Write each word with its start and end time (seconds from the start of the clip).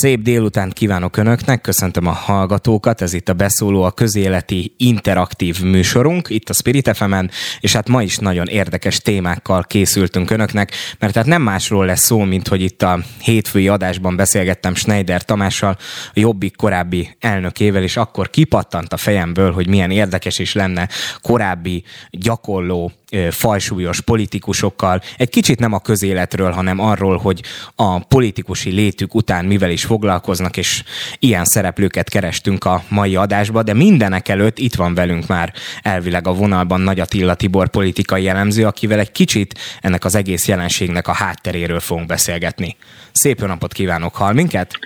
Szép 0.00 0.22
délután 0.22 0.70
kívánok 0.70 1.16
Önöknek, 1.16 1.60
köszöntöm 1.60 2.06
a 2.06 2.10
hallgatókat, 2.10 3.00
ez 3.00 3.12
itt 3.12 3.28
a 3.28 3.32
Beszóló, 3.32 3.82
a 3.82 3.90
közéleti 3.90 4.74
interaktív 4.76 5.62
műsorunk, 5.62 6.28
itt 6.30 6.48
a 6.48 6.52
Spirit 6.52 6.96
fm 6.96 7.14
és 7.60 7.72
hát 7.72 7.88
ma 7.88 8.02
is 8.02 8.18
nagyon 8.18 8.46
érdekes 8.46 8.98
témákkal 8.98 9.62
készültünk 9.62 10.30
Önöknek, 10.30 10.72
mert 10.98 11.14
hát 11.14 11.26
nem 11.26 11.42
másról 11.42 11.86
lesz 11.86 12.04
szó, 12.04 12.18
mint 12.18 12.48
hogy 12.48 12.62
itt 12.62 12.82
a 12.82 12.98
hétfői 13.20 13.68
adásban 13.68 14.16
beszélgettem 14.16 14.74
Schneider 14.74 15.24
Tamással, 15.24 15.76
a 16.06 16.12
Jobbik 16.14 16.56
korábbi 16.56 17.16
elnökével, 17.20 17.82
és 17.82 17.96
akkor 17.96 18.30
kipattant 18.30 18.92
a 18.92 18.96
fejemből, 18.96 19.52
hogy 19.52 19.68
milyen 19.68 19.90
érdekes 19.90 20.38
is 20.38 20.52
lenne 20.52 20.88
korábbi 21.22 21.84
gyakorló 22.10 22.92
fajsúlyos 23.30 24.00
politikusokkal, 24.00 25.00
egy 25.16 25.28
kicsit 25.28 25.58
nem 25.58 25.72
a 25.72 25.78
közéletről, 25.78 26.50
hanem 26.50 26.80
arról, 26.80 27.16
hogy 27.16 27.42
a 27.74 28.04
politikusi 28.04 28.70
létük 28.70 29.14
után 29.14 29.44
mivel 29.44 29.70
is 29.70 29.84
foglalkoznak, 29.84 30.56
és 30.56 30.82
ilyen 31.18 31.44
szereplőket 31.44 32.08
kerestünk 32.08 32.64
a 32.64 32.82
mai 32.88 33.16
adásba, 33.16 33.62
de 33.62 33.74
mindenek 33.74 34.28
előtt 34.28 34.58
itt 34.58 34.74
van 34.74 34.94
velünk 34.94 35.26
már 35.26 35.52
elvileg 35.82 36.26
a 36.26 36.32
vonalban 36.32 36.80
Nagy 36.80 37.00
Attila 37.00 37.34
Tibor 37.34 37.68
politikai 37.68 38.22
jellemző, 38.22 38.66
akivel 38.66 38.98
egy 38.98 39.12
kicsit 39.12 39.58
ennek 39.80 40.04
az 40.04 40.14
egész 40.14 40.48
jelenségnek 40.48 41.08
a 41.08 41.12
hátteréről 41.12 41.80
fogunk 41.80 42.06
beszélgetni. 42.06 42.76
Szép 43.12 43.40
napot 43.40 43.72
kívánok, 43.72 44.14
hall 44.14 44.32
minket? 44.32 44.78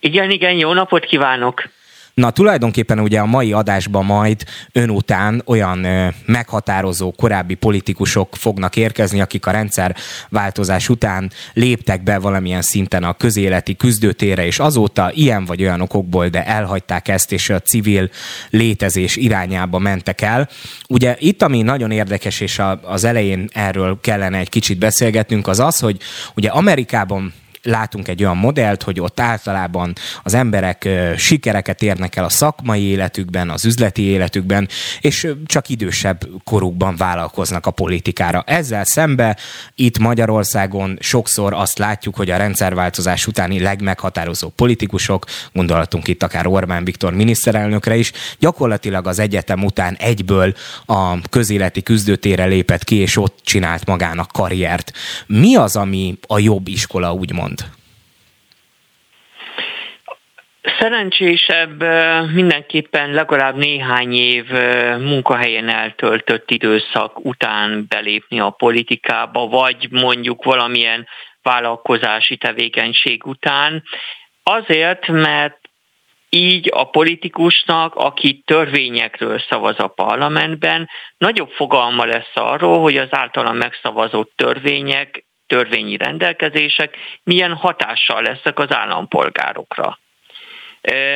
Igen, 0.00 0.30
igen, 0.30 0.52
jó 0.52 0.72
napot 0.72 1.04
kívánok! 1.04 1.70
Na 2.14 2.30
tulajdonképpen 2.30 3.00
ugye 3.00 3.20
a 3.20 3.26
mai 3.26 3.52
adásban 3.52 4.04
majd 4.04 4.44
ön 4.72 4.90
után 4.90 5.42
olyan 5.46 5.84
ö, 5.84 6.08
meghatározó 6.26 7.12
korábbi 7.12 7.54
politikusok 7.54 8.36
fognak 8.36 8.76
érkezni, 8.76 9.20
akik 9.20 9.46
a 9.46 9.50
rendszerváltozás 9.50 10.88
után 10.88 11.30
léptek 11.52 12.02
be 12.02 12.18
valamilyen 12.18 12.62
szinten 12.62 13.04
a 13.04 13.12
közéleti 13.12 13.76
küzdőtére, 13.76 14.46
és 14.46 14.58
azóta 14.58 15.10
ilyen 15.14 15.44
vagy 15.44 15.62
olyan 15.62 15.80
okokból, 15.80 16.28
de 16.28 16.46
elhagyták 16.46 17.08
ezt, 17.08 17.32
és 17.32 17.50
a 17.50 17.60
civil 17.60 18.10
létezés 18.50 19.16
irányába 19.16 19.78
mentek 19.78 20.20
el. 20.20 20.48
Ugye 20.88 21.16
itt, 21.18 21.42
ami 21.42 21.62
nagyon 21.62 21.90
érdekes, 21.90 22.40
és 22.40 22.58
a, 22.58 22.80
az 22.82 23.04
elején 23.04 23.48
erről 23.52 23.98
kellene 24.00 24.38
egy 24.38 24.48
kicsit 24.48 24.78
beszélgetnünk, 24.78 25.46
az 25.46 25.60
az, 25.60 25.78
hogy 25.78 25.96
ugye 26.34 26.48
Amerikában 26.48 27.32
látunk 27.62 28.08
egy 28.08 28.22
olyan 28.22 28.36
modellt, 28.36 28.82
hogy 28.82 29.00
ott 29.00 29.20
általában 29.20 29.92
az 30.22 30.34
emberek 30.34 30.88
sikereket 31.16 31.82
érnek 31.82 32.16
el 32.16 32.24
a 32.24 32.28
szakmai 32.28 32.82
életükben, 32.82 33.50
az 33.50 33.64
üzleti 33.64 34.02
életükben, 34.02 34.68
és 35.00 35.32
csak 35.46 35.68
idősebb 35.68 36.26
korukban 36.44 36.96
vállalkoznak 36.96 37.66
a 37.66 37.70
politikára. 37.70 38.42
Ezzel 38.46 38.84
szembe 38.84 39.36
itt 39.74 39.98
Magyarországon 39.98 40.98
sokszor 41.00 41.52
azt 41.52 41.78
látjuk, 41.78 42.16
hogy 42.16 42.30
a 42.30 42.36
rendszerváltozás 42.36 43.26
utáni 43.26 43.60
legmeghatározó 43.60 44.48
politikusok, 44.48 45.24
gondolatunk 45.52 46.08
itt 46.08 46.22
akár 46.22 46.46
Orbán 46.46 46.84
Viktor 46.84 47.14
miniszterelnökre 47.14 47.96
is, 47.96 48.12
gyakorlatilag 48.38 49.06
az 49.06 49.18
egyetem 49.18 49.64
után 49.64 49.94
egyből 49.94 50.54
a 50.86 51.20
közéleti 51.30 51.82
küzdőtére 51.82 52.44
lépett 52.44 52.84
ki, 52.84 52.96
és 52.96 53.16
ott 53.16 53.38
csinált 53.42 53.86
magának 53.86 54.32
karriert. 54.32 54.92
Mi 55.26 55.56
az, 55.56 55.76
ami 55.76 56.18
a 56.26 56.38
jobb 56.38 56.68
iskola, 56.68 57.12
úgymond? 57.12 57.49
Szerencsésebb 60.62 61.82
mindenképpen 62.32 63.10
legalább 63.10 63.56
néhány 63.56 64.12
év 64.12 64.50
munkahelyen 64.98 65.68
eltöltött 65.68 66.50
időszak 66.50 67.24
után 67.24 67.86
belépni 67.88 68.40
a 68.40 68.50
politikába, 68.50 69.46
vagy 69.46 69.88
mondjuk 69.90 70.44
valamilyen 70.44 71.06
vállalkozási 71.42 72.36
tevékenység 72.36 73.26
után. 73.26 73.82
Azért, 74.42 75.06
mert 75.06 75.58
így 76.28 76.68
a 76.72 76.84
politikusnak, 76.84 77.94
aki 77.94 78.42
törvényekről 78.46 79.38
szavaz 79.48 79.78
a 79.78 79.86
parlamentben, 79.86 80.88
nagyobb 81.18 81.50
fogalma 81.50 82.04
lesz 82.04 82.32
arról, 82.34 82.80
hogy 82.80 82.96
az 82.96 83.08
általa 83.10 83.52
megszavazott 83.52 84.32
törvények 84.36 85.24
törvényi 85.46 85.96
rendelkezések 85.96 86.96
milyen 87.22 87.54
hatással 87.54 88.22
lesznek 88.22 88.58
az 88.58 88.74
állampolgárokra 88.74 89.98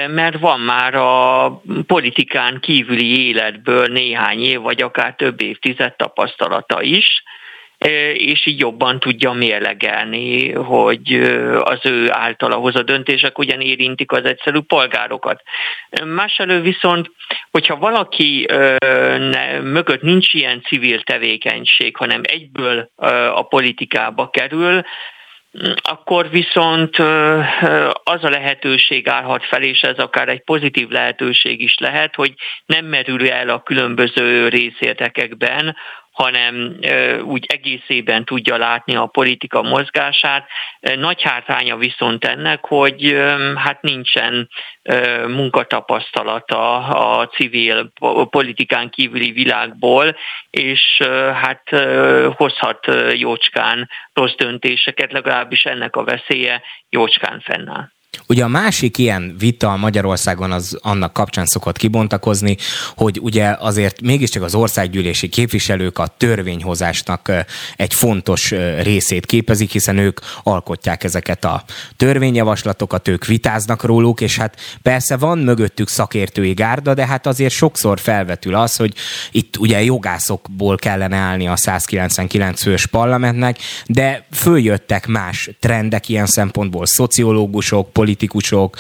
mert 0.09 0.39
van 0.39 0.61
már 0.61 0.95
a 0.95 1.49
politikán 1.87 2.61
kívüli 2.61 3.27
életből 3.27 3.87
néhány 3.87 4.41
év, 4.41 4.61
vagy 4.61 4.83
akár 4.83 5.15
több 5.15 5.43
évtized 5.43 5.97
tapasztalata 5.97 6.83
is, 6.83 7.23
és 8.13 8.47
így 8.47 8.59
jobban 8.59 9.01
tudja 9.01 9.33
mérlegelni, 9.33 10.53
hogy 10.53 11.13
az 11.59 11.79
ő 11.83 12.07
általa 12.11 12.55
hozott 12.55 12.87
döntések 12.87 13.39
ugyan 13.39 13.61
érintik 13.61 14.13
az 14.13 14.25
egyszerű 14.25 14.61
polgárokat. 14.61 15.43
Másfelől 16.05 16.61
viszont, 16.61 17.11
hogyha 17.51 17.77
valaki 17.77 18.47
mögött 19.63 20.03
nincs 20.03 20.35
ilyen 20.35 20.63
civil 20.63 21.03
tevékenység, 21.03 21.97
hanem 21.97 22.21
egyből 22.23 22.91
a 23.35 23.43
politikába 23.43 24.31
kerül, 24.31 24.83
akkor 25.83 26.31
viszont 26.31 26.97
az 28.05 28.25
a 28.25 28.31
lehetőség 28.31 29.09
állhat 29.09 29.45
fel, 29.45 29.63
és 29.63 29.81
ez 29.81 29.99
akár 29.99 30.29
egy 30.29 30.45
pozitív 30.45 30.89
lehetőség 30.89 31.61
is 31.61 31.75
lehet, 31.79 32.15
hogy 32.15 32.35
nem 32.67 32.85
merül 32.87 33.31
el 33.31 33.49
a 33.49 33.63
különböző 33.63 34.49
részértekekben, 34.49 35.77
hanem 36.15 36.77
úgy 37.25 37.45
egészében 37.49 38.25
tudja 38.25 38.57
látni 38.57 38.97
a 38.97 39.07
politika 39.07 39.63
mozgását. 39.63 40.49
Nagy 40.81 41.23
hátránya 41.23 41.77
viszont 41.77 42.25
ennek, 42.25 42.65
hogy 42.65 43.17
hát 43.55 43.83
nincsen 43.83 44.49
munkatapasztalata 45.27 46.77
a 47.19 47.27
civil 47.27 47.93
politikán 48.31 48.91
kívüli 48.91 49.33
világból, 49.33 50.17
és 50.51 51.01
hát 51.35 51.69
hozhat 52.37 52.87
jócskán 53.13 53.89
rossz 54.13 54.35
döntéseket, 54.35 55.13
legalábbis 55.13 55.65
ennek 55.65 55.97
a 55.97 56.05
veszélye 56.05 56.63
jócskán 56.89 57.41
fennáll. 57.41 57.93
Ugye 58.27 58.45
a 58.45 58.49
másik 58.49 58.99
ilyen 58.99 59.35
vita 59.39 59.77
Magyarországon 59.77 60.53
az 60.53 60.79
annak 60.83 61.13
kapcsán 61.13 61.47
szokott 61.47 61.77
kibontakozni, 61.77 62.57
hogy 62.97 63.19
ugye 63.23 63.57
azért 63.59 64.01
mégiscsak 64.01 64.43
az 64.43 64.55
országgyűlési 64.55 65.29
képviselők 65.29 65.99
a 65.99 66.07
törvényhozásnak 66.07 67.33
egy 67.77 67.95
fontos 67.95 68.51
részét 68.83 69.27
képezik, 69.27 69.71
hiszen 69.71 69.99
ők 69.99 70.21
alkotják 70.43 71.05
ezeket 71.05 71.45
a 71.45 71.65
törvényjavaslatokat, 71.97 73.09
ők 73.09 73.25
vitáznak 73.25 73.85
róluk, 73.85 74.21
és 74.21 74.37
hát 74.37 74.57
persze 74.83 75.17
van 75.17 75.39
mögöttük 75.39 75.89
szakértői 75.89 76.53
gárda, 76.53 76.95
de 76.95 77.07
hát 77.07 77.27
azért 77.27 77.53
sokszor 77.53 78.01
felvetül 78.01 78.55
az, 78.55 78.77
hogy 78.77 78.95
itt 79.31 79.57
ugye 79.57 79.83
jogászokból 79.83 80.77
kellene 80.77 81.17
állni 81.17 81.49
a 81.49 81.57
199 81.57 82.63
fős 82.63 82.87
parlamentnek, 82.87 83.59
de 83.87 84.27
följöttek 84.33 85.07
más 85.07 85.51
trendek 85.61 86.09
ilyen 86.09 86.27
szempontból, 86.27 86.87
szociológusok, 86.87 87.93
politikusok, 88.05 88.77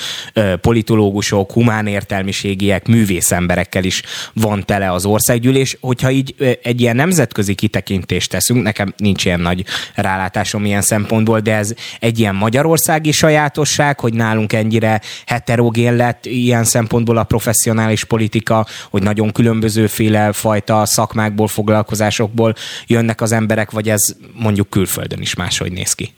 politológusok, 0.60 1.52
humán 1.52 1.86
értelmiségiek, 1.86 2.86
művészemberekkel 2.86 3.84
is 3.84 4.02
van 4.32 4.64
tele 4.66 4.92
az 4.92 5.04
országgyűlés. 5.04 5.76
Hogyha 5.80 6.10
így 6.10 6.58
egy 6.62 6.80
ilyen 6.80 6.96
nemzetközi 6.96 7.54
kitekintést 7.54 8.30
teszünk, 8.30 8.62
nekem 8.62 8.94
nincs 8.96 9.24
ilyen 9.24 9.40
nagy 9.40 9.64
rálátásom 9.94 10.64
ilyen 10.64 10.82
szempontból, 10.82 11.40
de 11.40 11.54
ez 11.54 11.74
egy 12.00 12.18
ilyen 12.18 12.34
magyarországi 12.34 13.12
sajátosság, 13.12 14.00
hogy 14.00 14.14
nálunk 14.14 14.52
ennyire 14.52 15.00
heterogén 15.26 15.96
lett 15.96 16.26
ilyen 16.26 16.64
szempontból 16.64 17.16
a 17.16 17.24
professzionális 17.24 18.04
politika, 18.04 18.66
hogy 18.90 19.02
nagyon 19.02 19.32
különbözőféle 19.32 20.32
fajta 20.32 20.86
szakmákból, 20.86 21.48
foglalkozásokból 21.48 22.54
jönnek 22.86 23.20
az 23.20 23.32
emberek, 23.32 23.70
vagy 23.70 23.88
ez 23.88 24.02
mondjuk 24.32 24.70
külföldön 24.70 25.20
is 25.20 25.34
máshogy 25.34 25.72
néz 25.72 25.92
ki? 25.92 26.14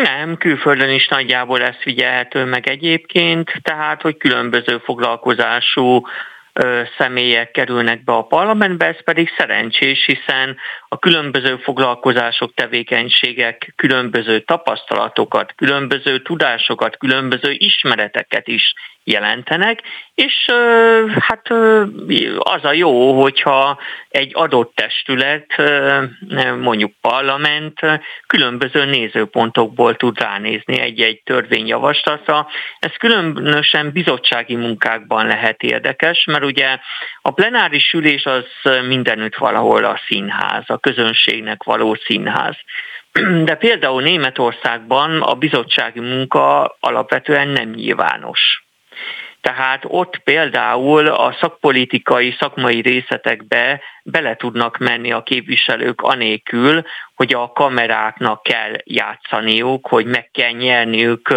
Nem, 0.00 0.36
külföldön 0.36 0.90
is 0.90 1.08
nagyjából 1.08 1.62
ez 1.62 1.76
figyelhető 1.80 2.44
meg 2.44 2.68
egyébként, 2.68 3.52
tehát 3.62 4.02
hogy 4.02 4.16
különböző 4.16 4.78
foglalkozású 4.78 6.02
személyek 6.98 7.50
kerülnek 7.50 8.04
be 8.04 8.12
a 8.12 8.22
parlamentbe, 8.22 8.86
ez 8.86 9.04
pedig 9.04 9.28
szerencsés, 9.36 10.04
hiszen 10.04 10.56
a 10.88 10.98
különböző 10.98 11.56
foglalkozások, 11.56 12.54
tevékenységek 12.54 13.72
különböző 13.76 14.40
tapasztalatokat, 14.40 15.52
különböző 15.56 16.22
tudásokat, 16.22 16.96
különböző 16.96 17.50
ismereteket 17.58 18.48
is 18.48 18.74
jelentenek, 19.04 19.82
és 20.14 20.50
hát 21.18 21.48
az 22.38 22.64
a 22.64 22.72
jó, 22.72 23.20
hogyha 23.22 23.78
egy 24.08 24.30
adott 24.34 24.74
testület, 24.74 25.46
mondjuk 26.60 26.92
parlament 27.00 27.80
különböző 28.26 28.84
nézőpontokból 28.84 29.96
tud 29.96 30.20
ránézni 30.20 30.80
egy-egy 30.80 31.22
törvényjavaslatra. 31.24 32.46
Ez 32.78 32.92
különösen 32.96 33.90
bizottsági 33.92 34.54
munkákban 34.54 35.26
lehet 35.26 35.62
érdekes, 35.62 36.24
mert 36.24 36.44
ugye 36.44 36.78
a 37.22 37.30
plenáris 37.30 37.92
ülés 37.92 38.24
az 38.24 38.44
mindenütt 38.86 39.36
valahol 39.36 39.84
a 39.84 40.00
színház, 40.06 40.64
a 40.66 40.78
közönségnek 40.78 41.62
való 41.62 41.94
színház. 41.94 42.56
De 43.44 43.54
például 43.54 44.02
Németországban 44.02 45.22
a 45.22 45.34
bizottsági 45.34 46.00
munka 46.00 46.76
alapvetően 46.80 47.48
nem 47.48 47.68
nyilvános. 47.68 48.62
Tehát 49.40 49.84
ott 49.86 50.18
például 50.18 51.06
a 51.06 51.36
szakpolitikai, 51.40 52.34
szakmai 52.38 52.80
részletekbe 52.80 53.80
bele 54.02 54.36
tudnak 54.36 54.78
menni 54.78 55.12
a 55.12 55.22
képviselők 55.22 56.00
anélkül, 56.00 56.82
hogy 57.14 57.34
a 57.34 57.52
kameráknak 57.52 58.42
kell 58.42 58.72
játszaniuk, 58.84 59.86
hogy 59.86 60.06
meg 60.06 60.30
kell 60.32 60.50
nyerniük 60.50 61.34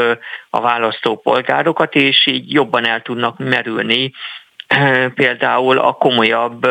a 0.49 0.61
választópolgárokat, 0.61 1.95
és 1.95 2.27
így 2.27 2.51
jobban 2.51 2.87
el 2.87 3.01
tudnak 3.01 3.37
merülni 3.37 4.11
például 5.15 5.77
a 5.77 5.93
komolyabb 5.93 6.67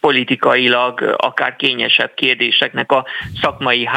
politikailag 0.00 1.14
akár 1.16 1.56
kényesebb 1.56 2.14
kérdéseknek 2.14 2.92
a 2.92 3.06
szakmai, 3.40 3.88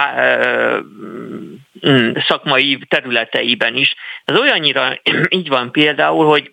szakmai 2.28 2.80
területeiben 2.88 3.76
is. 3.76 3.96
Ez 4.26 4.38
olyannyira 4.38 5.00
így 5.30 5.48
van 5.48 5.72
például, 5.72 6.26
hogy 6.26 6.52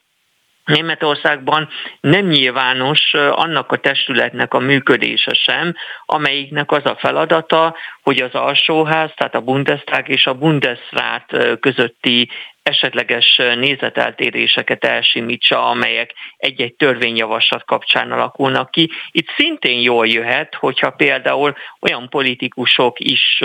Németországban 0.65 1.69
nem 2.01 2.27
nyilvános 2.27 3.15
annak 3.15 3.73
a 3.73 3.77
testületnek 3.77 4.55
a 4.55 4.59
működése 4.59 5.35
sem, 5.35 5.75
amelyiknek 6.07 6.73
az 6.73 6.85
a 6.85 6.97
feladata, 6.99 7.77
hogy 8.03 8.21
az 8.21 8.35
alsóház, 8.35 9.11
tehát 9.17 9.35
a 9.35 9.41
Bundestag 9.41 10.09
és 10.09 10.27
a 10.27 10.35
Bundesrat 10.35 11.37
közötti 11.61 12.29
esetleges 12.69 13.37
nézeteltéréseket 13.37 14.85
elsimítsa, 14.85 15.69
amelyek 15.69 16.15
egy-egy 16.37 16.75
törvényjavaslat 16.75 17.65
kapcsán 17.65 18.13
alakulnak 18.13 18.71
ki. 18.71 18.91
Itt 19.11 19.29
szintén 19.37 19.81
jól 19.81 20.07
jöhet, 20.07 20.55
hogyha 20.55 20.91
például 20.91 21.57
olyan 21.81 22.09
politikusok 22.09 23.01
is 23.01 23.43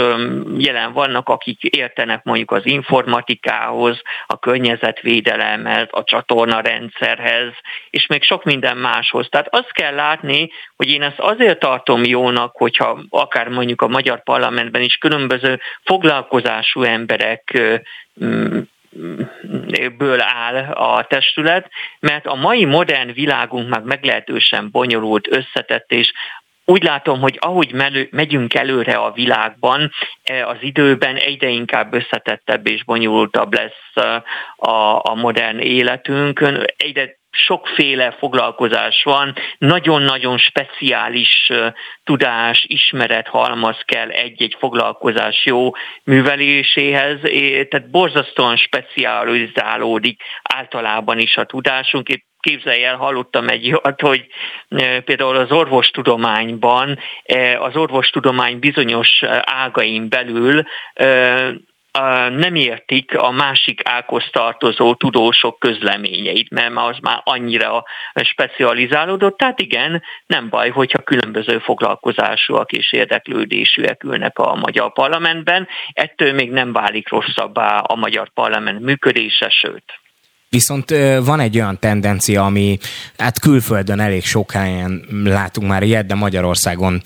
jelen 0.57 0.93
vannak, 0.93 1.29
akik 1.29 1.63
értenek 1.63 2.23
mondjuk 2.23 2.51
az 2.51 2.65
informatikához, 2.65 4.01
a 4.27 4.39
környezetvédelemhez, 4.39 5.87
a 5.91 6.03
csatornarendszerhez, 6.03 7.51
és 7.89 8.07
még 8.07 8.23
sok 8.23 8.43
minden 8.43 8.77
máshoz. 8.77 9.27
Tehát 9.29 9.55
azt 9.55 9.71
kell 9.71 9.95
látni, 9.95 10.49
hogy 10.75 10.89
én 10.89 11.01
ezt 11.01 11.19
azért 11.19 11.59
tartom 11.59 12.03
jónak, 12.03 12.55
hogyha 12.55 13.03
akár 13.09 13.47
mondjuk 13.47 13.81
a 13.81 13.87
magyar 13.87 14.23
parlamentben 14.23 14.81
is 14.81 14.95
különböző 14.95 15.59
foglalkozású 15.83 16.81
emberek 16.81 17.61
ből 19.97 20.21
áll 20.21 20.55
a 20.73 21.03
testület, 21.03 21.69
mert 21.99 22.25
a 22.25 22.35
mai 22.35 22.65
modern 22.65 23.13
világunk 23.13 23.69
meg 23.69 23.83
meglehetősen 23.83 24.69
bonyolult, 24.71 25.27
összetett, 25.27 25.91
és 25.91 26.11
úgy 26.65 26.83
látom, 26.83 27.19
hogy 27.19 27.37
ahogy 27.39 27.73
megyünk 28.11 28.53
előre 28.53 28.93
a 28.93 29.11
világban, 29.11 29.91
e, 30.23 30.47
az 30.47 30.57
időben 30.59 31.15
egyre 31.15 31.47
inkább 31.47 31.93
összetettebb 31.93 32.67
és 32.67 32.83
bonyolultabb 32.83 33.53
lesz 33.53 34.05
a, 34.55 35.09
a 35.11 35.15
modern 35.15 35.59
életünk. 35.59 36.41
Egyre 36.77 37.21
sokféle 37.35 38.11
foglalkozás 38.11 39.03
van, 39.03 39.33
nagyon-nagyon 39.57 40.37
speciális 40.37 41.51
tudás, 42.03 42.65
ismeret 42.67 43.27
halmaz 43.27 43.77
kell 43.85 44.09
egy-egy 44.09 44.55
foglalkozás 44.59 45.45
jó 45.45 45.71
műveléséhez, 46.03 47.19
tehát 47.69 47.89
borzasztóan 47.89 48.55
specializálódik 48.55 50.21
általában 50.43 51.19
is 51.19 51.37
a 51.37 51.43
tudásunk. 51.43 52.09
Itt 52.09 52.25
képzelj 52.39 52.83
el, 52.83 52.95
hallottam 52.95 53.47
egy 53.47 53.67
olyat, 53.67 54.01
hogy 54.01 54.27
például 55.05 55.35
az 55.35 55.51
orvostudományban, 55.51 56.99
az 57.59 57.75
orvostudomány 57.75 58.59
bizonyos 58.59 59.23
ágain 59.43 60.09
belül 60.09 60.63
nem 62.29 62.55
értik 62.55 63.17
a 63.17 63.31
másik 63.31 63.81
ághoz 63.83 64.23
tartozó 64.31 64.95
tudósok 64.95 65.59
közleményeit, 65.59 66.49
mert 66.49 66.75
az 66.75 66.97
már 67.01 67.21
annyira 67.23 67.83
specializálódott. 68.23 69.37
Tehát 69.37 69.59
igen, 69.59 70.03
nem 70.25 70.49
baj, 70.49 70.69
hogyha 70.69 71.03
különböző 71.03 71.59
foglalkozásúak 71.59 72.71
és 72.71 72.93
érdeklődésűek 72.93 74.03
ülnek 74.03 74.39
a 74.39 74.55
magyar 74.55 74.93
parlamentben. 74.93 75.67
Ettől 75.91 76.33
még 76.33 76.51
nem 76.51 76.73
válik 76.73 77.09
rosszabbá 77.09 77.77
a 77.77 77.95
magyar 77.95 78.29
parlament 78.29 78.79
működése, 78.79 79.49
sőt. 79.49 80.02
Viszont 80.53 80.93
van 81.23 81.39
egy 81.39 81.55
olyan 81.55 81.79
tendencia, 81.79 82.45
ami 82.45 82.77
hát 83.17 83.39
külföldön 83.39 83.99
elég 83.99 84.25
sok 84.25 84.51
helyen 84.51 85.05
látunk 85.23 85.67
már 85.67 85.83
ilyet, 85.83 86.05
de 86.05 86.15
Magyarországon 86.15 87.01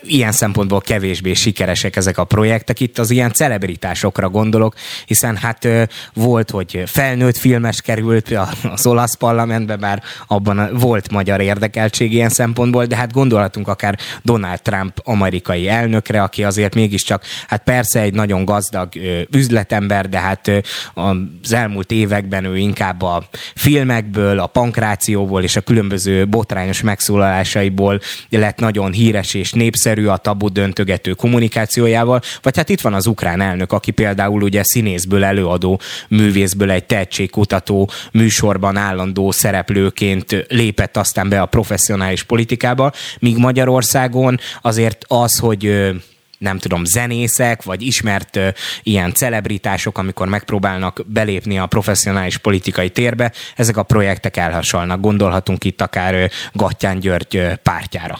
ilyen 0.00 0.32
szempontból 0.32 0.80
kevésbé 0.80 1.32
sikeresek 1.32 1.96
ezek 1.96 2.18
a 2.18 2.24
projektek. 2.24 2.80
Itt 2.80 2.98
az 2.98 3.10
ilyen 3.10 3.32
celebritásokra 3.32 4.28
gondolok, 4.28 4.74
hiszen 5.06 5.36
hát 5.36 5.68
volt, 6.14 6.50
hogy 6.50 6.82
felnőtt 6.86 7.36
filmes 7.36 7.80
került 7.80 8.38
az 8.72 8.86
olasz 8.86 9.14
parlamentbe, 9.14 9.76
bár 9.76 10.02
abban 10.26 10.70
volt 10.72 11.10
magyar 11.10 11.40
érdekeltség 11.40 12.12
ilyen 12.12 12.28
szempontból, 12.28 12.84
de 12.84 12.96
hát 12.96 13.12
gondolhatunk 13.12 13.68
akár 13.68 13.98
Donald 14.22 14.62
Trump 14.62 15.00
amerikai 15.04 15.68
elnökre, 15.68 16.22
aki 16.22 16.44
azért 16.44 16.74
mégiscsak, 16.74 17.24
hát 17.48 17.62
persze 17.62 18.00
egy 18.00 18.14
nagyon 18.14 18.44
gazdag 18.44 18.88
üzletember, 19.30 20.08
de 20.08 20.18
hát 20.18 20.50
az 20.94 21.52
elmúlt 21.52 21.90
években 21.90 22.46
ő 22.48 22.56
inkább 22.56 23.02
a 23.02 23.28
filmekből, 23.54 24.38
a 24.38 24.46
pankrációból 24.46 25.42
és 25.42 25.56
a 25.56 25.60
különböző 25.60 26.26
botrányos 26.26 26.82
megszólalásaiból 26.82 28.00
lett 28.28 28.58
nagyon 28.58 28.92
híres 28.92 29.34
és 29.34 29.52
népszerű 29.52 30.06
a 30.06 30.16
tabu 30.16 30.48
döntögető 30.48 31.12
kommunikációjával, 31.12 32.20
vagy 32.42 32.56
hát 32.56 32.68
itt 32.68 32.80
van 32.80 32.94
az 32.94 33.06
ukrán 33.06 33.40
elnök, 33.40 33.72
aki 33.72 33.90
például 33.90 34.42
ugye 34.42 34.62
színészből 34.64 35.24
előadó 35.24 35.80
művészből 36.08 36.70
egy 36.70 36.84
tehetségkutató 36.84 37.90
műsorban 38.12 38.76
állandó 38.76 39.30
szereplőként 39.30 40.46
lépett 40.48 40.96
aztán 40.96 41.28
be 41.28 41.40
a 41.40 41.46
professzionális 41.46 42.22
politikába, 42.22 42.92
míg 43.18 43.36
Magyarországon 43.36 44.38
azért 44.62 45.04
az, 45.08 45.38
hogy 45.38 45.92
nem 46.38 46.58
tudom, 46.58 46.84
zenészek, 46.84 47.62
vagy 47.62 47.82
ismert 47.82 48.36
uh, 48.36 48.48
ilyen 48.82 49.12
celebritások, 49.12 49.98
amikor 49.98 50.28
megpróbálnak 50.28 51.00
belépni 51.06 51.58
a 51.58 51.66
professzionális 51.66 52.38
politikai 52.38 52.90
térbe, 52.90 53.32
ezek 53.56 53.76
a 53.76 53.82
projektek 53.82 54.36
elhasalnak. 54.36 55.00
Gondolhatunk 55.00 55.64
itt 55.64 55.80
akár 55.80 56.14
uh, 56.14 56.24
Gattyán 56.52 56.98
György 56.98 57.36
uh, 57.36 57.52
pártjára. 57.62 58.16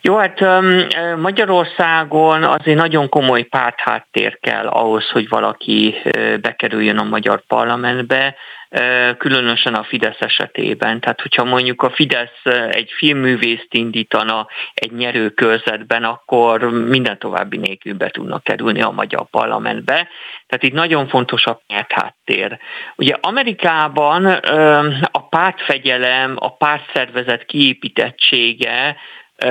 Jó, 0.00 0.16
hát 0.16 0.40
Magyarországon 1.16 2.44
azért 2.44 2.78
nagyon 2.78 3.08
komoly 3.08 3.42
pártháttér 3.42 4.38
kell 4.40 4.66
ahhoz, 4.66 5.10
hogy 5.10 5.28
valaki 5.28 5.94
bekerüljön 6.40 6.98
a 6.98 7.02
magyar 7.02 7.42
parlamentbe 7.46 8.34
különösen 9.18 9.74
a 9.74 9.84
Fidesz 9.84 10.20
esetében. 10.20 11.00
Tehát, 11.00 11.20
hogyha 11.20 11.44
mondjuk 11.44 11.82
a 11.82 11.90
Fidesz 11.90 12.40
egy 12.70 12.90
filmművészt 12.96 13.68
indítana 13.70 14.46
egy 14.74 14.92
nyerő 14.92 15.28
körzetben, 15.28 16.04
akkor 16.04 16.70
minden 16.70 17.18
további 17.18 17.56
nélkül 17.56 17.94
be 17.94 18.10
tudnak 18.10 18.44
kerülni 18.44 18.82
a 18.82 18.90
magyar 18.90 19.26
parlamentbe. 19.30 20.08
Tehát 20.46 20.62
itt 20.62 20.72
nagyon 20.72 21.08
fontos 21.08 21.44
a 21.44 21.60
pártháttér. 21.66 22.58
Ugye 22.96 23.16
Amerikában 23.20 24.26
a 25.12 25.28
pártfegyelem, 25.28 26.36
a 26.38 26.56
pártszervezet 26.56 27.44
kiépítettsége 27.44 28.96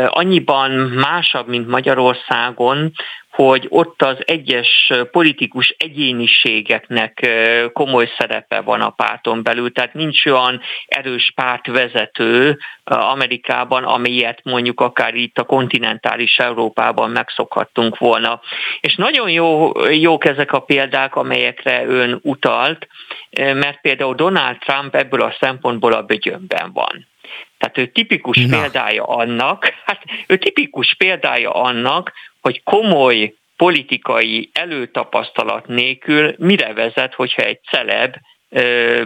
annyiban 0.07 0.71
másabb, 0.71 1.47
mint 1.47 1.67
Magyarországon, 1.67 2.91
hogy 3.35 3.65
ott 3.69 4.01
az 4.01 4.17
egyes 4.25 4.91
politikus 5.11 5.75
egyéniségeknek 5.77 7.29
komoly 7.73 8.09
szerepe 8.17 8.61
van 8.61 8.81
a 8.81 8.89
párton 8.89 9.43
belül, 9.43 9.71
tehát 9.71 9.93
nincs 9.93 10.25
olyan 10.25 10.61
erős 10.87 11.31
pártvezető 11.35 12.59
Amerikában, 12.83 13.83
amelyet 13.83 14.39
mondjuk 14.43 14.81
akár 14.81 15.15
itt 15.15 15.37
a 15.37 15.43
kontinentális 15.43 16.37
Európában 16.37 17.09
megszokhattunk 17.09 17.97
volna. 17.97 18.41
És 18.79 18.95
nagyon 18.95 19.29
jó, 19.29 19.71
jók 19.89 20.25
ezek 20.25 20.51
a 20.51 20.59
példák, 20.59 21.15
amelyekre 21.15 21.85
ön 21.85 22.19
utalt, 22.21 22.87
mert 23.31 23.81
például 23.81 24.15
Donald 24.15 24.57
Trump 24.57 24.95
ebből 24.95 25.21
a 25.21 25.35
szempontból 25.39 25.93
a 25.93 26.03
bögyönben 26.03 26.71
van. 26.73 27.11
Tehát 27.57 27.77
ő 27.77 27.85
tipikus 27.85 28.37
Na. 28.37 28.59
példája 28.59 29.03
annak, 29.03 29.73
hát 29.85 30.03
ő 30.27 30.37
tipikus 30.37 30.93
példája 30.97 31.51
annak, 31.51 32.11
hogy 32.41 32.63
komoly 32.63 33.33
politikai 33.57 34.49
előtapasztalat 34.53 35.67
nélkül 35.67 36.35
mire 36.37 36.73
vezet, 36.73 37.13
hogyha 37.13 37.41
egy 37.41 37.59
celeb 37.69 38.15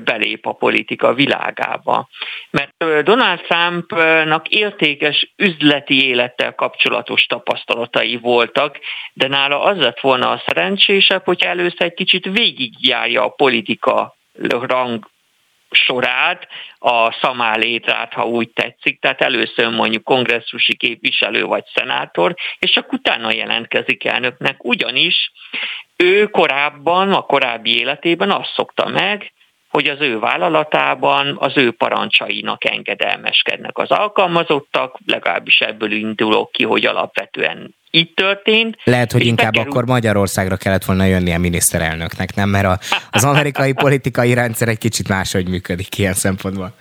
belép 0.04 0.46
a 0.46 0.52
politika 0.52 1.14
világába. 1.14 2.08
Mert 2.50 3.04
Donald 3.04 3.40
Trumpnak 3.40 4.48
értékes 4.48 5.34
üzleti 5.36 6.08
élettel 6.08 6.56
kapcsolatos 6.56 7.26
tapasztalatai 7.26 8.18
voltak, 8.18 8.80
de 9.14 9.28
nála 9.28 9.62
az 9.62 9.78
lett 9.78 10.00
volna 10.00 10.32
a 10.32 10.44
szerencsésebb, 10.46 11.24
hogy 11.24 11.44
először 11.44 11.82
egy 11.82 11.94
kicsit 11.94 12.26
végigjárja 12.26 13.24
a 13.24 13.30
politika 13.30 14.16
rang 14.50 15.10
sorát, 15.72 16.48
a 16.80 17.12
szamálétrát, 17.22 18.14
ha 18.14 18.26
úgy 18.26 18.50
tetszik, 18.50 19.00
tehát 19.00 19.22
először 19.22 19.70
mondjuk 19.70 20.04
kongresszusi 20.04 20.76
képviselő 20.76 21.44
vagy 21.44 21.64
szenátor, 21.74 22.36
és 22.60 22.72
csak 22.72 22.94
utána 22.94 23.32
jelentkezik 23.32 24.06
elnöknek, 24.06 24.64
ugyanis 24.64 25.32
ő 25.96 26.26
korábban, 26.26 27.14
a 27.14 27.22
korábbi 27.22 27.80
életében 27.80 28.32
azt 28.32 28.54
szokta 28.56 28.88
meg, 28.88 29.32
hogy 29.70 29.88
az 29.88 30.02
ő 30.02 30.20
vállalatában 30.20 31.38
az 31.40 31.52
ő 31.56 31.72
parancsainak 31.72 32.66
engedelmeskednek 32.66 33.78
az 33.78 33.92
alkalmazottak, 33.92 34.98
legalábbis 35.06 35.60
ebből 35.60 35.92
indulok 35.92 36.52
ki, 36.52 36.64
hogy 36.64 36.86
alapvetően 36.86 37.76
itt 37.92 38.16
történt. 38.16 38.78
Lehet, 38.84 39.12
hogy 39.12 39.26
inkább 39.26 39.52
bekerül... 39.52 39.72
akkor 39.72 39.86
Magyarországra 39.86 40.56
kellett 40.56 40.86
volna 40.86 41.04
jönni 41.04 41.34
a 41.34 41.38
miniszterelnöknek, 41.40 42.36
nem? 42.36 42.50
Mert 42.50 42.66
a, 42.66 42.78
az 43.12 43.24
amerikai 43.24 43.74
politikai 43.86 44.34
rendszer 44.34 44.68
egy 44.68 44.78
kicsit 44.78 45.08
máshogy 45.08 45.48
működik 45.48 45.98
ilyen 45.98 46.14
szempontból. 46.14 46.74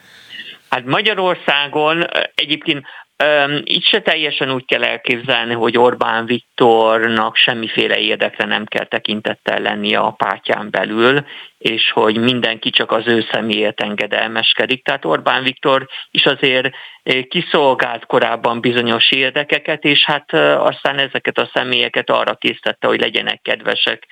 Hát 0.69 0.85
Magyarországon 0.85 2.07
egyébként 2.35 2.87
így 3.65 3.85
se 3.85 4.01
teljesen 4.01 4.53
úgy 4.53 4.65
kell 4.65 4.85
elképzelni, 4.85 5.55
hogy 5.55 5.79
Orbán 5.79 6.27
Viktornak 6.27 7.37
semmiféle 7.37 7.99
érdekre 7.99 8.45
nem 8.45 8.65
kell 8.65 8.85
tekintettel 8.85 9.61
lennie 9.61 9.99
a 9.99 10.11
pártján 10.11 10.71
belül, 10.71 11.25
és 11.59 11.91
hogy 11.91 12.17
mindenki 12.17 12.71
csak 12.71 12.93
az 12.93 13.07
ő 13.07 13.27
személyét 13.31 13.81
engedelmeskedik. 13.81 14.85
Tehát 14.85 15.05
Orbán 15.05 15.43
Viktor 15.43 15.87
is 16.11 16.25
azért 16.27 16.71
eh, 17.03 17.23
kiszolgált 17.23 18.07
korábban 18.07 18.61
bizonyos 18.61 19.11
érdekeket, 19.11 19.85
és 19.85 20.05
hát 20.05 20.33
eh, 20.33 20.65
aztán 20.65 20.99
ezeket 20.99 21.39
a 21.39 21.51
személyeket 21.53 22.11
arra 22.11 22.35
késztette, 22.35 22.87
hogy 22.87 23.01
legyenek 23.01 23.43
kedvesek 23.43 24.07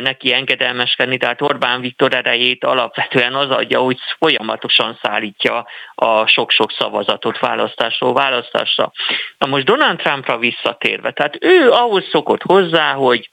neki 0.00 0.32
engedelmeskedni. 0.32 1.16
Tehát 1.16 1.42
Orbán 1.42 1.80
Viktor 1.80 2.14
erejét 2.14 2.64
alapvetően 2.64 3.34
az 3.34 3.50
adja, 3.50 3.80
hogy 3.80 3.98
folyamatosan 4.18 4.98
szállítja 5.02 5.66
a 5.94 6.26
sok-sok 6.26 6.72
szavazatot 6.72 7.38
választásról 7.38 8.12
választásra. 8.12 8.92
Na 9.38 9.46
most 9.46 9.64
Donald 9.64 9.98
Trumpra 9.98 10.38
visszatérve, 10.38 11.10
tehát 11.10 11.36
ő 11.40 11.70
ahhoz 11.70 12.08
szokott 12.10 12.42
hozzá, 12.42 12.92
hogy 12.92 13.30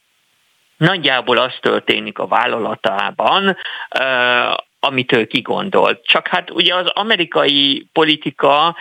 nagyjából 0.77 1.37
az 1.37 1.53
történik 1.61 2.19
a 2.19 2.27
vállalatában, 2.27 3.57
amit 4.79 5.11
ő 5.11 5.25
kigondolt. 5.25 6.05
Csak 6.05 6.27
hát 6.27 6.49
ugye 6.49 6.75
az 6.75 6.87
amerikai 6.87 7.87
politika 7.93 8.75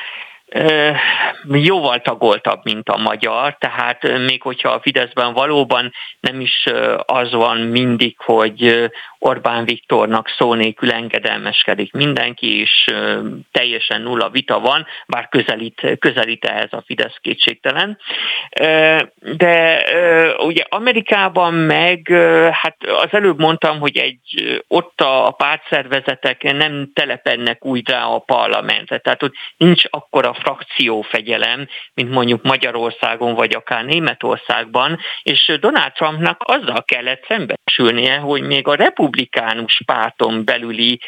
jóval 1.52 2.00
tagoltabb, 2.00 2.61
mint 2.64 2.88
a 2.88 2.96
magyar, 2.96 3.56
tehát 3.58 4.02
még 4.02 4.42
hogyha 4.42 4.68
a 4.68 4.80
Fideszben 4.80 5.32
valóban 5.32 5.92
nem 6.20 6.40
is 6.40 6.64
az 7.04 7.32
van 7.32 7.58
mindig, 7.58 8.18
hogy 8.18 8.90
Orbán 9.24 9.64
Viktornak 9.64 10.28
szó 10.38 10.54
nélkül 10.54 10.90
engedelmeskedik. 10.90 11.92
Mindenki, 11.92 12.60
és 12.60 12.84
teljesen 13.52 14.02
nulla 14.02 14.30
vita 14.30 14.60
van, 14.60 14.86
bár 15.06 15.28
közelít, 15.28 15.96
közelít 15.98 16.44
ehhez 16.44 16.72
a 16.72 16.82
Fidesz 16.86 17.16
kétségtelen. 17.20 17.98
De 19.36 19.84
ugye 20.38 20.64
Amerikában 20.68 21.54
meg, 21.54 22.08
hát 22.52 22.76
az 22.86 23.08
előbb 23.10 23.38
mondtam, 23.38 23.78
hogy 23.78 23.96
egy 23.96 24.18
ott 24.68 25.00
a 25.00 25.34
pártszervezetek 25.36 26.42
nem 26.42 26.90
telepednek 26.94 27.64
úgy 27.64 27.88
rá 27.88 28.04
a 28.04 28.18
parlamentre, 28.18 28.98
tehát 28.98 29.22
ott 29.22 29.34
nincs 29.56 29.82
akkora 29.90 30.34
frakciófegyelem, 30.34 31.68
mint 31.94 32.10
mondjuk 32.10 32.42
Magyarországon 32.42 33.34
vagy 33.34 33.54
akár 33.54 33.84
Németországban, 33.84 34.98
és 35.22 35.58
Donald 35.60 35.92
Trumpnak 35.92 36.42
azzal 36.44 36.84
kellett 36.84 37.24
szembesülnie, 37.28 38.16
hogy 38.16 38.42
még 38.42 38.68
a 38.68 38.74
republikánus 38.74 39.10
párton 39.85 40.45
belüli 40.45 41.00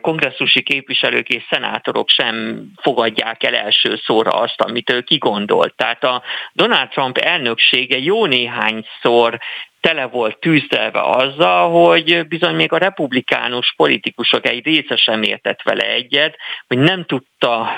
kongresszusi 0.00 0.62
képviselők 0.62 1.28
és 1.28 1.46
szenátorok 1.50 2.08
sem 2.08 2.64
fogadják 2.80 3.42
el 3.42 3.54
első 3.54 4.00
szóra 4.04 4.30
azt, 4.30 4.60
amit 4.60 4.90
ő 4.90 5.00
kigondolt. 5.00 5.74
Tehát 5.76 6.04
a 6.04 6.22
Donald 6.52 6.88
Trump 6.88 7.18
elnöksége 7.18 7.98
jó 7.98 8.26
néhányszor 8.26 9.38
tele 9.80 10.06
volt 10.06 10.38
tűzdelve 10.38 11.00
azzal, 11.00 11.70
hogy 11.70 12.26
bizony 12.26 12.54
még 12.54 12.72
a 12.72 12.78
republikánus 12.78 13.74
politikusok 13.76 14.46
egy 14.46 14.64
része 14.64 14.96
sem 14.96 15.22
értett 15.22 15.62
vele 15.62 15.84
egyet, 15.84 16.36
hogy 16.66 16.78
nem 16.78 17.04
tudta 17.04 17.74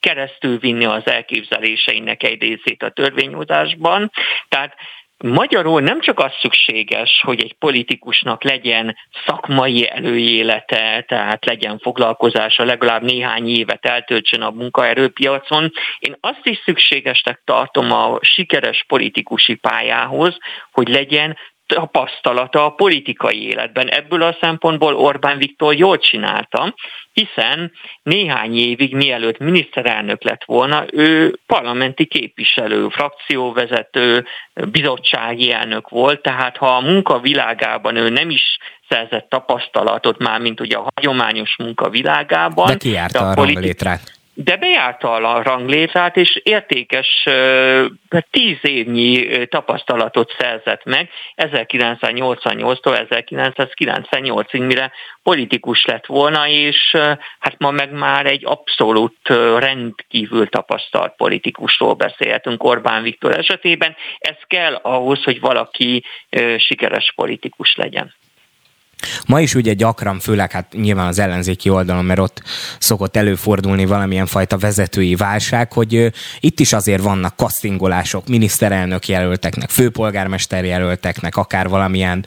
keresztül 0.00 0.58
vinni 0.58 0.84
az 0.84 1.06
elképzeléseinek 1.06 2.22
egy 2.22 2.40
részét 2.40 2.82
a 2.82 2.90
törvényhozásban. 2.90 4.10
Tehát 4.48 4.74
Magyarul 5.22 5.80
nem 5.80 6.00
csak 6.00 6.18
az 6.18 6.32
szükséges, 6.40 7.20
hogy 7.24 7.40
egy 7.40 7.54
politikusnak 7.54 8.42
legyen 8.42 8.96
szakmai 9.26 9.88
előélete, 9.88 11.04
tehát 11.08 11.44
legyen 11.44 11.78
foglalkozása, 11.78 12.64
legalább 12.64 13.02
néhány 13.02 13.48
évet 13.48 13.86
eltöltsön 13.86 14.42
a 14.42 14.50
munkaerőpiacon. 14.50 15.72
Én 15.98 16.16
azt 16.20 16.46
is 16.46 16.62
szükségesnek 16.64 17.40
tartom 17.44 17.92
a 17.92 18.18
sikeres 18.20 18.84
politikusi 18.88 19.54
pályához, 19.54 20.36
hogy 20.72 20.88
legyen 20.88 21.36
tapasztalata 21.74 22.64
a 22.64 22.70
politikai 22.70 23.46
életben. 23.46 23.88
Ebből 23.88 24.22
a 24.22 24.36
szempontból 24.40 24.94
Orbán 24.94 25.38
Viktor 25.38 25.74
jól 25.74 25.98
csinálta, 25.98 26.74
hiszen 27.12 27.72
néhány 28.02 28.56
évig, 28.56 28.94
mielőtt 28.94 29.38
miniszterelnök 29.38 30.22
lett 30.22 30.44
volna, 30.44 30.84
ő 30.92 31.38
parlamenti 31.46 32.06
képviselő, 32.06 32.88
frakcióvezető, 32.88 34.26
bizottsági 34.70 35.52
elnök 35.52 35.88
volt, 35.88 36.22
tehát 36.22 36.56
ha 36.56 36.76
a 36.76 36.80
munka 36.80 37.20
világában 37.20 37.96
ő 37.96 38.08
nem 38.08 38.30
is 38.30 38.58
szerzett 38.88 39.28
tapasztalatot 39.28 40.18
már, 40.18 40.40
mint 40.40 40.60
ugye 40.60 40.76
a 40.76 40.86
hagyományos 40.94 41.56
munka 41.58 41.88
világában. 41.88 42.66
De 42.66 42.76
kiárta 42.76 43.18
a, 43.18 43.30
a 43.30 43.34
politi- 43.34 43.74
de 44.34 44.56
bejárta 44.56 45.12
a 45.12 45.42
ranglétrát, 45.42 46.16
és 46.16 46.40
értékes 46.42 47.24
tíz 48.30 48.58
évnyi 48.62 49.46
tapasztalatot 49.46 50.34
szerzett 50.38 50.84
meg 50.84 51.10
1988-tól 51.36 53.06
1998-ig, 53.10 54.66
mire 54.66 54.92
politikus 55.22 55.84
lett 55.84 56.06
volna, 56.06 56.48
és 56.48 56.96
hát 57.38 57.58
ma 57.58 57.70
meg 57.70 57.92
már 57.92 58.26
egy 58.26 58.44
abszolút 58.44 59.28
rendkívül 59.58 60.48
tapasztalt 60.48 61.16
politikusról 61.16 61.94
beszélhetünk 61.94 62.64
Orbán 62.64 63.02
Viktor 63.02 63.38
esetében. 63.38 63.96
Ez 64.18 64.36
kell 64.46 64.74
ahhoz, 64.74 65.24
hogy 65.24 65.40
valaki 65.40 66.04
sikeres 66.58 67.12
politikus 67.16 67.74
legyen. 67.76 68.14
Ma 69.26 69.40
is 69.40 69.54
ugye 69.54 69.72
gyakran, 69.72 70.18
főleg 70.18 70.52
hát 70.52 70.72
nyilván 70.72 71.06
az 71.06 71.18
ellenzéki 71.18 71.68
oldalon, 71.68 72.04
mert 72.04 72.20
ott 72.20 72.42
szokott 72.78 73.16
előfordulni 73.16 73.86
valamilyen 73.86 74.26
fajta 74.26 74.58
vezetői 74.58 75.14
válság, 75.14 75.72
hogy 75.72 76.12
itt 76.40 76.60
is 76.60 76.72
azért 76.72 77.02
vannak 77.02 77.36
kasztingolások 77.36 78.28
miniszterelnök 78.28 79.08
jelölteknek, 79.08 79.70
főpolgármester 79.70 80.64
jelölteknek, 80.64 81.36
akár 81.36 81.68
valamilyen 81.68 82.26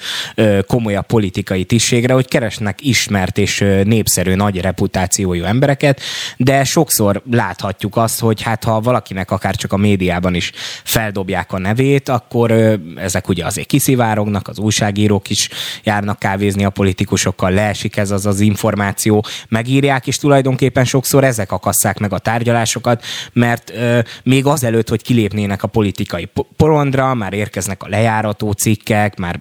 komolyabb 0.68 1.06
politikai 1.06 1.64
tisztségre, 1.64 2.14
hogy 2.14 2.28
keresnek 2.28 2.82
ismert 2.82 3.38
és 3.38 3.60
népszerű, 3.84 4.36
nagy 4.36 4.62
reputációjú 4.62 5.44
embereket, 5.44 6.02
de 6.38 6.64
sokszor 6.64 7.22
láthatjuk 7.32 7.96
azt, 7.96 8.20
hogy 8.20 8.42
hát 8.42 8.64
ha 8.64 8.82
valakinek 8.82 9.32
akár 9.32 9.56
csak 9.56 9.74
a 9.74 9.78
médiában 9.78 10.36
is 10.36 10.52
feldobják 10.84 11.54
a 11.54 11.60
nevét, 11.60 12.10
akkor 12.10 12.80
ezek 12.96 13.28
ugye 13.28 13.46
azért 13.46 13.68
kiszivárognak, 13.68 14.48
az 14.48 14.60
újságírók 14.60 15.30
is 15.30 15.50
járnak 15.84 16.20
kávézni 16.20 16.64
a 16.68 16.70
politikusokkal, 16.70 17.52
leesik 17.52 17.98
ez 17.98 18.12
az 18.12 18.26
az 18.26 18.40
információ, 18.40 19.26
megírják, 19.50 20.08
és 20.08 20.18
tulajdonképpen 20.18 20.86
sokszor 20.86 21.24
ezek 21.24 21.52
akasszák 21.52 22.00
meg 22.00 22.14
a 22.14 22.20
tárgyalásokat, 22.20 23.04
mert 23.34 23.70
euh, 23.70 24.04
még 24.24 24.46
azelőtt, 24.46 24.90
hogy 24.90 25.02
kilépnének 25.02 25.64
a 25.64 25.68
politikai 25.68 26.30
porondra, 26.58 27.14
már 27.14 27.34
érkeznek 27.34 27.84
a 27.84 27.88
lejárató 27.90 28.52
cikkek, 28.52 29.18
már 29.18 29.40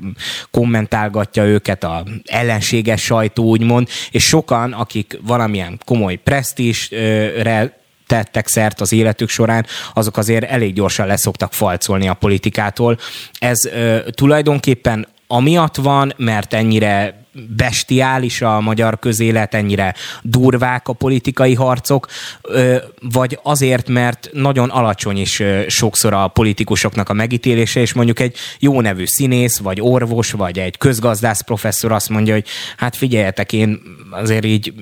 kommentálgatja 0.50 1.44
őket 1.44 1.84
a 1.84 2.04
ellenséges 2.24 3.02
sajtó, 3.02 3.44
úgymond, 3.44 3.88
és 4.10 4.24
sokan, 4.24 4.72
akik 4.72 5.18
valamilyen 5.22 5.80
komoly 5.84 6.14
presztízsre 6.14 7.84
tettek 8.06 8.46
szert 8.46 8.80
az 8.80 8.92
életük 8.92 9.28
során, 9.28 9.66
azok 9.94 10.16
azért 10.16 10.50
elég 10.50 10.74
gyorsan 10.74 11.06
leszoktak 11.06 11.52
falcolni 11.52 12.08
a 12.08 12.14
politikától. 12.14 12.98
Ez 13.38 13.64
ö, 13.64 13.98
tulajdonképpen 14.10 15.06
amiatt 15.26 15.76
van, 15.76 16.12
mert 16.16 16.54
ennyire 16.54 17.24
bestiális 17.56 18.42
a 18.42 18.60
magyar 18.60 18.98
közélet, 18.98 19.54
ennyire 19.54 19.94
durvák 20.22 20.88
a 20.88 20.92
politikai 20.92 21.54
harcok, 21.54 22.06
vagy 23.00 23.38
azért, 23.42 23.88
mert 23.88 24.28
nagyon 24.32 24.68
alacsony 24.68 25.16
is 25.16 25.42
sokszor 25.66 26.12
a 26.12 26.28
politikusoknak 26.28 27.08
a 27.08 27.12
megítélése, 27.12 27.80
és 27.80 27.92
mondjuk 27.92 28.20
egy 28.20 28.36
jó 28.58 28.80
nevű 28.80 29.06
színész, 29.06 29.58
vagy 29.58 29.80
orvos, 29.80 30.30
vagy 30.30 30.58
egy 30.58 30.78
közgazdász 30.78 31.40
professzor 31.40 31.92
azt 31.92 32.08
mondja, 32.08 32.32
hogy 32.34 32.46
hát 32.76 32.96
figyeljetek, 32.96 33.52
én 33.52 33.80
azért 34.10 34.44
így 34.44 34.72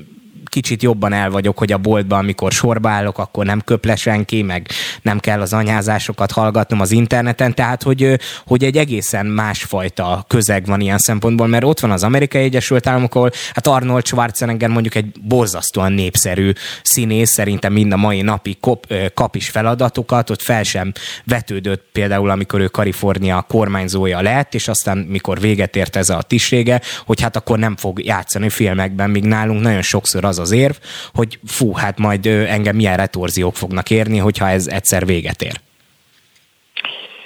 kicsit 0.55 0.83
jobban 0.83 1.13
el 1.13 1.31
vagyok, 1.31 1.59
hogy 1.59 1.73
a 1.73 1.79
boltban, 1.79 2.19
amikor 2.19 2.53
sorba 2.53 2.89
állok, 2.89 3.19
akkor 3.19 3.45
nem 3.45 3.61
köple 3.61 3.97
senki, 3.97 4.43
meg 4.43 4.69
nem 5.03 5.19
kell 5.19 5.41
az 5.41 5.53
anyázásokat 5.53 6.33
hallgatnom 6.33 6.81
az 6.81 6.91
interneten, 6.91 7.55
tehát 7.55 7.83
hogy, 7.83 8.19
hogy 8.47 8.65
egy 8.65 8.77
egészen 8.77 9.27
másfajta 9.27 10.25
közeg 10.29 10.67
van 10.67 10.81
ilyen 10.81 10.99
szempontból, 10.99 11.47
mert 11.47 11.65
ott 11.65 11.81
van 11.81 11.91
az 11.91 12.03
Amerikai 12.03 12.43
Egyesült 12.43 12.87
Államok, 12.87 13.15
ahol 13.15 13.31
hát 13.55 13.67
Arnold 13.67 14.07
Schwarzenegger 14.07 14.69
mondjuk 14.69 14.95
egy 14.95 15.13
borzasztóan 15.21 15.93
népszerű 15.93 16.53
színész, 16.83 17.31
szerintem 17.31 17.73
mind 17.73 17.93
a 17.93 17.97
mai 17.97 18.23
napi 18.23 18.57
kop, 18.61 18.95
kap 19.15 19.37
is 19.37 19.49
feladatokat, 19.49 20.31
ott 20.31 20.43
fel 20.43 20.63
sem 20.63 20.93
vetődött 21.25 21.85
például, 21.93 22.31
amikor 22.31 22.61
ő 22.61 22.67
Kalifornia 22.67 23.45
kormányzója 23.49 24.21
lett, 24.21 24.55
és 24.55 24.69
aztán 24.69 24.99
mikor 24.99 25.41
véget 25.41 25.77
ért 25.77 25.97
ez 25.97 26.09
a 26.09 26.23
tisztsége, 26.23 26.81
hogy 27.07 27.21
hát 27.21 27.37
akkor 27.37 27.59
nem 27.59 27.77
fog 27.77 28.05
játszani 28.05 28.49
filmekben, 28.49 29.11
míg 29.11 29.25
nálunk 29.25 29.63
nagyon 29.63 29.83
sokszor 29.83 30.25
az 30.25 30.44
az 30.45 30.53
érv, 30.53 30.75
hogy 31.15 31.39
fú, 31.47 31.75
hát 31.75 31.99
majd 31.99 32.27
engem 32.27 32.77
milyen 32.77 32.97
retorziók 32.97 33.55
fognak 33.55 33.91
érni, 33.91 34.19
hogyha 34.19 34.49
ez 34.49 34.67
egyszer 34.67 35.07
véget 35.07 35.43
ér. 35.43 35.57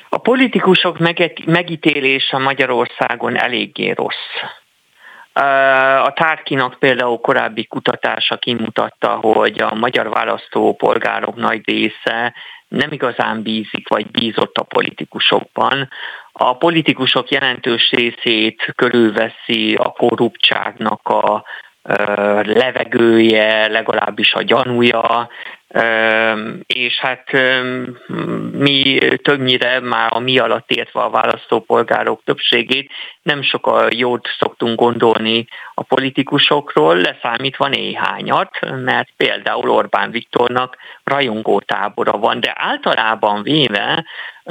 A 0.09 0.19
politikusok 0.19 0.99
megítélése 1.47 2.39
Magyarországon 2.39 3.39
eléggé 3.39 3.91
rossz. 3.91 4.33
A 6.05 6.13
Tárkinak 6.13 6.79
például 6.79 7.19
korábbi 7.19 7.65
kutatása 7.65 8.37
kimutatta, 8.37 9.09
hogy 9.09 9.61
a 9.61 9.75
magyar 9.75 10.09
választópolgárok 10.09 11.37
nagy 11.37 11.61
része 11.65 12.35
nem 12.69 12.93
igazán 12.93 13.43
bízik, 13.43 13.89
vagy 13.89 14.07
bízott 14.11 14.57
a 14.57 14.63
politikusokban. 14.63 15.89
A 16.33 16.57
politikusok 16.57 17.31
jelentős 17.31 17.91
részét 17.91 18.73
körülveszi 18.77 19.75
a 19.75 19.93
korruptságnak 19.93 21.09
a 21.09 21.45
levegője, 22.43 23.67
legalábbis 23.69 24.35
a 24.35 24.43
gyanúja, 24.43 25.29
és 26.67 26.99
hát 26.99 27.33
mi 28.53 28.99
többnyire 29.23 29.81
már 29.81 30.09
a 30.13 30.19
mi 30.19 30.39
alatt 30.39 30.71
értve 30.71 31.01
a 31.01 31.11
választópolgárok 31.11 32.21
többségét 32.25 32.91
nem 33.23 33.43
sokkal 33.43 33.89
jót 33.93 34.29
szoktunk 34.39 34.79
gondolni 34.79 35.47
a 35.75 35.83
politikusokról, 35.83 36.97
leszámítva 36.97 37.69
néhányat, 37.69 38.51
mert 38.85 39.09
például 39.17 39.71
Orbán 39.71 40.11
Viktornak 40.11 40.77
rajongó 41.05 41.61
tábora 41.61 42.19
van, 42.19 42.41
de 42.41 42.53
általában 42.57 43.43
véve 43.43 44.05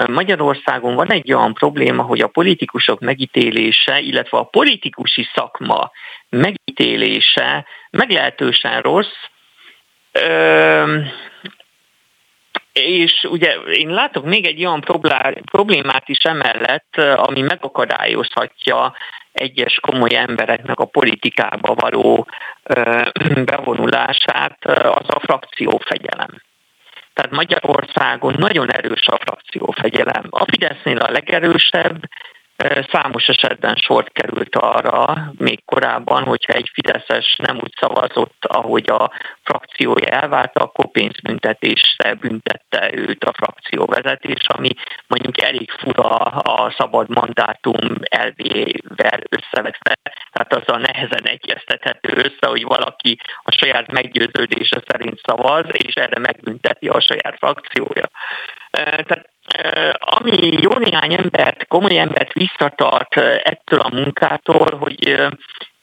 Magyarországon 0.08 0.96
van 0.96 1.12
egy 1.12 1.34
olyan 1.34 1.54
probléma, 1.54 2.04
hogy 2.04 2.22
a 2.22 2.28
politikusok 2.28 3.00
megítélése, 3.00 4.00
illetve 4.00 4.38
a 4.38 4.44
politikusi 4.44 5.28
szakma 5.34 5.92
megítélése 6.30 7.66
meglehetősen 7.90 8.82
rossz, 8.82 9.16
és 12.74 13.24
ugye 13.30 13.54
én 13.54 13.90
látok 13.90 14.26
még 14.26 14.46
egy 14.46 14.66
olyan 14.66 14.82
problémát 15.52 16.10
is 16.10 16.24
emellett, 16.24 16.98
ami 16.98 17.42
megakadályozhatja 17.42 18.94
egyes 19.32 19.80
komoly 19.82 20.16
embereknek 20.16 20.80
a 20.80 20.86
politikába 20.86 21.74
való 21.74 22.28
bevonulását, 23.46 24.66
az 24.66 25.06
a 25.08 25.20
frakciófegyelem. 25.20 26.42
Tehát 27.14 27.32
Magyarországon 27.32 28.36
nagyon 28.38 28.72
erős 28.72 29.08
a 29.08 29.18
frakciófegyelem. 29.18 30.24
A 30.30 30.46
Fidesznél 30.46 30.98
a 30.98 31.12
legerősebb, 31.12 32.00
Számos 32.92 33.28
esetben 33.28 33.76
sort 33.76 34.12
került 34.12 34.56
arra 34.56 35.32
még 35.38 35.66
korábban, 35.66 36.24
hogyha 36.24 36.54
egy 36.54 36.70
Fideszes 36.74 37.36
nem 37.36 37.56
úgy 37.56 37.74
szavazott, 37.80 38.46
ahogy 38.46 38.90
a 38.90 39.12
frakciója 39.44 40.08
elválta, 40.08 40.60
akkor 40.60 40.92
pénzbüntetésre 40.92 42.14
büntette 42.14 42.92
őt 42.94 43.24
a 43.24 43.34
frakcióvezetés, 43.34 44.48
ami 44.48 44.70
mondjuk 45.08 45.42
elég 45.42 45.72
fura 45.72 46.16
a 46.16 46.74
szabad 46.78 47.10
mandátum 47.10 47.78
elvével 48.00 49.20
összevetve, 49.30 49.98
tehát 50.32 50.54
azzal 50.54 50.80
nehezen 50.80 51.24
egyeztethető 51.24 52.14
össze, 52.16 52.48
hogy 52.48 52.64
valaki 52.64 53.20
a 53.44 53.52
saját 53.52 53.92
meggyőződése 53.92 54.84
szerint 54.88 55.20
szavaz, 55.24 55.66
és 55.72 55.94
erre 55.94 56.20
megbünteti 56.20 56.88
a 56.88 57.00
saját 57.00 57.38
frakciója. 57.38 58.10
Tehát 58.72 59.30
ami 60.00 60.32
jó 60.62 60.72
néhány 60.74 61.14
embert, 61.14 61.68
komoly 61.68 61.98
embert 61.98 62.34
visszatart 62.34 63.16
ettől 63.44 63.80
a 63.80 63.90
munkától, 63.94 64.78
hogy 64.80 65.28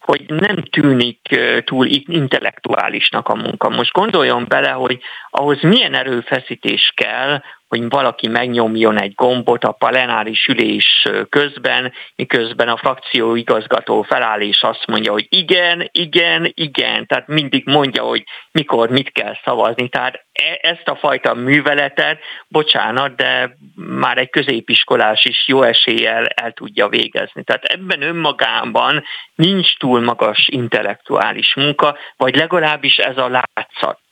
hogy 0.05 0.25
nem 0.27 0.57
tűnik 0.57 1.41
túl 1.65 1.87
intellektuálisnak 2.07 3.29
a 3.29 3.35
munka. 3.35 3.69
Most 3.69 3.93
gondoljon 3.93 4.45
bele, 4.49 4.71
hogy 4.71 4.99
ahhoz 5.31 5.63
milyen 5.63 5.95
erőfeszítés 5.95 6.93
kell, 6.97 7.43
hogy 7.69 7.89
valaki 7.89 8.29
megnyomjon 8.29 9.01
egy 9.01 9.15
gombot 9.15 9.65
a 9.65 9.73
plenáris 9.73 10.47
ülés 10.47 11.09
közben, 11.29 11.93
miközben 12.17 12.69
a 12.69 12.77
frakció 12.77 13.35
igazgató 13.35 14.03
feláll 14.03 14.41
és 14.41 14.63
azt 14.63 14.87
mondja, 14.87 15.13
hogy 15.13 15.27
igen, 15.29 15.89
igen, 15.93 16.51
igen, 16.55 17.07
tehát 17.07 17.27
mindig 17.27 17.67
mondja, 17.67 18.03
hogy 18.03 18.25
mikor 18.53 18.91
mit 18.91 19.13
kell 19.13 19.37
szavazni. 19.45 19.89
Tehát 19.89 20.15
e, 20.15 20.59
ezt 20.61 20.89
a 20.89 20.97
fajta 20.97 21.35
műveletet, 21.35 22.19
bocsánat, 22.49 23.17
de 23.17 23.57
már 23.75 24.19
egy 24.19 24.31
középiskolás 24.31 25.25
is 25.25 25.45
jó 25.47 25.63
eséllyel 25.63 26.27
el 26.27 26.53
tudja 26.53 26.89
végezni. 26.89 27.45
Tehát 27.45 27.65
ebben 27.65 28.03
önmagában 28.03 29.05
nincs 29.35 29.77
túl 29.77 30.01
magas 30.01 30.49
intellektuális 30.49 31.55
munka, 31.55 31.97
vagy 32.17 32.37
legalábbis 32.37 32.97
ez 32.97 33.17
a 33.17 33.29
látszat. 33.29 34.04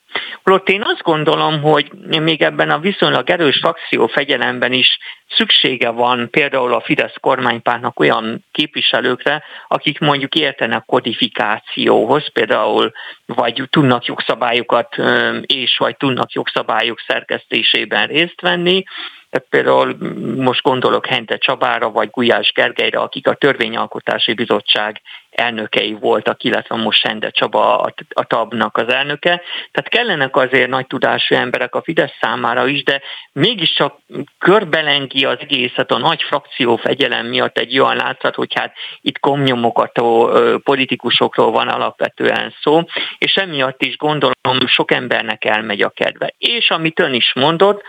Holott 0.43 0.69
én 0.69 0.83
azt 0.83 1.03
gondolom, 1.03 1.61
hogy 1.63 1.91
még 2.21 2.43
ebben 2.43 2.71
a 2.71 2.79
viszonylag 2.79 3.31
erős 3.31 3.59
frakció 3.59 4.07
fegyelemben 4.07 4.73
is 4.73 4.99
szüksége 5.29 5.91
van 5.91 6.31
például 6.31 6.75
a 6.75 6.81
Fidesz 6.81 7.15
kormánypártnak 7.21 8.01
olyan 8.01 8.45
képviselőkre, 8.53 9.43
akik 9.69 9.99
mondjuk 9.99 10.35
értenek 10.35 10.85
kodifikációhoz, 10.85 12.33
például 12.33 12.93
vagy 13.27 13.63
tudnak 13.71 14.05
jogszabályokat 14.05 14.97
és 15.41 15.77
vagy 15.79 15.97
tudnak 15.97 16.33
jogszabályok 16.33 17.01
szerkesztésében 17.07 18.07
részt 18.07 18.41
venni, 18.41 18.85
tehát 19.31 19.49
például 19.51 19.97
most 20.37 20.63
gondolok 20.63 21.07
Hente 21.07 21.37
Csabára 21.37 21.91
vagy 21.91 22.11
Gulyás 22.11 22.53
Gergelyre, 22.53 22.99
akik 22.99 23.27
a 23.27 23.35
Törvényalkotási 23.35 24.33
Bizottság 24.33 25.01
elnökei 25.33 25.93
voltak, 25.93 26.43
illetve 26.43 26.77
most 26.77 27.07
Hente 27.07 27.31
Csaba 27.31 27.81
a, 27.81 27.95
a 28.09 28.25
TAB-nak 28.25 28.77
az 28.77 28.89
elnöke. 28.89 29.43
Tehát 29.71 29.89
kellenek 29.89 30.37
azért 30.37 30.69
nagy 30.69 30.87
tudású 30.87 31.35
emberek 31.35 31.75
a 31.75 31.83
Fidesz 31.83 32.17
számára 32.21 32.67
is, 32.67 32.83
de 32.83 33.01
mégiscsak 33.33 33.99
körbelengi 34.39 35.25
az 35.25 35.37
egészet 35.41 35.91
a 35.91 35.99
nagy 35.99 36.23
frakció 36.23 36.77
fegyelem 36.77 37.27
miatt 37.27 37.59
egy 37.59 37.79
olyan 37.79 37.97
látszat, 37.97 38.35
hogy 38.35 38.55
hát 38.55 38.75
itt 39.01 39.19
komnyomogató 39.19 40.31
politikusokról 40.65 41.51
van 41.51 41.69
alapvetően 41.69 42.55
szó, 42.63 42.81
és 43.19 43.35
emiatt 43.35 43.83
is 43.83 43.97
gondolom 43.97 44.33
sok 44.67 44.91
embernek 44.91 45.45
elmegy 45.45 45.83
a 45.83 45.89
kedve. 45.89 46.35
És 46.39 46.71
amit 46.71 47.01
ön 47.01 47.15
is 47.15 47.33
mondott, 47.35 47.83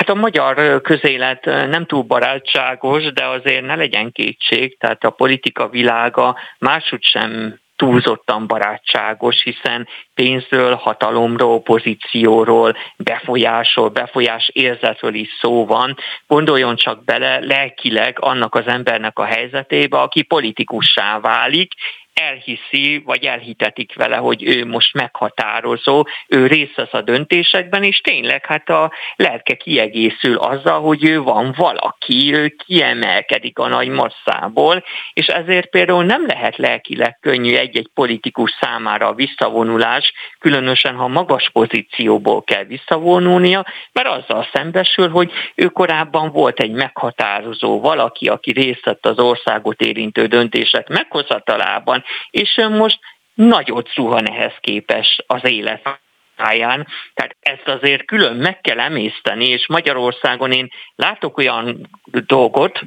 Hát 0.00 0.08
a 0.08 0.14
magyar 0.14 0.80
közélet 0.80 1.44
nem 1.44 1.86
túl 1.86 2.02
barátságos, 2.02 3.12
de 3.12 3.26
azért 3.26 3.66
ne 3.66 3.74
legyen 3.74 4.12
kétség, 4.12 4.78
tehát 4.78 5.04
a 5.04 5.10
politika 5.10 5.68
világa 5.68 6.36
máshogy 6.58 7.02
sem 7.02 7.58
túlzottan 7.76 8.46
barátságos, 8.46 9.42
hiszen 9.42 9.88
pénzről, 10.14 10.74
hatalomról, 10.74 11.62
pozícióról, 11.62 12.76
befolyásról, 12.96 13.88
befolyás 13.88 14.50
érzetről 14.52 15.14
is 15.14 15.28
szó 15.40 15.66
van. 15.66 15.96
Gondoljon 16.26 16.76
csak 16.76 17.04
bele 17.04 17.38
lelkileg 17.40 18.16
annak 18.20 18.54
az 18.54 18.66
embernek 18.66 19.18
a 19.18 19.24
helyzetébe, 19.24 19.98
aki 19.98 20.22
politikussá 20.22 21.20
válik, 21.20 21.72
elhiszi, 22.20 23.02
vagy 23.04 23.24
elhitetik 23.24 23.94
vele, 23.94 24.16
hogy 24.16 24.42
ő 24.42 24.66
most 24.66 24.94
meghatározó, 24.94 26.06
ő 26.28 26.46
részt 26.46 26.74
vesz 26.74 26.92
a 26.92 27.00
döntésekben, 27.00 27.82
és 27.82 28.00
tényleg 28.00 28.46
hát 28.46 28.68
a 28.68 28.92
lelke 29.16 29.54
kiegészül 29.54 30.36
azzal, 30.36 30.80
hogy 30.80 31.04
ő 31.04 31.22
van 31.22 31.54
valaki, 31.56 32.34
ő 32.34 32.54
kiemelkedik 32.66 33.58
a 33.58 33.68
nagy 33.68 33.88
masszából, 33.88 34.84
és 35.12 35.26
ezért 35.26 35.70
például 35.70 36.04
nem 36.04 36.26
lehet 36.26 36.56
lelkileg 36.56 37.18
könnyű 37.20 37.54
egy-egy 37.56 37.90
politikus 37.94 38.56
számára 38.60 39.06
a 39.06 39.14
visszavonulás, 39.14 40.12
különösen 40.38 40.94
ha 40.94 41.08
magas 41.08 41.50
pozícióból 41.52 42.42
kell 42.42 42.64
visszavonulnia, 42.64 43.66
mert 43.92 44.08
azzal 44.08 44.48
szembesül, 44.52 45.08
hogy 45.08 45.32
ő 45.54 45.66
korábban 45.66 46.30
volt 46.32 46.60
egy 46.60 46.70
meghatározó 46.70 47.80
valaki, 47.80 48.28
aki 48.28 48.52
részt 48.52 48.84
vett 48.84 49.06
az 49.06 49.18
országot 49.18 49.80
érintő 49.80 50.26
döntések 50.26 50.88
meghozatalában, 50.88 52.04
és 52.30 52.66
most 52.70 52.98
nagyot 53.34 53.88
zuhan 53.94 54.30
ehhez 54.30 54.54
képes 54.60 55.18
az 55.26 55.44
élet 55.44 56.00
pályán. 56.36 56.86
Tehát 57.14 57.36
ezt 57.40 57.68
azért 57.68 58.04
külön 58.04 58.36
meg 58.36 58.60
kell 58.60 58.80
emészteni, 58.80 59.48
és 59.48 59.66
Magyarországon 59.68 60.52
én 60.52 60.70
látok 60.94 61.38
olyan 61.38 61.88
dolgot, 62.26 62.80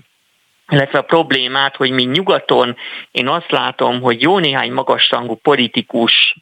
illetve 0.69 0.97
a 0.97 1.01
problémát, 1.01 1.75
hogy 1.75 1.91
mi 1.91 2.03
nyugaton 2.03 2.75
én 3.12 3.27
azt 3.27 3.51
látom, 3.51 4.01
hogy 4.01 4.21
jó 4.21 4.39
néhány 4.39 4.71
magasrangú 4.71 5.36
politikus 5.36 6.36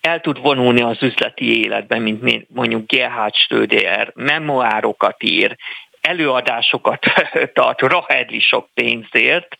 el 0.00 0.20
tud 0.20 0.40
vonulni 0.40 0.82
az 0.82 1.02
üzleti 1.02 1.60
életben, 1.60 2.02
mint 2.02 2.46
mondjuk 2.48 2.86
Gerhard 2.86 3.34
Schröder, 3.34 4.12
memoárokat 4.14 5.22
ír, 5.22 5.56
előadásokat 6.00 7.06
tart 7.54 7.80
rahedli 7.80 8.40
sok 8.40 8.68
pénzért, 8.74 9.58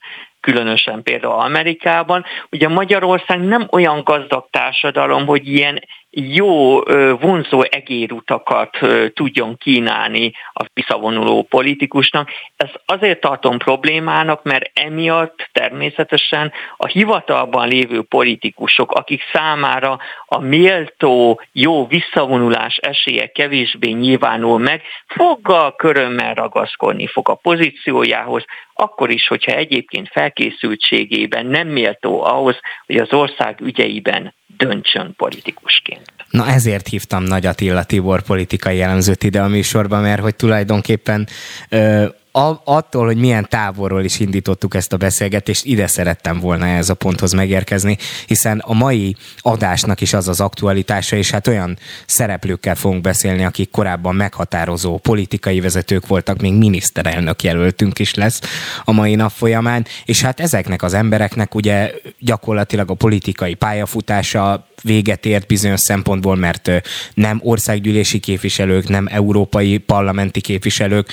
különösen 0.48 1.02
például 1.02 1.40
Amerikában. 1.40 2.24
Ugye 2.50 2.68
Magyarország 2.68 3.40
nem 3.40 3.68
olyan 3.70 4.02
gazdag 4.04 4.46
társadalom, 4.50 5.26
hogy 5.26 5.48
ilyen 5.48 5.80
jó 6.10 6.80
vonzó 7.14 7.62
egérutakat 7.62 8.78
tudjon 9.14 9.56
kínálni 9.56 10.32
a 10.52 10.64
visszavonuló 10.74 11.42
politikusnak. 11.42 12.30
Ez 12.56 12.68
azért 12.86 13.20
tartom 13.20 13.58
problémának, 13.58 14.42
mert 14.42 14.70
emiatt 14.74 15.48
természetesen 15.52 16.52
a 16.76 16.86
hivatalban 16.86 17.68
lévő 17.68 18.02
politikusok, 18.02 18.92
akik 18.92 19.22
számára 19.32 19.98
a 20.26 20.38
méltó 20.38 21.40
jó 21.52 21.86
visszavonulás 21.86 22.76
esélye 22.76 23.26
kevésbé 23.26 23.90
nyilvánul 23.90 24.58
meg, 24.58 24.82
foggal 25.06 25.74
körömmel 25.74 26.34
ragaszkodni 26.34 27.06
fog 27.06 27.28
a 27.28 27.34
pozíciójához, 27.34 28.44
akkor 28.74 29.10
is, 29.10 29.28
hogyha 29.28 29.52
egyébként 29.52 30.08
felkészültségében 30.08 31.46
nem 31.46 31.68
méltó 31.68 32.24
ahhoz, 32.24 32.60
hogy 32.86 32.96
az 32.96 33.12
ország 33.12 33.60
ügyeiben 33.60 34.36
döntsön 34.56 35.14
politikusként. 35.16 36.12
Na 36.30 36.46
ezért 36.46 36.88
hívtam 36.88 37.22
Nagy 37.22 37.46
Attila 37.46 37.84
Tibor 37.84 38.22
politikai 38.22 38.76
jellemzőt 38.76 39.22
ide 39.22 39.42
a 39.42 39.48
műsorba, 39.48 40.00
mert 40.00 40.20
hogy 40.20 40.36
tulajdonképpen 40.36 41.28
ö, 41.68 42.06
attól, 42.32 43.06
hogy 43.06 43.16
milyen 43.16 43.46
távolról 43.48 44.04
is 44.04 44.20
indítottuk 44.20 44.74
ezt 44.74 44.92
a 44.92 44.96
beszélgetést, 44.96 45.64
ide 45.64 45.86
szerettem 45.86 46.40
volna 46.40 46.66
ez 46.66 46.88
a 46.88 46.94
ponthoz 46.94 47.32
megérkezni, 47.32 47.96
hiszen 48.26 48.58
a 48.58 48.72
mai 48.72 49.16
adásnak 49.38 50.00
is 50.00 50.12
az 50.12 50.28
az 50.28 50.40
aktualitása, 50.40 51.16
és 51.16 51.30
hát 51.30 51.46
olyan 51.46 51.78
szereplőkkel 52.06 52.74
fogunk 52.74 53.00
beszélni, 53.00 53.44
akik 53.44 53.70
korábban 53.70 54.14
meghatározó 54.14 54.98
politikai 54.98 55.60
vezetők 55.60 56.06
voltak, 56.06 56.40
még 56.40 56.52
miniszterelnök 56.52 57.42
jelöltünk 57.42 57.98
is 57.98 58.14
lesz 58.14 58.40
a 58.84 58.92
mai 58.92 59.14
nap 59.14 59.30
folyamán, 59.30 59.86
és 60.04 60.22
hát 60.22 60.40
ezeknek 60.40 60.82
az 60.82 60.94
embereknek 60.94 61.54
ugye 61.54 61.92
gyakorlatilag 62.18 62.90
a 62.90 62.94
politikai 62.94 63.54
pályafutása 63.54 64.66
véget 64.82 65.26
ért 65.26 65.46
bizonyos 65.46 65.80
szempontból, 65.80 66.36
mert 66.36 66.70
nem 67.14 67.40
országgyűlési 67.42 68.18
képviselők, 68.18 68.88
nem 68.88 69.08
európai 69.10 69.78
parlamenti 69.78 70.40
képviselők, 70.40 71.12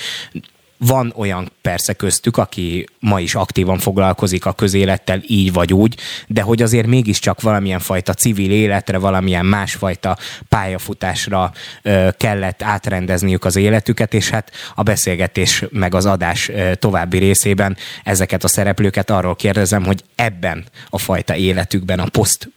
van 0.78 1.12
olyan 1.16 1.52
persze 1.62 1.92
köztük, 1.92 2.36
aki 2.36 2.88
ma 3.00 3.20
is 3.20 3.34
aktívan 3.34 3.78
foglalkozik 3.78 4.46
a 4.46 4.52
közélettel 4.52 5.20
így 5.26 5.52
vagy 5.52 5.72
úgy, 5.72 5.98
de 6.26 6.42
hogy 6.42 6.62
azért 6.62 6.86
mégiscsak 6.86 7.40
valamilyen 7.40 7.78
fajta 7.78 8.14
civil 8.14 8.50
életre, 8.50 8.98
valamilyen 8.98 9.46
másfajta 9.46 10.16
pályafutásra 10.48 11.52
kellett 12.16 12.62
átrendezniük 12.62 13.44
az 13.44 13.56
életüket, 13.56 14.14
és 14.14 14.30
hát 14.30 14.50
a 14.74 14.82
beszélgetés 14.82 15.64
meg 15.70 15.94
az 15.94 16.06
adás 16.06 16.50
további 16.74 17.18
részében 17.18 17.76
ezeket 18.04 18.44
a 18.44 18.48
szereplőket 18.48 19.10
arról 19.10 19.36
kérdezem, 19.36 19.84
hogy 19.84 20.04
ebben 20.14 20.64
a 20.90 20.98
fajta 20.98 21.36
életükben, 21.36 21.98
a 21.98 22.08
poszt 22.08 22.48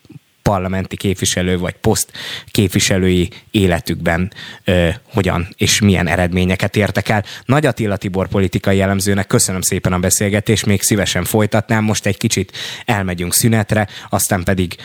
parlamenti 0.50 0.98
képviselő 0.98 1.58
vagy 1.58 1.74
poszt 1.74 2.12
képviselői 2.52 3.30
életükben 3.52 4.32
ö, 4.64 4.90
hogyan 5.14 5.48
és 5.58 5.82
milyen 5.82 6.08
eredményeket 6.08 6.76
értek 6.76 7.10
el. 7.10 7.24
Nagy 7.46 7.66
Attila 7.66 7.98
Tibor 7.98 8.28
politikai 8.28 8.78
jellemzőnek 8.78 9.28
köszönöm 9.28 9.62
szépen 9.62 9.94
a 9.94 10.00
beszélgetést, 10.00 10.66
még 10.66 10.82
szívesen 10.82 11.24
folytatnám, 11.24 11.84
most 11.84 12.06
egy 12.06 12.18
kicsit 12.18 12.52
elmegyünk 12.86 13.34
szünetre, 13.34 13.88
aztán 14.10 14.44
pedig 14.44 14.76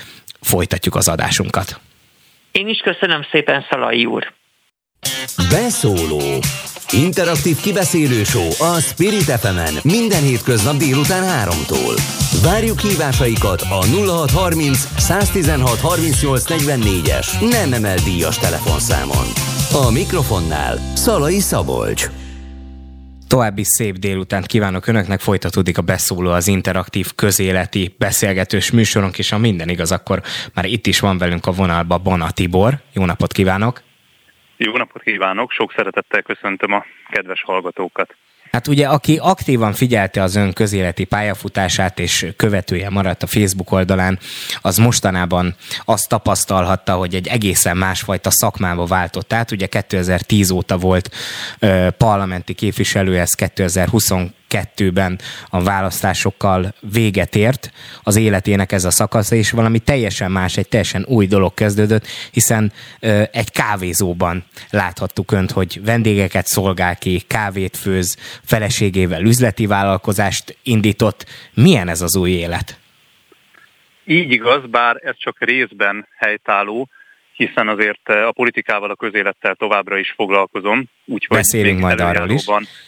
folytatjuk 0.41 0.95
az 0.95 1.09
adásunkat. 1.09 1.81
Én 2.53 2.69
is 2.69 2.79
köszönöm 2.79 3.27
szépen, 3.31 3.65
Szalai 3.71 4.05
úr. 4.05 4.33
Beszóló 5.51 6.23
Interaktív 6.91 7.61
kibeszélő 7.61 8.23
a 8.59 8.81
Spirit 8.81 9.23
fm 9.23 9.89
minden 9.89 10.23
hétköznap 10.23 10.77
délután 10.77 11.49
3-tól. 11.49 12.01
Várjuk 12.43 12.81
hívásaikat 12.81 13.61
a 13.61 13.85
0630 13.85 14.89
116 14.97 15.81
38 15.81 16.45
44-es 16.49 17.51
nem 17.51 17.73
emel 17.73 17.97
díjas 17.97 18.39
telefonszámon. 18.39 19.27
A 19.73 19.91
mikrofonnál 19.91 20.79
Szalai 20.95 21.41
Szabolcs. 21.41 22.11
További 23.29 23.65
szép 23.65 23.99
délutánt 23.99 24.47
kívánok 24.47 24.87
Önöknek, 24.87 25.21
folytatódik 25.21 25.79
a 25.79 25.83
beszóló 25.83 26.31
az 26.31 26.49
interaktív 26.49 27.15
közéleti 27.15 27.95
beszélgetős 27.99 28.71
műsorunk, 28.71 29.19
és 29.19 29.33
a 29.33 29.39
minden 29.39 29.69
igaz, 29.69 29.93
akkor 29.93 30.23
már 30.55 30.65
itt 30.65 30.87
is 30.87 31.01
van 31.01 31.19
velünk 31.19 31.47
a 31.47 31.53
vonalba 31.53 31.99
Bona 31.99 32.31
Tibor. 32.31 32.81
Jó 32.93 33.05
napot 33.05 33.33
kívánok! 33.33 33.83
Jó 34.57 34.77
napot 34.77 35.03
kívánok, 35.03 35.51
sok 35.51 35.73
szeretettel 35.77 36.23
köszöntöm 36.23 36.73
a 36.73 36.85
kedves 37.11 37.43
hallgatókat. 37.43 38.15
Hát 38.55 38.69
ugye, 38.69 38.87
aki 38.87 39.19
aktívan 39.21 39.73
figyelte 39.73 40.23
az 40.23 40.37
ön 40.37 40.53
közéleti 40.53 41.05
pályafutását 41.05 41.99
és 41.99 42.27
követője 42.37 42.91
maradt 42.91 43.23
a 43.23 43.27
Facebook 43.27 43.73
oldalán, 43.73 44.19
az 44.61 44.77
mostanában 44.77 45.55
azt 45.85 46.09
tapasztalhatta, 46.09 46.95
hogy 46.95 47.15
egy 47.15 47.27
egészen 47.27 47.77
másfajta 47.77 48.31
szakmába 48.31 48.85
váltott 48.85 49.33
át. 49.33 49.51
Ugye 49.51 49.67
2010 49.67 50.51
óta 50.51 50.77
volt 50.79 51.11
ö, 51.59 51.89
parlamenti 51.99 52.55
képviselő, 52.55 53.19
ez 53.19 53.33
2020 53.33 54.11
2022-ben 54.51 55.19
a 55.49 55.63
választásokkal 55.63 56.75
véget 56.93 57.35
ért 57.35 57.71
az 58.03 58.17
életének 58.17 58.73
ez 58.73 58.85
a 58.85 58.91
szakasza, 58.91 59.35
és 59.35 59.51
valami 59.51 59.79
teljesen 59.79 60.31
más, 60.31 60.57
egy 60.57 60.69
teljesen 60.69 61.05
új 61.09 61.27
dolog 61.27 61.55
kezdődött, 61.55 62.07
hiszen 62.31 62.73
egy 63.31 63.51
kávézóban 63.51 64.45
láthattuk 64.71 65.33
önt, 65.33 65.51
hogy 65.51 65.81
vendégeket 65.85 66.47
szolgál 66.47 66.97
ki, 66.97 67.21
kávét 67.27 67.77
főz, 67.77 68.17
feleségével 68.45 69.23
üzleti 69.23 69.67
vállalkozást 69.67 70.57
indított. 70.63 71.27
Milyen 71.55 71.89
ez 71.89 72.01
az 72.01 72.17
új 72.17 72.31
élet? 72.31 72.79
Így 74.05 74.31
igaz, 74.31 74.67
bár 74.71 74.97
ez 75.03 75.15
csak 75.19 75.37
részben 75.39 76.09
helytálló, 76.17 76.89
hiszen 77.37 77.69
azért 77.69 78.09
eh, 78.09 78.27
a 78.27 78.33
politikával, 78.33 78.91
a 78.91 78.95
közélettel 78.95 79.55
továbbra 79.55 79.99
is 79.99 80.11
foglalkozom. 80.11 80.85
Úgyhogy 81.05 81.37
Beszélünk 81.37 81.81
majd 81.81 82.01
arról 82.01 82.31
is. 82.31 82.45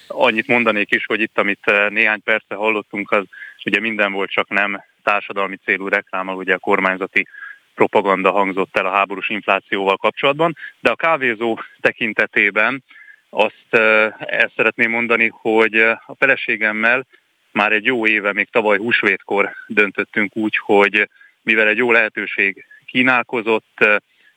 Annyit 0.07 0.47
mondanék 0.47 0.91
is, 0.91 1.05
hogy 1.07 1.21
itt, 1.21 1.39
amit 1.39 1.61
eh, 1.63 1.89
néhány 1.91 2.23
perce 2.23 2.55
hallottunk, 2.55 3.11
az 3.11 3.25
ugye 3.65 3.81
minden 3.81 4.13
volt, 4.13 4.31
csak 4.31 4.49
nem 4.49 4.83
társadalmi 5.03 5.57
célú 5.65 5.89
reklámmal, 5.89 6.37
ugye 6.37 6.55
a 6.55 6.59
kormányzati 6.59 7.27
propaganda 7.75 8.31
hangzott 8.31 8.77
el 8.77 8.87
a 8.87 8.91
háborús 8.91 9.29
inflációval 9.29 9.97
kapcsolatban, 9.97 10.57
de 10.81 10.91
a 10.91 10.97
kávézó 10.97 11.59
tekintetében 11.81 12.85
azt 13.31 13.75
el 14.19 14.53
szeretném 14.57 14.91
mondani, 14.91 15.33
hogy 15.33 15.75
a 16.07 16.15
feleségemmel 16.19 17.07
már 17.53 17.73
egy 17.73 17.85
jó 17.85 18.07
éve, 18.07 18.33
még 18.33 18.49
tavaly 18.51 18.79
húsvétkor 18.79 19.55
döntöttünk 19.67 20.37
úgy, 20.37 20.57
hogy 20.57 21.09
mivel 21.43 21.69
egy 21.69 21.77
jó 21.77 21.93
lehetőség 21.93 22.65
kínálkozott, 22.87 23.87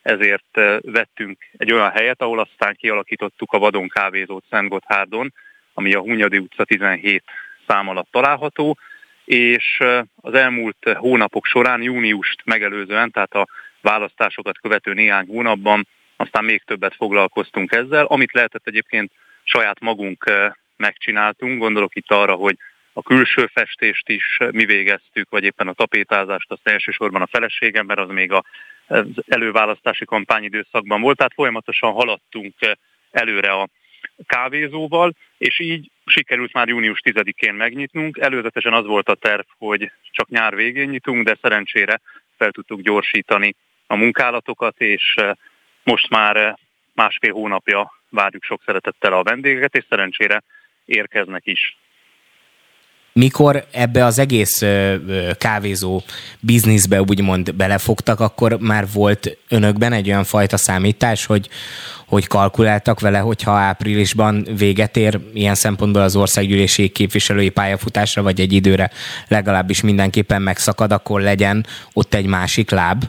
ezért 0.01 0.59
vettünk 0.81 1.37
egy 1.57 1.71
olyan 1.71 1.91
helyet, 1.91 2.21
ahol 2.21 2.39
aztán 2.39 2.75
kialakítottuk 2.75 3.51
a 3.51 3.59
Vadon 3.59 3.87
kávézót 3.87 4.43
Szent 4.49 4.69
Gotthárdon, 4.69 5.33
ami 5.73 5.93
a 5.93 5.99
Hunyadi 5.99 6.37
utca 6.37 6.63
17 6.63 7.23
szám 7.67 7.87
alatt 7.87 8.11
található, 8.11 8.77
és 9.25 9.83
az 10.15 10.33
elmúlt 10.33 10.93
hónapok 10.93 11.45
során, 11.45 11.81
júniust 11.81 12.41
megelőzően, 12.45 13.11
tehát 13.11 13.33
a 13.33 13.47
választásokat 13.81 14.59
követő 14.59 14.93
néhány 14.93 15.25
hónapban 15.27 15.87
aztán 16.15 16.43
még 16.43 16.63
többet 16.63 16.95
foglalkoztunk 16.95 17.71
ezzel, 17.71 18.05
amit 18.05 18.33
lehetett 18.33 18.67
egyébként 18.67 19.11
saját 19.43 19.79
magunk 19.79 20.31
megcsináltunk, 20.77 21.59
gondolok 21.59 21.95
itt 21.95 22.11
arra, 22.11 22.33
hogy 22.33 22.57
a 22.93 23.01
külső 23.01 23.49
festést 23.53 24.09
is 24.09 24.37
mi 24.51 24.65
végeztük, 24.65 25.29
vagy 25.29 25.43
éppen 25.43 25.67
a 25.67 25.73
tapétázást, 25.73 26.51
azt 26.51 26.67
elsősorban 26.67 27.21
a 27.21 27.27
feleségem, 27.27 27.85
mert 27.85 27.99
az 27.99 28.09
még 28.09 28.31
a 28.31 28.43
előválasztási 29.27 30.05
kampányidőszakban 30.05 31.01
volt, 31.01 31.17
tehát 31.17 31.33
folyamatosan 31.33 31.91
haladtunk 31.91 32.53
előre 33.11 33.51
a 33.51 33.67
kávézóval, 34.25 35.13
és 35.37 35.59
így 35.59 35.91
sikerült 36.05 36.53
már 36.53 36.67
június 36.67 37.01
10-én 37.03 37.53
megnyitnunk. 37.53 38.17
Előzetesen 38.17 38.73
az 38.73 38.85
volt 38.85 39.09
a 39.09 39.15
terv, 39.15 39.45
hogy 39.57 39.91
csak 40.11 40.29
nyár 40.29 40.55
végén 40.55 40.89
nyitunk, 40.89 41.25
de 41.25 41.37
szerencsére 41.41 42.01
fel 42.37 42.51
tudtuk 42.51 42.81
gyorsítani 42.81 43.55
a 43.87 43.95
munkálatokat, 43.95 44.81
és 44.81 45.15
most 45.83 46.09
már 46.09 46.57
másfél 46.93 47.33
hónapja 47.33 47.93
várjuk 48.09 48.43
sok 48.43 48.61
szeretettel 48.65 49.13
a 49.13 49.23
vendégeket, 49.23 49.75
és 49.75 49.85
szerencsére 49.89 50.43
érkeznek 50.85 51.45
is. 51.45 51.77
Mikor 53.13 53.63
ebbe 53.71 54.05
az 54.05 54.19
egész 54.19 54.63
kávézó 55.37 56.01
bizniszbe 56.39 57.01
úgymond 57.01 57.55
belefogtak, 57.55 58.19
akkor 58.19 58.57
már 58.59 58.85
volt 58.93 59.37
önökben 59.49 59.93
egy 59.93 60.09
olyan 60.09 60.23
fajta 60.23 60.57
számítás, 60.57 61.25
hogy, 61.25 61.49
hogy 62.07 62.27
kalkuláltak 62.27 62.99
vele, 62.99 63.19
hogyha 63.19 63.51
áprilisban 63.51 64.47
véget 64.57 64.97
ér 64.97 65.19
ilyen 65.33 65.55
szempontból 65.55 66.01
az 66.01 66.15
országgyűlési 66.15 66.89
képviselői 66.89 67.49
pályafutásra, 67.49 68.21
vagy 68.21 68.39
egy 68.39 68.53
időre 68.53 68.89
legalábbis 69.27 69.81
mindenképpen 69.81 70.41
megszakad, 70.41 70.91
akkor 70.91 71.21
legyen 71.21 71.65
ott 71.93 72.13
egy 72.13 72.25
másik 72.25 72.69
láb? 72.69 73.03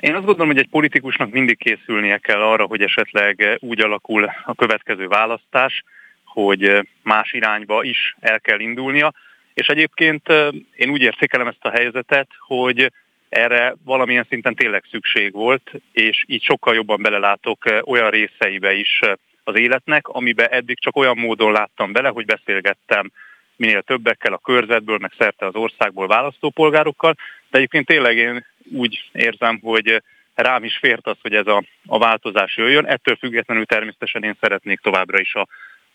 Én 0.00 0.14
azt 0.14 0.24
gondolom, 0.24 0.52
hogy 0.52 0.58
egy 0.62 0.68
politikusnak 0.70 1.30
mindig 1.30 1.58
készülnie 1.58 2.18
kell 2.18 2.40
arra, 2.40 2.64
hogy 2.66 2.82
esetleg 2.82 3.56
úgy 3.58 3.80
alakul 3.80 4.24
a 4.44 4.54
következő 4.54 5.06
választás, 5.06 5.82
hogy 6.28 6.88
más 7.02 7.32
irányba 7.32 7.82
is 7.82 8.16
el 8.20 8.40
kell 8.40 8.60
indulnia. 8.60 9.12
És 9.54 9.66
egyébként 9.66 10.28
én 10.76 10.90
úgy 10.90 11.02
értékelem 11.02 11.46
ezt 11.46 11.64
a 11.64 11.70
helyzetet, 11.70 12.28
hogy 12.38 12.92
erre 13.28 13.74
valamilyen 13.84 14.26
szinten 14.28 14.54
tényleg 14.54 14.84
szükség 14.90 15.32
volt, 15.32 15.70
és 15.92 16.24
így 16.26 16.42
sokkal 16.42 16.74
jobban 16.74 17.02
belelátok 17.02 17.64
olyan 17.84 18.10
részeibe 18.10 18.72
is 18.72 19.00
az 19.44 19.58
életnek, 19.58 20.08
amiben 20.08 20.48
eddig 20.50 20.80
csak 20.80 20.96
olyan 20.96 21.18
módon 21.18 21.52
láttam 21.52 21.92
bele, 21.92 22.08
hogy 22.08 22.24
beszélgettem 22.24 23.10
minél 23.56 23.82
többekkel 23.82 24.32
a 24.32 24.38
körzetből, 24.38 24.98
meg 24.98 25.12
szerte 25.18 25.46
az 25.46 25.54
országból 25.54 26.06
választópolgárokkal, 26.06 27.14
de 27.50 27.58
egyébként 27.58 27.86
tényleg 27.86 28.16
én 28.16 28.46
úgy 28.72 29.10
érzem, 29.12 29.58
hogy 29.62 30.02
rám 30.34 30.64
is 30.64 30.76
fért 30.76 31.06
az, 31.06 31.16
hogy 31.22 31.34
ez 31.34 31.46
a, 31.46 31.62
a 31.86 31.98
változás 31.98 32.56
jöjjön. 32.56 32.86
Ettől 32.86 33.16
függetlenül 33.16 33.66
természetesen 33.66 34.24
én 34.24 34.36
szeretnék 34.40 34.80
továbbra 34.80 35.20
is 35.20 35.34
a 35.34 35.48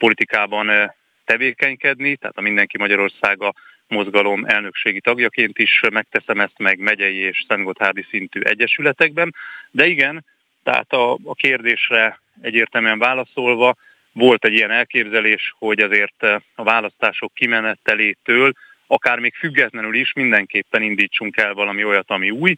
politikában 0.04 0.94
tevékenykedni, 1.26 2.16
tehát 2.16 2.38
a 2.38 2.42
Mindenki 2.42 2.78
Magyarországa 2.78 3.54
mozgalom 3.88 4.46
elnökségi 4.46 5.00
tagjaként 5.02 5.60
is 5.60 5.82
megteszem 5.92 6.39
ezt 6.39 6.58
meg 6.58 6.80
megyei 6.80 7.16
és 7.16 7.46
Szentgotthárdi 7.48 8.06
szintű 8.10 8.39
egyesületekben. 8.39 9.36
De 9.72 9.86
igen, 9.86 10.26
tehát 10.63 10.94
a, 10.94 11.12
a 11.24 11.34
kérdésre 11.34 12.20
egyértelműen 12.42 13.00
válaszolva, 13.00 13.76
volt 14.12 14.46
egy 14.46 14.54
ilyen 14.54 14.72
elképzelés, 14.72 15.54
hogy 15.60 15.80
azért 15.80 16.24
a 16.56 16.63
választások 16.63 17.34
kimenetelétől, 17.34 18.54
akár 18.88 19.20
még 19.20 19.34
függetlenül 19.36 19.96
is 19.96 20.13
mindenképpen 20.13 20.82
indítsunk 20.82 21.38
el 21.38 21.54
valami 21.54 21.84
olyat, 21.84 22.12
ami 22.12 22.32
új, 22.32 22.56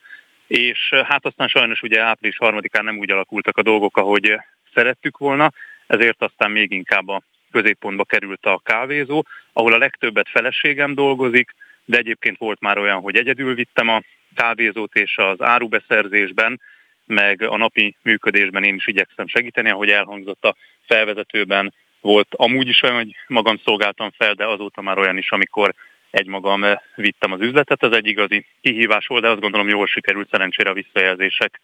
és 0.47 0.89
hát 0.89 1.25
aztán 1.25 1.47
sajnos 1.47 1.81
ugye 1.81 2.01
április 2.01 2.37
harmadikán 2.37 2.83
nem 2.83 2.97
úgy 2.97 3.11
alakultak 3.11 3.57
a 3.57 3.63
dolgok, 3.63 3.97
ahogy 3.97 4.39
szerettük 4.73 5.17
volna, 5.17 5.51
ezért 5.87 6.21
aztán 6.21 6.51
még 6.51 6.71
inkább 6.71 7.07
a 7.07 7.21
középpontba 7.51 8.03
került 8.03 8.45
a 8.45 8.61
kávézó, 8.63 9.25
ahol 9.53 9.73
a 9.73 9.77
legtöbbet 9.77 10.29
feleségem 10.29 10.93
dolgozik, 10.93 11.51
de 11.85 11.97
egyébként 11.97 12.37
volt 12.37 12.59
már 12.59 12.77
olyan, 12.77 13.01
hogy 13.01 13.15
egyedül 13.15 13.55
vittem 13.55 13.89
a 13.89 14.01
kávézót 14.35 14.95
és 14.95 15.17
az 15.17 15.41
árubeszerzésben, 15.41 16.61
meg 17.05 17.41
a 17.41 17.57
napi 17.57 17.95
működésben 18.01 18.63
én 18.63 18.75
is 18.75 18.87
igyekszem 18.87 19.27
segíteni, 19.27 19.69
ahogy 19.69 19.89
elhangzott 19.89 20.45
a 20.45 20.55
felvezetőben, 20.87 21.73
volt 22.01 22.27
amúgy 22.35 22.67
is 22.67 22.81
olyan, 22.81 22.95
hogy 22.95 23.15
magam 23.27 23.59
szolgáltam 23.63 24.11
fel, 24.17 24.33
de 24.33 24.45
azóta 24.45 24.81
már 24.81 24.97
olyan 24.97 25.17
is, 25.17 25.31
amikor 25.31 25.73
egymagam 26.09 26.65
vittem 26.95 27.31
az 27.31 27.41
üzletet. 27.41 27.83
Ez 27.83 27.91
egy 27.91 28.07
igazi 28.07 28.45
kihívás 28.61 29.07
volt, 29.07 29.21
de 29.21 29.29
azt 29.29 29.39
gondolom 29.39 29.69
jól 29.69 29.87
sikerült, 29.87 30.29
szerencsére 30.29 30.69
a 30.69 30.73
visszajelzések 30.73 31.61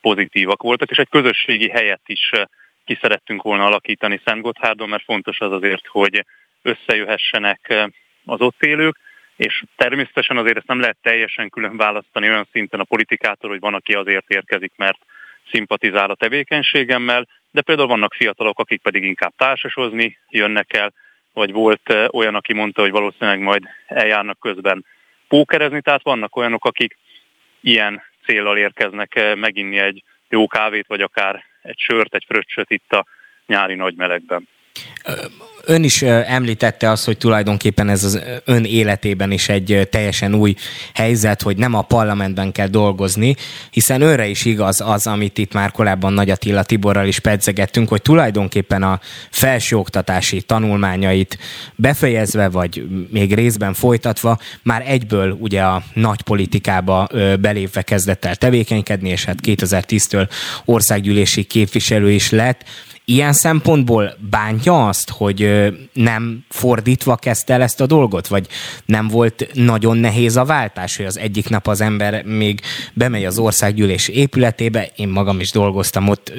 pozitívak 0.00 0.62
voltak, 0.62 0.90
és 0.90 0.96
egy 0.96 1.08
közösségi 1.08 1.68
helyet 1.68 2.02
is 2.06 2.30
ki 2.84 2.98
szerettünk 3.00 3.42
volna 3.42 3.66
alakítani 3.66 4.20
Szentgotthárdon, 4.24 4.88
mert 4.88 5.04
fontos 5.04 5.40
az 5.40 5.52
azért, 5.52 5.86
hogy 5.86 6.24
összejöhessenek 6.62 7.88
az 8.24 8.40
ott 8.40 8.62
élők, 8.62 8.96
és 9.36 9.62
természetesen 9.76 10.36
azért 10.36 10.56
ezt 10.56 10.66
nem 10.66 10.80
lehet 10.80 10.96
teljesen 11.02 11.48
külön 11.48 11.76
választani 11.76 12.28
olyan 12.28 12.48
szinten 12.52 12.80
a 12.80 12.84
politikától, 12.84 13.50
hogy 13.50 13.60
van, 13.60 13.74
aki 13.74 13.92
azért 13.92 14.30
érkezik, 14.30 14.72
mert 14.76 14.98
szimpatizál 15.50 16.10
a 16.10 16.14
tevékenységemmel, 16.14 17.28
de 17.50 17.62
például 17.62 17.88
vannak 17.88 18.14
fiatalok, 18.14 18.58
akik 18.58 18.82
pedig 18.82 19.04
inkább 19.04 19.32
társasozni 19.36 20.18
jönnek 20.28 20.72
el, 20.72 20.92
vagy 21.32 21.52
volt 21.52 21.94
olyan, 22.10 22.34
aki 22.34 22.52
mondta, 22.52 22.80
hogy 22.80 22.90
valószínűleg 22.90 23.40
majd 23.40 23.62
eljárnak 23.86 24.38
közben 24.40 24.84
pókerezni, 25.28 25.80
tehát 25.80 26.02
vannak 26.02 26.36
olyanok, 26.36 26.64
akik 26.64 26.96
ilyen 27.60 28.02
célral 28.24 28.58
érkeznek 28.58 29.34
meginni 29.34 29.78
egy 29.78 30.02
jó 30.28 30.46
kávét, 30.46 30.86
vagy 30.86 31.00
akár 31.00 31.44
egy 31.64 31.78
sört, 31.78 32.14
egy 32.14 32.24
fröccsöt 32.26 32.70
itt 32.70 32.92
a 32.92 33.06
nyári 33.46 33.74
nagy 33.74 33.94
melegben. 33.94 34.48
Ön 35.66 35.84
is 35.84 36.02
említette 36.02 36.90
azt, 36.90 37.04
hogy 37.04 37.18
tulajdonképpen 37.18 37.88
ez 37.88 38.04
az 38.04 38.20
ön 38.44 38.64
életében 38.64 39.30
is 39.30 39.48
egy 39.48 39.88
teljesen 39.90 40.34
új 40.34 40.54
helyzet, 40.94 41.42
hogy 41.42 41.56
nem 41.56 41.74
a 41.74 41.82
parlamentben 41.82 42.52
kell 42.52 42.66
dolgozni, 42.66 43.36
hiszen 43.70 44.00
őre 44.00 44.26
is 44.26 44.44
igaz 44.44 44.80
az, 44.80 45.06
amit 45.06 45.38
itt 45.38 45.52
már 45.52 45.70
korábban 45.70 46.12
Nagy 46.12 46.30
Attila 46.30 46.62
Tiborral 46.62 47.06
is 47.06 47.18
pedzegettünk, 47.18 47.88
hogy 47.88 48.02
tulajdonképpen 48.02 48.82
a 48.82 49.00
felsőoktatási 49.30 50.42
tanulmányait 50.42 51.38
befejezve, 51.74 52.48
vagy 52.48 52.86
még 53.10 53.34
részben 53.34 53.74
folytatva, 53.74 54.38
már 54.62 54.82
egyből 54.86 55.36
ugye 55.40 55.62
a 55.62 55.82
nagy 55.94 56.22
politikába 56.22 57.08
belépve 57.40 57.82
kezdett 57.82 58.24
el 58.24 58.36
tevékenykedni, 58.36 59.08
és 59.08 59.24
hát 59.24 59.38
2010-től 59.42 60.28
országgyűlési 60.64 61.42
képviselő 61.42 62.10
is 62.10 62.30
lett 62.30 62.64
Ilyen 63.06 63.32
szempontból 63.32 64.16
bántja 64.30 64.88
azt, 64.88 65.10
hogy 65.10 65.72
nem 65.92 66.44
fordítva 66.48 67.16
kezdte 67.16 67.52
el 67.52 67.62
ezt 67.62 67.80
a 67.80 67.86
dolgot, 67.86 68.26
vagy 68.26 68.46
nem 68.84 69.08
volt 69.08 69.48
nagyon 69.52 69.96
nehéz 69.96 70.36
a 70.36 70.44
váltás, 70.44 70.96
hogy 70.96 71.06
az 71.06 71.18
egyik 71.18 71.48
nap 71.48 71.66
az 71.66 71.80
ember 71.80 72.24
még 72.24 72.60
bemegy 72.92 73.24
az 73.24 73.38
országgyűlés 73.38 74.08
épületébe, 74.08 74.90
én 74.96 75.08
magam 75.08 75.40
is 75.40 75.50
dolgoztam 75.50 76.08
ott 76.08 76.32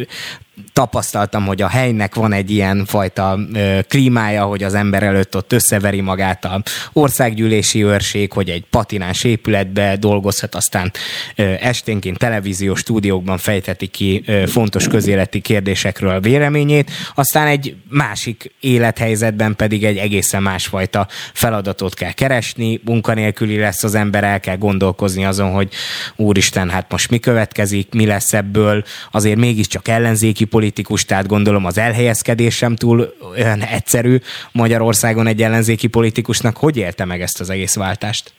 tapasztaltam, 0.73 1.45
hogy 1.45 1.61
a 1.61 1.67
helynek 1.67 2.15
van 2.15 2.33
egy 2.33 2.51
ilyen 2.51 2.85
fajta 2.85 3.39
ö, 3.53 3.79
klímája, 3.87 4.43
hogy 4.43 4.63
az 4.63 4.73
ember 4.73 5.03
előtt 5.03 5.35
ott 5.35 5.53
összeveri 5.53 6.01
magát 6.01 6.45
a 6.45 6.61
országgyűlési 6.93 7.83
őrség, 7.83 8.31
hogy 8.31 8.49
egy 8.49 8.63
patinás 8.69 9.23
épületbe 9.23 9.95
dolgozhat, 9.95 10.55
aztán 10.55 10.91
ö, 11.35 11.53
esténként 11.59 12.17
televíziós 12.17 12.79
stúdiókban 12.79 13.37
fejteti 13.37 13.87
ki 13.87 14.23
ö, 14.25 14.47
fontos 14.47 14.87
közéleti 14.87 15.39
kérdésekről 15.39 16.09
a 16.09 16.19
véleményét, 16.19 16.91
aztán 17.15 17.47
egy 17.47 17.75
másik 17.89 18.51
élethelyzetben 18.59 19.55
pedig 19.55 19.83
egy 19.83 19.97
egészen 19.97 20.43
másfajta 20.43 21.07
feladatot 21.33 21.93
kell 21.93 22.11
keresni, 22.11 22.81
munkanélküli 22.85 23.57
lesz 23.57 23.83
az 23.83 23.95
ember, 23.95 24.23
el 24.23 24.39
kell 24.39 24.57
gondolkozni 24.57 25.25
azon, 25.25 25.51
hogy 25.51 25.69
úristen, 26.15 26.69
hát 26.69 26.91
most 26.91 27.09
mi 27.09 27.19
következik, 27.19 27.93
mi 27.93 28.05
lesz 28.05 28.33
ebből, 28.33 28.83
azért 29.11 29.37
mégiscsak 29.37 29.87
ellenzéki 29.87 30.44
politikus, 30.45 31.05
tehát 31.05 31.27
gondolom 31.27 31.65
az 31.65 31.77
elhelyezkedés 31.77 32.55
sem 32.55 32.75
túl 32.75 33.13
olyan 33.38 33.62
egyszerű 33.62 34.17
Magyarországon 34.51 35.27
egy 35.27 35.41
ellenzéki 35.41 35.88
politikusnak. 35.88 36.58
Hogy 36.58 36.77
élte 36.77 37.05
meg 37.05 37.21
ezt 37.21 37.39
az 37.39 37.49
egész 37.49 37.75
váltást? 37.75 38.34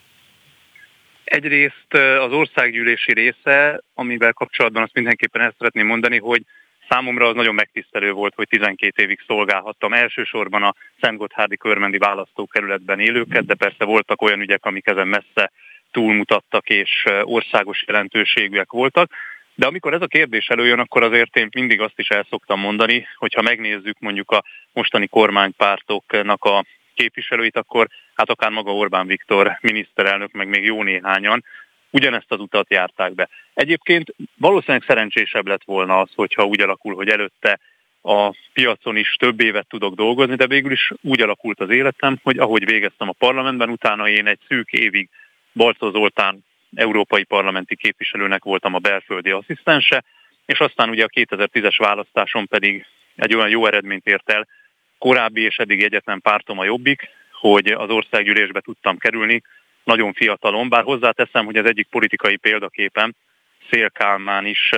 Egyrészt 1.25 1.95
az 2.21 2.33
országgyűlési 2.33 3.12
része, 3.12 3.81
amivel 3.95 4.33
kapcsolatban 4.33 4.83
azt 4.83 4.95
mindenképpen 4.95 5.42
ezt 5.42 5.55
szeretném 5.59 5.87
mondani, 5.87 6.19
hogy 6.19 6.42
számomra 6.88 7.27
az 7.27 7.35
nagyon 7.35 7.55
megtisztelő 7.55 8.12
volt, 8.12 8.35
hogy 8.35 8.49
12 8.49 9.03
évig 9.03 9.21
szolgálhattam 9.27 9.92
elsősorban 9.92 10.62
a 10.62 10.75
Szentgotthárdi 11.01 11.57
Körmendi 11.57 11.99
választókerületben 11.99 13.01
élőket, 13.01 13.47
de 13.47 13.55
persze 13.55 13.85
voltak 13.85 14.23
olyan 14.23 14.40
ügyek, 14.40 14.64
amik 14.64 14.87
ezen 14.87 15.09
messze 15.09 15.53
túlmutattak 15.90 16.69
és 16.69 17.05
országos 17.23 17.85
jelentőségűek 17.87 18.71
voltak. 18.71 19.11
De 19.59 19.66
amikor 19.66 19.95
ez 19.95 20.03
a 20.03 20.07
kérdés 20.07 20.49
előjön, 20.49 20.79
akkor 20.79 21.03
azért 21.03 21.37
én 21.37 21.49
mindig 21.55 21.81
azt 21.81 21.99
is 21.99 22.09
el 22.09 22.27
szoktam 22.31 22.61
mondani, 22.61 23.07
hogyha 23.16 23.42
megnézzük 23.42 23.99
mondjuk 23.99 24.31
a 24.31 24.45
mostani 24.73 25.07
kormánypártoknak 25.07 26.45
a 26.45 26.64
képviselőit, 26.95 27.57
akkor 27.57 27.88
hát 28.14 28.31
akár 28.31 28.51
maga 28.51 28.75
Orbán 28.75 29.07
Viktor 29.07 29.59
miniszterelnök, 29.61 30.33
meg 30.33 30.49
még 30.49 30.64
jó 30.64 30.83
néhányan 30.83 31.45
ugyanezt 31.90 32.33
az 32.33 32.40
utat 32.40 32.71
járták 32.71 33.14
be. 33.14 33.29
Egyébként 33.55 34.14
valószínűleg 34.37 34.83
szerencsésebb 34.87 35.47
lett 35.47 35.64
volna 35.64 36.01
az, 36.01 36.09
hogyha 36.14 36.45
úgy 36.45 36.61
alakul, 36.61 36.95
hogy 36.95 37.09
előtte 37.09 37.61
a 38.03 38.35
piacon 38.53 38.97
is 38.97 39.16
több 39.19 39.40
évet 39.40 39.66
tudok 39.69 39.95
dolgozni, 39.95 40.35
de 40.35 40.47
végül 40.47 40.73
is 40.73 40.92
úgy 41.03 41.21
alakult 41.21 41.61
az 41.61 41.71
életem, 41.71 42.19
hogy 42.23 42.38
ahogy 42.38 42.64
végeztem 42.64 43.09
a 43.09 43.14
parlamentben, 43.19 43.71
utána 43.71 44.09
én 44.09 44.27
egy 44.27 44.38
szűk 44.49 44.73
évig 44.73 45.09
Balcó 45.53 45.90
Zoltán 45.90 46.45
európai 46.74 47.24
parlamenti 47.24 47.76
képviselőnek 47.76 48.44
voltam 48.44 48.74
a 48.74 48.79
belföldi 48.79 49.31
asszisztense, 49.31 50.05
és 50.46 50.59
aztán 50.59 50.88
ugye 50.88 51.05
a 51.05 51.09
2010-es 51.09 51.74
választáson 51.79 52.46
pedig 52.46 52.87
egy 53.16 53.35
olyan 53.35 53.48
jó 53.48 53.66
eredményt 53.66 54.07
ért 54.07 54.31
el, 54.31 54.46
korábbi 54.98 55.40
és 55.40 55.57
eddig 55.57 55.83
egyetlen 55.83 56.20
pártom 56.20 56.59
a 56.59 56.64
Jobbik, 56.64 57.09
hogy 57.33 57.66
az 57.66 57.90
országgyűlésbe 57.90 58.61
tudtam 58.61 58.98
kerülni, 58.98 59.42
nagyon 59.85 60.12
fiatalon, 60.12 60.68
bár 60.68 60.83
hozzáteszem, 60.83 61.44
hogy 61.44 61.57
az 61.57 61.66
egyik 61.66 61.87
politikai 61.90 62.37
példaképen 62.37 63.16
Szél 63.70 63.90
Kálmán 63.90 64.46
is 64.46 64.70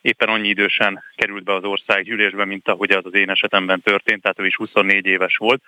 éppen 0.00 0.28
annyi 0.28 0.48
idősen 0.48 1.02
került 1.16 1.44
be 1.44 1.54
az 1.54 1.64
országgyűlésbe, 1.64 2.44
mint 2.44 2.68
ahogy 2.68 2.90
az 2.90 3.04
az 3.04 3.14
én 3.14 3.30
esetemben 3.30 3.80
történt, 3.80 4.22
tehát 4.22 4.38
ő 4.38 4.46
is 4.46 4.56
24 4.56 5.06
éves 5.06 5.36
volt. 5.36 5.62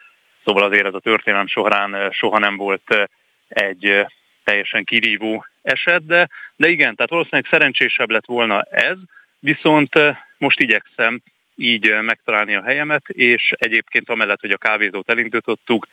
szóval 0.44 0.62
azért 0.62 0.86
ez 0.86 0.94
a 0.94 1.00
történelem 1.00 1.46
során 1.46 2.10
soha 2.12 2.38
nem 2.38 2.56
volt 2.56 3.08
egy 3.48 4.06
teljesen 4.44 4.84
kirívó 4.84 5.46
eset, 5.62 6.06
de, 6.06 6.28
de 6.56 6.68
igen, 6.68 6.94
tehát 6.94 7.10
valószínűleg 7.10 7.46
szerencsésebb 7.50 8.10
lett 8.10 8.26
volna 8.26 8.62
ez, 8.62 8.96
viszont 9.38 9.90
most 10.38 10.60
igyekszem 10.60 11.20
így 11.56 11.94
megtalálni 12.00 12.54
a 12.54 12.62
helyemet, 12.62 13.08
és 13.08 13.52
egyébként 13.58 14.10
amellett, 14.10 14.40
hogy 14.40 14.50
a 14.50 14.56
kávézót 14.56 15.10
elindítottuk, 15.10 15.86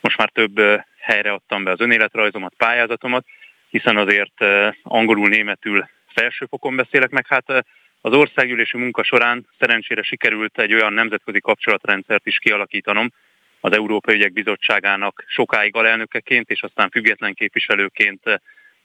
most 0.00 0.16
már 0.16 0.30
több 0.30 0.82
helyre 0.98 1.32
adtam 1.32 1.64
be 1.64 1.70
az 1.70 1.80
önéletrajzomat, 1.80 2.54
pályázatomat, 2.56 3.24
hiszen 3.70 3.96
azért 3.96 4.44
angolul, 4.82 5.28
németül 5.28 5.88
felsőfokon 6.14 6.76
beszélek, 6.76 7.10
meg. 7.10 7.26
Hát 7.26 7.64
az 8.00 8.12
országgyűlési 8.12 8.76
munka 8.76 9.02
során 9.02 9.46
szerencsére 9.58 10.02
sikerült 10.02 10.58
egy 10.58 10.74
olyan 10.74 10.92
nemzetközi 10.92 11.40
kapcsolatrendszert 11.40 12.26
is 12.26 12.38
kialakítanom, 12.38 13.12
az 13.64 13.72
Európai 13.72 14.14
Ügyek 14.14 14.32
Bizottságának 14.32 15.24
sokáig 15.26 15.76
alelnökeként, 15.76 16.50
és 16.50 16.62
aztán 16.62 16.90
független 16.90 17.34
képviselőként 17.34 18.22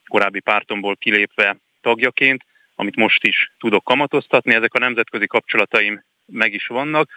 korábbi 0.07 0.39
pártomból 0.39 0.95
kilépve 0.95 1.57
tagjaként, 1.81 2.45
amit 2.75 2.95
most 2.95 3.23
is 3.23 3.51
tudok 3.59 3.83
kamatoztatni. 3.83 4.53
Ezek 4.53 4.73
a 4.73 4.79
nemzetközi 4.79 5.27
kapcsolataim 5.27 6.03
meg 6.25 6.53
is 6.53 6.67
vannak, 6.67 7.09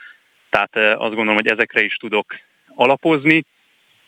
tehát 0.51 0.77
azt 0.77 1.15
gondolom, 1.15 1.35
hogy 1.35 1.49
ezekre 1.49 1.83
is 1.83 1.97
tudok 1.97 2.35
alapozni. 2.75 3.45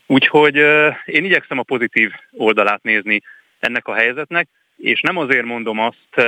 Úgyhogy 0.07 0.57
én 1.05 1.25
igyekszem 1.25 1.59
a 1.59 1.62
pozitív 1.62 2.12
oldalát 2.31 2.83
nézni 2.83 3.21
ennek 3.59 3.87
a 3.87 3.95
helyzetnek, 3.95 4.49
és 4.77 5.01
nem 5.01 5.17
azért 5.17 5.45
mondom 5.45 5.79
azt, 5.79 6.27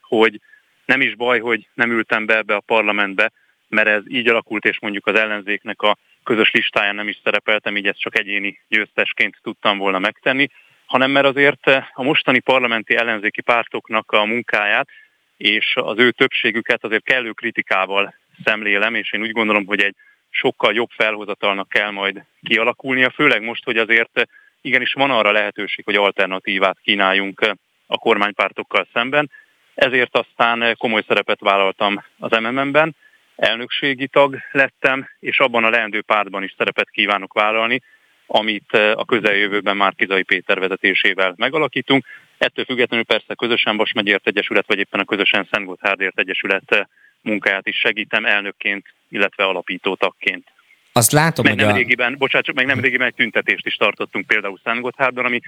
hogy 0.00 0.40
nem 0.84 1.00
is 1.00 1.14
baj, 1.14 1.40
hogy 1.40 1.68
nem 1.74 1.90
ültem 1.90 2.26
be 2.26 2.36
ebbe 2.36 2.54
a 2.54 2.60
parlamentbe, 2.60 3.32
mert 3.70 3.88
ez 3.88 4.02
így 4.06 4.28
alakult, 4.28 4.64
és 4.64 4.80
mondjuk 4.80 5.06
az 5.06 5.14
ellenzéknek 5.14 5.82
a 5.82 5.96
közös 6.24 6.50
listáján 6.50 6.94
nem 6.94 7.08
is 7.08 7.20
szerepeltem, 7.24 7.76
így 7.76 7.86
ezt 7.86 8.00
csak 8.00 8.18
egyéni 8.18 8.60
győztesként 8.68 9.38
tudtam 9.42 9.78
volna 9.78 9.98
megtenni, 9.98 10.48
hanem 10.86 11.10
mert 11.10 11.26
azért 11.26 11.66
a 11.92 12.02
mostani 12.02 12.38
parlamenti 12.38 12.96
ellenzéki 12.96 13.40
pártoknak 13.40 14.12
a 14.12 14.24
munkáját 14.24 14.88
és 15.36 15.72
az 15.74 15.98
ő 15.98 16.10
többségüket 16.10 16.84
azért 16.84 17.04
kellő 17.04 17.32
kritikával 17.32 18.14
szemlélem, 18.44 18.94
és 18.94 19.12
én 19.12 19.20
úgy 19.20 19.32
gondolom, 19.32 19.66
hogy 19.66 19.82
egy 19.82 19.94
sokkal 20.30 20.74
jobb 20.74 20.90
felhozatalnak 20.90 21.68
kell 21.68 21.90
majd 21.90 22.24
kialakulnia, 22.42 23.10
főleg 23.10 23.42
most, 23.42 23.64
hogy 23.64 23.76
azért 23.76 24.28
igenis 24.60 24.92
van 24.92 25.10
arra 25.10 25.30
lehetőség, 25.30 25.84
hogy 25.84 25.94
alternatívát 25.94 26.78
kínáljunk 26.82 27.56
a 27.86 27.98
kormánypártokkal 27.98 28.86
szemben. 28.92 29.30
Ezért 29.74 30.16
aztán 30.16 30.76
komoly 30.78 31.02
szerepet 31.06 31.40
vállaltam 31.40 32.04
az 32.18 32.38
MMM-ben, 32.40 32.96
elnökségi 33.40 34.06
tag 34.06 34.38
lettem, 34.52 35.08
és 35.20 35.38
abban 35.38 35.64
a 35.64 35.70
leendő 35.70 36.02
pártban 36.02 36.42
is 36.42 36.54
szerepet 36.56 36.90
kívánok 36.90 37.32
vállalni, 37.32 37.82
amit 38.26 38.72
a 38.72 39.04
közeljövőben 39.04 39.76
már 39.76 39.94
Kizai 39.94 40.22
Péter 40.22 40.58
vezetésével 40.58 41.34
megalakítunk. 41.36 42.04
Ettől 42.38 42.64
függetlenül 42.64 43.04
persze 43.04 43.34
közösen 43.34 43.76
Bas 43.76 43.92
megyért 43.92 44.26
Egyesület, 44.26 44.66
vagy 44.66 44.78
éppen 44.78 45.00
a 45.00 45.04
közösen 45.04 45.48
Szent 45.50 45.66
Gotthárdért 45.66 46.18
Egyesület 46.18 46.88
munkáját 47.20 47.66
is 47.66 47.76
segítem 47.76 48.24
elnökként, 48.24 48.86
illetve 49.08 49.44
alapító 49.44 49.94
tagként. 49.94 50.46
Azt 50.92 51.12
látom, 51.12 51.44
meg 51.44 51.54
hogy 51.54 51.64
nem 51.64 51.74
a... 51.74 51.76
régiben, 51.76 52.16
bocsánat, 52.18 52.46
csak 52.46 52.56
meg 52.56 52.66
nem 52.66 52.80
régiben 52.80 53.06
egy 53.06 53.14
tüntetést 53.14 53.66
is 53.66 53.74
tartottunk 53.74 54.26
például 54.26 54.60
Szent 54.64 54.80
Gotthárdon, 54.80 55.24
ami 55.24 55.40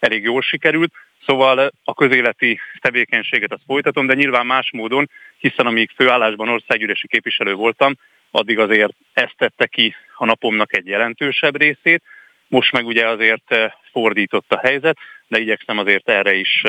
elég 0.00 0.22
jól 0.22 0.42
sikerült, 0.42 0.92
szóval 1.26 1.72
a 1.84 1.94
közéleti 1.94 2.58
tevékenységet 2.78 3.52
azt 3.52 3.62
folytatom, 3.66 4.06
de 4.06 4.14
nyilván 4.14 4.46
más 4.46 4.70
módon, 4.72 5.10
hiszen 5.38 5.66
amíg 5.66 5.90
főállásban 5.96 6.48
országgyűlési 6.48 7.06
képviselő 7.06 7.54
voltam, 7.54 7.92
addig 8.30 8.58
azért 8.58 8.92
ezt 9.12 9.34
tette 9.36 9.66
ki 9.66 9.94
a 10.14 10.24
napomnak 10.24 10.76
egy 10.76 10.86
jelentősebb 10.86 11.56
részét, 11.56 12.02
most 12.48 12.72
meg 12.72 12.86
ugye 12.86 13.08
azért 13.08 13.54
fordított 13.92 14.52
a 14.52 14.58
helyzet, 14.58 14.96
de 15.28 15.38
igyekszem 15.38 15.78
azért 15.78 16.08
erre 16.08 16.34
is 16.34 16.62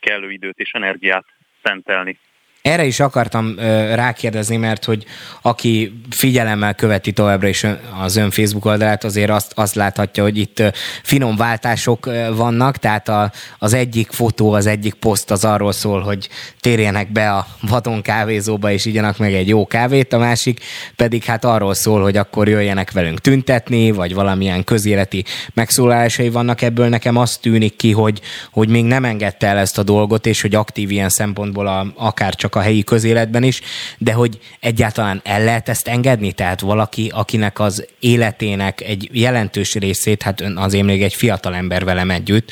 kellő 0.00 0.30
időt 0.30 0.58
és 0.58 0.70
energiát 0.70 1.24
szentelni. 1.62 2.18
Erre 2.66 2.84
is 2.84 3.00
akartam 3.00 3.54
ö, 3.58 3.94
rákérdezni, 3.94 4.56
mert 4.56 4.84
hogy 4.84 5.04
aki 5.42 6.02
figyelemmel 6.10 6.74
követi 6.74 7.12
továbbra 7.12 7.48
is 7.48 7.66
az 8.02 8.16
ön 8.16 8.30
Facebook 8.30 8.64
oldalát, 8.64 9.04
azért 9.04 9.30
azt, 9.30 9.52
azt 9.54 9.74
láthatja, 9.74 10.22
hogy 10.22 10.38
itt 10.38 10.62
finom 11.02 11.36
váltások 11.36 12.10
vannak, 12.34 12.76
tehát 12.76 13.08
a, 13.08 13.32
az 13.58 13.72
egyik 13.72 14.10
fotó, 14.10 14.52
az 14.52 14.66
egyik 14.66 14.94
poszt 14.94 15.30
az 15.30 15.44
arról 15.44 15.72
szól, 15.72 16.00
hogy 16.00 16.28
térjenek 16.60 17.12
be 17.12 17.32
a 17.32 17.46
vadon 17.60 18.02
kávézóba 18.02 18.70
és 18.70 18.84
igyanak 18.84 19.18
meg 19.18 19.34
egy 19.34 19.48
jó 19.48 19.66
kávét, 19.66 20.12
a 20.12 20.18
másik 20.18 20.60
pedig 20.96 21.24
hát 21.24 21.44
arról 21.44 21.74
szól, 21.74 22.02
hogy 22.02 22.16
akkor 22.16 22.48
jöjjenek 22.48 22.90
velünk 22.90 23.20
tüntetni, 23.20 23.90
vagy 23.90 24.14
valamilyen 24.14 24.64
közéleti 24.64 25.24
megszólalásai 25.54 26.28
vannak 26.28 26.62
ebből. 26.62 26.88
Nekem 26.88 27.16
azt 27.16 27.40
tűnik 27.40 27.76
ki, 27.76 27.92
hogy, 27.92 28.20
hogy 28.50 28.68
még 28.68 28.84
nem 28.84 29.04
engedte 29.04 29.46
el 29.46 29.58
ezt 29.58 29.78
a 29.78 29.82
dolgot, 29.82 30.26
és 30.26 30.40
hogy 30.40 30.54
aktív 30.54 30.90
ilyen 30.90 31.08
szempontból 31.08 31.66
a, 31.66 31.86
akár 31.96 32.34
csak 32.34 32.54
a 32.56 32.60
helyi 32.60 32.84
közéletben 32.84 33.42
is, 33.42 33.60
de 33.98 34.12
hogy 34.12 34.38
egyáltalán 34.60 35.20
el 35.24 35.44
lehet 35.44 35.68
ezt 35.68 35.88
engedni? 35.88 36.32
Tehát 36.32 36.60
valaki, 36.60 37.10
akinek 37.14 37.60
az 37.60 37.86
életének 38.00 38.80
egy 38.80 39.08
jelentős 39.12 39.74
részét, 39.74 40.22
hát 40.22 40.40
ön 40.40 40.56
azért 40.56 40.84
még 40.84 41.02
egy 41.02 41.14
fiatal 41.14 41.54
ember 41.54 41.84
velem 41.84 42.10
együtt, 42.10 42.50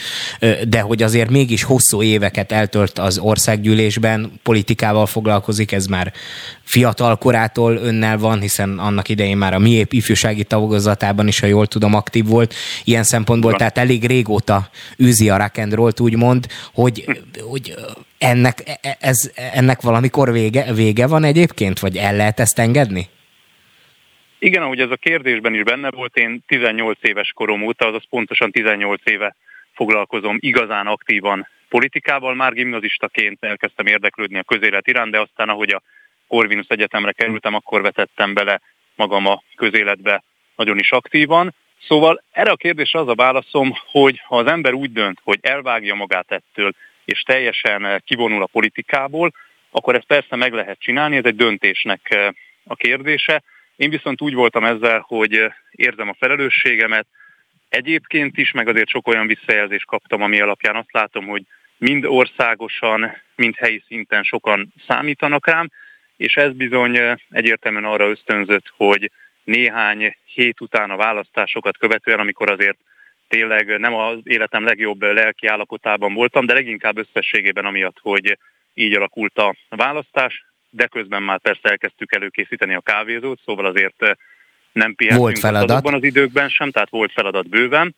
de 0.69 0.81
hogy 0.81 1.03
azért 1.03 1.31
mégis 1.31 1.63
hosszú 1.63 2.03
éveket 2.03 2.53
eltört 2.53 2.99
az 2.99 3.19
országgyűlésben, 3.19 4.33
politikával 4.43 5.07
foglalkozik, 5.07 5.73
ez 5.73 5.87
már 5.87 6.13
fiatal 6.63 7.17
korától 7.17 7.77
önnel 7.77 8.19
van, 8.19 8.41
hiszen 8.41 8.79
annak 8.79 9.09
idején 9.09 9.37
már 9.37 9.55
a 9.55 9.59
mi 9.59 9.87
ifjúsági 9.91 10.45
tagozatában 10.45 11.29
is, 11.29 11.41
ha 11.41 11.47
jól 11.47 11.67
tudom, 11.67 11.95
aktív 11.95 12.27
volt. 12.27 12.55
Ilyen 12.85 13.03
szempontból, 13.03 13.55
tehát 13.55 13.79
elég 13.79 14.07
régóta 14.07 14.71
űzi 15.03 15.31
a 15.31 15.37
rock 15.37 15.59
and 15.59 15.73
roll-t, 15.73 16.01
úgymond, 16.01 16.47
hogy, 16.73 17.05
hogy 17.49 17.75
ennek, 18.25 18.59
e, 18.83 18.97
ez, 19.01 19.33
ennek 19.53 19.81
valamikor 19.81 20.33
vége, 20.33 20.73
vége 20.73 21.07
van 21.07 21.25
egyébként, 21.25 21.79
vagy 21.79 21.97
el 21.97 22.17
lehet 22.17 22.41
ezt 22.41 22.59
engedni? 22.59 23.07
Igen, 24.39 24.63
ahogy 24.63 24.81
ez 24.81 24.91
a 24.91 24.97
kérdésben 24.97 25.55
is 25.55 25.63
benne 25.63 25.91
volt, 25.91 26.17
én 26.17 26.43
18 26.47 26.99
éves 27.01 27.33
korom 27.35 27.63
óta, 27.63 27.87
azaz 27.87 28.03
pontosan 28.11 28.51
18 28.51 29.01
éve 29.05 29.37
foglalkozom 29.73 30.37
igazán 30.41 30.87
aktívan 30.87 31.49
politikával. 31.69 32.35
Már 32.35 32.53
gimnazistaként 32.53 33.39
elkezdtem 33.41 33.87
érdeklődni 33.87 34.39
a 34.39 34.43
közélet 34.43 34.87
iránt, 34.87 35.11
de 35.11 35.21
aztán 35.21 35.49
ahogy 35.49 35.71
a 35.71 35.83
Corvinus 36.29 36.67
Egyetemre 36.69 37.13
kerültem, 37.13 37.55
akkor 37.55 37.83
vetettem 37.83 38.35
bele 38.35 38.61
magam 38.95 39.27
a 39.27 39.43
közéletbe 39.57 40.23
nagyon 40.57 40.79
is 40.79 40.91
aktívan. 40.91 41.55
Szóval 41.89 42.23
erre 42.33 42.51
a 42.51 42.57
kérdésre 42.57 43.01
az 43.01 43.09
a 43.09 43.15
válaszom, 43.15 43.73
hogy 43.91 44.21
ha 44.27 44.37
az 44.37 44.47
ember 44.47 44.73
úgy 44.73 44.93
dönt, 44.93 45.19
hogy 45.23 45.39
elvágja 45.43 45.95
magát 45.95 46.33
ettől, 46.33 46.73
és 47.05 47.23
teljesen 47.23 48.03
kivonul 48.07 48.43
a 48.43 48.47
politikából, 48.53 49.33
akkor 49.71 49.95
ezt 49.95 50.07
persze 50.07 50.37
meg 50.37 50.53
lehet 50.53 50.81
csinálni, 50.81 51.17
ez 51.17 51.25
egy 51.25 51.37
döntésnek 51.37 52.33
a 52.65 52.75
kérdése. 52.75 53.43
Én 53.77 53.91
viszont 53.91 54.21
úgy 54.21 54.35
voltam 54.35 54.65
ezzel, 54.65 55.05
hogy 55.07 55.53
érzem 55.71 56.09
a 56.09 56.17
felelősségemet, 56.19 57.07
egyébként 57.69 58.39
is, 58.39 58.51
meg 58.53 58.69
azért 58.69 58.89
sok 58.89 59.09
olyan 59.09 59.27
visszajelzést 59.27 59.87
kaptam, 59.87 60.23
ami 60.23 60.41
alapján 60.41 60.77
azt 60.77 60.93
látom, 60.93 61.27
hogy 61.27 61.43
mind 61.77 62.05
országosan, 62.05 63.23
mind 63.37 63.57
helyi 63.57 63.83
szinten 63.87 64.23
sokan 64.23 64.73
számítanak 64.87 65.47
rám, 65.47 65.71
és 66.17 66.35
ez 66.35 66.53
bizony 66.53 66.99
egyértelműen 67.31 67.85
arra 67.85 68.09
ösztönzött, 68.09 68.73
hogy 68.77 69.11
néhány 69.45 70.17
hét 70.25 70.61
után 70.61 70.91
a 70.91 70.97
választásokat 70.97 71.79
követően, 71.79 72.19
amikor 72.19 72.51
azért 72.51 72.79
tényleg 73.29 73.79
nem 73.79 73.95
az 73.95 74.19
életem 74.23 74.65
legjobb 74.65 75.03
lelki 75.03 75.47
állapotában 75.47 76.15
voltam, 76.15 76.47
de 76.47 76.55
leginkább 76.55 76.99
összességében 76.99 77.65
amiatt, 77.65 77.99
hogy 78.01 78.39
így 78.75 78.95
alakult 78.95 79.39
a 79.39 79.55
választás, 79.69 80.45
de 80.71 80.87
közben 80.87 81.23
már 81.23 81.41
persze 81.41 81.69
elkezdtük 81.69 82.15
előkészíteni 82.15 82.75
a 82.75 82.81
kávézót, 82.81 83.41
szóval 83.45 83.67
azért 83.67 84.17
nem 84.73 84.95
pihentünk 84.95 85.45
azokban 85.45 85.95
az 85.95 86.05
időkben 86.05 86.49
sem, 86.49 86.71
tehát 86.71 86.91
volt 86.91 87.13
feladat 87.13 87.49
bőven. 87.49 87.95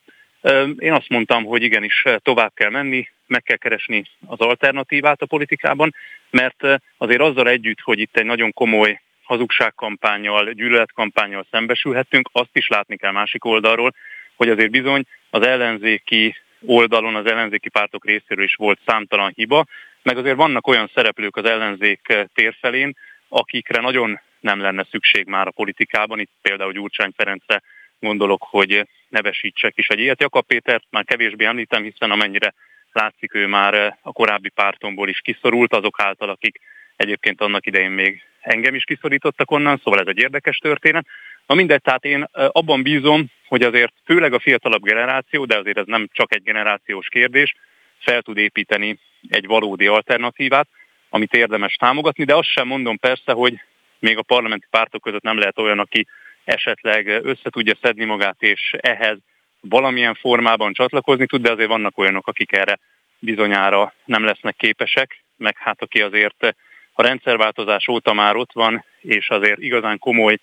Én 0.77 0.93
azt 0.93 1.09
mondtam, 1.09 1.43
hogy 1.43 1.63
igenis 1.63 2.03
tovább 2.17 2.51
kell 2.53 2.69
menni, 2.69 3.09
meg 3.27 3.43
kell 3.43 3.57
keresni 3.57 4.03
az 4.25 4.39
alternatívát 4.39 5.21
a 5.21 5.25
politikában, 5.25 5.95
mert 6.29 6.63
azért 6.97 7.21
azzal 7.21 7.49
együtt, 7.49 7.79
hogy 7.81 7.99
itt 7.99 8.17
egy 8.17 8.25
nagyon 8.25 8.53
komoly 8.53 9.01
hazugságkampányjal, 9.23 10.51
gyűlöletkampányjal 10.51 11.45
szembesülhetünk, 11.51 12.29
azt 12.31 12.49
is 12.53 12.67
látni 12.67 12.97
kell 12.97 13.11
másik 13.11 13.45
oldalról, 13.45 13.93
hogy 14.37 14.49
azért 14.49 14.71
bizony 14.71 15.03
az 15.29 15.45
ellenzéki 15.45 16.35
oldalon, 16.65 17.15
az 17.15 17.25
ellenzéki 17.25 17.69
pártok 17.69 18.05
részéről 18.05 18.43
is 18.43 18.55
volt 18.55 18.79
számtalan 18.85 19.31
hiba, 19.35 19.65
meg 20.03 20.17
azért 20.17 20.35
vannak 20.35 20.67
olyan 20.67 20.91
szereplők 20.93 21.35
az 21.35 21.45
ellenzék 21.45 22.13
térfelén, 22.33 22.95
akikre 23.27 23.81
nagyon 23.81 24.19
nem 24.39 24.59
lenne 24.59 24.85
szükség 24.91 25.25
már 25.25 25.47
a 25.47 25.51
politikában, 25.51 26.19
itt 26.19 26.31
például 26.41 26.71
Gyurcsány 26.71 27.11
Ferencre 27.15 27.61
gondolok, 27.99 28.43
hogy 28.49 28.87
nevesítsek 29.09 29.77
is 29.77 29.87
egy 29.87 29.99
ilyet. 29.99 30.21
Jakab 30.21 30.45
Pétert 30.45 30.83
már 30.89 31.03
kevésbé 31.05 31.45
említem, 31.45 31.83
hiszen 31.83 32.11
amennyire 32.11 32.53
látszik, 32.91 33.33
ő 33.33 33.47
már 33.47 33.97
a 34.01 34.11
korábbi 34.11 34.49
pártomból 34.49 35.09
is 35.09 35.19
kiszorult, 35.19 35.73
azok 35.73 36.01
által, 36.01 36.29
akik 36.29 36.59
egyébként 36.95 37.41
annak 37.41 37.65
idején 37.65 37.91
még 37.91 38.21
engem 38.41 38.75
is 38.75 38.83
kiszorítottak 38.83 39.51
onnan, 39.51 39.81
szóval 39.83 39.99
ez 39.99 40.07
egy 40.07 40.17
érdekes 40.17 40.57
történet. 40.57 41.05
Na 41.47 41.55
mindegy, 41.55 41.81
tehát 41.81 42.05
én 42.05 42.27
abban 42.31 42.81
bízom, 42.81 43.25
hogy 43.47 43.63
azért 43.63 43.93
főleg 44.05 44.33
a 44.33 44.39
fiatalabb 44.39 44.83
generáció, 44.83 45.45
de 45.45 45.57
azért 45.57 45.77
ez 45.77 45.85
nem 45.85 46.07
csak 46.11 46.33
egy 46.33 46.43
generációs 46.43 47.07
kérdés, 47.07 47.55
fel 47.99 48.21
tud 48.21 48.37
építeni 48.37 48.99
egy 49.29 49.45
valódi 49.45 49.87
alternatívát, 49.87 50.67
amit 51.09 51.33
érdemes 51.33 51.73
támogatni, 51.73 52.23
de 52.23 52.35
azt 52.35 52.49
sem 52.49 52.67
mondom 52.67 52.97
persze, 52.97 53.31
hogy 53.31 53.61
még 53.99 54.17
a 54.17 54.21
parlamenti 54.21 54.67
pártok 54.69 55.01
között 55.01 55.21
nem 55.21 55.37
lehet 55.37 55.59
olyan, 55.59 55.79
aki 55.79 56.07
esetleg 56.43 57.07
össze 57.07 57.49
tudja 57.49 57.73
szedni 57.81 58.05
magát, 58.05 58.35
és 58.39 58.73
ehhez 58.77 59.17
valamilyen 59.59 60.13
formában 60.15 60.73
csatlakozni 60.73 61.25
tud, 61.25 61.41
de 61.41 61.51
azért 61.51 61.69
vannak 61.69 61.97
olyanok, 61.97 62.27
akik 62.27 62.51
erre 62.51 62.79
bizonyára 63.19 63.93
nem 64.05 64.23
lesznek 64.23 64.55
képesek, 64.55 65.23
meg 65.37 65.57
hát 65.57 65.81
aki 65.81 66.01
azért 66.01 66.55
a 66.93 67.01
rendszerváltozás 67.01 67.87
óta 67.87 68.13
már 68.13 68.35
ott 68.35 68.51
van, 68.53 68.85
és 69.01 69.29
azért 69.29 69.59
igazán 69.59 69.99
komoly 69.99 70.37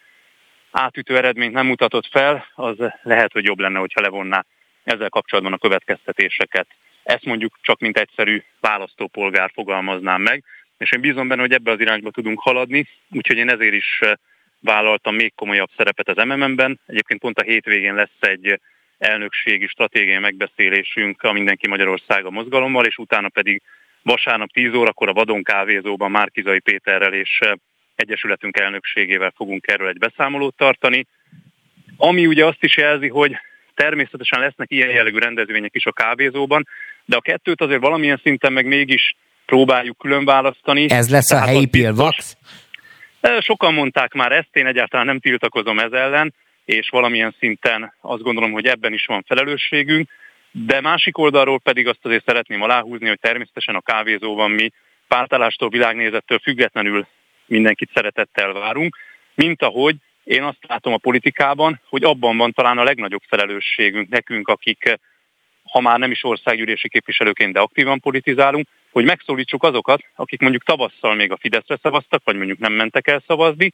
átütő 0.74 1.16
eredményt 1.16 1.52
nem 1.52 1.66
mutatott 1.66 2.06
fel, 2.06 2.46
az 2.54 2.76
lehet, 3.02 3.32
hogy 3.32 3.44
jobb 3.44 3.58
lenne, 3.58 3.78
hogyha 3.78 4.00
levonná 4.00 4.44
ezzel 4.84 5.08
kapcsolatban 5.08 5.52
a 5.52 5.58
következtetéseket. 5.58 6.66
Ezt 7.02 7.24
mondjuk 7.24 7.58
csak 7.60 7.80
mint 7.80 7.98
egyszerű 7.98 8.42
választópolgár 8.60 9.50
fogalmaznám 9.54 10.22
meg, 10.22 10.44
és 10.78 10.92
én 10.92 11.00
bízom 11.00 11.28
benne, 11.28 11.40
hogy 11.40 11.52
ebbe 11.52 11.70
az 11.70 11.80
irányba 11.80 12.10
tudunk 12.10 12.40
haladni, 12.40 12.86
úgyhogy 13.10 13.36
én 13.36 13.50
ezért 13.50 13.74
is 13.74 13.98
eh, 14.00 14.12
vállaltam 14.60 15.14
még 15.14 15.34
komolyabb 15.34 15.70
szerepet 15.76 16.08
az 16.08 16.24
MMM-ben. 16.24 16.80
Egyébként 16.86 17.20
pont 17.20 17.38
a 17.38 17.44
hétvégén 17.44 17.94
lesz 17.94 18.20
egy 18.20 18.60
elnökségi 18.98 19.66
stratégiai 19.66 20.18
megbeszélésünk 20.18 21.22
a 21.22 21.32
Mindenki 21.32 21.68
Magyarországa 21.68 22.30
mozgalommal, 22.30 22.84
és 22.84 22.98
utána 22.98 23.28
pedig 23.28 23.62
vasárnap 24.02 24.50
10 24.50 24.74
órakor 24.74 25.08
a 25.08 25.12
Vadon 25.12 25.42
kávézóban 25.42 26.10
Márkizai 26.10 26.60
Péterrel 26.60 27.12
és 27.12 27.38
eh, 27.40 27.52
Egyesületünk 27.94 28.58
elnökségével 28.58 29.32
fogunk 29.36 29.66
erről 29.66 29.88
egy 29.88 29.98
beszámolót 29.98 30.56
tartani, 30.56 31.06
ami 31.96 32.26
ugye 32.26 32.44
azt 32.46 32.62
is 32.62 32.76
jelzi, 32.76 33.08
hogy 33.08 33.36
természetesen 33.74 34.40
lesznek 34.40 34.70
ilyen 34.70 34.90
jellegű 34.90 35.18
rendezvények 35.18 35.74
is 35.74 35.86
a 35.86 35.92
kávézóban, 35.92 36.66
de 37.04 37.16
a 37.16 37.20
kettőt 37.20 37.60
azért 37.60 37.80
valamilyen 37.80 38.20
szinten 38.22 38.52
meg 38.52 38.66
mégis 38.66 39.16
próbáljuk 39.46 39.98
külön 39.98 40.24
választani. 40.24 40.90
Ez 40.90 41.10
lesz 41.10 41.30
a 41.30 41.40
helyi 41.40 41.66
pillvax? 41.66 42.36
Sokan 43.40 43.74
mondták 43.74 44.12
már 44.12 44.32
ezt, 44.32 44.48
én 44.56 44.66
egyáltalán 44.66 45.06
nem 45.06 45.20
tiltakozom 45.20 45.78
ez 45.78 45.92
ellen, 45.92 46.34
és 46.64 46.88
valamilyen 46.88 47.34
szinten 47.38 47.94
azt 48.00 48.22
gondolom, 48.22 48.52
hogy 48.52 48.66
ebben 48.66 48.92
is 48.92 49.06
van 49.06 49.24
felelősségünk, 49.26 50.08
de 50.50 50.80
másik 50.80 51.18
oldalról 51.18 51.60
pedig 51.60 51.88
azt 51.88 51.98
azért 52.02 52.24
szeretném 52.26 52.62
aláhúzni, 52.62 53.08
hogy 53.08 53.20
természetesen 53.20 53.74
a 53.74 53.80
kávézóban 53.80 54.50
mi 54.50 54.70
pártállástól, 55.08 55.68
világnézettől 55.68 56.38
függetlenül 56.38 57.06
mindenkit 57.46 57.90
szeretettel 57.94 58.52
várunk, 58.52 58.96
mint 59.34 59.62
ahogy 59.62 59.96
én 60.24 60.42
azt 60.42 60.58
látom 60.68 60.92
a 60.92 60.98
politikában, 60.98 61.80
hogy 61.88 62.04
abban 62.04 62.36
van 62.36 62.52
talán 62.52 62.78
a 62.78 62.82
legnagyobb 62.82 63.22
felelősségünk 63.28 64.08
nekünk, 64.08 64.48
akik 64.48 64.98
ha 65.70 65.80
már 65.80 65.98
nem 65.98 66.10
is 66.10 66.24
országgyűlési 66.24 66.88
képviselőként, 66.88 67.52
de 67.52 67.60
aktívan 67.60 68.00
politizálunk, 68.00 68.68
hogy 68.90 69.04
megszólítsuk 69.04 69.62
azokat, 69.62 70.00
akik 70.14 70.40
mondjuk 70.40 70.64
tavasszal 70.64 71.14
még 71.14 71.32
a 71.32 71.36
Fideszre 71.36 71.78
szavaztak, 71.82 72.20
vagy 72.24 72.36
mondjuk 72.36 72.58
nem 72.58 72.72
mentek 72.72 73.06
el 73.08 73.22
szavazni, 73.26 73.72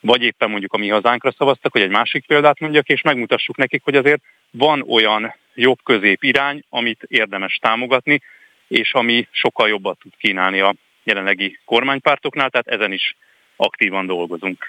vagy 0.00 0.22
éppen 0.22 0.50
mondjuk 0.50 0.72
a 0.72 0.78
mi 0.78 0.88
hazánkra 0.88 1.32
szavaztak, 1.32 1.72
hogy 1.72 1.80
egy 1.80 1.90
másik 1.90 2.26
példát 2.26 2.60
mondjak, 2.60 2.88
és 2.88 3.02
megmutassuk 3.02 3.56
nekik, 3.56 3.82
hogy 3.84 3.96
azért 3.96 4.22
van 4.50 4.84
olyan 4.88 5.34
jobb-közép 5.54 6.22
irány, 6.22 6.62
amit 6.68 7.02
érdemes 7.06 7.56
támogatni, 7.56 8.20
és 8.68 8.92
ami 8.92 9.28
sokkal 9.30 9.68
jobbat 9.68 9.98
tud 9.98 10.12
kínálni 10.18 10.60
a 10.60 10.74
jelenlegi 11.04 11.58
kormánypártoknál, 11.64 12.50
tehát 12.50 12.68
ezen 12.68 12.92
is 12.92 13.16
aktívan 13.56 14.06
dolgozunk. 14.06 14.64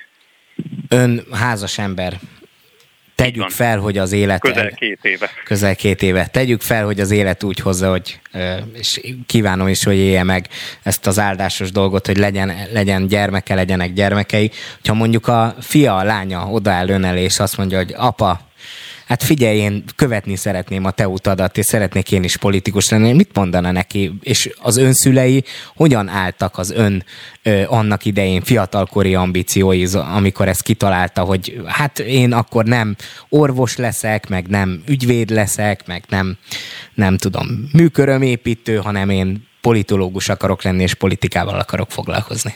Ön 0.89 1.23
házas 1.31 1.77
ember, 1.77 2.19
tegyük 3.15 3.49
fel, 3.49 3.79
hogy 3.79 3.97
az 3.97 4.11
élet... 4.11 4.39
Közel 4.39 4.71
két 4.71 4.99
éve. 5.01 5.29
Közel 5.43 5.75
két 5.75 6.01
éve. 6.01 6.27
Tegyük 6.27 6.61
fel, 6.61 6.85
hogy 6.85 6.99
az 6.99 7.11
élet 7.11 7.43
úgy 7.43 7.59
hozza, 7.59 7.89
hogy, 7.89 8.19
és 8.73 9.01
kívánom 9.25 9.67
is, 9.67 9.83
hogy 9.83 9.97
élje 9.97 10.23
meg 10.23 10.47
ezt 10.83 11.07
az 11.07 11.19
áldásos 11.19 11.71
dolgot, 11.71 12.05
hogy 12.05 12.17
legyen, 12.17 12.51
legyen 12.71 13.07
gyermeke, 13.07 13.55
legyenek 13.55 13.93
gyermekei. 13.93 14.51
Ha 14.83 14.93
mondjuk 14.93 15.27
a 15.27 15.55
fia, 15.59 15.95
a 15.95 16.03
lánya 16.03 16.45
odaáll 16.45 16.89
ön 16.89 17.03
elé, 17.03 17.23
és 17.23 17.39
azt 17.39 17.57
mondja, 17.57 17.77
hogy 17.77 17.93
apa, 17.97 18.50
hát 19.11 19.23
figyelj, 19.23 19.57
én 19.57 19.83
követni 19.95 20.35
szeretném 20.35 20.85
a 20.85 20.91
te 20.91 21.07
utadat, 21.07 21.57
és 21.57 21.65
szeretnék 21.65 22.11
én 22.11 22.23
is 22.23 22.37
politikus 22.37 22.89
lenni, 22.89 23.13
mit 23.13 23.35
mondana 23.35 23.71
neki? 23.71 24.13
És 24.21 24.49
az 24.61 24.77
ön 24.77 24.93
szülei 24.93 25.43
hogyan 25.75 26.07
álltak 26.07 26.57
az 26.57 26.71
ön 26.71 27.03
ö, 27.43 27.63
annak 27.67 28.05
idején 28.05 28.41
fiatalkori 28.41 29.15
ambíciói, 29.15 29.85
amikor 29.93 30.47
ezt 30.47 30.63
kitalálta, 30.63 31.21
hogy 31.23 31.61
hát 31.65 31.99
én 31.99 32.33
akkor 32.33 32.65
nem 32.65 32.95
orvos 33.29 33.75
leszek, 33.75 34.29
meg 34.29 34.47
nem 34.47 34.83
ügyvéd 34.87 35.29
leszek, 35.29 35.87
meg 35.87 36.03
nem, 36.09 36.37
nem 36.93 37.17
tudom, 37.17 37.69
műkörömépítő, 37.73 38.75
hanem 38.75 39.09
én 39.09 39.47
politológus 39.61 40.29
akarok 40.29 40.63
lenni, 40.63 40.83
és 40.83 40.93
politikával 40.93 41.59
akarok 41.59 41.91
foglalkozni. 41.91 42.53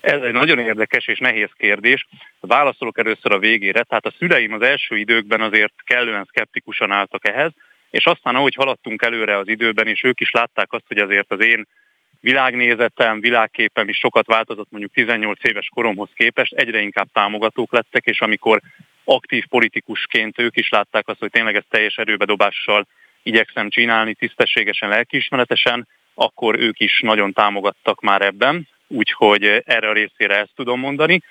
Ez 0.00 0.22
egy 0.22 0.32
nagyon 0.32 0.58
érdekes 0.58 1.06
és 1.06 1.18
nehéz 1.18 1.50
kérdés. 1.56 2.06
Válaszolok 2.40 2.98
először 2.98 3.32
a 3.32 3.38
végére. 3.38 3.82
Tehát 3.82 4.06
a 4.06 4.14
szüleim 4.18 4.52
az 4.52 4.62
első 4.62 4.96
időkben 4.96 5.40
azért 5.40 5.72
kellően 5.84 6.24
szkeptikusan 6.24 6.90
álltak 6.90 7.28
ehhez, 7.28 7.52
és 7.90 8.04
aztán 8.04 8.34
ahogy 8.34 8.54
haladtunk 8.54 9.02
előre 9.02 9.36
az 9.36 9.48
időben, 9.48 9.86
és 9.86 10.02
ők 10.02 10.20
is 10.20 10.30
látták 10.30 10.72
azt, 10.72 10.84
hogy 10.86 10.98
azért 10.98 11.32
az 11.32 11.40
én 11.44 11.66
világnézetem, 12.20 13.20
világképem 13.20 13.88
is 13.88 13.96
sokat 13.96 14.26
változott 14.26 14.70
mondjuk 14.70 14.92
18 14.92 15.44
éves 15.44 15.68
koromhoz 15.74 16.08
képest, 16.14 16.52
egyre 16.52 16.80
inkább 16.80 17.08
támogatók 17.12 17.72
lettek, 17.72 18.04
és 18.04 18.20
amikor 18.20 18.60
aktív 19.04 19.46
politikusként 19.46 20.38
ők 20.38 20.56
is 20.56 20.68
látták 20.68 21.08
azt, 21.08 21.18
hogy 21.18 21.30
tényleg 21.30 21.56
ezt 21.56 21.68
teljes 21.68 21.96
erőbedobással 21.96 22.86
igyekszem 23.22 23.68
csinálni, 23.68 24.14
tisztességesen, 24.14 24.88
lelkiismeretesen, 24.88 25.88
akkor 26.14 26.58
ők 26.58 26.80
is 26.80 27.00
nagyon 27.00 27.32
támogattak 27.32 28.00
már 28.00 28.22
ebben 28.22 28.68
úgyhogy 28.90 29.44
erre 29.64 29.88
a 29.88 29.92
részére 29.92 30.36
ezt 30.36 30.54
tudom 30.54 30.80
mondani. 30.80 31.22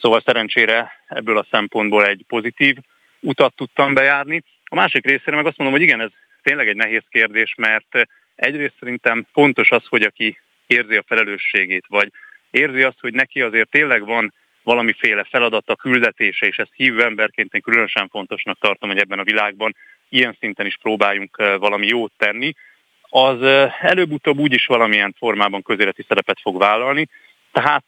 Szóval 0.00 0.22
szerencsére 0.24 1.04
ebből 1.08 1.38
a 1.38 1.46
szempontból 1.50 2.06
egy 2.06 2.24
pozitív 2.28 2.76
utat 3.20 3.54
tudtam 3.54 3.94
bejárni. 3.94 4.42
A 4.64 4.74
másik 4.74 5.04
részére 5.04 5.36
meg 5.36 5.46
azt 5.46 5.58
mondom, 5.58 5.76
hogy 5.76 5.86
igen, 5.86 6.00
ez 6.00 6.10
tényleg 6.42 6.68
egy 6.68 6.76
nehéz 6.76 7.02
kérdés, 7.10 7.54
mert 7.56 8.08
egyrészt 8.34 8.74
szerintem 8.78 9.26
fontos 9.32 9.70
az, 9.70 9.86
hogy 9.88 10.02
aki 10.02 10.38
érzi 10.66 10.96
a 10.96 11.04
felelősségét, 11.06 11.84
vagy 11.88 12.12
érzi 12.50 12.82
azt, 12.82 13.00
hogy 13.00 13.12
neki 13.12 13.40
azért 13.40 13.70
tényleg 13.70 14.04
van 14.04 14.34
valamiféle 14.62 15.24
feladata, 15.24 15.76
küldetése, 15.76 16.46
és 16.46 16.56
ezt 16.56 16.72
hívő 16.74 17.02
emberként 17.02 17.54
én 17.54 17.60
különösen 17.60 18.08
fontosnak 18.08 18.58
tartom, 18.58 18.88
hogy 18.88 18.98
ebben 18.98 19.18
a 19.18 19.24
világban 19.24 19.76
ilyen 20.08 20.36
szinten 20.40 20.66
is 20.66 20.76
próbáljunk 20.82 21.36
valami 21.36 21.86
jót 21.86 22.12
tenni, 22.16 22.52
az 23.16 23.70
előbb-utóbb 23.80 24.38
úgyis 24.38 24.66
valamilyen 24.66 25.14
formában 25.18 25.62
közéleti 25.62 26.04
szerepet 26.08 26.40
fog 26.40 26.58
vállalni. 26.58 27.08
Tehát 27.52 27.84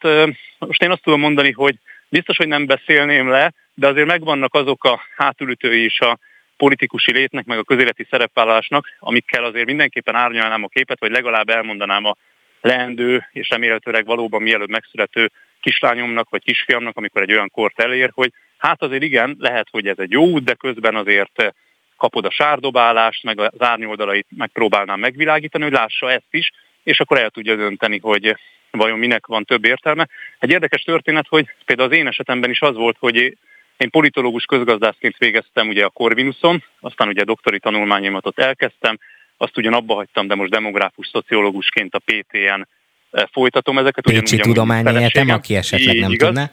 most 0.59 0.83
én 0.83 0.91
azt 0.91 1.03
tudom 1.03 1.21
mondani, 1.21 1.53
hogy 1.53 1.75
biztos, 2.09 2.37
hogy 2.37 2.49
nem 2.49 2.67
beszélném 2.67 3.29
le, 3.29 3.53
de 3.75 3.87
azért 3.87 4.07
megvannak 4.07 4.55
azok 4.55 4.85
a 4.85 5.01
hátulütői 5.17 5.85
is 5.85 6.01
a 6.01 6.19
politikusi 6.57 7.13
létnek, 7.13 7.45
meg 7.45 7.59
a 7.59 7.63
közéleti 7.63 8.07
szerepvállalásnak, 8.11 8.87
amikkel 8.99 9.45
azért 9.45 9.67
mindenképpen 9.67 10.15
árnyalnám 10.15 10.65
a 10.65 10.69
képet, 10.69 11.01
vagy 11.01 11.11
legalább 11.11 11.49
elmondanám 11.49 12.05
a 12.05 12.17
leendő 12.61 13.27
és 13.33 13.49
remélhetőleg 13.49 14.07
valóban 14.07 14.43
mielőtt 14.43 14.69
megszülető 14.69 15.31
kislányomnak 15.61 16.31
vagy 16.31 16.43
kisfiamnak, 16.43 16.97
amikor 16.97 17.23
egy 17.23 17.33
olyan 17.33 17.51
kort 17.51 17.81
elér, 17.81 18.11
hogy 18.15 18.33
hát 18.59 18.83
azért 18.83 19.03
igen, 19.03 19.37
lehet, 19.39 19.69
hogy 19.71 19.87
ez 19.87 19.99
egy 19.99 20.11
jó 20.11 20.25
út, 20.25 20.45
de 20.45 20.55
közben 20.55 20.95
azért 20.95 21.53
kapod 21.99 22.25
a 22.25 22.31
sárdobálást, 22.31 23.23
meg 23.23 23.41
az 23.41 23.51
árnyoldalait 23.59 24.27
megpróbálnám 24.37 25.01
megvilágítani, 25.01 25.65
hogy 25.65 25.73
lássa 25.73 26.11
ezt 26.11 26.31
is, 26.31 26.51
és 26.83 27.01
akkor 27.01 27.19
el 27.19 27.31
tudja 27.31 27.57
dönteni, 27.57 27.99
hogy 27.99 28.37
vajon 28.71 28.99
minek 28.99 29.27
van 29.27 29.45
több 29.45 29.65
értelme. 29.65 30.09
Egy 30.39 30.51
érdekes 30.51 30.83
történet, 30.83 31.27
hogy 31.29 31.47
például 31.65 31.89
az 31.89 31.97
én 31.97 32.07
esetemben 32.07 32.51
is 32.51 32.61
az 32.61 32.75
volt, 32.75 32.97
hogy 32.99 33.37
én 33.77 33.91
politológus 33.91 34.45
közgazdászként 34.45 35.17
végeztem 35.17 35.69
ugye 35.69 35.85
a 35.85 35.89
Corvinuson, 35.89 36.65
aztán 36.81 37.09
ugye 37.09 37.21
a 37.21 37.25
doktori 37.25 37.59
tanulmányomat 37.59 38.27
ott 38.27 38.39
elkezdtem, 38.39 38.99
azt 39.37 39.57
ugyan 39.57 39.73
abba 39.73 39.95
hagytam, 39.95 40.27
de 40.27 40.35
most 40.35 40.51
demográfus, 40.51 41.09
szociológusként 41.13 41.95
a 41.95 41.99
PTN 41.99 42.69
eh, 43.11 43.25
folytatom 43.33 43.79
ezeket. 43.79 44.05
Pécsi 44.05 44.37
Tudományi 44.37 44.89
Egyetem, 44.89 45.29
aki 45.29 45.57
esetleg 45.57 45.97
nem 45.97 46.11
igaz? 46.11 46.29
tudná. 46.29 46.51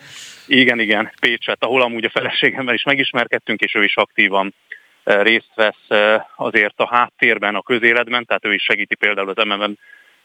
Igen, 0.47 0.79
igen, 0.79 1.11
Pécset, 1.19 1.63
ahol 1.63 1.81
amúgy 1.81 2.05
a 2.05 2.09
feleségemmel 2.09 2.73
is 2.73 2.83
megismerkedtünk, 2.83 3.59
és 3.59 3.75
ő 3.75 3.83
is 3.83 3.95
aktívan 3.95 4.53
részt 5.05 5.51
vesz 5.55 6.21
azért 6.35 6.79
a 6.79 6.87
háttérben, 6.87 7.55
a 7.55 7.61
közéletben, 7.61 8.25
tehát 8.25 8.45
ő 8.45 8.53
is 8.53 8.63
segíti 8.63 8.95
például 8.95 9.29
az 9.29 9.45
MMM 9.45 9.77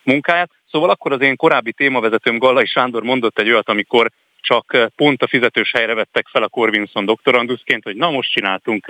munkáját. 0.02 0.50
Szóval 0.70 0.90
akkor 0.90 1.12
az 1.12 1.20
én 1.20 1.36
korábbi 1.36 1.72
témavezetőm 1.72 2.38
Gallai 2.38 2.66
Sándor 2.66 3.02
mondott 3.02 3.38
egy 3.38 3.50
olyat, 3.50 3.68
amikor 3.68 4.10
csak 4.40 4.90
pont 4.96 5.22
a 5.22 5.28
fizetős 5.28 5.70
helyre 5.70 5.94
vettek 5.94 6.26
fel 6.26 6.42
a 6.42 6.48
Corvinson 6.48 7.04
doktoranduszként, 7.04 7.84
hogy 7.84 7.96
na 7.96 8.10
most 8.10 8.32
csináltunk 8.32 8.86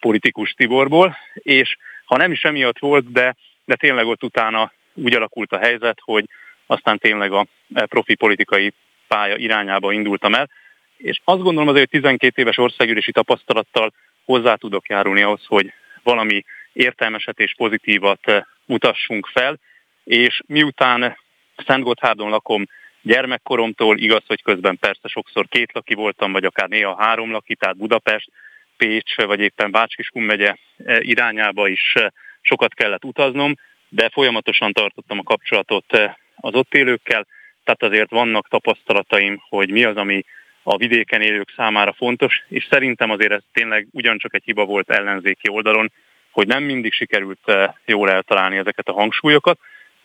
politikus 0.00 0.52
Tiborból, 0.52 1.16
és 1.34 1.76
ha 2.04 2.16
nem 2.16 2.32
is 2.32 2.42
emiatt 2.42 2.78
volt, 2.78 3.12
de, 3.12 3.36
de 3.64 3.74
tényleg 3.74 4.06
ott 4.06 4.22
utána 4.22 4.72
úgy 4.94 5.14
alakult 5.14 5.52
a 5.52 5.58
helyzet, 5.58 5.98
hogy 6.04 6.24
aztán 6.66 6.98
tényleg 6.98 7.32
a 7.32 7.46
profi 7.74 8.14
politikai 8.14 8.72
pálya 9.08 9.36
irányába 9.36 9.92
indultam 9.92 10.34
el, 10.34 10.50
és 10.96 11.20
azt 11.24 11.42
gondolom 11.42 11.68
azért, 11.68 11.90
hogy 11.90 12.00
12 12.00 12.42
éves 12.42 12.58
országgyűlési 12.58 13.12
tapasztalattal 13.12 13.92
hozzá 14.24 14.54
tudok 14.54 14.88
járulni 14.88 15.22
ahhoz, 15.22 15.44
hogy 15.46 15.72
valami 16.02 16.44
értelmeset 16.72 17.38
és 17.38 17.54
pozitívat 17.56 18.44
mutassunk 18.64 19.26
fel, 19.26 19.58
és 20.04 20.40
miután 20.46 21.18
Szent 21.66 21.84
Gotthárdon 21.84 22.30
lakom 22.30 22.66
gyermekkoromtól, 23.02 23.98
igaz, 23.98 24.22
hogy 24.26 24.42
közben 24.42 24.78
persze 24.78 25.08
sokszor 25.08 25.48
két 25.48 25.72
laki 25.72 25.94
voltam, 25.94 26.32
vagy 26.32 26.44
akár 26.44 26.68
néha 26.68 27.02
három 27.02 27.30
laki, 27.30 27.54
tehát 27.54 27.76
Budapest, 27.76 28.30
Pécs, 28.76 29.16
vagy 29.16 29.40
éppen 29.40 29.70
Bácskiskun 29.70 30.22
megye 30.22 30.56
e, 30.84 31.00
irányába 31.00 31.68
is 31.68 31.94
e, 31.94 32.12
sokat 32.40 32.74
kellett 32.74 33.04
utaznom, 33.04 33.54
de 33.88 34.08
folyamatosan 34.08 34.72
tartottam 34.72 35.18
a 35.18 35.22
kapcsolatot 35.22 35.98
az 36.36 36.54
ott 36.54 36.74
élőkkel, 36.74 37.26
tehát 37.64 37.82
azért 37.82 38.10
vannak 38.10 38.48
tapasztalataim, 38.48 39.42
hogy 39.48 39.70
mi 39.70 39.84
az, 39.84 39.96
ami 39.96 40.24
a 40.66 40.76
vidéken 40.76 41.20
élők 41.20 41.52
számára 41.56 41.92
fontos, 41.92 42.42
és 42.48 42.66
szerintem 42.70 43.10
azért 43.10 43.32
ez 43.32 43.42
tényleg 43.52 43.86
ugyancsak 43.90 44.34
egy 44.34 44.44
hiba 44.44 44.64
volt 44.64 44.90
ellenzéki 44.90 45.48
oldalon, 45.50 45.92
hogy 46.30 46.46
nem 46.46 46.62
mindig 46.62 46.92
sikerült 46.92 47.52
jól 47.84 48.10
eltalálni 48.10 48.56
ezeket 48.56 48.88
a 48.88 48.92
hangsúlyokat. 48.92 49.58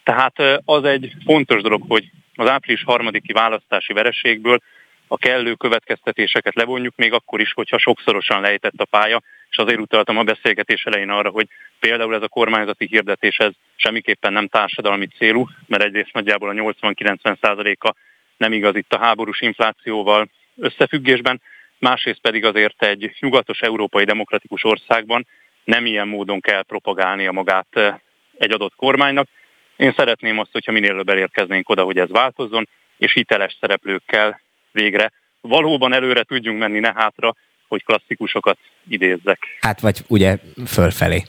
Tehát 0.04 0.62
az 0.66 0.84
egy 0.84 1.14
fontos 1.26 1.62
dolog, 1.62 1.84
hogy 1.88 2.10
az 2.36 2.50
április 2.50 2.84
harmadiki 2.84 3.34
választási 3.34 3.94
vereségből 3.94 4.60
a 5.08 5.18
kellő 5.18 5.54
következtetéseket 5.54 6.56
levonjuk, 6.56 6.96
még 6.96 7.14
akkor 7.14 7.40
is, 7.40 7.54
hogyha 7.54 7.78
sokszorosan 7.78 8.42
lejtett 8.42 8.78
a 8.78 8.86
pálya, 8.86 9.22
és 9.50 9.58
azért 9.58 9.80
utaltam 9.80 10.18
a 10.18 10.24
beszélgetés 10.24 10.84
elején 10.84 11.10
arra, 11.10 11.30
hogy 11.30 11.48
például 11.80 12.16
ez 12.16 12.22
a 12.22 12.28
kormányzati 12.28 12.86
hirdetés 12.86 13.38
ez 13.38 13.52
semmiképpen 13.76 14.34
nem 14.34 14.48
társadalmi 14.48 15.08
célú, 15.08 15.48
mert 15.68 15.84
egyrészt 15.84 16.14
nagyjából 16.14 16.50
a 16.50 16.54
80-90%-a 16.54 17.96
nem 18.38 18.54
igaz 18.54 18.76
itt 18.76 18.94
a 18.94 19.00
háborús 19.00 19.42
inflációval 19.42 20.30
összefüggésben, 20.60 21.42
másrészt 21.80 22.22
pedig 22.22 22.46
azért 22.46 22.84
egy 22.84 23.16
nyugatos 23.20 23.62
európai 23.62 24.04
demokratikus 24.04 24.64
országban 24.64 25.28
nem 25.64 25.86
ilyen 25.86 26.08
módon 26.08 26.40
kell 26.40 26.64
propagálnia 26.64 27.32
magát 27.32 27.68
eh, 27.72 27.96
egy 28.38 28.52
adott 28.52 28.76
kormánynak. 28.76 29.28
Én 29.76 29.94
szeretném 29.98 30.40
azt, 30.40 30.52
hogyha 30.52 30.72
minél 30.72 30.90
előbb 30.90 31.10
elérkeznénk 31.10 31.70
oda, 31.70 31.84
hogy 31.84 31.98
ez 31.98 32.10
változzon, 32.10 32.68
és 32.98 33.14
hiteles 33.14 33.58
szereplőkkel 33.60 34.42
végre 34.72 35.12
valóban 35.42 35.94
előre 35.94 36.24
tudjunk 36.24 36.60
menni, 36.60 36.80
ne 36.80 36.94
hátra, 36.96 37.36
hogy 37.70 37.84
klasszikusokat 37.84 38.58
idézzek. 38.88 39.40
Hát 39.62 39.80
vagy 39.80 40.04
ugye 40.08 40.38
fölfelé. 40.68 41.24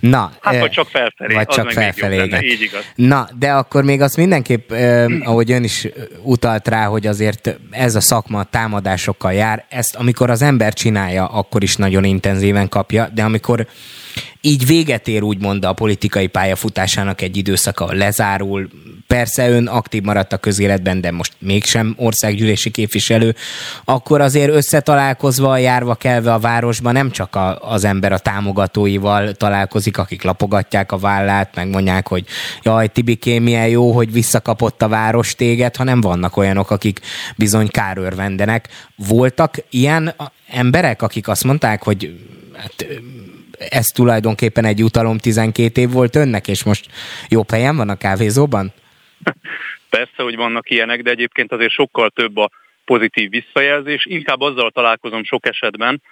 Na, 0.00 0.32
hát 0.40 0.60
vagy 0.60 0.70
csak 0.70 0.88
felfelé. 0.88 1.34
Vagy 1.34 1.46
csak 1.46 1.70
felfelé, 1.70 2.24
igen. 2.24 2.42
Így 2.42 2.60
igaz. 2.60 2.92
Na, 2.94 3.28
de 3.38 3.52
akkor 3.52 3.84
még 3.84 4.00
azt 4.00 4.16
mindenképp, 4.16 4.70
eh, 4.70 5.06
ahogy 5.28 5.52
ön 5.52 5.64
is 5.64 5.88
utalt 6.22 6.68
rá, 6.68 6.86
hogy 6.86 7.06
azért 7.06 7.58
ez 7.70 7.94
a 7.94 8.00
szakma 8.00 8.44
támadásokkal 8.44 9.32
jár, 9.32 9.64
ezt 9.68 9.94
amikor 9.94 10.30
az 10.30 10.42
ember 10.42 10.72
csinálja, 10.72 11.26
akkor 11.26 11.62
is 11.62 11.76
nagyon 11.76 12.04
intenzíven 12.04 12.68
kapja, 12.68 13.08
de 13.14 13.22
amikor 13.22 13.66
így 14.40 14.66
véget 14.66 15.08
ér 15.08 15.22
úgymond 15.22 15.64
a 15.64 15.72
politikai 15.72 16.26
pályafutásának 16.26 17.20
egy 17.20 17.36
időszaka 17.36 17.92
lezárul. 17.92 18.68
Persze 19.06 19.48
ön 19.48 19.66
aktív 19.66 20.02
maradt 20.02 20.32
a 20.32 20.36
közéletben, 20.36 21.00
de 21.00 21.10
most 21.10 21.32
mégsem 21.38 21.94
országgyűlési 21.98 22.70
képviselő. 22.70 23.34
Akkor 23.84 24.20
azért 24.20 24.50
összetalálkozva, 24.50 25.56
járva 25.56 25.94
kelve 25.94 26.32
a 26.32 26.38
városban 26.38 26.92
nem 26.92 27.10
csak 27.10 27.36
a, 27.36 27.72
az 27.72 27.84
ember 27.84 28.12
a 28.12 28.18
támogatóival 28.18 29.32
találkozik, 29.32 29.98
akik 29.98 30.22
lapogatják 30.22 30.92
a 30.92 30.98
vállát, 30.98 31.54
megmondják, 31.54 32.08
hogy 32.08 32.24
jaj, 32.62 32.88
Tibikém, 32.88 33.42
milyen 33.42 33.68
jó, 33.68 33.92
hogy 33.92 34.12
visszakapott 34.12 34.82
a 34.82 34.88
város 34.88 35.34
téged, 35.34 35.76
hanem 35.76 36.00
vannak 36.00 36.36
olyanok, 36.36 36.70
akik 36.70 37.00
bizony 37.36 37.68
kárőrvendenek. 37.68 38.68
Voltak 38.96 39.54
ilyen 39.70 40.14
emberek, 40.48 41.02
akik 41.02 41.28
azt 41.28 41.44
mondták, 41.44 41.82
hogy 41.82 42.18
hát, 42.56 42.86
ez 43.68 43.86
tulajdonképpen 43.86 44.64
egy 44.64 44.82
utalom 44.82 45.18
12 45.18 45.80
év 45.80 45.90
volt 45.90 46.16
önnek, 46.16 46.48
és 46.48 46.64
most 46.64 46.86
jó 47.28 47.42
helyen 47.52 47.76
van 47.76 47.88
a 47.88 47.96
kávézóban? 47.96 48.72
Persze, 49.90 50.22
hogy 50.22 50.36
vannak 50.36 50.70
ilyenek, 50.70 51.02
de 51.02 51.10
egyébként 51.10 51.52
azért 51.52 51.72
sokkal 51.72 52.10
több 52.10 52.36
a 52.36 52.50
pozitív 52.84 53.30
visszajelzés. 53.30 54.06
Inkább 54.06 54.40
azzal 54.40 54.70
találkozom 54.70 55.24
sok 55.24 55.46
esetben, 55.46 56.02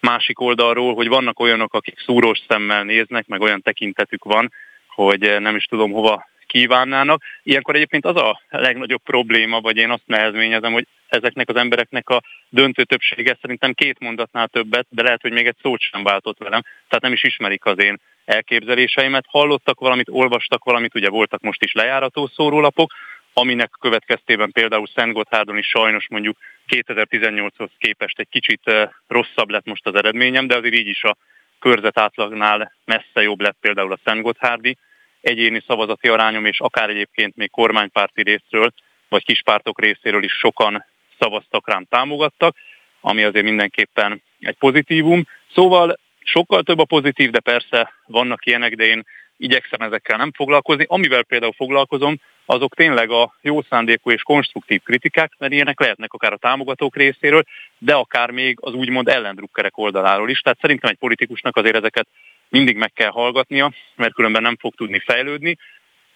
másik 0.00 0.40
oldalról, 0.40 0.94
hogy 0.94 1.08
vannak 1.08 1.40
olyanok, 1.40 1.74
akik 1.74 2.00
szúrós 2.04 2.38
szemmel 2.48 2.84
néznek, 2.84 3.26
meg 3.26 3.40
olyan 3.40 3.62
tekintetük 3.62 4.24
van, 4.24 4.52
hogy 4.86 5.36
nem 5.40 5.56
is 5.56 5.64
tudom 5.64 5.92
hova 5.92 6.28
kívánnának. 6.50 7.22
Ilyenkor 7.42 7.74
egyébként 7.74 8.04
az 8.04 8.16
a 8.16 8.40
legnagyobb 8.48 9.02
probléma, 9.02 9.60
vagy 9.60 9.76
én 9.76 9.90
azt 9.90 10.06
nehezményezem, 10.06 10.72
hogy 10.72 10.86
ezeknek 11.08 11.48
az 11.48 11.56
embereknek 11.56 12.08
a 12.08 12.22
döntő 12.48 12.84
többsége 12.84 13.38
szerintem 13.40 13.72
két 13.72 13.98
mondatnál 13.98 14.48
többet, 14.48 14.86
de 14.88 15.02
lehet, 15.02 15.20
hogy 15.20 15.32
még 15.32 15.46
egy 15.46 15.56
szót 15.62 15.80
sem 15.80 16.02
váltott 16.02 16.38
velem, 16.38 16.62
tehát 16.62 17.02
nem 17.02 17.12
is 17.12 17.24
ismerik 17.24 17.64
az 17.64 17.78
én 17.78 17.96
elképzeléseimet. 18.24 19.24
Hallottak 19.28 19.80
valamit, 19.80 20.08
olvastak 20.08 20.64
valamit, 20.64 20.94
ugye 20.94 21.08
voltak 21.08 21.40
most 21.40 21.62
is 21.62 21.72
lejárató 21.72 22.30
szórólapok, 22.34 22.92
aminek 23.32 23.70
következtében 23.80 24.52
például 24.52 24.86
Szent 24.94 25.12
Gotthárdon 25.12 25.58
is 25.58 25.66
sajnos 25.66 26.08
mondjuk 26.08 26.36
2018-hoz 26.68 27.70
képest 27.78 28.18
egy 28.18 28.28
kicsit 28.30 28.60
eh, 28.64 28.88
rosszabb 29.06 29.50
lett 29.50 29.64
most 29.64 29.86
az 29.86 29.94
eredményem, 29.94 30.46
de 30.46 30.56
azért 30.56 30.74
így 30.74 30.86
is 30.86 31.02
a 31.02 31.16
körzet 31.58 31.98
átlagnál 31.98 32.72
messze 32.84 33.22
jobb 33.22 33.40
lett 33.40 33.56
például 33.60 33.92
a 33.92 33.98
Szent 34.04 34.22
Gotthárdi 34.22 34.76
egyéni 35.20 35.62
szavazati 35.66 36.08
arányom, 36.08 36.44
és 36.44 36.60
akár 36.60 36.88
egyébként 36.88 37.36
még 37.36 37.50
kormánypárti 37.50 38.22
részről, 38.22 38.72
vagy 39.08 39.24
kispártok 39.24 39.80
részéről 39.80 40.22
is 40.22 40.32
sokan 40.32 40.84
szavaztak 41.18 41.68
rám, 41.68 41.84
támogattak, 41.84 42.56
ami 43.00 43.22
azért 43.22 43.44
mindenképpen 43.44 44.22
egy 44.40 44.56
pozitívum. 44.56 45.26
Szóval 45.54 45.98
sokkal 46.24 46.62
több 46.62 46.78
a 46.78 46.84
pozitív, 46.84 47.30
de 47.30 47.40
persze 47.40 47.92
vannak 48.06 48.46
ilyenek, 48.46 48.74
de 48.74 48.84
én 48.84 49.04
igyekszem 49.36 49.80
ezekkel 49.80 50.16
nem 50.16 50.32
foglalkozni. 50.32 50.84
Amivel 50.88 51.22
például 51.22 51.52
foglalkozom, 51.52 52.16
azok 52.44 52.74
tényleg 52.74 53.10
a 53.10 53.34
jó 53.40 53.62
szándékú 53.62 54.10
és 54.10 54.22
konstruktív 54.22 54.82
kritikák, 54.82 55.32
mert 55.38 55.52
ilyenek 55.52 55.80
lehetnek 55.80 56.12
akár 56.12 56.32
a 56.32 56.36
támogatók 56.36 56.96
részéről, 56.96 57.42
de 57.78 57.94
akár 57.94 58.30
még 58.30 58.58
az 58.60 58.74
úgymond 58.74 59.08
ellendrukkerek 59.08 59.78
oldaláról 59.78 60.30
is. 60.30 60.40
Tehát 60.40 60.60
szerintem 60.60 60.90
egy 60.90 60.96
politikusnak 60.96 61.56
azért 61.56 61.76
ezeket 61.76 62.06
mindig 62.50 62.76
meg 62.76 62.92
kell 62.92 63.10
hallgatnia, 63.10 63.72
mert 63.96 64.14
különben 64.14 64.42
nem 64.42 64.56
fog 64.56 64.74
tudni 64.74 64.98
fejlődni. 64.98 65.56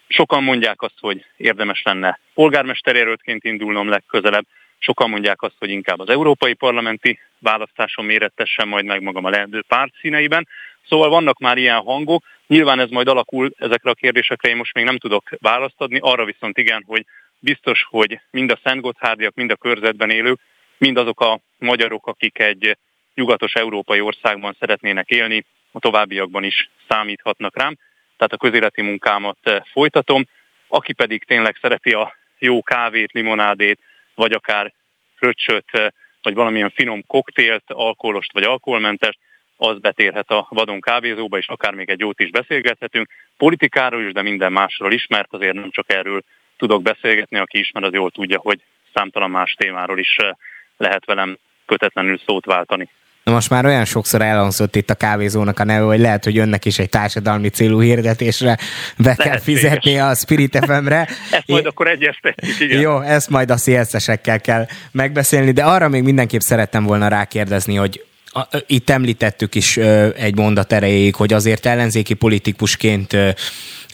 Sokan 0.08 0.42
mondják 0.42 0.82
azt, 0.82 0.98
hogy 1.00 1.24
érdemes 1.36 1.82
lenne 1.82 2.18
polgármesterjelöltként 2.34 3.44
indulnom 3.44 3.88
legközelebb, 3.88 4.44
sokan 4.78 5.10
mondják 5.10 5.42
azt, 5.42 5.54
hogy 5.58 5.70
inkább 5.70 6.00
az 6.00 6.08
európai 6.08 6.54
parlamenti 6.54 7.18
választáson 7.38 8.04
mérettessem 8.04 8.68
majd 8.68 8.84
meg 8.84 9.02
magam 9.02 9.24
a 9.24 9.30
lehető 9.30 9.62
párt 9.68 9.92
színeiben. 10.00 10.48
Szóval 10.88 11.08
vannak 11.08 11.38
már 11.38 11.58
ilyen 11.58 11.80
hangok, 11.80 12.24
nyilván 12.46 12.80
ez 12.80 12.90
majd 12.90 13.08
alakul 13.08 13.50
ezekre 13.56 13.90
a 13.90 13.94
kérdésekre, 13.94 14.48
én 14.48 14.56
most 14.56 14.74
még 14.74 14.84
nem 14.84 14.98
tudok 14.98 15.30
választ 15.40 15.74
adni, 15.80 15.98
arra 16.02 16.24
viszont 16.24 16.58
igen, 16.58 16.84
hogy 16.86 17.04
biztos, 17.38 17.86
hogy 17.88 18.20
mind 18.30 18.50
a 18.50 18.58
Szent 18.64 18.80
Gotthárdiak, 18.80 19.34
mind 19.34 19.50
a 19.50 19.56
körzetben 19.56 20.10
élők, 20.10 20.40
mind 20.78 20.96
azok 20.96 21.20
a 21.20 21.40
magyarok, 21.58 22.06
akik 22.06 22.38
egy 22.38 22.76
nyugatos 23.14 23.54
európai 23.54 24.00
országban 24.00 24.56
szeretnének 24.58 25.08
élni, 25.08 25.44
a 25.74 25.78
továbbiakban 25.78 26.44
is 26.44 26.70
számíthatnak 26.88 27.56
rám. 27.56 27.78
Tehát 28.16 28.32
a 28.32 28.36
közéleti 28.36 28.82
munkámat 28.82 29.62
folytatom. 29.72 30.26
Aki 30.68 30.92
pedig 30.92 31.24
tényleg 31.24 31.58
szereti 31.60 31.92
a 31.92 32.14
jó 32.38 32.62
kávét, 32.62 33.12
limonádét, 33.12 33.80
vagy 34.14 34.32
akár 34.32 34.72
fröccsöt, 35.16 35.92
vagy 36.22 36.34
valamilyen 36.34 36.70
finom 36.70 37.06
koktélt, 37.06 37.64
alkoholost 37.66 38.32
vagy 38.32 38.42
alkoholmentest, 38.42 39.18
az 39.56 39.78
betérhet 39.78 40.30
a 40.30 40.46
vadon 40.50 40.80
kávézóba, 40.80 41.38
és 41.38 41.48
akár 41.48 41.74
még 41.74 41.90
egy 41.90 42.00
jót 42.00 42.20
is 42.20 42.30
beszélgethetünk. 42.30 43.08
Politikáról 43.36 44.02
is, 44.02 44.12
de 44.12 44.22
minden 44.22 44.52
másról 44.52 44.92
is, 44.92 45.06
mert 45.06 45.32
azért 45.32 45.54
nem 45.54 45.70
csak 45.70 45.92
erről 45.92 46.22
tudok 46.56 46.82
beszélgetni, 46.82 47.38
aki 47.38 47.58
ismer, 47.58 47.82
az 47.82 47.92
jól 47.92 48.10
tudja, 48.10 48.38
hogy 48.38 48.60
számtalan 48.94 49.30
más 49.30 49.52
témáról 49.52 49.98
is 49.98 50.16
lehet 50.76 51.04
velem 51.04 51.38
kötetlenül 51.66 52.18
szót 52.26 52.44
váltani. 52.44 52.88
Most 53.24 53.50
már 53.50 53.66
olyan 53.66 53.84
sokszor 53.84 54.22
elhangzott 54.22 54.76
itt 54.76 54.90
a 54.90 54.94
kávézónak 54.94 55.58
a 55.58 55.64
neve, 55.64 55.84
hogy 55.84 56.00
lehet, 56.00 56.24
hogy 56.24 56.38
önnek 56.38 56.64
is 56.64 56.78
egy 56.78 56.88
társadalmi 56.88 57.48
célú 57.48 57.80
hirdetésre 57.80 58.58
be 58.96 59.14
kell 59.14 59.38
fizetni 59.38 59.98
a 59.98 60.14
Spirit 60.14 60.58
FM-re. 60.64 61.08
ezt 61.30 61.46
majd 61.46 61.66
akkor 61.66 61.86
egyeztetjük, 61.88 62.60
igen. 62.60 62.80
Jó, 62.80 63.00
ezt 63.00 63.30
majd 63.30 63.50
a 63.50 63.56
CSS-ekkel 63.56 64.40
kell 64.40 64.66
megbeszélni, 64.90 65.52
de 65.52 65.62
arra 65.62 65.88
még 65.88 66.02
mindenképp 66.02 66.40
szerettem 66.40 66.84
volna 66.84 67.08
rákérdezni, 67.08 67.74
hogy 67.74 68.04
itt 68.66 68.90
említettük 68.90 69.54
is 69.54 69.76
egy 70.16 70.36
mondat 70.36 70.72
erejéig, 70.72 71.14
hogy 71.14 71.32
azért 71.32 71.66
ellenzéki 71.66 72.14
politikusként 72.14 73.16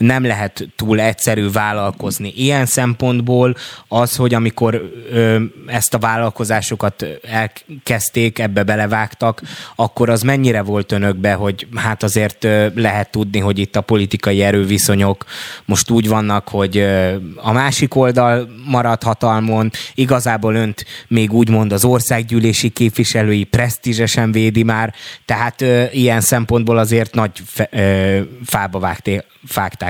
nem 0.01 0.25
lehet 0.25 0.69
túl 0.77 1.01
egyszerű 1.01 1.51
vállalkozni. 1.51 2.33
Ilyen 2.37 2.67
szempontból 2.67 3.57
az, 3.89 4.17
hogy 4.17 4.35
amikor 4.35 4.91
ö, 5.13 5.43
ezt 5.67 5.95
a 5.95 5.99
vállalkozásokat 5.99 7.07
elkezdték, 7.23 8.39
ebbe 8.39 8.63
belevágtak, 8.63 9.43
akkor 9.77 10.09
az 10.09 10.23
mennyire 10.23 10.63
volt 10.63 10.93
önökbe, 10.93 11.33
hogy 11.33 11.67
hát 11.75 12.03
azért 12.03 12.45
ö, 12.45 12.67
lehet 12.75 13.11
tudni, 13.11 13.39
hogy 13.39 13.59
itt 13.59 13.77
a 13.77 13.81
politikai 13.81 14.43
erőviszonyok 14.43 15.25
most 15.65 15.91
úgy 15.91 16.09
vannak, 16.09 16.49
hogy 16.49 16.77
ö, 16.77 17.15
a 17.37 17.53
másik 17.53 17.95
oldal 17.95 18.49
marad 18.67 19.03
hatalmon, 19.03 19.71
igazából 19.95 20.55
önt 20.55 20.85
még 21.09 21.33
úgymond 21.33 21.73
az 21.73 21.85
országgyűlési 21.85 22.69
képviselői 22.69 23.45
presztízsesen 23.45 24.33
védi 24.33 24.63
már, 24.63 24.95
tehát 25.25 25.61
ö, 25.61 25.85
ilyen 25.93 26.21
szempontból 26.21 26.79
azért 26.79 27.15
nagy 27.15 27.31
fe, 27.47 27.69
ö, 27.71 28.21
fába 28.45 28.79
vágté, 28.79 29.23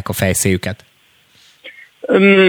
vágták 0.00 0.08
a 0.08 0.12
fejszéjüket. 0.12 0.84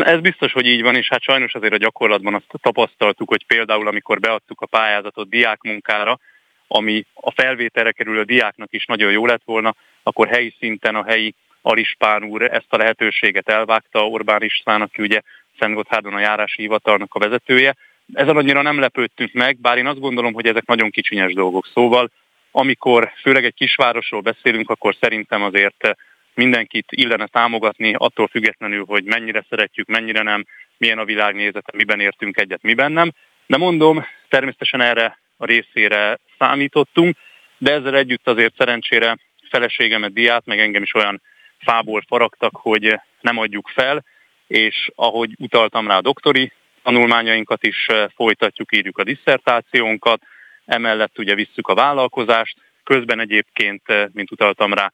Ez 0.03 0.19
biztos, 0.19 0.51
hogy 0.51 0.65
így 0.65 0.81
van, 0.81 0.95
és 0.95 1.07
hát 1.09 1.21
sajnos 1.21 1.53
azért 1.53 1.73
a 1.73 1.77
gyakorlatban 1.77 2.33
azt 2.33 2.61
tapasztaltuk, 2.61 3.29
hogy 3.29 3.45
például 3.45 3.87
amikor 3.87 4.19
beadtuk 4.19 4.61
a 4.61 4.65
pályázatot 4.65 5.29
diákmunkára, 5.29 6.19
ami 6.67 7.05
a 7.13 7.31
felvételre 7.31 7.91
kerülő 7.91 8.23
diáknak 8.23 8.73
is 8.73 8.85
nagyon 8.85 9.11
jó 9.11 9.25
lett 9.25 9.41
volna, 9.45 9.75
akkor 10.03 10.27
helyi 10.27 10.55
szinten 10.59 10.95
a 10.95 11.03
helyi 11.03 11.33
Alispán 11.61 12.23
úr 12.23 12.41
ezt 12.41 12.73
a 12.73 12.77
lehetőséget 12.77 13.49
elvágta, 13.49 14.07
Orbán 14.07 14.43
István, 14.43 14.81
aki 14.81 15.01
ugye 15.01 15.21
Szentgotthárdon 15.59 16.13
a 16.13 16.19
járási 16.19 16.61
hivatalnak 16.61 17.13
a 17.13 17.19
vezetője. 17.19 17.75
Ezen 18.13 18.37
annyira 18.37 18.61
nem 18.61 18.79
lepődtünk 18.79 19.33
meg, 19.33 19.57
bár 19.57 19.77
én 19.77 19.87
azt 19.87 19.99
gondolom, 19.99 20.33
hogy 20.33 20.47
ezek 20.47 20.65
nagyon 20.65 20.89
kicsinyes 20.89 21.33
dolgok. 21.33 21.67
Szóval 21.73 22.11
amikor 22.51 23.11
főleg 23.21 23.45
egy 23.45 23.53
kisvárosról 23.53 24.21
beszélünk, 24.21 24.69
akkor 24.69 24.95
szerintem 24.99 25.43
azért 25.43 25.95
mindenkit 26.33 26.85
illene 26.89 27.27
támogatni, 27.27 27.93
attól 27.97 28.27
függetlenül, 28.27 28.85
hogy 28.85 29.03
mennyire 29.03 29.45
szeretjük, 29.49 29.87
mennyire 29.87 30.21
nem, 30.21 30.45
milyen 30.77 30.97
a 30.97 31.05
világnézete, 31.05 31.71
miben 31.75 31.99
értünk 31.99 32.37
egyet, 32.37 32.61
miben 32.61 32.91
nem. 32.91 33.11
De 33.45 33.57
mondom, 33.57 34.05
természetesen 34.29 34.81
erre 34.81 35.19
a 35.37 35.45
részére 35.45 36.19
számítottunk, 36.37 37.17
de 37.57 37.71
ezzel 37.71 37.95
együtt 37.95 38.27
azért 38.27 38.55
szerencsére 38.57 39.17
feleségemet, 39.49 40.13
diát, 40.13 40.45
meg 40.45 40.59
engem 40.59 40.83
is 40.83 40.93
olyan 40.93 41.21
fából 41.59 42.03
faragtak, 42.07 42.55
hogy 42.55 42.99
nem 43.21 43.37
adjuk 43.37 43.67
fel, 43.67 44.05
és 44.47 44.91
ahogy 44.95 45.31
utaltam 45.37 45.87
rá 45.87 45.97
a 45.97 46.01
doktori 46.01 46.51
tanulmányainkat 46.83 47.63
is 47.63 47.87
folytatjuk, 48.15 48.75
írjuk 48.75 48.97
a 48.97 49.03
disszertációnkat, 49.03 50.21
emellett 50.65 51.19
ugye 51.19 51.35
visszük 51.35 51.67
a 51.67 51.73
vállalkozást, 51.73 52.57
közben 52.83 53.19
egyébként, 53.19 53.81
mint 54.13 54.31
utaltam 54.31 54.73
rá, 54.73 54.91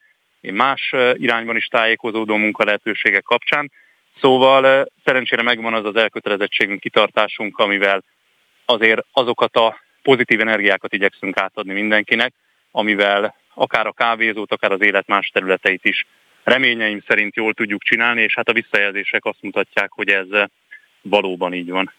én 0.47 0.53
más 0.53 0.93
irányban 1.13 1.55
is 1.55 1.65
tájékozódó 1.65 2.35
munka 2.35 2.63
lehetőségek 2.63 3.23
kapcsán. 3.23 3.71
Szóval 4.19 4.87
szerencsére 5.03 5.41
megvan 5.41 5.73
az 5.73 5.85
az 5.85 5.95
elkötelezettségünk, 5.95 6.79
kitartásunk, 6.79 7.57
amivel 7.57 8.03
azért 8.65 9.05
azokat 9.11 9.55
a 9.55 9.79
pozitív 10.01 10.39
energiákat 10.39 10.93
igyekszünk 10.93 11.37
átadni 11.37 11.73
mindenkinek, 11.73 12.33
amivel 12.71 13.35
akár 13.53 13.87
a 13.87 13.91
kávézót, 13.91 14.51
akár 14.51 14.71
az 14.71 14.81
élet 14.81 15.07
más 15.07 15.29
területeit 15.29 15.85
is 15.85 16.05
reményeim 16.43 17.03
szerint 17.07 17.35
jól 17.35 17.53
tudjuk 17.53 17.81
csinálni, 17.81 18.21
és 18.21 18.35
hát 18.35 18.49
a 18.49 18.53
visszajelzések 18.53 19.25
azt 19.25 19.41
mutatják, 19.41 19.91
hogy 19.91 20.09
ez 20.09 20.27
valóban 21.01 21.53
így 21.53 21.69
van. 21.69 21.91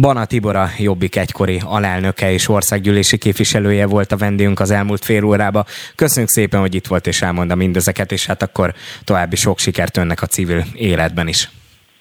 Bana 0.00 0.26
Tibor 0.26 0.56
a 0.56 0.68
Jobbik 0.78 1.16
egykori 1.16 1.60
alelnöke 1.64 2.32
és 2.32 2.48
országgyűlési 2.48 3.18
képviselője 3.18 3.86
volt 3.86 4.12
a 4.12 4.16
vendégünk 4.16 4.60
az 4.60 4.70
elmúlt 4.70 5.04
fél 5.04 5.24
órába. 5.24 5.64
Köszönjük 5.94 6.30
szépen, 6.30 6.60
hogy 6.60 6.74
itt 6.74 6.86
volt 6.86 7.06
és 7.06 7.22
elmondta 7.22 7.54
mindezeket, 7.54 8.12
és 8.12 8.26
hát 8.26 8.42
akkor 8.42 8.74
további 9.04 9.36
sok 9.36 9.58
sikert 9.58 9.96
önnek 9.96 10.22
a 10.22 10.26
civil 10.26 10.64
életben 10.74 11.28
is. 11.28 11.48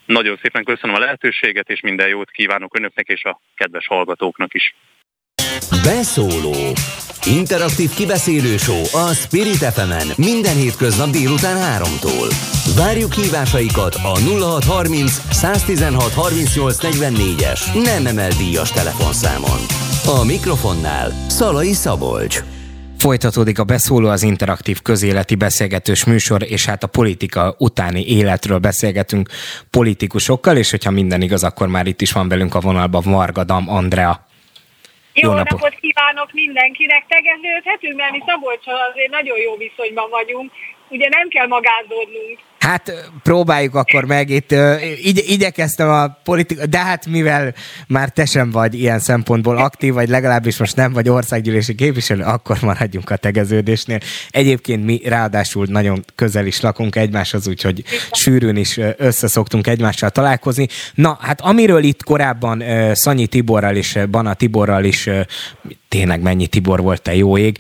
Nagyon 0.06 0.39
szépen 0.41 0.64
köszönöm 0.64 0.96
a 0.96 1.00
lehetőséget, 1.00 1.70
és 1.70 1.82
minden 1.82 2.08
jót 2.08 2.32
kívánok 2.32 2.78
önöknek 2.78 3.08
és 3.08 3.24
a 3.24 3.39
kedves 3.56 3.88
hallgatóknak 3.88 4.54
is. 4.54 4.76
Beszóló 5.84 6.56
Interaktív 7.26 7.93
kibeszélő 7.93 8.56
a 8.91 9.14
Spirit 9.14 9.56
fm 9.56 10.22
minden 10.22 10.56
hétköznap 10.56 11.10
délután 11.10 11.82
3-tól. 11.82 12.36
Várjuk 12.78 13.14
hívásaikat 13.14 13.95
a 13.95 14.20
0630 14.20 15.22
116 15.32 16.14
38 16.14 16.78
44-es 16.82 17.84
nem 17.84 18.06
emel 18.06 18.30
díjas 18.30 18.72
telefonszámon. 18.72 19.60
A 20.06 20.26
mikrofonnál 20.26 21.12
Szalai 21.28 21.74
Szabolcs. 21.74 22.43
Folytatódik 22.97 23.60
a 23.60 23.64
beszóló 23.64 24.08
az 24.08 24.24
interaktív 24.24 24.82
közéleti 24.82 25.36
beszélgetős 25.36 26.03
műsor, 26.03 26.43
és 26.43 26.66
hát 26.66 26.84
a 26.84 26.88
politika 26.88 27.56
utáni 27.58 28.08
életről 28.08 28.58
beszélgetünk 28.58 29.30
politikusokkal, 29.70 30.58
és 30.58 30.72
hogyha 30.72 30.91
minden 30.91 31.22
igaz, 31.22 31.43
akkor 31.43 31.68
már 31.68 31.88
itt 31.88 32.01
is 32.01 32.12
van 32.12 32.28
velünk 32.28 32.56
a 32.56 32.60
vonalban 32.60 33.03
Vargadam 33.03 33.70
Andrea. 33.70 34.26
Jó, 35.22 35.30
jó 35.30 35.36
napot. 35.36 35.51
napot 35.51 35.76
kívánok 35.80 36.32
mindenkinek! 36.32 37.05
Tegeződhetünk, 37.07 37.95
mert 37.95 38.11
mi 38.11 38.24
Szabolcsal 38.26 38.80
azért 38.91 39.11
nagyon 39.11 39.38
jó 39.38 39.55
viszonyban 39.55 40.09
vagyunk. 40.09 40.51
Ugye 40.90 41.08
nem 41.10 41.28
kell 41.30 41.48
magázódnunk. 41.48 42.40
Hát 42.60 43.10
próbáljuk 43.24 43.76
akkor 43.76 44.06
meg, 44.06 44.30
itt 44.30 44.56
igy, 45.04 45.24
igyekeztem 45.28 45.90
a 45.90 46.08
politika, 46.24 46.66
de 46.66 46.78
hát 46.78 47.06
mivel 47.06 47.54
már 47.88 48.10
te 48.10 48.26
sem 48.26 48.52
vagy 48.52 48.74
ilyen 48.74 49.00
szempontból 49.00 49.58
aktív, 49.58 49.94
vagy 49.94 50.10
legalábbis 50.10 50.58
most 50.58 50.76
nem 50.76 50.94
vagy 50.94 51.10
országgyűlési 51.10 51.76
képviselő, 51.76 52.24
akkor 52.24 52.58
maradjunk 52.62 53.10
a 53.10 53.16
tegeződésnél. 53.16 54.00
Egyébként 54.30 54.86
mi 54.86 55.02
ráadásul 55.06 55.66
nagyon 55.70 56.04
közel 56.16 56.46
is 56.46 56.62
lakunk 56.62 56.96
egymáshoz, 56.96 57.48
úgyhogy 57.48 57.84
sűrűn 58.12 58.56
is 58.56 58.80
összeszoktunk 58.98 59.68
egymással 59.68 60.10
találkozni. 60.10 60.68
Na, 60.94 61.18
hát 61.22 61.42
amiről 61.42 61.84
itt 61.84 62.04
korábban 62.04 62.64
Szanyi 62.94 63.28
Tiborral 63.28 63.76
és 63.76 64.00
Bana 64.10 64.34
Tiborral 64.34 64.84
is 64.84 65.10
tényleg 65.90 66.22
mennyi 66.22 66.48
Tibor 66.48 66.82
volt, 66.82 67.02
te 67.02 67.16
jó 67.16 67.38
ég, 67.38 67.58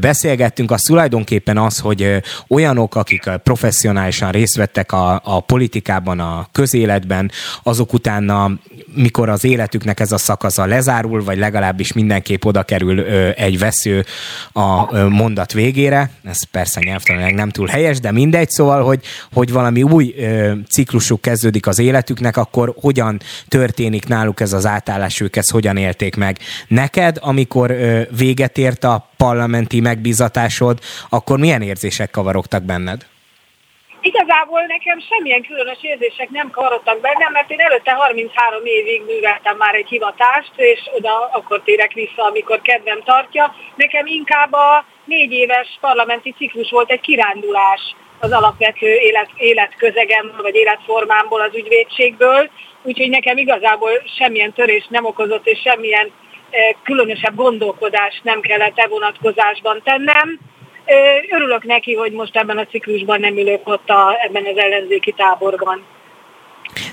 beszélgettünk, 0.00 0.70
az 0.70 0.80
tulajdonképpen 0.80 1.58
az, 1.58 1.78
hogy 1.78 2.20
olyanok, 2.48 2.94
akik 2.94 3.30
professzionálisan 3.42 4.30
részt 4.30 4.56
vettek 4.56 4.92
a, 4.92 5.20
a 5.24 5.40
politikában, 5.40 6.20
a 6.20 6.46
közéletben, 6.52 7.30
azok 7.62 7.92
utána, 7.92 8.50
mikor 8.94 9.28
az 9.28 9.44
életüknek 9.44 10.00
ez 10.00 10.12
a 10.12 10.18
szakasza 10.18 10.66
lezárul, 10.66 11.24
vagy 11.24 11.38
legalábbis 11.38 11.92
mindenképp 11.92 12.44
oda 12.44 12.62
kerül 12.62 13.00
egy 13.30 13.58
vesző 13.58 14.04
a 14.52 14.98
mondat 15.08 15.52
végére, 15.52 16.10
ez 16.24 16.42
persze 16.42 16.80
nyelvtanilag 16.84 17.32
nem 17.32 17.50
túl 17.50 17.66
helyes, 17.66 18.00
de 18.00 18.12
mindegy, 18.12 18.50
szóval, 18.50 18.82
hogy, 18.82 19.04
hogy 19.32 19.52
valami 19.52 19.82
új 19.82 20.14
ciklusuk 20.68 21.20
kezdődik 21.20 21.66
az 21.66 21.78
életüknek, 21.78 22.36
akkor 22.36 22.74
hogyan 22.80 23.20
történik 23.48 24.06
náluk 24.06 24.40
ez 24.40 24.52
az 24.52 24.66
átállás, 24.66 25.20
ők 25.20 25.36
ezt 25.36 25.50
hogyan 25.50 25.76
élték 25.76 26.16
meg. 26.16 26.38
Neked, 26.68 27.18
ami 27.20 27.40
amikor 27.40 27.76
véget 28.16 28.58
ért 28.58 28.84
a 28.84 29.09
parlamenti 29.24 29.80
megbízatásod, 29.80 30.78
akkor 31.08 31.38
milyen 31.38 31.62
érzések 31.62 32.10
kavarogtak 32.10 32.62
benned? 32.62 33.00
Igazából 34.00 34.62
nekem 34.74 34.98
semmilyen 35.08 35.42
különös 35.42 35.78
érzések 35.80 36.28
nem 36.30 36.50
kavarodtak 36.50 37.00
bennem, 37.00 37.32
mert 37.32 37.50
én 37.50 37.60
előtte 37.60 37.92
33 37.92 38.64
évig 38.64 39.02
műveltem 39.06 39.56
már 39.56 39.74
egy 39.74 39.88
hivatást, 39.88 40.52
és 40.56 40.80
oda 40.96 41.30
akkor 41.32 41.62
térek 41.64 41.92
vissza, 41.92 42.22
amikor 42.30 42.60
kedvem 42.62 43.00
tartja. 43.04 43.54
Nekem 43.74 44.06
inkább 44.06 44.52
a 44.52 44.84
négy 45.04 45.32
éves 45.32 45.78
parlamenti 45.80 46.34
ciklus 46.38 46.70
volt 46.70 46.90
egy 46.90 47.00
kirándulás 47.00 47.82
az 48.20 48.32
alapvető 48.32 48.94
élet, 48.94 49.30
életközegemből, 49.36 50.42
vagy 50.42 50.54
életformámból, 50.54 51.40
az 51.40 51.54
ügyvédségből, 51.54 52.50
úgyhogy 52.82 53.10
nekem 53.10 53.36
igazából 53.36 53.90
semmilyen 54.18 54.52
törés 54.52 54.86
nem 54.88 55.04
okozott, 55.04 55.46
és 55.46 55.60
semmilyen 55.60 56.10
különösebb 56.84 57.34
gondolkodást 57.34 58.24
nem 58.24 58.40
kellett 58.40 58.78
e 58.78 58.86
vonatkozásban 58.88 59.80
tennem. 59.84 60.38
Örülök 61.30 61.64
neki, 61.64 61.94
hogy 61.94 62.12
most 62.12 62.36
ebben 62.36 62.58
a 62.58 62.66
ciklusban 62.66 63.20
nem 63.20 63.38
ülök 63.38 63.68
ott 63.68 63.88
a, 63.88 64.16
ebben 64.26 64.46
az 64.46 64.56
ellenzéki 64.56 65.12
táborban. 65.16 65.82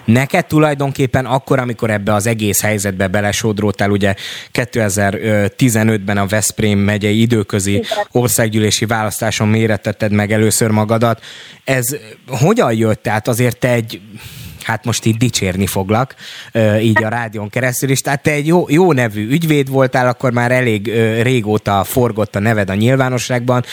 Neked 0.06 0.46
tulajdonképpen 0.46 1.26
akkor, 1.26 1.60
amikor 1.60 1.90
ebbe 1.90 2.14
az 2.14 2.28
egész 2.28 2.62
helyzetbe 2.62 3.08
belesodrótál, 3.08 3.90
ugye 3.90 4.16
2015-ben 4.54 6.18
a 6.18 6.26
Veszprém 6.26 6.80
megyei 6.80 7.22
időközi 7.22 7.84
országgyűlési 8.12 8.86
választáson 8.86 9.48
méretetted 9.48 10.12
meg 10.12 10.32
először 10.32 10.72
magadat. 10.72 11.24
Ez 11.64 11.98
hogyan 12.28 12.74
jött? 12.74 13.02
Tehát 13.02 13.28
azért 13.28 13.60
te 13.60 13.72
egy 13.72 14.02
hát 14.68 14.86
most 14.86 15.06
itt 15.06 15.18
dicsérni 15.18 15.68
foglak, 15.68 16.16
így 16.82 17.04
a 17.04 17.08
rádión 17.08 17.50
keresztül 17.50 17.90
is. 17.90 18.02
Tehát 18.02 18.24
te 18.24 18.32
egy 18.32 18.48
jó, 18.48 18.66
jó 18.70 18.92
nevű 18.92 19.30
ügyvéd 19.30 19.70
voltál, 19.70 20.08
akkor 20.08 20.32
már 20.32 20.52
elég 20.52 20.92
régóta 21.22 21.84
forgott 21.84 22.36
a 22.36 22.40
neved 22.40 22.70
a 22.70 22.74
nyilvánosságban. 22.74 23.64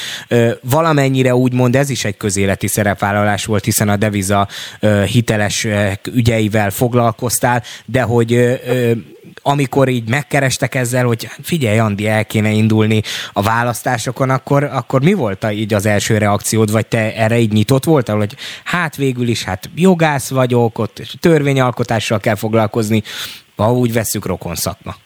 Valamennyire 0.60 1.34
úgymond 1.34 1.76
ez 1.76 1.90
is 1.90 2.04
egy 2.04 2.16
közéleti 2.16 2.66
szerepvállalás 2.66 3.44
volt, 3.44 3.64
hiszen 3.64 3.88
a 3.88 3.96
deviza 3.96 4.48
hiteles 5.06 5.66
ügyeivel 6.12 6.70
foglalkoztál, 6.70 7.62
de 7.84 8.02
hogy 8.02 8.60
amikor 9.46 9.88
így 9.88 10.08
megkerestek 10.08 10.74
ezzel, 10.74 11.04
hogy 11.04 11.28
figyelj, 11.42 11.78
Andi, 11.78 12.06
el 12.06 12.24
kéne 12.24 12.50
indulni 12.50 13.02
a 13.32 13.42
választásokon, 13.42 14.30
akkor, 14.30 14.64
akkor 14.64 15.02
mi 15.02 15.12
volt 15.12 15.46
így 15.52 15.74
az 15.74 15.86
első 15.86 16.18
reakciód, 16.18 16.70
vagy 16.70 16.86
te 16.86 17.14
erre 17.14 17.38
így 17.38 17.52
nyitott 17.52 17.84
voltál, 17.84 18.16
hogy 18.16 18.36
hát 18.64 18.96
végül 18.96 19.28
is, 19.28 19.44
hát 19.44 19.70
jogász 19.74 20.28
vagyok, 20.28 20.78
ott 20.78 21.02
törvényalkotással 21.20 22.20
kell 22.20 22.34
foglalkozni, 22.34 23.02
ha 23.56 23.72
úgy 23.72 23.92
veszük 23.92 24.26
rokon 24.26 24.54
szakma. 24.54 24.96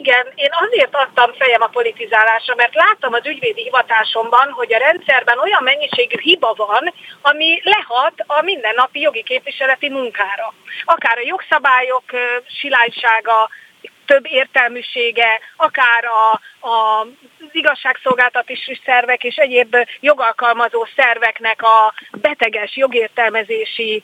Igen, 0.00 0.26
én 0.34 0.50
azért 0.52 0.94
adtam 0.94 1.32
fejem 1.32 1.62
a 1.62 1.66
politizálásra, 1.66 2.54
mert 2.54 2.74
láttam 2.74 3.12
az 3.12 3.26
ügyvédi 3.26 3.62
hivatásomban, 3.62 4.50
hogy 4.50 4.74
a 4.74 4.78
rendszerben 4.78 5.38
olyan 5.38 5.62
mennyiségű 5.62 6.18
hiba 6.20 6.54
van, 6.56 6.94
ami 7.22 7.60
lehat 7.64 8.14
a 8.26 8.42
mindennapi 8.42 9.00
jogi 9.00 9.22
képviseleti 9.22 9.88
munkára. 9.88 10.54
Akár 10.84 11.18
a 11.18 11.26
jogszabályok 11.26 12.04
silánysága, 12.60 13.48
több 14.06 14.26
értelműsége, 14.26 15.40
akár 15.56 16.04
a, 16.04 16.40
a, 16.68 17.00
az 17.00 17.50
igazságszolgáltatási 17.52 18.80
szervek 18.84 19.24
és 19.24 19.36
egyéb 19.36 19.76
jogalkalmazó 20.00 20.86
szerveknek 20.96 21.62
a 21.62 21.94
beteges 22.12 22.76
jogértelmezési 22.76 24.02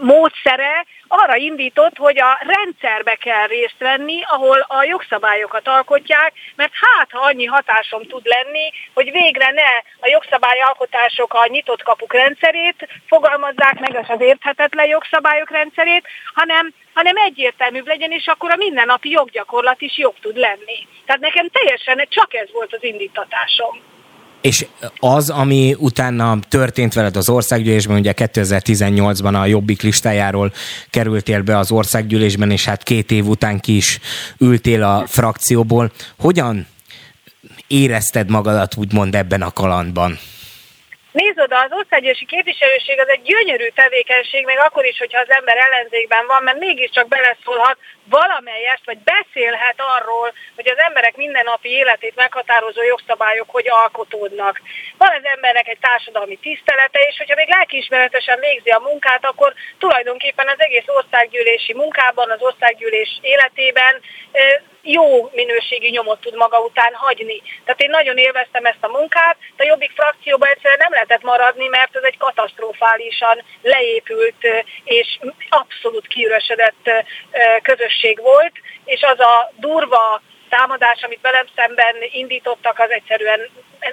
módszere 0.00 0.86
arra 1.08 1.36
indított, 1.36 1.96
hogy 1.96 2.20
a 2.20 2.38
rendszerbe 2.40 3.14
kell 3.14 3.46
részt 3.46 3.78
venni, 3.78 4.22
ahol 4.22 4.64
a 4.68 4.84
jogszabályokat 4.84 5.68
alkotják, 5.68 6.32
mert 6.56 6.72
hát, 6.74 7.10
ha 7.10 7.20
annyi 7.20 7.44
hatásom 7.44 8.02
tud 8.02 8.26
lenni, 8.26 8.72
hogy 8.94 9.10
végre 9.10 9.50
ne 9.50 9.70
a 10.00 10.08
jogszabályalkotások 10.08 11.34
a 11.34 11.46
nyitott 11.46 11.82
kapuk 11.82 12.12
rendszerét 12.12 12.88
fogalmazzák 13.06 13.78
meg, 13.78 13.96
az 13.96 14.10
az 14.10 14.20
érthetetlen 14.20 14.86
jogszabályok 14.86 15.50
rendszerét, 15.50 16.06
hanem 16.34 16.72
hanem 16.94 17.16
egyértelműbb 17.16 17.86
legyen, 17.86 18.10
és 18.10 18.26
akkor 18.26 18.50
a 18.50 18.56
mindennapi 18.56 19.10
joggyakorlat 19.10 19.80
is 19.80 19.98
jobb 19.98 20.14
tud 20.20 20.36
lenni. 20.36 20.78
Tehát 21.06 21.20
nekem 21.20 21.48
teljesen 21.52 22.06
csak 22.08 22.34
ez 22.34 22.48
volt 22.52 22.72
az 22.72 22.84
indítatásom. 22.84 23.80
És 24.40 24.66
az, 24.98 25.30
ami 25.30 25.74
utána 25.78 26.38
történt 26.48 26.94
veled 26.94 27.16
az 27.16 27.28
országgyűlésben, 27.28 27.98
ugye 27.98 28.12
2018-ban 28.16 29.40
a 29.40 29.46
Jobbik 29.46 29.82
listájáról 29.82 30.52
kerültél 30.90 31.42
be 31.42 31.58
az 31.58 31.70
országgyűlésben, 31.72 32.50
és 32.50 32.64
hát 32.64 32.82
két 32.82 33.10
év 33.10 33.26
után 33.26 33.60
ki 33.60 33.76
is 33.76 33.98
ültél 34.38 34.82
a 34.82 35.04
frakcióból. 35.06 35.90
Hogyan 36.18 36.66
érezted 37.66 38.30
magadat 38.30 38.76
úgymond 38.76 39.14
ebben 39.14 39.42
a 39.42 39.52
kalandban? 39.52 40.18
Nézd 41.12 41.40
oda, 41.40 41.58
az 41.60 41.72
országgyűlési 41.72 42.26
képviselőség 42.26 43.00
az 43.00 43.08
egy 43.08 43.22
gyönyörű 43.22 43.68
tevékenység, 43.68 44.44
még 44.44 44.58
akkor 44.58 44.84
is, 44.84 44.98
hogyha 44.98 45.20
az 45.20 45.30
ember 45.30 45.56
ellenzékben 45.56 46.26
van, 46.26 46.42
mert 46.42 46.58
mégiscsak 46.58 47.08
beleszólhat 47.08 47.78
valamelyest, 48.04 48.84
vagy 48.84 48.98
beszélhet 48.98 49.80
arról, 49.96 50.32
hogy 50.54 50.68
az 50.68 50.78
emberek 50.78 51.16
mindennapi 51.16 51.68
életét 51.68 52.14
meghatározó 52.14 52.82
jogszabályok 52.82 53.50
hogy 53.50 53.68
alkotódnak. 53.68 54.60
Van 54.98 55.14
az 55.18 55.24
embernek 55.24 55.68
egy 55.68 55.78
társadalmi 55.80 56.36
tisztelete, 56.36 57.00
és 57.00 57.16
hogyha 57.16 57.34
még 57.34 57.48
lelkiismeretesen 57.48 58.40
végzi 58.40 58.70
a 58.70 58.78
munkát, 58.78 59.24
akkor 59.24 59.54
tulajdonképpen 59.78 60.48
az 60.48 60.60
egész 60.60 60.86
országgyűlési 60.86 61.74
munkában, 61.74 62.30
az 62.30 62.40
országgyűlés 62.40 63.18
életében 63.20 64.00
jó 64.82 65.30
minőségi 65.34 65.90
nyomot 65.90 66.20
tud 66.20 66.34
maga 66.34 66.58
után 66.58 66.92
hagyni. 66.94 67.42
Tehát 67.64 67.80
én 67.80 67.90
nagyon 67.90 68.16
élveztem 68.16 68.64
ezt 68.64 68.84
a 68.84 68.88
munkát, 68.88 69.36
de 69.56 69.64
a 69.64 69.66
Jobbik 69.66 69.92
frakcióban 69.94 70.48
egyszerűen 70.48 70.78
nem 70.82 70.92
lehetett 70.92 71.22
maradni, 71.22 71.66
mert 71.66 71.96
ez 71.96 72.02
egy 72.02 72.18
katasztrofálisan 72.18 73.42
leépült 73.62 74.46
és 74.84 75.18
abszolút 75.48 76.06
kiüresedett 76.06 76.90
közösség 77.62 78.20
volt, 78.20 78.52
és 78.84 79.02
az 79.02 79.20
a 79.20 79.52
durva 79.56 80.22
támadás, 80.48 81.02
amit 81.02 81.20
velem 81.22 81.46
szemben 81.56 81.94
indítottak, 82.12 82.78
az 82.78 82.90
egyszerűen 82.90 83.40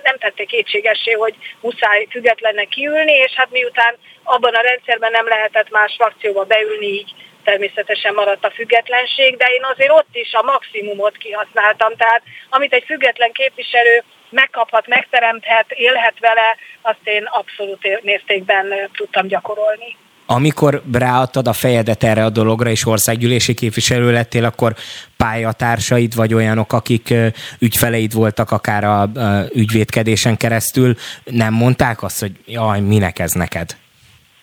nem 0.03 0.17
tette 0.17 0.43
kétségessé, 0.43 1.11
hogy 1.11 1.35
muszáj 1.61 2.07
függetlennek 2.09 2.67
kiülni, 2.67 3.11
és 3.11 3.31
hát 3.35 3.51
miután 3.51 3.95
abban 4.23 4.53
a 4.53 4.61
rendszerben 4.61 5.11
nem 5.11 5.27
lehetett 5.27 5.69
más 5.69 5.93
frakcióba 5.97 6.43
beülni, 6.43 6.85
így 6.85 7.13
természetesen 7.49 8.13
maradt 8.13 8.45
a 8.45 8.55
függetlenség, 8.57 9.37
de 9.37 9.47
én 9.57 9.65
azért 9.71 9.97
ott 9.99 10.13
is 10.23 10.31
a 10.33 10.43
maximumot 10.51 11.15
kihasználtam. 11.17 11.91
Tehát 11.95 12.21
amit 12.49 12.73
egy 12.73 12.83
független 12.91 13.31
képviselő 13.31 14.03
megkaphat, 14.29 14.87
megteremthet, 14.87 15.67
élhet 15.69 16.17
vele, 16.19 16.49
azt 16.81 17.03
én 17.03 17.23
abszolút 17.23 18.03
mértékben 18.03 18.65
tudtam 18.93 19.27
gyakorolni. 19.27 19.97
Amikor 20.25 20.81
ráadtad 20.93 21.47
a 21.47 21.53
fejedet 21.53 22.03
erre 22.03 22.23
a 22.23 22.29
dologra, 22.29 22.69
és 22.69 22.85
országgyűlési 22.85 23.53
képviselő 23.53 24.11
lettél, 24.11 24.45
akkor 24.45 24.73
pályatársaid, 25.17 26.15
vagy 26.15 26.33
olyanok, 26.33 26.73
akik 26.73 27.13
ügyfeleid 27.59 28.13
voltak 28.13 28.51
akár 28.51 28.83
a 28.83 29.09
ügyvédkedésen 29.53 30.37
keresztül, 30.37 30.95
nem 31.23 31.53
mondták 31.53 32.03
azt, 32.03 32.19
hogy 32.19 32.31
jaj, 32.45 32.79
minek 32.79 33.19
ez 33.19 33.31
neked? 33.31 33.77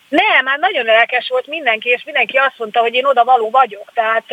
Nem, 0.09 0.44
már 0.44 0.59
nagyon 0.59 0.84
lelkes 0.84 1.28
volt 1.28 1.46
mindenki, 1.46 1.88
és 1.88 2.04
mindenki 2.04 2.36
azt 2.36 2.59
mondta, 2.59 2.80
hogy 2.80 2.94
én 2.94 3.04
oda 3.04 3.24
való 3.24 3.50
vagyok. 3.50 3.90
Tehát 3.94 4.24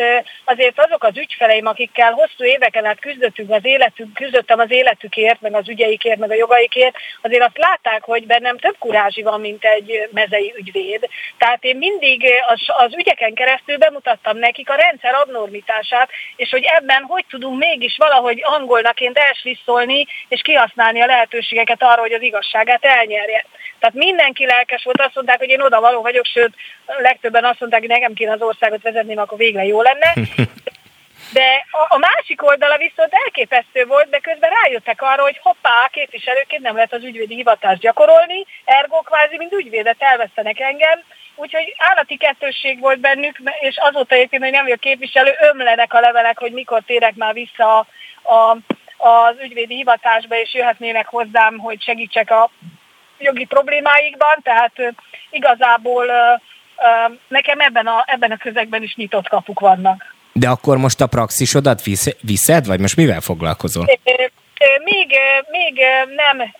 azért 0.44 0.80
azok 0.80 1.04
az 1.04 1.16
ügyfeleim, 1.16 1.66
akikkel 1.66 2.12
hosszú 2.12 2.44
éveken 2.44 2.84
át 2.84 3.00
küzdöttünk 3.00 3.50
az 3.50 3.64
életük, 3.64 4.12
küzdöttem 4.12 4.58
az 4.58 4.70
életükért, 4.70 5.40
meg 5.40 5.54
az 5.54 5.68
ügyeikért, 5.68 6.18
meg 6.18 6.30
a 6.30 6.34
jogaikért, 6.34 6.96
azért 7.22 7.42
azt 7.42 7.58
látták, 7.58 8.04
hogy 8.04 8.26
bennem 8.26 8.58
több 8.58 8.76
kurázsi 8.78 9.22
van, 9.22 9.40
mint 9.40 9.64
egy 9.64 10.08
mezei 10.12 10.54
ügyvéd. 10.56 11.08
Tehát 11.38 11.64
én 11.64 11.76
mindig 11.76 12.24
az, 12.46 12.60
az 12.66 12.94
ügyeken 12.94 13.34
keresztül 13.34 13.76
bemutattam 13.76 14.36
nekik 14.36 14.70
a 14.70 14.74
rendszer 14.74 15.14
abnormitását, 15.14 16.10
és 16.36 16.50
hogy 16.50 16.64
ebben 16.64 17.02
hogy 17.02 17.24
tudunk 17.28 17.58
mégis 17.58 17.96
valahogy 17.96 18.40
angolnaként 18.42 19.18
elslisszolni, 19.18 20.06
és 20.28 20.40
kihasználni 20.40 21.00
a 21.00 21.06
lehetőségeket 21.06 21.82
arra, 21.82 22.00
hogy 22.00 22.12
az 22.12 22.22
igazságát 22.22 22.84
elnyerje. 22.84 23.44
Tehát 23.84 24.06
mindenki 24.06 24.46
lelkes 24.46 24.84
volt, 24.84 25.00
azt 25.00 25.14
mondták, 25.14 25.38
hogy 25.38 25.48
én 25.48 25.60
oda 25.60 25.80
való 25.80 26.02
vagyok, 26.02 26.24
sőt, 26.24 26.54
legtöbben 26.86 27.44
azt 27.44 27.60
mondták, 27.60 27.80
hogy 27.80 27.88
nekem 27.88 28.12
kéne 28.14 28.32
az 28.32 28.42
országot 28.42 28.82
vezetni, 28.82 29.16
akkor 29.16 29.38
végre 29.38 29.64
jó 29.64 29.82
lenne. 29.82 30.12
De 31.32 31.66
a, 31.70 31.94
a 31.94 31.98
másik 31.98 32.42
oldala 32.42 32.76
viszont 32.76 33.12
elképesztő 33.12 33.84
volt, 33.86 34.10
de 34.10 34.18
közben 34.18 34.50
rájöttek 34.62 35.02
arra, 35.02 35.22
hogy 35.22 35.38
hoppá, 35.42 35.88
képviselőként 35.90 36.62
nem 36.62 36.74
lehet 36.74 36.92
az 36.92 37.02
ügyvédi 37.02 37.34
hivatást 37.34 37.80
gyakorolni, 37.80 38.46
ergo 38.64 39.00
kvázi, 39.00 39.36
mint 39.36 39.52
ügyvédet 39.52 39.96
elvesztenek 40.02 40.60
engem, 40.60 41.02
úgyhogy 41.34 41.74
állati 41.78 42.16
kettősség 42.16 42.80
volt 42.80 43.00
bennük, 43.00 43.38
és 43.60 43.76
azóta 43.76 44.14
egyébként, 44.14 44.42
hogy 44.42 44.52
nem 44.52 44.64
vagyok 44.64 44.80
képviselő, 44.80 45.34
ömlenek 45.40 45.94
a 45.94 46.00
levelek, 46.00 46.38
hogy 46.38 46.52
mikor 46.52 46.82
térek 46.86 47.14
már 47.14 47.32
vissza 47.32 47.78
a, 47.78 47.86
a, 48.34 48.56
az 49.08 49.36
ügyvédi 49.42 49.74
hivatásba, 49.74 50.36
és 50.36 50.54
jöhetnének 50.54 51.06
hozzám, 51.06 51.58
hogy 51.58 51.82
segítsek 51.82 52.30
a 52.30 52.50
jogi 53.18 53.44
problémáikban, 53.44 54.36
tehát 54.42 54.72
igazából 55.30 56.06
nekem 57.28 57.60
ebben 57.60 57.86
a, 57.86 58.04
ebben 58.06 58.30
a 58.30 58.36
közegben 58.36 58.82
is 58.82 58.94
nyitott 58.94 59.28
kapuk 59.28 59.60
vannak. 59.60 60.14
De 60.32 60.48
akkor 60.48 60.76
most 60.76 61.00
a 61.00 61.06
praxisodat 61.06 61.82
viszed, 62.20 62.66
vagy 62.66 62.80
most 62.80 62.96
mivel 62.96 63.20
foglalkozol? 63.20 63.84
Még, 64.84 65.18
még 65.50 65.80
nem 66.16 66.54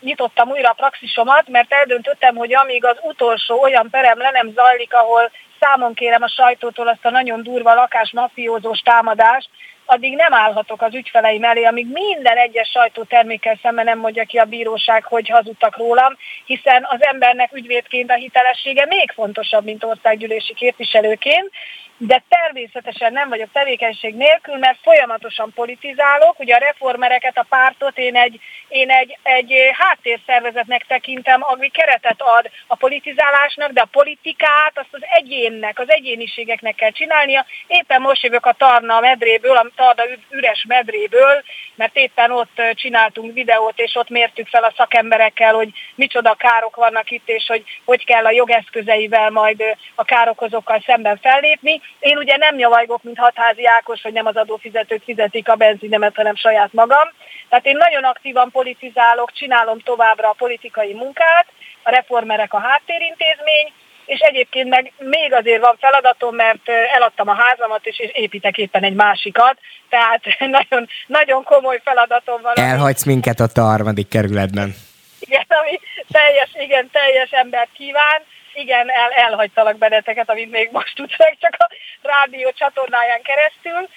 nyitottam 0.00 0.48
újra 0.48 0.68
a 0.68 0.72
praxisomat, 0.72 1.48
mert 1.48 1.72
eldöntöttem, 1.72 2.34
hogy 2.34 2.54
amíg 2.54 2.84
az 2.84 2.96
utolsó 3.02 3.62
olyan 3.62 3.90
perem 3.90 4.18
le 4.18 4.30
nem 4.30 4.52
zajlik, 4.54 4.94
ahol 4.94 5.30
számon 5.60 5.94
kérem 5.94 6.22
a 6.22 6.28
sajtótól 6.28 6.88
azt 6.88 7.04
a 7.04 7.10
nagyon 7.10 7.42
durva 7.42 7.74
lakásmafiózós 7.74 8.78
támadást, 8.78 9.48
addig 9.86 10.14
nem 10.14 10.32
állhatok 10.32 10.82
az 10.82 10.94
ügyfeleim 10.94 11.44
elé, 11.44 11.64
amíg 11.64 11.86
minden 11.92 12.36
egyes 12.36 12.68
sajtótermékkel 12.68 13.58
szemben 13.62 13.84
nem 13.84 13.98
mondja 13.98 14.24
ki 14.24 14.36
a 14.38 14.44
bíróság, 14.44 15.04
hogy 15.04 15.28
hazudtak 15.28 15.76
rólam, 15.76 16.16
hiszen 16.44 16.86
az 16.88 17.04
embernek 17.04 17.52
ügyvédként 17.52 18.10
a 18.10 18.14
hitelessége 18.14 18.86
még 18.86 19.10
fontosabb, 19.10 19.64
mint 19.64 19.84
országgyűlési 19.84 20.54
képviselőként, 20.54 21.50
de 21.96 22.22
természetesen 22.28 23.12
nem 23.12 23.28
vagyok 23.28 23.48
tevékenység 23.52 24.14
nélkül, 24.14 24.56
mert 24.56 24.78
folyamatosan 24.82 25.52
politizálok. 25.54 26.38
Ugye 26.38 26.54
a 26.54 26.58
reformereket, 26.58 27.38
a 27.38 27.46
pártot 27.48 27.98
én 27.98 28.16
egy, 28.16 28.40
én 28.68 28.90
egy, 28.90 29.18
egy 29.22 29.54
háttérszervezetnek 29.72 30.84
tekintem, 30.86 31.40
ami 31.42 31.68
keretet 31.68 32.22
ad 32.22 32.50
a 32.66 32.76
politizálásnak, 32.76 33.70
de 33.70 33.80
a 33.80 33.88
politikát 33.90 34.72
azt 34.78 34.88
az 34.90 35.02
egyénnek, 35.12 35.78
az 35.78 35.90
egyéniségeknek 35.90 36.74
kell 36.74 36.90
csinálnia. 36.90 37.44
Éppen 37.66 38.00
most 38.00 38.22
jövök 38.22 38.46
a 38.46 38.52
Tarna 38.52 39.00
medréből, 39.00 39.56
a 39.56 39.66
Tarna 39.76 40.02
üres 40.30 40.64
medréből, 40.68 41.42
mert 41.74 41.96
éppen 41.96 42.30
ott 42.30 42.62
csináltunk 42.74 43.34
videót, 43.34 43.78
és 43.78 43.94
ott 43.94 44.08
mértük 44.08 44.48
fel 44.48 44.64
a 44.64 44.74
szakemberekkel, 44.76 45.54
hogy 45.54 45.68
micsoda 45.94 46.34
károk 46.34 46.76
vannak 46.76 47.10
itt, 47.10 47.28
és 47.28 47.46
hogy 47.46 47.64
hogy 47.84 48.04
kell 48.04 48.24
a 48.24 48.30
jogeszközeivel 48.30 49.30
majd 49.30 49.62
a 49.94 50.04
károkozókkal 50.04 50.82
szemben 50.86 51.16
fellépni. 51.16 51.80
Én 51.98 52.16
ugye 52.16 52.36
nem 52.36 52.54
nyavajgok, 52.54 53.02
mint 53.02 53.18
hatházi 53.18 53.66
Ákos, 53.66 54.02
hogy 54.02 54.12
nem 54.12 54.26
az 54.26 54.36
adófizetők 54.36 55.02
fizetik 55.02 55.48
a 55.48 55.54
benzinemet, 55.54 56.16
hanem 56.16 56.36
saját 56.36 56.72
magam. 56.72 57.08
Tehát 57.48 57.66
én 57.66 57.76
nagyon 57.76 58.04
aktívan 58.04 58.50
politizálok, 58.50 59.32
csinálom 59.32 59.78
továbbra 59.78 60.28
a 60.28 60.34
politikai 60.38 60.94
munkát, 60.94 61.46
a 61.82 61.90
reformerek 61.90 62.52
a 62.52 62.58
háttérintézmény, 62.58 63.72
és 64.06 64.20
egyébként 64.20 64.68
meg 64.68 64.92
még 64.98 65.32
azért 65.32 65.60
van 65.60 65.76
feladatom, 65.80 66.34
mert 66.34 66.68
eladtam 66.68 67.28
a 67.28 67.34
házamat, 67.34 67.86
és 67.86 67.98
építek 68.12 68.58
éppen 68.58 68.82
egy 68.82 68.94
másikat, 68.94 69.58
tehát 69.88 70.22
nagyon, 70.58 70.88
nagyon 71.06 71.44
komoly 71.44 71.80
feladatom 71.84 72.42
van. 72.42 72.56
Elhagysz 72.56 73.04
minket 73.04 73.40
ott 73.40 73.56
a 73.56 73.62
harmadik 73.62 74.08
kerületben. 74.08 74.74
Igen, 75.20 75.44
ami 75.48 75.80
teljes, 76.10 76.50
igen, 76.54 76.90
teljes 76.92 77.30
embert 77.30 77.70
kíván. 77.72 78.22
Igen, 78.54 78.90
el, 78.90 79.10
elhagytalak 79.10 79.78
benneteket, 79.78 80.30
amit 80.30 80.50
még 80.50 80.68
most 80.72 80.94
tudsz 80.94 81.16
csak 81.16 81.54
a 81.58 81.68
rádió 82.02 82.52
csatornáján 82.52 83.22
keresztül. 83.22 83.88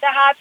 Tehát 0.00 0.36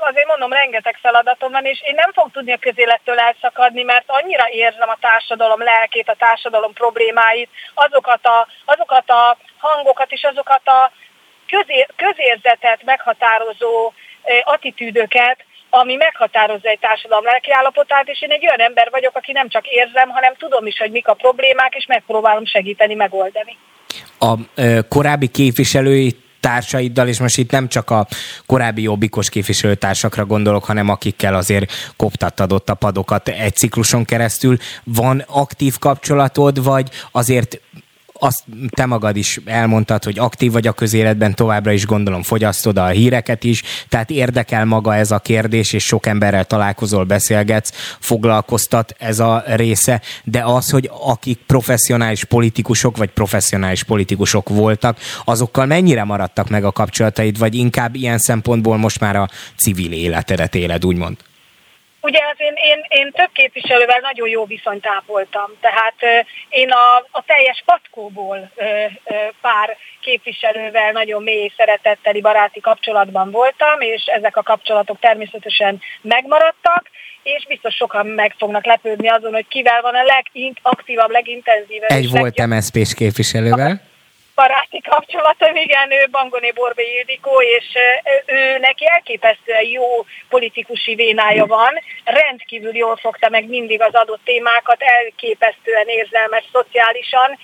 azért 0.00 0.26
mondom, 0.26 0.52
rengeteg 0.52 0.98
feladatom 1.00 1.52
van, 1.52 1.64
és 1.64 1.82
én 1.84 1.94
nem 1.94 2.12
fog 2.12 2.30
tudni 2.30 2.52
a 2.52 2.56
közélettől 2.56 3.18
elszakadni, 3.18 3.82
mert 3.82 4.04
annyira 4.06 4.48
érzem 4.50 4.88
a 4.88 4.96
társadalom 5.00 5.62
lelkét, 5.62 6.08
a 6.08 6.14
társadalom 6.14 6.72
problémáit, 6.72 7.50
azokat 7.74 8.26
a, 8.26 8.46
azokat 8.64 9.10
a 9.10 9.36
hangokat 9.58 10.12
és 10.12 10.22
azokat 10.22 10.68
a 10.68 10.92
közér, 11.48 11.86
közérzetet 11.96 12.82
meghatározó 12.82 13.92
attitűdöket, 14.44 15.44
ami 15.74 15.94
meghatározza 15.94 16.68
egy 16.68 16.78
társadalom 16.78 17.24
lelkiállapotát, 17.24 18.08
és 18.08 18.22
én 18.22 18.30
egy 18.30 18.46
olyan 18.46 18.60
ember 18.60 18.88
vagyok, 18.90 19.16
aki 19.16 19.32
nem 19.32 19.48
csak 19.48 19.66
érzem, 19.66 20.08
hanem 20.08 20.34
tudom 20.38 20.66
is, 20.66 20.78
hogy 20.78 20.90
mik 20.90 21.08
a 21.08 21.14
problémák, 21.14 21.74
és 21.74 21.86
megpróbálom 21.86 22.46
segíteni, 22.46 22.94
megoldani. 22.94 23.56
A 24.18 24.34
ö, 24.54 24.78
korábbi 24.88 25.28
képviselői 25.28 26.16
társaiddal, 26.40 27.08
és 27.08 27.20
most 27.20 27.38
itt 27.38 27.50
nem 27.50 27.68
csak 27.68 27.90
a 27.90 28.06
korábbi 28.46 28.82
jobbikos 28.82 29.28
képviselőtársakra 29.28 30.24
gondolok, 30.24 30.64
hanem 30.64 30.88
akikkel 30.88 31.34
azért 31.34 31.72
koptattad 31.96 32.52
ott 32.52 32.68
a 32.68 32.74
padokat 32.74 33.28
egy 33.28 33.54
cikluson 33.54 34.04
keresztül. 34.04 34.56
Van 34.84 35.24
aktív 35.26 35.78
kapcsolatod, 35.78 36.64
vagy 36.64 36.88
azért 37.12 37.60
azt 38.22 38.42
te 38.68 38.86
magad 38.86 39.16
is 39.16 39.40
elmondtad, 39.44 40.04
hogy 40.04 40.18
aktív 40.18 40.52
vagy 40.52 40.66
a 40.66 40.72
közéletben, 40.72 41.34
továbbra 41.34 41.72
is 41.72 41.86
gondolom 41.86 42.22
fogyasztod 42.22 42.78
a 42.78 42.86
híreket 42.86 43.44
is, 43.44 43.62
tehát 43.88 44.10
érdekel 44.10 44.64
maga 44.64 44.94
ez 44.94 45.10
a 45.10 45.18
kérdés, 45.18 45.72
és 45.72 45.84
sok 45.84 46.06
emberrel 46.06 46.44
találkozol, 46.44 47.04
beszélgetsz, 47.04 47.96
foglalkoztat 48.00 48.94
ez 48.98 49.18
a 49.18 49.42
része, 49.46 50.00
de 50.24 50.42
az, 50.44 50.70
hogy 50.70 50.90
akik 51.04 51.38
professzionális 51.46 52.24
politikusok, 52.24 52.96
vagy 52.96 53.10
professzionális 53.10 53.82
politikusok 53.82 54.48
voltak, 54.48 54.98
azokkal 55.24 55.66
mennyire 55.66 56.04
maradtak 56.04 56.48
meg 56.48 56.64
a 56.64 56.72
kapcsolataid, 56.72 57.38
vagy 57.38 57.54
inkább 57.54 57.94
ilyen 57.94 58.18
szempontból 58.18 58.76
most 58.76 59.00
már 59.00 59.16
a 59.16 59.28
civil 59.56 59.92
életedet 59.92 60.54
éled, 60.54 60.84
úgymond? 60.84 61.16
Ugye 62.02 62.18
az 62.32 62.36
én, 62.38 62.54
én, 62.56 62.84
én 62.88 63.10
több 63.10 63.30
képviselővel 63.32 63.98
nagyon 64.00 64.28
jó 64.28 64.44
viszonyt 64.44 64.86
ápoltam, 64.86 65.50
tehát 65.60 66.26
én 66.48 66.70
a, 66.70 66.96
a 67.10 67.22
teljes 67.26 67.62
patkóból 67.64 68.50
pár 69.40 69.76
képviselővel 70.00 70.92
nagyon 70.92 71.22
mély 71.22 71.52
szeretetteli 71.56 72.20
baráti 72.20 72.60
kapcsolatban 72.60 73.30
voltam, 73.30 73.80
és 73.80 74.04
ezek 74.04 74.36
a 74.36 74.42
kapcsolatok 74.42 74.98
természetesen 74.98 75.80
megmaradtak, 76.00 76.90
és 77.22 77.46
biztos 77.48 77.74
sokan 77.74 78.06
meg 78.06 78.34
fognak 78.38 78.64
lepődni 78.64 79.08
azon, 79.08 79.32
hogy 79.32 79.48
kivel 79.48 79.82
van 79.82 79.94
a 79.94 80.02
legaktívabb, 80.02 81.10
legintenzívebb. 81.10 81.90
Egy 81.90 82.10
volt 82.10 82.46
MSZP-s 82.46 82.94
képviselővel 82.94 83.90
baráti 84.34 84.80
kapcsolatom, 84.80 85.56
igen, 85.56 85.90
ő 85.90 86.08
Bangoné 86.10 86.50
Borbé 86.50 86.84
Ildikó, 86.98 87.42
és 87.42 87.64
ő 88.26 88.58
neki 88.58 88.88
elképesztően 88.88 89.64
jó 89.64 90.04
politikusi 90.28 90.94
vénája 90.94 91.46
van, 91.46 91.72
rendkívül 92.04 92.76
jól 92.76 92.96
fogta 92.96 93.28
meg 93.28 93.48
mindig 93.48 93.82
az 93.82 93.94
adott 93.94 94.24
témákat, 94.24 94.82
elképesztően 94.82 95.86
érzelmes 95.86 96.44
szociálisan, 96.52 97.38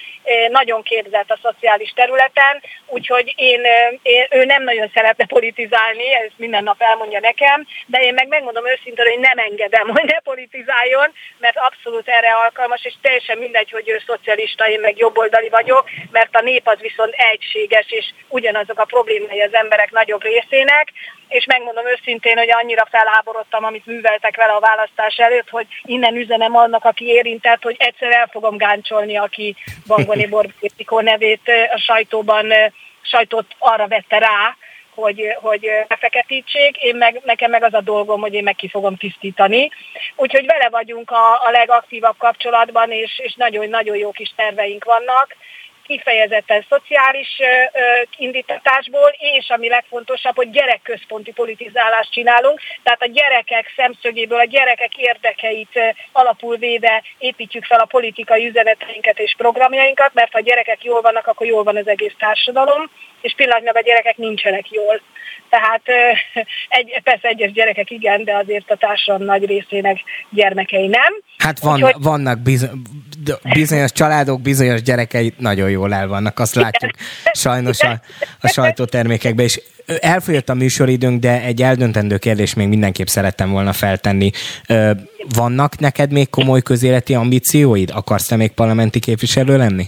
nagyon 0.50 0.82
képzett 0.82 1.30
a 1.30 1.38
szociális 1.42 1.92
területen, 1.94 2.62
úgyhogy 2.86 3.32
én, 3.36 3.60
én, 4.02 4.26
ő 4.30 4.44
nem 4.44 4.62
nagyon 4.62 4.90
szeretne 4.94 5.26
politizálni, 5.26 6.14
ezt 6.14 6.32
minden 6.36 6.62
nap 6.62 6.82
elmondja 6.82 7.20
nekem, 7.20 7.66
de 7.86 7.98
én 8.00 8.14
meg 8.14 8.28
megmondom 8.28 8.66
őszintén, 8.66 9.06
hogy 9.06 9.18
nem 9.18 9.38
engedem, 9.38 9.88
hogy 9.88 10.04
ne 10.04 10.20
politizáljon, 10.20 11.12
mert 11.38 11.56
abszolút 11.56 12.08
erre 12.08 12.34
alkalmas, 12.34 12.84
és 12.84 12.94
teljesen 13.02 13.38
mindegy, 13.38 13.70
hogy 13.70 13.88
ő 13.88 14.02
szocialista, 14.06 14.68
én 14.68 14.80
meg 14.80 14.98
jobboldali 14.98 15.48
vagyok, 15.48 15.90
mert 16.10 16.36
a 16.36 16.40
nép 16.40 16.68
az 16.68 16.77
viszont 16.80 17.14
egységes, 17.14 17.86
és 17.88 18.12
ugyanazok 18.28 18.78
a 18.78 18.84
problémái 18.84 19.40
az 19.40 19.54
emberek 19.54 19.90
nagyobb 19.90 20.22
részének, 20.22 20.92
és 21.28 21.44
megmondom 21.44 21.86
őszintén, 21.86 22.36
hogy 22.36 22.50
annyira 22.50 22.86
felháborodtam, 22.90 23.64
amit 23.64 23.86
műveltek 23.86 24.36
vele 24.36 24.52
a 24.52 24.60
választás 24.60 25.16
előtt, 25.16 25.48
hogy 25.48 25.66
innen 25.82 26.16
üzenem 26.16 26.56
annak, 26.56 26.84
aki 26.84 27.04
érintett, 27.04 27.62
hogy 27.62 27.76
egyszer 27.78 28.12
el 28.12 28.28
fogom 28.32 28.56
gáncsolni, 28.56 29.16
aki 29.16 29.56
Bangoni 29.86 30.26
Borbétikó 30.34 31.00
nevét 31.00 31.50
a 31.74 31.78
sajtóban, 31.78 32.52
sajtót 33.02 33.46
arra 33.58 33.86
vette 33.86 34.18
rá, 34.18 34.56
hogy, 35.00 35.36
hogy 35.40 35.70
befeketítsék, 35.88 36.76
én 36.76 36.96
meg, 36.96 37.20
nekem 37.24 37.50
meg 37.50 37.62
az 37.62 37.74
a 37.74 37.80
dolgom, 37.80 38.20
hogy 38.20 38.34
én 38.34 38.42
meg 38.42 38.54
ki 38.54 38.68
fogom 38.68 38.96
tisztítani. 38.96 39.70
Úgyhogy 40.16 40.46
vele 40.46 40.68
vagyunk 40.68 41.10
a, 41.10 41.46
a 41.46 41.50
legaktívabb 41.50 42.16
kapcsolatban, 42.18 42.90
és, 42.90 43.18
és 43.18 43.34
nagyon-nagyon 43.34 43.96
jó 43.96 44.10
kis 44.10 44.32
terveink 44.36 44.84
vannak 44.84 45.36
kifejezetten 45.88 46.66
szociális 46.68 47.28
indítatásból, 48.16 49.10
és 49.18 49.48
ami 49.48 49.68
legfontosabb, 49.68 50.36
hogy 50.36 50.50
gyerekközponti 50.50 51.32
politizálást 51.32 52.12
csinálunk, 52.12 52.60
tehát 52.82 53.02
a 53.02 53.06
gyerekek 53.06 53.72
szemszögéből, 53.76 54.38
a 54.38 54.44
gyerekek 54.44 54.96
érdekeit 54.96 55.80
alapul 56.12 56.56
véve 56.56 57.02
építjük 57.18 57.64
fel 57.64 57.80
a 57.80 57.84
politikai 57.84 58.46
üzeneteinket 58.46 59.18
és 59.18 59.34
programjainkat, 59.36 60.14
mert 60.14 60.32
ha 60.32 60.38
a 60.38 60.42
gyerekek 60.48 60.84
jól 60.84 61.00
vannak, 61.00 61.26
akkor 61.26 61.46
jól 61.46 61.62
van 61.62 61.76
az 61.76 61.88
egész 61.88 62.14
társadalom, 62.18 62.90
és 63.20 63.34
pillanatnyilag 63.36 63.76
a 63.76 63.80
gyerekek 63.80 64.16
nincsenek 64.16 64.70
jól. 64.70 65.00
Tehát 65.50 65.82
egy, 66.68 67.00
persze 67.02 67.28
egyes 67.28 67.52
gyerekek 67.52 67.90
igen, 67.90 68.24
de 68.24 68.36
azért 68.36 68.70
a 68.70 68.76
társadalom 68.76 69.26
nagy 69.26 69.44
részének 69.44 69.98
gyermekei 70.30 70.86
nem. 70.86 71.12
Hát 71.38 71.58
van, 71.58 71.74
Úgyhogy... 71.74 72.02
vannak 72.02 72.38
bizonyos 73.52 73.92
családok, 73.92 74.40
bizonyos 74.40 74.82
gyerekei 74.82 75.32
nagyon 75.38 75.70
jól 75.70 75.94
el 75.94 76.08
vannak, 76.08 76.38
azt 76.38 76.54
látjuk 76.54 76.92
sajnos 77.32 77.80
a, 77.80 78.00
a 78.40 78.48
sajtótermékekben, 78.48 79.44
és 79.44 79.60
elfogyott 80.00 80.48
a 80.48 80.54
műsoridőnk, 80.54 81.20
de 81.20 81.42
egy 81.42 81.62
eldöntendő 81.62 82.18
kérdés 82.18 82.54
még 82.54 82.68
mindenképp 82.68 83.06
szerettem 83.06 83.50
volna 83.50 83.72
feltenni. 83.72 84.30
Vannak 85.34 85.78
neked 85.78 86.12
még 86.12 86.30
komoly 86.30 86.62
közéleti 86.62 87.14
ambícióid? 87.14 87.90
Akarsz 87.94 88.26
te 88.26 88.36
még 88.36 88.50
parlamenti 88.50 88.98
képviselő 88.98 89.56
lenni? 89.56 89.86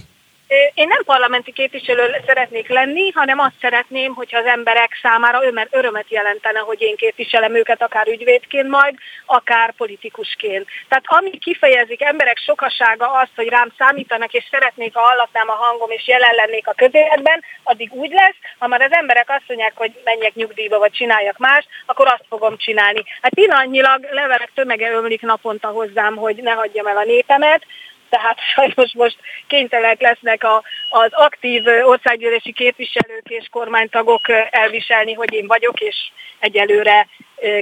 Én 0.73 0.87
nem 0.87 1.03
parlamenti 1.05 1.51
képviselő 1.51 2.15
szeretnék 2.25 2.69
lenni, 2.69 3.11
hanem 3.11 3.39
azt 3.39 3.59
szeretném, 3.61 4.13
hogyha 4.13 4.37
az 4.37 4.45
emberek 4.45 4.99
számára 5.01 5.39
örömet 5.69 6.09
jelentene, 6.09 6.59
hogy 6.59 6.81
én 6.81 6.95
képviselem 6.95 7.55
őket 7.55 7.81
akár 7.81 8.07
ügyvédként 8.07 8.69
majd, 8.69 8.95
akár 9.25 9.73
politikusként. 9.73 10.67
Tehát 10.89 11.03
ami 11.07 11.29
kifejezik 11.29 12.01
emberek 12.01 12.37
sokasága 12.37 13.11
azt, 13.11 13.31
hogy 13.35 13.47
rám 13.47 13.71
számítanak, 13.77 14.33
és 14.33 14.43
szeretnék, 14.51 14.93
ha 14.93 15.01
hallatnám 15.01 15.49
a 15.49 15.63
hangom, 15.63 15.91
és 15.91 16.07
jelen 16.07 16.35
lennék 16.35 16.67
a 16.67 16.73
közéletben, 16.73 17.43
addig 17.63 17.93
úgy 17.93 18.11
lesz, 18.11 18.37
ha 18.59 18.67
már 18.67 18.81
az 18.81 18.93
emberek 18.93 19.29
azt 19.29 19.47
mondják, 19.47 19.73
hogy 19.75 19.91
menjek 20.03 20.33
nyugdíjba, 20.33 20.79
vagy 20.79 20.91
csináljak 20.91 21.37
más, 21.37 21.65
akkor 21.85 22.07
azt 22.07 22.25
fogom 22.29 22.57
csinálni. 22.57 23.03
Hát 23.21 23.33
pillanatnyilag 23.33 24.07
levelek 24.11 24.51
tömege 24.53 24.91
ömlik 24.91 25.21
naponta 25.21 25.67
hozzám, 25.67 26.15
hogy 26.15 26.35
ne 26.35 26.51
hagyjam 26.51 26.87
el 26.87 26.97
a 26.97 27.03
népemet, 27.03 27.65
tehát 28.11 28.37
sajnos 28.55 28.93
most 28.93 29.17
kénytelenek 29.47 30.01
lesznek 30.01 30.43
a, 30.43 30.63
az 30.89 31.09
aktív 31.11 31.63
országgyűlési 31.83 32.53
képviselők 32.53 33.27
és 33.27 33.47
kormánytagok 33.51 34.21
elviselni, 34.49 35.13
hogy 35.13 35.33
én 35.33 35.47
vagyok, 35.47 35.79
és 35.79 35.95
egyelőre 36.39 37.07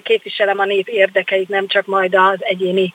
képviselem 0.03 0.59
a 0.59 0.65
nép 0.65 0.87
érdekeit, 0.87 1.49
nem 1.49 1.67
csak 1.67 1.85
majd 1.85 2.15
az 2.15 2.37
egyéni 2.39 2.93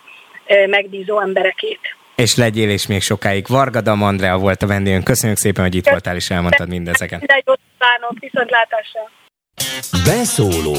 megbízó 0.67 1.21
emberekét. 1.21 1.81
És 2.17 2.37
legyél 2.37 2.71
és 2.71 2.87
még 2.87 3.03
sokáig. 3.03 3.47
Vargada 3.49 3.93
Andrea 3.93 4.39
volt 4.39 4.63
a 4.63 4.67
vendégünk. 4.67 5.05
Köszönjük 5.05 5.39
szépen, 5.39 5.65
hogy 5.65 5.75
itt 5.75 5.89
voltál 5.89 6.17
és 6.17 6.31
elmondtad 6.31 6.69
mindezeket. 6.69 7.19
Minden 7.19 7.43
jót 7.47 7.61
kívánok, 7.79 8.19
viszontlátásra! 8.19 9.24
Beszóló 10.05 10.77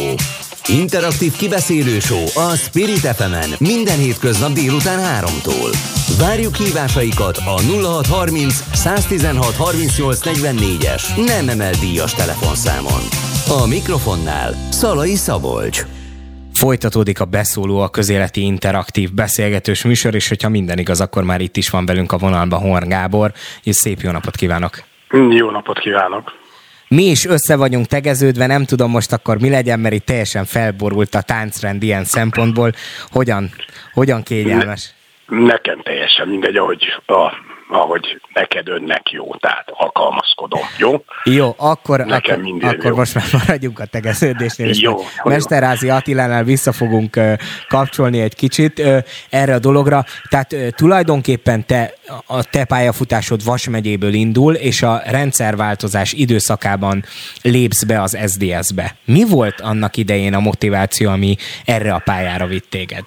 Interaktív 0.67 1.35
kibeszélő 1.35 1.99
show 1.99 2.23
a 2.35 2.55
Spirit 2.55 2.97
fm 2.97 3.63
minden 3.63 3.97
hétköznap 3.97 4.51
délután 4.51 5.23
3-tól. 5.23 5.71
Várjuk 6.19 6.55
hívásaikat 6.55 7.37
a 7.37 7.61
0630 7.61 8.63
116 8.73 9.55
38 9.55 10.19
44-es 10.23 11.25
nem 11.25 11.49
emel 11.49 11.71
díjas 11.71 12.13
telefonszámon. 12.13 13.01
A 13.63 13.67
mikrofonnál 13.67 14.53
Szalai 14.71 15.15
Szabolcs. 15.15 15.85
Folytatódik 16.53 17.19
a 17.21 17.25
beszóló 17.25 17.79
a 17.79 17.89
közéleti 17.89 18.41
interaktív 18.41 19.13
beszélgetős 19.13 19.83
műsor, 19.83 20.15
és 20.15 20.27
hogyha 20.27 20.49
minden 20.49 20.77
igaz, 20.77 21.01
akkor 21.01 21.23
már 21.23 21.41
itt 21.41 21.57
is 21.57 21.69
van 21.69 21.85
velünk 21.85 22.11
a 22.11 22.17
vonalban 22.17 22.59
Horn 22.59 22.87
Gábor, 22.87 23.31
és 23.63 23.75
szép 23.75 23.99
jó 24.01 24.11
napot 24.11 24.35
kívánok! 24.35 24.83
Jó 25.29 25.49
napot 25.49 25.79
kívánok! 25.79 26.43
Mi 26.87 27.03
is 27.03 27.25
össze 27.25 27.55
vagyunk 27.55 27.85
tegeződve, 27.85 28.45
nem 28.45 28.65
tudom 28.65 28.91
most 28.91 29.11
akkor 29.13 29.39
mi 29.39 29.49
legyen, 29.49 29.79
mert 29.79 29.95
itt 29.95 30.05
teljesen 30.05 30.45
felborult 30.45 31.15
a 31.15 31.21
táncrend 31.21 31.83
ilyen 31.83 32.03
szempontból. 32.03 32.71
Hogyan, 33.11 33.49
hogyan 33.93 34.23
kényelmes? 34.23 34.93
Ne, 35.27 35.45
nekem 35.45 35.81
teljesen 35.81 36.27
mindegy, 36.27 36.55
ahogy 36.55 36.83
a 37.05 37.31
ahogy 37.69 38.21
neked 38.33 38.67
önnek 38.67 39.09
jó, 39.09 39.35
tehát 39.35 39.69
alkalmazkodom, 39.73 40.61
jó? 40.77 41.03
Jó, 41.23 41.53
akkor, 41.57 41.99
Nekem 41.99 42.45
akkor, 42.45 42.73
akkor 42.73 42.91
jó. 42.91 42.95
most 42.95 43.13
már 43.13 43.25
maradjunk 43.31 43.79
a 43.79 43.85
tegeződésnél, 43.85 44.69
és 44.69 44.81
jó, 44.81 44.95
Mesterázi 45.23 45.89
Attilánál 45.89 46.43
vissza 46.43 46.71
fogunk 46.71 47.19
kapcsolni 47.67 48.21
egy 48.21 48.35
kicsit 48.35 48.83
erre 49.29 49.53
a 49.53 49.59
dologra. 49.59 50.05
Tehát 50.29 50.55
tulajdonképpen 50.75 51.65
te, 51.65 51.93
a 52.25 52.43
te 52.43 52.65
pályafutásod 52.65 53.43
Vas 53.43 53.69
megyéből 53.69 54.13
indul, 54.13 54.53
és 54.53 54.81
a 54.81 55.01
rendszerváltozás 55.05 56.13
időszakában 56.13 57.03
lépsz 57.41 57.83
be 57.83 58.01
az 58.01 58.17
SDS-be. 58.27 58.95
Mi 59.05 59.23
volt 59.29 59.61
annak 59.61 59.97
idején 59.97 60.33
a 60.33 60.39
motiváció, 60.39 61.09
ami 61.09 61.35
erre 61.65 61.93
a 61.93 62.01
pályára 62.05 62.45
vitt 62.45 62.69
téged? 62.69 63.03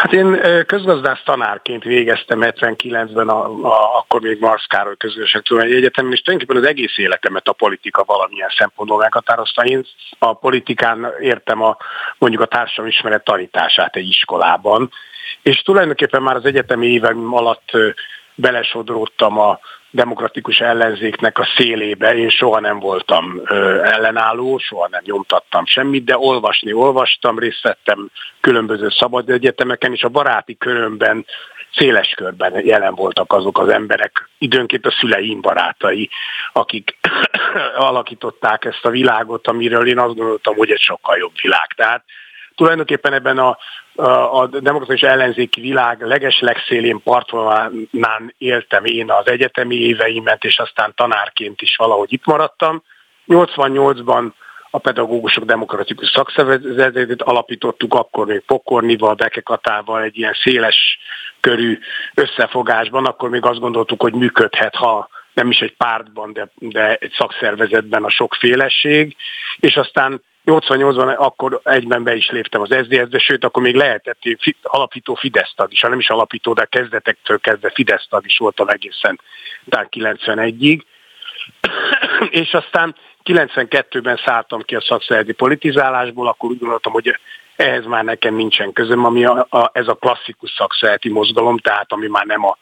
Hát 0.00 0.12
én 0.12 0.40
közgazdász 0.66 1.22
tanárként 1.24 1.82
végeztem 1.82 2.40
79-ben, 2.42 3.28
a, 3.28 3.44
a, 3.62 3.98
akkor 3.98 4.20
még 4.20 4.40
Marsz 4.40 4.66
Károly 4.66 4.96
közösek 4.96 5.42
tudományi 5.42 5.74
egyetemen, 5.74 6.12
és 6.12 6.20
tulajdonképpen 6.20 6.62
az 6.62 6.68
egész 6.68 6.98
életemet 6.98 7.48
a 7.48 7.52
politika 7.52 8.04
valamilyen 8.06 8.52
szempontból 8.58 8.98
meghatározta. 8.98 9.64
Én 9.64 9.86
a 10.18 10.32
politikán 10.32 11.12
értem 11.20 11.62
a, 11.62 11.76
mondjuk 12.18 12.42
a 12.42 12.46
társadalmi 12.46 12.90
ismeret 12.90 13.24
tanítását 13.24 13.96
egy 13.96 14.08
iskolában, 14.08 14.90
és 15.42 15.62
tulajdonképpen 15.62 16.22
már 16.22 16.36
az 16.36 16.44
egyetemi 16.44 16.86
évem 16.86 17.34
alatt 17.34 17.70
belesodródtam 18.34 19.38
a 19.38 19.58
demokratikus 19.90 20.60
ellenzéknek 20.60 21.38
a 21.38 21.48
szélébe. 21.56 22.14
Én 22.14 22.28
soha 22.28 22.60
nem 22.60 22.78
voltam 22.78 23.40
ö, 23.44 23.82
ellenálló, 23.82 24.58
soha 24.58 24.88
nem 24.90 25.02
nyomtattam 25.04 25.66
semmit, 25.66 26.04
de 26.04 26.18
olvasni 26.18 26.72
olvastam, 26.72 27.38
részt 27.38 27.62
vettem 27.62 28.10
különböző 28.40 28.88
szabad 28.88 29.30
egyetemeken, 29.30 29.92
és 29.92 30.02
a 30.02 30.08
baráti 30.08 30.56
körömben 30.56 31.26
széles 31.74 32.14
körben 32.16 32.66
jelen 32.66 32.94
voltak 32.94 33.32
azok 33.32 33.58
az 33.58 33.68
emberek, 33.68 34.28
időnként 34.38 34.86
a 34.86 34.96
szüleim 35.00 35.40
barátai, 35.40 36.08
akik 36.52 36.98
alakították 37.76 38.64
ezt 38.64 38.84
a 38.84 38.90
világot, 38.90 39.46
amiről 39.46 39.88
én 39.88 39.98
azt 39.98 40.16
gondoltam, 40.16 40.56
hogy 40.56 40.70
egy 40.70 40.80
sokkal 40.80 41.16
jobb 41.16 41.32
világ. 41.42 41.72
Tehát 41.76 42.04
tulajdonképpen 42.60 43.12
ebben 43.12 43.38
a 43.38 43.58
a 44.32 44.46
demokratikus 44.46 45.08
ellenzéki 45.08 45.60
világ 45.60 46.02
leges 46.02 46.40
legszélén 46.40 47.02
partvonalán 47.02 48.34
éltem 48.38 48.84
én 48.84 49.10
az 49.10 49.28
egyetemi 49.28 49.74
éveimet, 49.74 50.44
és 50.44 50.58
aztán 50.58 50.92
tanárként 50.94 51.62
is 51.62 51.76
valahogy 51.76 52.12
itt 52.12 52.26
maradtam. 52.26 52.82
88-ban 53.28 54.30
a 54.70 54.78
pedagógusok 54.78 55.44
demokratikus 55.44 56.10
szakszervezetét 56.14 57.22
alapítottuk, 57.22 57.94
akkor 57.94 58.26
még 58.26 58.42
Pokornival, 58.46 59.14
Bekekatával 59.14 60.02
egy 60.02 60.18
ilyen 60.18 60.36
széles 60.42 60.98
körű 61.40 61.78
összefogásban, 62.14 63.04
akkor 63.04 63.28
még 63.28 63.44
azt 63.44 63.60
gondoltuk, 63.60 64.02
hogy 64.02 64.12
működhet, 64.12 64.74
ha 64.74 65.08
nem 65.34 65.50
is 65.50 65.60
egy 65.60 65.76
pártban, 65.76 66.32
de, 66.32 66.48
de 66.54 66.94
egy 66.94 67.12
szakszervezetben 67.18 68.04
a 68.04 68.10
sokféleség, 68.10 69.16
és 69.60 69.76
aztán 69.76 70.22
88-ban 70.46 71.16
akkor 71.16 71.60
egyben 71.64 72.02
be 72.02 72.14
is 72.14 72.30
léptem 72.30 72.60
az 72.60 72.68
SZDSZ-be, 72.68 73.18
sőt, 73.18 73.44
akkor 73.44 73.62
még 73.62 73.74
lehetett 73.74 74.18
alapító 74.62 75.14
Fidesz 75.14 75.52
tag 75.56 75.72
is, 75.72 75.80
ha 75.80 75.88
nem 75.88 75.98
is 75.98 76.10
alapító, 76.10 76.52
de 76.52 76.64
kezdetektől 76.64 77.40
kezdve 77.40 77.70
Fidesz 77.70 78.06
tag 78.08 78.26
is 78.26 78.38
voltam 78.38 78.68
egészen 78.68 79.20
talán 79.68 79.88
91-ig. 79.90 80.82
és 82.42 82.54
aztán 82.54 82.94
92-ben 83.24 84.20
szálltam 84.24 84.62
ki 84.62 84.74
a 84.74 84.80
szakszereti 84.80 85.32
politizálásból, 85.32 86.28
akkor 86.28 86.50
úgy 86.50 86.58
gondoltam, 86.58 86.92
hogy 86.92 87.18
ehhez 87.56 87.84
már 87.84 88.04
nekem 88.04 88.34
nincsen 88.34 88.72
közöm, 88.72 89.04
ami 89.04 89.24
a, 89.24 89.46
a, 89.50 89.70
ez 89.72 89.88
a 89.88 89.94
klasszikus 89.94 90.50
szakszereti 90.56 91.08
mozgalom, 91.08 91.58
tehát 91.58 91.92
ami 91.92 92.06
már 92.06 92.26
nem 92.26 92.44
a 92.44 92.58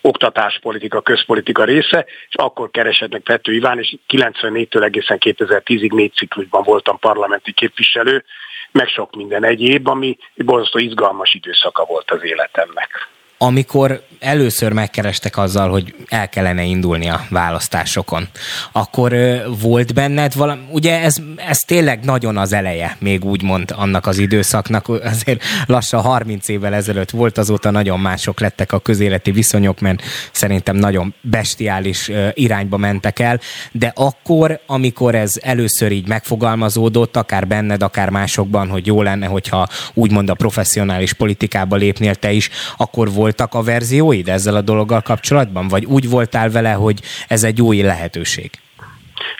oktatáspolitika, 0.00 1.00
közpolitika 1.00 1.64
része, 1.64 2.06
és 2.28 2.34
akkor 2.34 2.70
keresett 2.70 3.10
meg 3.10 3.20
Pető 3.20 3.54
Iván, 3.54 3.78
és 3.78 3.96
94-től 4.08 4.82
egészen 4.82 5.18
2010-ig 5.20 5.92
négy 5.92 6.12
ciklusban 6.12 6.62
voltam 6.62 6.98
parlamenti 6.98 7.52
képviselő, 7.52 8.24
meg 8.72 8.88
sok 8.88 9.16
minden 9.16 9.44
egyéb, 9.44 9.88
ami 9.88 10.16
borzasztó 10.34 10.78
izgalmas 10.78 11.34
időszaka 11.34 11.84
volt 11.84 12.10
az 12.10 12.24
életemnek 12.24 13.08
amikor 13.42 14.02
először 14.18 14.72
megkerestek 14.72 15.36
azzal, 15.36 15.70
hogy 15.70 15.94
el 16.08 16.28
kellene 16.28 16.62
indulni 16.62 17.08
a 17.08 17.26
választásokon, 17.28 18.28
akkor 18.72 19.14
volt 19.60 19.94
benned 19.94 20.34
valami, 20.34 20.60
ugye 20.70 21.00
ez, 21.00 21.16
ez 21.48 21.58
tényleg 21.58 22.04
nagyon 22.04 22.36
az 22.36 22.52
eleje, 22.52 22.96
még 22.98 23.24
úgy 23.24 23.42
mond 23.42 23.72
annak 23.76 24.06
az 24.06 24.18
időszaknak, 24.18 24.88
azért 24.88 25.42
lassan 25.66 26.00
30 26.02 26.48
évvel 26.48 26.74
ezelőtt 26.74 27.10
volt, 27.10 27.38
azóta 27.38 27.70
nagyon 27.70 28.00
mások 28.00 28.40
lettek 28.40 28.72
a 28.72 28.78
közéleti 28.78 29.30
viszonyok, 29.30 29.80
mert 29.80 30.02
szerintem 30.32 30.76
nagyon 30.76 31.14
bestiális 31.20 32.10
irányba 32.34 32.76
mentek 32.76 33.18
el, 33.18 33.40
de 33.72 33.92
akkor, 33.94 34.60
amikor 34.66 35.14
ez 35.14 35.34
először 35.42 35.92
így 35.92 36.08
megfogalmazódott, 36.08 37.16
akár 37.16 37.46
benned, 37.46 37.82
akár 37.82 38.10
másokban, 38.10 38.68
hogy 38.68 38.86
jó 38.86 39.02
lenne, 39.02 39.26
hogyha 39.26 39.68
úgymond 39.94 40.30
a 40.30 40.34
professzionális 40.34 41.12
politikába 41.12 41.76
lépnél 41.76 42.14
te 42.14 42.32
is, 42.32 42.50
akkor 42.76 43.12
volt 43.12 43.28
voltak 43.30 43.54
a 43.54 43.62
verzióid 43.62 44.28
ezzel 44.28 44.54
a 44.54 44.60
dologgal 44.60 45.00
kapcsolatban? 45.00 45.68
Vagy 45.68 45.84
úgy 45.84 46.10
voltál 46.10 46.50
vele, 46.50 46.72
hogy 46.72 47.00
ez 47.28 47.42
egy 47.42 47.62
új 47.62 47.82
lehetőség? 47.82 48.50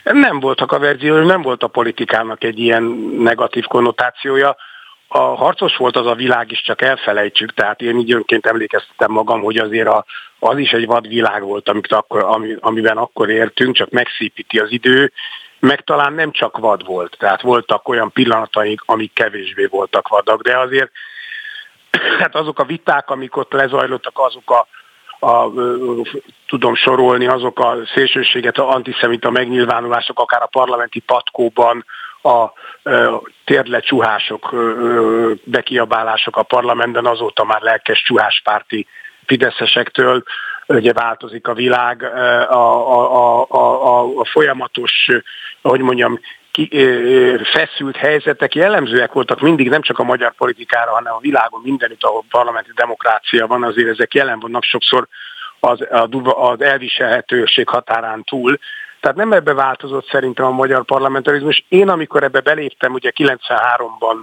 Nem 0.03 0.39
voltak 0.39 0.71
a 0.71 0.79
verziói, 0.79 1.25
nem 1.25 1.41
volt 1.41 1.63
a 1.63 1.67
politikának 1.67 2.43
egy 2.43 2.59
ilyen 2.59 2.83
negatív 3.17 3.63
konnotációja. 3.63 4.55
A 5.07 5.19
harcos 5.19 5.77
volt 5.77 5.95
az 5.95 6.05
a 6.05 6.15
világ 6.15 6.51
is, 6.51 6.61
csak 6.61 6.81
elfelejtsük, 6.81 7.53
tehát 7.53 7.81
én 7.81 7.99
időnként 7.99 8.45
emlékeztetem 8.45 9.11
magam, 9.11 9.41
hogy 9.41 9.57
azért 9.57 9.87
a, 9.87 10.05
az 10.39 10.57
is 10.57 10.71
egy 10.71 10.85
vad 10.85 11.07
világ 11.07 11.43
volt, 11.43 11.69
amit 11.69 11.91
akkor, 11.91 12.23
ami, 12.23 12.55
amiben 12.59 12.97
akkor 12.97 13.29
értünk, 13.29 13.75
csak 13.75 13.89
megszépíti 13.89 14.57
az 14.59 14.71
idő, 14.71 15.11
meg 15.59 15.81
talán 15.81 16.13
nem 16.13 16.31
csak 16.31 16.57
vad 16.57 16.85
volt, 16.85 17.15
tehát 17.19 17.41
voltak 17.41 17.87
olyan 17.87 18.11
pillanataink, 18.11 18.83
amik 18.85 19.13
kevésbé 19.13 19.65
voltak 19.65 20.07
vadak, 20.07 20.41
de 20.41 20.57
azért 20.57 20.91
hát 22.19 22.35
azok 22.35 22.59
a 22.59 22.63
viták, 22.63 23.09
amik 23.09 23.37
ott 23.37 23.51
lezajlottak, 23.51 24.19
azok 24.19 24.51
a, 24.51 24.67
a, 25.27 25.51
tudom 26.47 26.75
sorolni, 26.75 27.27
azok 27.27 27.59
a 27.59 27.75
szélsőséget, 27.93 28.57
a 28.57 28.69
antiszemita 28.69 29.29
megnyilvánulások, 29.29 30.19
akár 30.19 30.41
a 30.41 30.45
parlamenti 30.45 30.99
patkóban, 30.99 31.85
a, 32.21 32.29
a 32.29 33.21
térlecsuhások, 33.45 34.55
bekiabálások 35.43 36.37
a 36.37 36.43
parlamentben, 36.43 37.05
azóta 37.05 37.43
már 37.43 37.61
lelkes 37.61 38.03
csuháspárti 38.03 38.87
fideszesektől, 39.25 40.23
ugye 40.67 40.93
változik 40.93 41.47
a 41.47 41.53
világ, 41.53 42.03
a, 42.03 42.91
a, 42.91 43.45
a, 43.47 43.47
a, 43.49 44.19
a 44.19 44.25
folyamatos, 44.25 45.07
hogy 45.61 45.79
mondjam, 45.79 46.19
feszült 47.43 47.95
helyzetek 47.95 48.55
jellemzőek 48.55 49.11
voltak 49.11 49.39
mindig, 49.39 49.69
nem 49.69 49.81
csak 49.81 49.99
a 49.99 50.03
magyar 50.03 50.33
politikára, 50.33 50.91
hanem 50.91 51.13
a 51.13 51.19
világon 51.19 51.61
mindenütt, 51.63 52.03
ahol 52.03 52.23
parlamenti 52.29 52.71
demokrácia 52.75 53.47
van, 53.47 53.63
azért 53.63 53.89
ezek 53.89 54.13
jelen 54.13 54.39
vannak 54.39 54.63
sokszor 54.63 55.07
az, 55.59 55.87
az 56.23 56.61
elviselhetőség 56.61 57.67
határán 57.67 58.23
túl. 58.23 58.57
Tehát 58.99 59.17
nem 59.17 59.31
ebbe 59.31 59.53
változott 59.53 60.07
szerintem 60.07 60.45
a 60.45 60.51
magyar 60.51 60.83
parlamentarizmus. 60.83 61.65
Én, 61.67 61.89
amikor 61.89 62.23
ebbe 62.23 62.39
beléptem, 62.39 62.93
ugye 62.93 63.11
93-ban 63.15 64.15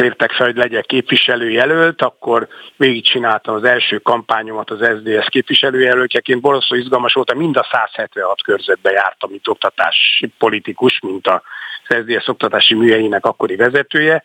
kértek 0.00 0.32
fel, 0.32 0.46
hogy 0.46 0.56
legyek 0.56 0.86
képviselőjelölt, 0.86 2.02
akkor 2.02 2.48
végigcsináltam 2.76 3.54
az 3.54 3.64
első 3.64 3.98
kampányomat 3.98 4.70
az 4.70 4.78
SDS 4.78 5.28
képviselőjelöltjeként. 5.28 6.40
Borzasztó 6.40 6.74
izgalmas 6.74 7.12
volt, 7.12 7.34
mind 7.34 7.56
a 7.56 7.68
176 7.70 8.42
körzetbe 8.42 8.90
jártam, 8.90 9.30
mint 9.30 9.48
oktatási 9.48 10.32
politikus, 10.38 11.00
mint 11.00 11.26
a 11.26 11.42
SDS 11.84 12.28
oktatási 12.28 12.74
műhelyének 12.74 13.24
akkori 13.24 13.56
vezetője. 13.56 14.22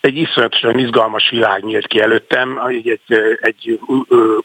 Egy 0.00 0.16
iszonyatosan 0.16 0.78
izgalmas 0.78 1.30
világ 1.30 1.64
nyílt 1.64 1.86
ki 1.86 2.00
előttem, 2.00 2.60
egy, 2.68 2.88
egy, 2.88 3.38
egy 3.40 3.80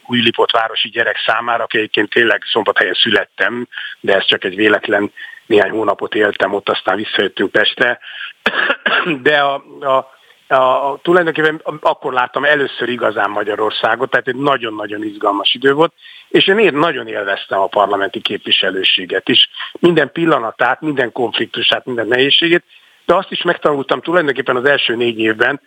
újlipott 0.06 0.52
városi 0.52 0.90
gyerek 0.90 1.18
számára, 1.26 1.64
aki 1.64 1.78
egyébként 1.78 2.10
tényleg 2.10 2.44
szombathelyen 2.52 2.94
születtem, 2.94 3.68
de 4.00 4.16
ez 4.16 4.26
csak 4.26 4.44
egy 4.44 4.56
véletlen 4.56 5.12
néhány 5.46 5.70
hónapot 5.70 6.16
éltem 6.16 6.54
ott, 6.54 6.70
aztán 6.70 6.96
visszajöttünk 6.96 7.52
Pestre. 7.52 8.00
De 9.22 9.38
a, 9.38 9.54
a 9.80 10.17
a, 10.48 10.98
tulajdonképpen 11.02 11.62
akkor 11.82 12.14
láttam 12.14 12.44
először 12.44 12.90
igazán 12.90 13.30
Magyarországot, 13.30 14.10
tehát 14.10 14.28
egy 14.28 14.36
nagyon-nagyon 14.36 15.04
izgalmas 15.04 15.54
idő 15.54 15.74
volt, 15.74 15.94
és 16.30 16.48
én 16.48 16.74
nagyon 16.74 17.08
élveztem 17.08 17.60
a 17.60 17.68
parlamenti 17.68 18.22
képviselőséget 18.22 19.30
is. 19.30 19.50
Minden 19.80 20.12
pillanatát, 20.12 20.82
minden 20.82 21.12
konfliktusát, 21.12 21.86
minden 21.86 22.08
nehézségét, 22.08 22.64
de 23.06 23.16
azt 23.16 23.32
is 23.32 23.42
megtanultam 23.42 24.02
tulajdonképpen 24.02 24.56
az 24.56 24.66
első 24.66 24.96
négy 24.96 25.20
évben, 25.20 25.62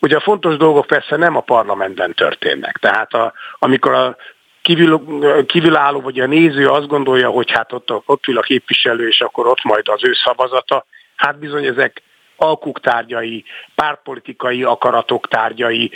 hogy 0.00 0.12
a 0.12 0.20
fontos 0.20 0.56
dolgok 0.56 0.86
persze 0.86 1.16
nem 1.16 1.36
a 1.36 1.40
parlamentben 1.40 2.14
történnek. 2.14 2.78
Tehát 2.78 3.14
a, 3.14 3.32
amikor 3.58 3.92
a 3.92 4.16
kívül, 4.62 5.00
kívülálló 5.46 6.00
vagy 6.00 6.20
a 6.20 6.26
néző 6.26 6.68
azt 6.68 6.86
gondolja, 6.86 7.28
hogy 7.28 7.50
hát 7.50 7.72
ott, 7.72 7.92
ott 8.06 8.26
ül 8.26 8.38
a 8.38 8.42
képviselő, 8.42 9.08
és 9.08 9.20
akkor 9.20 9.46
ott 9.46 9.62
majd 9.62 9.88
az 9.88 10.04
ő 10.04 10.12
szavazata, 10.12 10.84
hát 11.16 11.38
bizony 11.38 11.64
ezek 11.64 12.02
alkuk 12.40 12.80
tárgyai, 12.80 13.44
pártpolitikai 13.74 14.62
akaratok 14.62 15.28
tárgyai, 15.28 15.90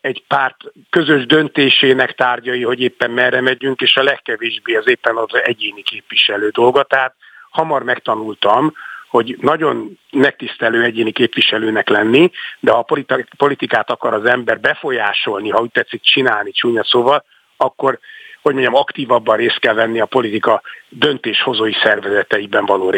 egy 0.00 0.22
párt 0.28 0.56
közös 0.90 1.26
döntésének 1.26 2.14
tárgyai, 2.14 2.62
hogy 2.62 2.80
éppen 2.80 3.10
merre 3.10 3.40
megyünk, 3.40 3.80
és 3.80 3.96
a 3.96 4.02
legkevésbé 4.02 4.74
az 4.74 4.88
éppen 4.88 5.16
az 5.16 5.40
egyéni 5.44 5.82
képviselő 5.82 6.48
dolga. 6.48 6.82
Tehát 6.82 7.14
hamar 7.50 7.82
megtanultam, 7.82 8.72
hogy 9.08 9.36
nagyon 9.40 9.98
megtisztelő 10.12 10.82
egyéni 10.82 11.12
képviselőnek 11.12 11.88
lenni, 11.88 12.30
de 12.60 12.70
ha 12.70 12.78
a 12.78 13.14
politikát 13.36 13.90
akar 13.90 14.14
az 14.14 14.24
ember 14.24 14.60
befolyásolni, 14.60 15.48
ha 15.48 15.60
úgy 15.60 15.70
tetszik 15.70 16.02
csinálni 16.02 16.50
csúnya 16.50 16.84
szóval, 16.84 17.24
akkor 17.56 17.98
hogy 18.42 18.52
mondjam, 18.52 18.74
aktívabban 18.74 19.36
részt 19.36 19.58
kell 19.58 19.74
venni 19.74 20.00
a 20.00 20.06
politika 20.06 20.62
döntéshozói 20.88 21.72
szervezeteiben 21.82 22.64
való 22.66 22.94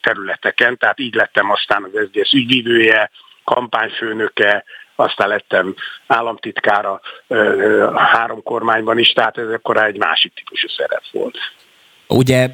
területeken, 0.00 0.76
tehát 0.78 1.00
így 1.00 1.14
lettem 1.14 1.50
aztán 1.50 1.82
az 1.82 1.90
SZDSZ 2.04 2.32
ügyvívője, 2.32 3.10
kampányfőnöke, 3.44 4.64
aztán 4.94 5.28
lettem 5.28 5.74
államtitkára 6.06 7.00
három 7.94 8.42
kormányban 8.42 8.98
is, 8.98 9.12
tehát 9.12 9.38
ez 9.38 9.48
akkor 9.48 9.76
egy 9.76 9.98
másik 9.98 10.34
típusú 10.34 10.68
szerep 10.68 11.02
volt. 11.12 11.38
Ugye 12.10 12.50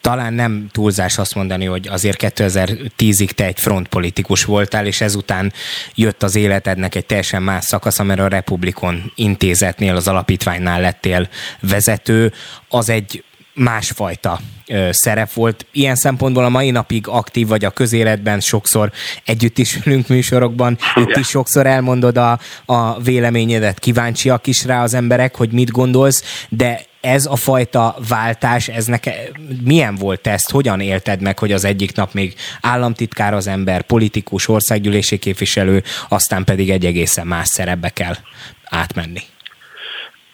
talán 0.00 0.34
nem 0.34 0.66
túlzás 0.72 1.18
azt 1.18 1.34
mondani, 1.34 1.64
hogy 1.64 1.88
azért 1.88 2.18
2010-ig 2.36 3.30
te 3.30 3.44
egy 3.44 3.60
frontpolitikus 3.60 4.44
voltál, 4.44 4.86
és 4.86 5.00
ezután 5.00 5.52
jött 5.94 6.22
az 6.22 6.34
életednek 6.34 6.94
egy 6.94 7.06
teljesen 7.06 7.42
más 7.42 7.64
szakasz, 7.64 7.98
amire 7.98 8.24
a 8.24 8.28
Republikon 8.28 9.12
intézetnél, 9.14 9.96
az 9.96 10.08
alapítványnál 10.08 10.80
lettél 10.80 11.28
vezető. 11.60 12.32
Az 12.68 12.88
egy 12.88 13.24
másfajta 13.54 14.40
ö, 14.66 14.88
szerep 14.92 15.32
volt. 15.32 15.66
Ilyen 15.72 15.96
szempontból 15.96 16.44
a 16.44 16.48
mai 16.48 16.70
napig 16.70 17.08
aktív 17.08 17.48
vagy 17.48 17.64
a 17.64 17.70
közéletben, 17.70 18.40
sokszor 18.40 18.92
együtt 19.24 19.58
is 19.58 19.78
ülünk 19.84 20.08
műsorokban, 20.08 20.78
itt 20.94 21.16
is 21.16 21.28
sokszor 21.28 21.66
elmondod 21.66 22.16
a, 22.16 22.38
a 22.64 23.00
véleményedet, 23.00 23.78
kíváncsiak 23.78 24.46
is 24.46 24.64
rá 24.64 24.82
az 24.82 24.94
emberek, 24.94 25.36
hogy 25.36 25.52
mit 25.52 25.70
gondolsz, 25.70 26.46
de 26.48 26.90
ez 27.02 27.26
a 27.26 27.36
fajta 27.36 27.94
váltás, 28.08 28.68
ez 28.68 28.86
neke, 28.86 29.12
milyen 29.64 29.94
volt 29.94 30.26
ezt? 30.26 30.50
Hogyan 30.50 30.80
élted 30.80 31.20
meg, 31.20 31.38
hogy 31.38 31.52
az 31.52 31.64
egyik 31.64 31.96
nap 31.96 32.12
még 32.12 32.34
államtitkár 32.60 33.34
az 33.34 33.46
ember, 33.46 33.82
politikus, 33.82 34.48
országgyűlési 34.48 35.18
képviselő, 35.18 35.82
aztán 36.08 36.44
pedig 36.44 36.70
egy 36.70 36.84
egészen 36.84 37.26
más 37.26 37.46
szerepbe 37.46 37.88
kell 37.88 38.14
átmenni? 38.64 39.20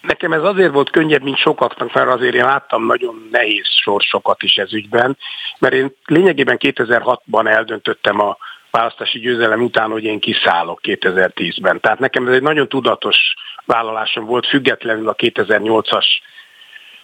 Nekem 0.01 0.33
ez 0.33 0.43
azért 0.43 0.73
volt 0.73 0.91
könnyebb, 0.91 1.23
mint 1.23 1.39
sokaknak, 1.39 1.95
mert 1.95 2.09
azért 2.09 2.35
én 2.35 2.45
láttam 2.45 2.87
nagyon 2.87 3.29
nehéz 3.31 3.69
sorsokat 3.83 4.43
is 4.43 4.57
ez 4.57 4.75
ügyben, 4.75 5.17
mert 5.59 5.75
én 5.75 5.95
lényegében 6.05 6.57
2006-ban 6.61 7.49
eldöntöttem 7.49 8.21
a 8.21 8.37
választási 8.71 9.19
győzelem 9.19 9.63
után, 9.63 9.91
hogy 9.91 10.05
én 10.05 10.21
kiszállok 10.21 10.81
2010-ben. 10.83 11.81
Tehát 11.81 11.99
nekem 11.99 12.27
ez 12.27 12.35
egy 12.35 12.43
nagyon 12.43 12.69
tudatos 12.69 13.17
vállalásom 13.65 14.25
volt, 14.25 14.47
függetlenül 14.47 15.09
a 15.09 15.15
2008-as 15.15 16.07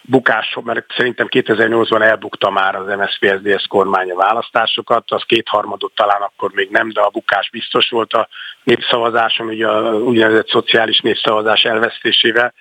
bukás, 0.07 0.57
mert 0.63 0.85
szerintem 0.97 1.27
2008-ban 1.29 2.01
elbukta 2.01 2.49
már 2.49 2.75
az 2.75 2.87
MSZP-SZDSZ 2.87 3.67
kormány 3.67 4.11
a 4.11 4.15
választásokat, 4.15 5.11
az 5.11 5.23
kétharmadot 5.23 5.95
talán 5.95 6.21
akkor 6.21 6.51
még 6.53 6.69
nem, 6.69 6.91
de 6.91 7.01
a 7.01 7.09
bukás 7.09 7.49
biztos 7.49 7.89
volt 7.89 8.13
a 8.13 8.27
népszavazáson, 8.63 9.47
ugye 9.47 9.67
a 9.67 9.93
úgynevezett 9.93 10.49
szociális 10.49 10.99
népszavazás 10.99 11.63
elvesztésével. 11.63 12.53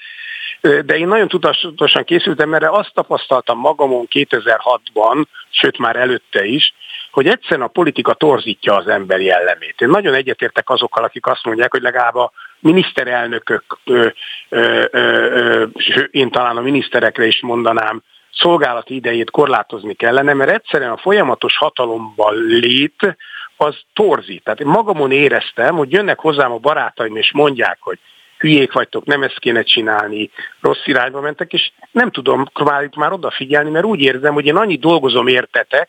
De 0.60 0.96
én 0.98 1.06
nagyon 1.06 1.28
tudatosan 1.28 2.04
készültem, 2.04 2.48
mert 2.48 2.64
azt 2.64 2.94
tapasztaltam 2.94 3.58
magamon 3.58 4.06
2006-ban, 4.10 5.24
sőt 5.50 5.78
már 5.78 5.96
előtte 5.96 6.44
is, 6.44 6.74
hogy 7.14 7.26
egyszerűen 7.26 7.66
a 7.66 7.70
politika 7.70 8.14
torzítja 8.14 8.76
az 8.76 8.86
ember 8.86 9.20
jellemét. 9.20 9.80
Én 9.80 9.88
nagyon 9.88 10.14
egyetértek 10.14 10.70
azokkal, 10.70 11.04
akik 11.04 11.26
azt 11.26 11.44
mondják, 11.44 11.70
hogy 11.70 11.82
legalább 11.82 12.14
a 12.14 12.32
miniszterelnökök, 12.58 13.64
ö, 13.84 14.08
ö, 14.48 14.84
ö, 14.90 15.64
én 16.10 16.30
talán 16.30 16.56
a 16.56 16.60
miniszterekre 16.60 17.26
is 17.26 17.40
mondanám, 17.40 18.02
szolgálati 18.32 18.94
idejét 18.94 19.30
korlátozni 19.30 19.94
kellene, 19.94 20.32
mert 20.32 20.50
egyszerűen 20.50 20.90
a 20.90 20.96
folyamatos 20.96 21.56
hatalomban 21.56 22.34
lét 22.46 23.16
az 23.56 23.76
torzít. 23.92 24.44
Tehát 24.44 24.60
én 24.60 24.66
magamon 24.66 25.10
éreztem, 25.10 25.76
hogy 25.76 25.92
jönnek 25.92 26.18
hozzám 26.18 26.52
a 26.52 26.58
barátaim 26.58 27.16
és 27.16 27.32
mondják, 27.32 27.78
hogy 27.80 27.98
hülyék 28.38 28.72
vagytok, 28.72 29.04
nem 29.04 29.22
ezt 29.22 29.38
kéne 29.38 29.62
csinálni, 29.62 30.30
rossz 30.60 30.86
irányba 30.86 31.20
mentek, 31.20 31.52
és 31.52 31.70
nem 31.90 32.10
tudom 32.10 32.44
már 32.64 32.88
már 32.96 33.12
odafigyelni, 33.12 33.70
mert 33.70 33.84
úgy 33.84 34.00
érzem, 34.00 34.34
hogy 34.34 34.46
én 34.46 34.56
annyi 34.56 34.76
dolgozom 34.76 35.26
értetek, 35.26 35.88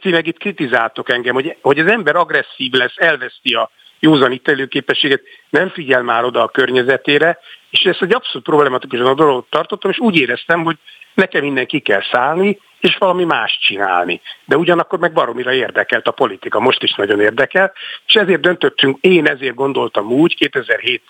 ti 0.00 0.10
meg 0.10 0.26
itt 0.26 0.38
kritizáltok 0.38 1.10
engem, 1.10 1.34
hogy, 1.34 1.56
hogy 1.60 1.78
az 1.78 1.90
ember 1.90 2.16
agresszív 2.16 2.72
lesz, 2.72 2.94
elveszti 2.96 3.54
a 3.54 3.70
józan 4.00 4.32
ítélőképességet, 4.32 5.22
nem 5.50 5.68
figyel 5.68 6.02
már 6.02 6.24
oda 6.24 6.42
a 6.42 6.48
környezetére, 6.48 7.38
és 7.70 7.80
ezt 7.80 8.02
egy 8.02 8.14
abszolút 8.14 8.46
problematikusan 8.46 9.06
a 9.06 9.14
dolgot 9.14 9.50
tartottam, 9.50 9.90
és 9.90 9.98
úgy 9.98 10.16
éreztem, 10.16 10.64
hogy 10.64 10.76
nekem 11.14 11.44
innen 11.44 11.66
ki 11.66 11.78
kell 11.78 12.02
szállni, 12.12 12.60
és 12.80 12.96
valami 12.98 13.24
más 13.24 13.58
csinálni. 13.60 14.20
De 14.44 14.56
ugyanakkor 14.56 14.98
meg 14.98 15.12
baromira 15.12 15.52
érdekelt 15.52 16.06
a 16.06 16.10
politika, 16.10 16.60
most 16.60 16.82
is 16.82 16.94
nagyon 16.94 17.20
érdekel, 17.20 17.72
és 18.06 18.14
ezért 18.14 18.40
döntöttünk, 18.40 18.98
én 19.00 19.26
ezért 19.26 19.54
gondoltam 19.54 20.12
úgy 20.12 20.36
2007 20.36 21.02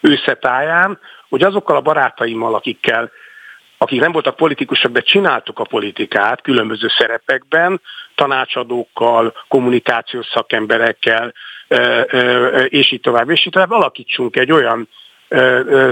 őszetáján, 0.00 0.98
hogy 1.28 1.42
azokkal 1.42 1.76
a 1.76 1.80
barátaimmal, 1.80 2.54
akikkel 2.54 3.10
akik 3.78 4.00
nem 4.00 4.12
voltak 4.12 4.36
politikusok, 4.36 4.92
de 4.92 5.00
csináltuk 5.00 5.58
a 5.58 5.64
politikát 5.64 6.42
különböző 6.42 6.86
szerepekben, 6.98 7.80
tanácsadókkal, 8.14 9.34
kommunikációs 9.48 10.26
szakemberekkel, 10.26 11.32
és 12.68 12.92
így 12.92 13.00
tovább, 13.00 13.30
és 13.30 13.46
így 13.46 13.52
tovább 13.52 13.70
alakítsunk 13.70 14.36
egy 14.36 14.52
olyan 14.52 14.88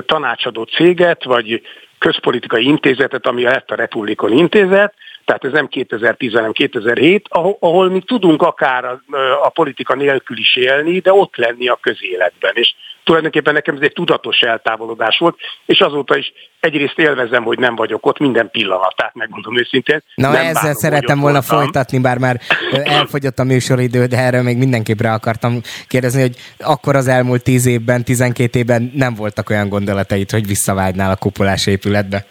tanácsadó 0.07 0.63
céget, 0.63 1.25
vagy 1.25 1.63
közpolitikai 1.99 2.65
intézetet, 2.65 3.27
ami 3.27 3.43
lett 3.43 3.71
a 3.71 3.75
Republikon 3.75 4.33
intézet, 4.33 4.95
tehát 5.25 5.45
ez 5.45 5.53
nem 5.53 5.69
2010, 5.69 6.33
hanem 6.33 6.53
2007, 6.53 7.27
ahol, 7.29 7.57
ahol 7.61 7.89
mi 7.89 8.01
tudunk 8.01 8.43
akár 8.43 8.85
a, 8.85 9.01
a 9.43 9.49
politika 9.49 9.95
nélkül 9.95 10.39
is 10.39 10.57
élni, 10.57 10.99
de 10.99 11.13
ott 11.13 11.37
lenni 11.37 11.69
a 11.69 11.79
közéletben. 11.81 12.53
És 12.55 12.75
tulajdonképpen 13.05 13.55
nekem 13.55 13.75
ez 13.75 13.81
egy 13.81 13.93
tudatos 13.93 14.39
eltávolodás 14.39 15.19
volt, 15.19 15.37
és 15.67 15.81
azóta 15.81 16.17
is 16.17 16.33
egyrészt 16.61 16.99
élvezem, 16.99 17.43
hogy 17.43 17.59
nem 17.59 17.77
vagyok 17.77 18.07
ott 18.07 18.19
minden 18.19 18.51
pillanatát, 18.51 19.15
megmondom 19.15 19.59
őszintén. 19.59 20.03
Na 20.15 20.31
nem 20.31 20.41
ezzel 20.41 20.53
bánom, 20.53 20.77
szerettem 20.77 21.21
volna 21.21 21.41
voltam. 21.41 21.59
folytatni, 21.59 22.01
bár 22.01 22.19
már 22.19 22.41
elfogyott 22.85 23.39
a 23.39 23.45
műsoridő, 23.45 24.07
de 24.07 24.17
erről 24.17 24.43
még 24.43 24.57
mindenképp 24.57 25.01
akartam 25.01 25.61
kérdezni, 25.89 26.21
hogy 26.21 26.37
akkor 26.59 26.97
az 26.97 27.09
elmúlt 27.09 27.43
tíz 27.43 27.67
évben, 27.67 28.05
tizenkét 28.05 28.55
évben 28.55 28.91
nem 28.95 29.15
voltak 29.15 29.51
olyan 29.51 29.69
gondolatait, 29.69 30.31
hogy 30.31 30.47
visszavágynál 30.47 31.11
a 31.11 31.17
kupolás 31.17 31.67
épületbe? 31.67 32.27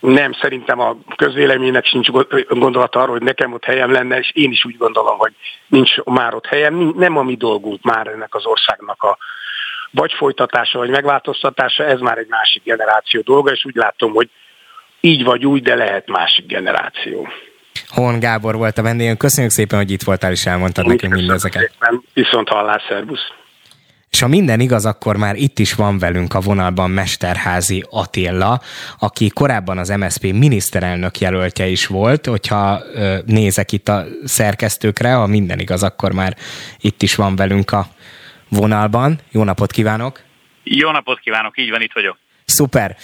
Nem, 0.00 0.32
szerintem 0.32 0.80
a 0.80 0.96
közvéleménynek 1.16 1.84
sincs 1.84 2.08
gondolata 2.48 3.00
arról, 3.00 3.16
hogy 3.16 3.26
nekem 3.26 3.52
ott 3.52 3.64
helyem 3.64 3.92
lenne, 3.92 4.18
és 4.18 4.30
én 4.34 4.50
is 4.50 4.64
úgy 4.64 4.76
gondolom, 4.76 5.18
hogy 5.18 5.32
nincs 5.66 6.02
már 6.04 6.34
ott 6.34 6.46
helyem. 6.46 6.92
Nem 6.96 7.16
a 7.16 7.22
mi 7.22 7.34
dolgunk 7.34 7.82
már 7.82 8.06
ennek 8.06 8.34
az 8.34 8.46
országnak 8.46 9.02
a 9.02 9.18
vagy 9.94 10.12
folytatása, 10.12 10.78
vagy 10.78 10.90
megváltoztatása, 10.90 11.84
ez 11.84 12.00
már 12.00 12.18
egy 12.18 12.28
másik 12.28 12.62
generáció 12.62 13.20
dolga, 13.20 13.50
és 13.50 13.64
úgy 13.64 13.74
látom, 13.74 14.12
hogy 14.12 14.30
így 15.00 15.24
vagy 15.24 15.46
úgy, 15.46 15.62
de 15.62 15.74
lehet 15.74 16.08
másik 16.08 16.46
generáció. 16.46 17.28
Hon 17.88 18.18
Gábor 18.18 18.56
volt 18.56 18.78
a 18.78 18.82
vendégünk. 18.82 19.18
Köszönjük 19.18 19.52
szépen, 19.52 19.78
hogy 19.78 19.90
itt 19.90 20.02
voltál 20.02 20.30
és 20.30 20.46
elmondtad 20.46 20.86
nekünk 20.86 21.14
mindezeket. 21.14 21.70
Szépen. 21.70 22.02
Viszont 22.12 22.48
hallás, 22.48 22.82
szervusz! 22.88 23.32
És 24.10 24.20
ha 24.20 24.28
minden 24.28 24.60
igaz, 24.60 24.86
akkor 24.86 25.16
már 25.16 25.36
itt 25.36 25.58
is 25.58 25.74
van 25.74 25.98
velünk 25.98 26.34
a 26.34 26.40
vonalban 26.40 26.90
Mesterházi 26.90 27.84
Attila, 27.90 28.60
aki 28.98 29.28
korábban 29.28 29.78
az 29.78 29.88
MSZP 29.88 30.22
miniszterelnök 30.22 31.18
jelöltje 31.18 31.66
is 31.66 31.86
volt, 31.86 32.26
hogyha 32.26 32.82
nézek 33.26 33.72
itt 33.72 33.88
a 33.88 34.04
szerkesztőkre, 34.24 35.12
ha 35.12 35.26
minden 35.26 35.58
igaz, 35.58 35.82
akkor 35.82 36.12
már 36.12 36.36
itt 36.80 37.02
is 37.02 37.14
van 37.14 37.36
velünk 37.36 37.72
a 37.72 37.86
vonalban. 38.54 39.18
Jó 39.30 39.44
napot 39.44 39.70
kívánok! 39.70 40.22
Jó 40.62 40.90
napot 40.90 41.20
kívánok, 41.20 41.58
így 41.58 41.70
van, 41.70 41.82
itt 41.82 41.92
vagyok. 41.92 42.18
Szuper 42.44 42.96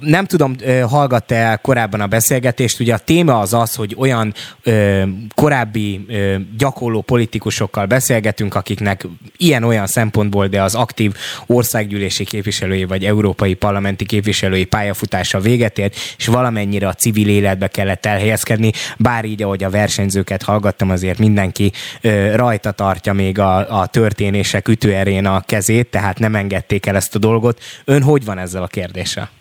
nem 0.00 0.24
tudom, 0.24 0.56
hallgatta 0.88 1.34
el 1.34 1.58
korábban 1.58 2.00
a 2.00 2.06
beszélgetést, 2.06 2.80
ugye 2.80 2.94
a 2.94 2.98
téma 2.98 3.38
az 3.38 3.54
az, 3.54 3.74
hogy 3.74 3.94
olyan 3.98 4.34
ö, 4.62 5.02
korábbi 5.34 6.04
ö, 6.08 6.36
gyakorló 6.58 7.00
politikusokkal 7.00 7.86
beszélgetünk, 7.86 8.54
akiknek 8.54 9.06
ilyen-olyan 9.36 9.86
szempontból, 9.86 10.46
de 10.46 10.62
az 10.62 10.74
aktív 10.74 11.14
országgyűlési 11.46 12.24
képviselői 12.24 12.84
vagy 12.84 13.04
európai 13.04 13.54
parlamenti 13.54 14.04
képviselői 14.04 14.64
pályafutása 14.64 15.40
véget 15.40 15.78
ért, 15.78 15.96
és 16.18 16.26
valamennyire 16.26 16.88
a 16.88 16.92
civil 16.92 17.28
életbe 17.28 17.68
kellett 17.68 18.06
elhelyezkedni, 18.06 18.72
bár 18.98 19.24
így, 19.24 19.42
ahogy 19.42 19.64
a 19.64 19.70
versenyzőket 19.70 20.42
hallgattam, 20.42 20.90
azért 20.90 21.18
mindenki 21.18 21.72
ö, 22.00 22.36
rajta 22.36 22.70
tartja 22.70 23.12
még 23.12 23.38
a, 23.38 23.80
a 23.80 23.86
történések 23.86 24.68
ütőerén 24.68 25.26
a 25.26 25.40
kezét, 25.40 25.90
tehát 25.90 26.18
nem 26.18 26.34
engedték 26.34 26.86
el 26.86 26.96
ezt 26.96 27.14
a 27.14 27.18
dolgot. 27.18 27.60
Ön 27.84 28.02
hogy 28.02 28.24
van 28.24 28.38
ezzel 28.38 28.62
a 28.62 28.66
kérdéssel? 28.66 29.37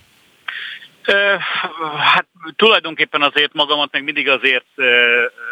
Hát 1.97 2.27
tulajdonképpen 2.55 3.21
azért 3.21 3.53
magamat 3.53 3.91
meg 3.91 4.03
mindig 4.03 4.29
azért 4.29 4.65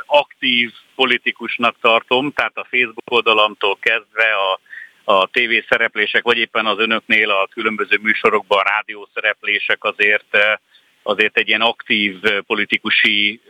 aktív 0.05 0.71
politikusnak 0.95 1.75
tartom, 1.81 2.31
tehát 2.31 2.57
a 2.57 2.67
Facebook 2.69 3.11
oldalamtól 3.11 3.77
kezdve 3.79 4.33
a, 4.33 4.59
a 5.13 5.27
tévé 5.27 5.65
szereplések, 5.69 6.23
vagy 6.23 6.37
éppen 6.37 6.65
az 6.65 6.79
önöknél 6.79 7.29
a 7.29 7.47
különböző 7.47 7.97
műsorokban 8.01 8.59
a 8.59 8.69
rádió 8.69 9.09
szereplések 9.13 9.83
azért 9.83 10.37
azért 11.07 11.37
egy 11.37 11.47
ilyen 11.47 11.61
aktív 11.61 12.19
politikusi 12.47 13.41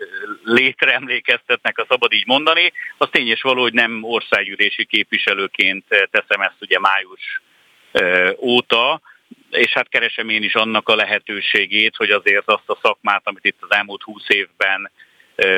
létre 0.43 0.93
emlékeztetnek, 0.93 1.77
a 1.77 1.85
szabad 1.89 2.13
így 2.13 2.27
mondani. 2.27 2.73
Az 2.97 3.07
tény 3.11 3.27
és 3.27 3.41
való, 3.41 3.61
hogy 3.61 3.73
nem 3.73 4.03
országgyűlési 4.03 4.85
képviselőként 4.85 5.85
teszem 5.87 6.41
ezt 6.41 6.61
ugye 6.61 6.79
május 6.79 7.41
óta, 8.37 9.01
és 9.49 9.71
hát 9.73 9.89
keresem 9.89 10.29
én 10.29 10.43
is 10.43 10.53
annak 10.53 10.89
a 10.89 10.95
lehetőségét, 10.95 11.95
hogy 11.95 12.09
azért 12.09 12.43
azt 12.45 12.69
a 12.69 12.77
szakmát, 12.81 13.21
amit 13.23 13.45
itt 13.45 13.57
az 13.59 13.75
elmúlt 13.77 14.01
húsz 14.01 14.27
évben 14.27 14.91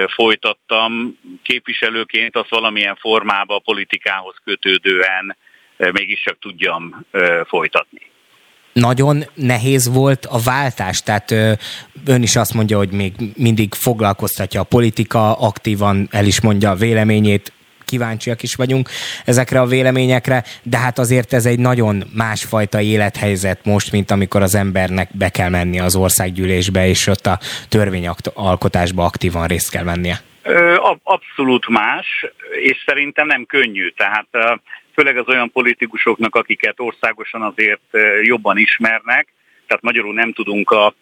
folytattam 0.08 1.20
képviselőként, 1.44 2.36
azt 2.36 2.50
valamilyen 2.50 2.96
formában 2.96 3.58
a 3.58 3.62
politikához 3.72 4.36
kötődően 4.44 5.38
mégiscsak 5.78 6.40
tudjam 6.40 7.06
folytatni. 7.48 8.02
Nagyon 8.74 9.24
nehéz 9.34 9.94
volt 9.94 10.26
a 10.26 10.40
váltás, 10.40 11.02
tehát 11.02 11.32
ön 12.06 12.22
is 12.22 12.36
azt 12.36 12.54
mondja, 12.54 12.78
hogy 12.78 12.92
még 12.92 13.14
mindig 13.36 13.74
foglalkoztatja 13.74 14.62
a 14.62 14.64
politika, 14.64 15.34
aktívan 15.34 16.08
el 16.12 16.26
is 16.26 16.42
mondja 16.42 16.70
a 16.70 16.76
véleményét, 16.76 17.52
kíváncsiak 17.88 18.44
is 18.44 18.56
vagyunk 18.56 18.90
ezekre 19.26 19.60
a 19.62 19.66
véleményekre, 19.66 20.44
de 20.64 20.78
hát 20.78 21.00
azért 21.00 21.34
ez 21.34 21.46
egy 21.46 21.60
nagyon 21.60 22.04
másfajta 22.16 22.82
élethelyzet 22.82 23.66
most, 23.66 23.92
mint 23.92 24.12
amikor 24.12 24.42
az 24.42 24.56
embernek 24.56 25.10
be 25.18 25.30
kell 25.30 25.50
menni 25.50 25.80
az 25.80 25.96
országgyűlésbe, 25.96 26.88
és 26.88 27.08
ott 27.08 27.26
a 27.26 27.40
törvényalkotásba 27.70 29.04
aktívan 29.06 29.48
részt 29.48 29.72
kell 29.72 29.84
vennie. 29.84 30.18
Abszolút 31.04 31.68
más, 31.68 32.26
és 32.62 32.84
szerintem 32.86 33.28
nem 33.28 33.46
könnyű. 33.46 33.90
Tehát 33.90 34.28
főleg 34.94 35.18
az 35.18 35.28
olyan 35.28 35.52
politikusoknak, 35.52 36.36
akiket 36.36 36.76
országosan 36.78 37.42
azért 37.42 37.82
jobban 38.22 38.58
ismernek, 38.58 39.28
tehát 39.68 39.84
magyarul 39.84 40.14
nem 40.14 40.34
tudunk 40.34 40.72
a, 40.72 40.94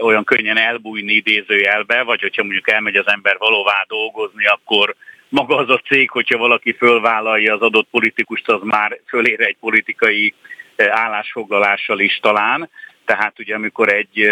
olyan 0.00 0.24
könnyen 0.24 0.56
elbújni 0.58 1.12
idézőjelbe, 1.12 2.02
vagy 2.02 2.20
hogyha 2.20 2.42
mondjuk 2.42 2.70
elmegy 2.70 2.96
az 2.96 3.06
ember 3.06 3.36
valóvá 3.38 3.84
dolgozni, 3.88 4.46
akkor 4.46 4.94
maga 5.30 5.56
az 5.56 5.68
a 5.68 5.78
cég, 5.78 6.10
hogyha 6.10 6.38
valaki 6.38 6.72
fölvállalja 6.72 7.54
az 7.54 7.60
adott 7.60 7.88
politikust, 7.90 8.48
az 8.48 8.60
már 8.62 9.00
fölér 9.06 9.40
egy 9.40 9.56
politikai 9.60 10.34
állásfoglalással 10.76 12.00
is 12.00 12.18
talán. 12.22 12.70
Tehát 13.04 13.38
ugye 13.38 13.54
amikor 13.54 13.92
egy 13.92 14.30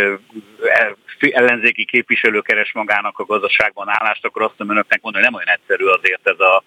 ellenzéki 1.30 1.84
képviselő 1.84 2.40
keres 2.40 2.72
magának 2.72 3.18
a 3.18 3.24
gazdaságban 3.24 3.88
állást, 3.88 4.24
akkor 4.24 4.42
azt 4.42 4.54
mondom 4.56 4.76
önöknek 4.76 5.02
mondani, 5.02 5.24
hogy 5.24 5.32
nem 5.32 5.42
olyan 5.42 5.58
egyszerű 5.60 5.84
azért 5.84 6.28
ez 6.28 6.40
a 6.40 6.62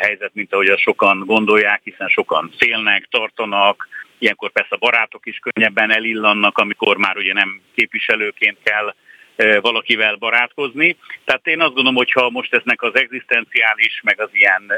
helyzet, 0.00 0.30
mint 0.34 0.52
ahogy 0.52 0.68
a 0.68 0.78
sokan 0.78 1.22
gondolják, 1.26 1.80
hiszen 1.84 2.08
sokan 2.08 2.52
félnek, 2.58 3.06
tartanak, 3.10 3.88
ilyenkor 4.18 4.50
persze 4.52 4.74
a 4.74 4.78
barátok 4.78 5.26
is 5.26 5.38
könnyebben 5.38 5.90
elillannak, 5.90 6.58
amikor 6.58 6.96
már 6.96 7.16
ugye 7.16 7.32
nem 7.32 7.60
képviselőként 7.74 8.58
kell 8.62 8.94
valakivel 9.60 10.14
barátkozni. 10.14 10.96
Tehát 11.24 11.46
én 11.46 11.60
azt 11.60 11.74
gondolom, 11.74 11.94
hogy 11.94 12.12
ha 12.12 12.30
most 12.30 12.54
eznek 12.54 12.82
az 12.82 12.94
egzisztenciális, 12.94 14.00
meg 14.02 14.20
az 14.20 14.28
ilyen 14.32 14.72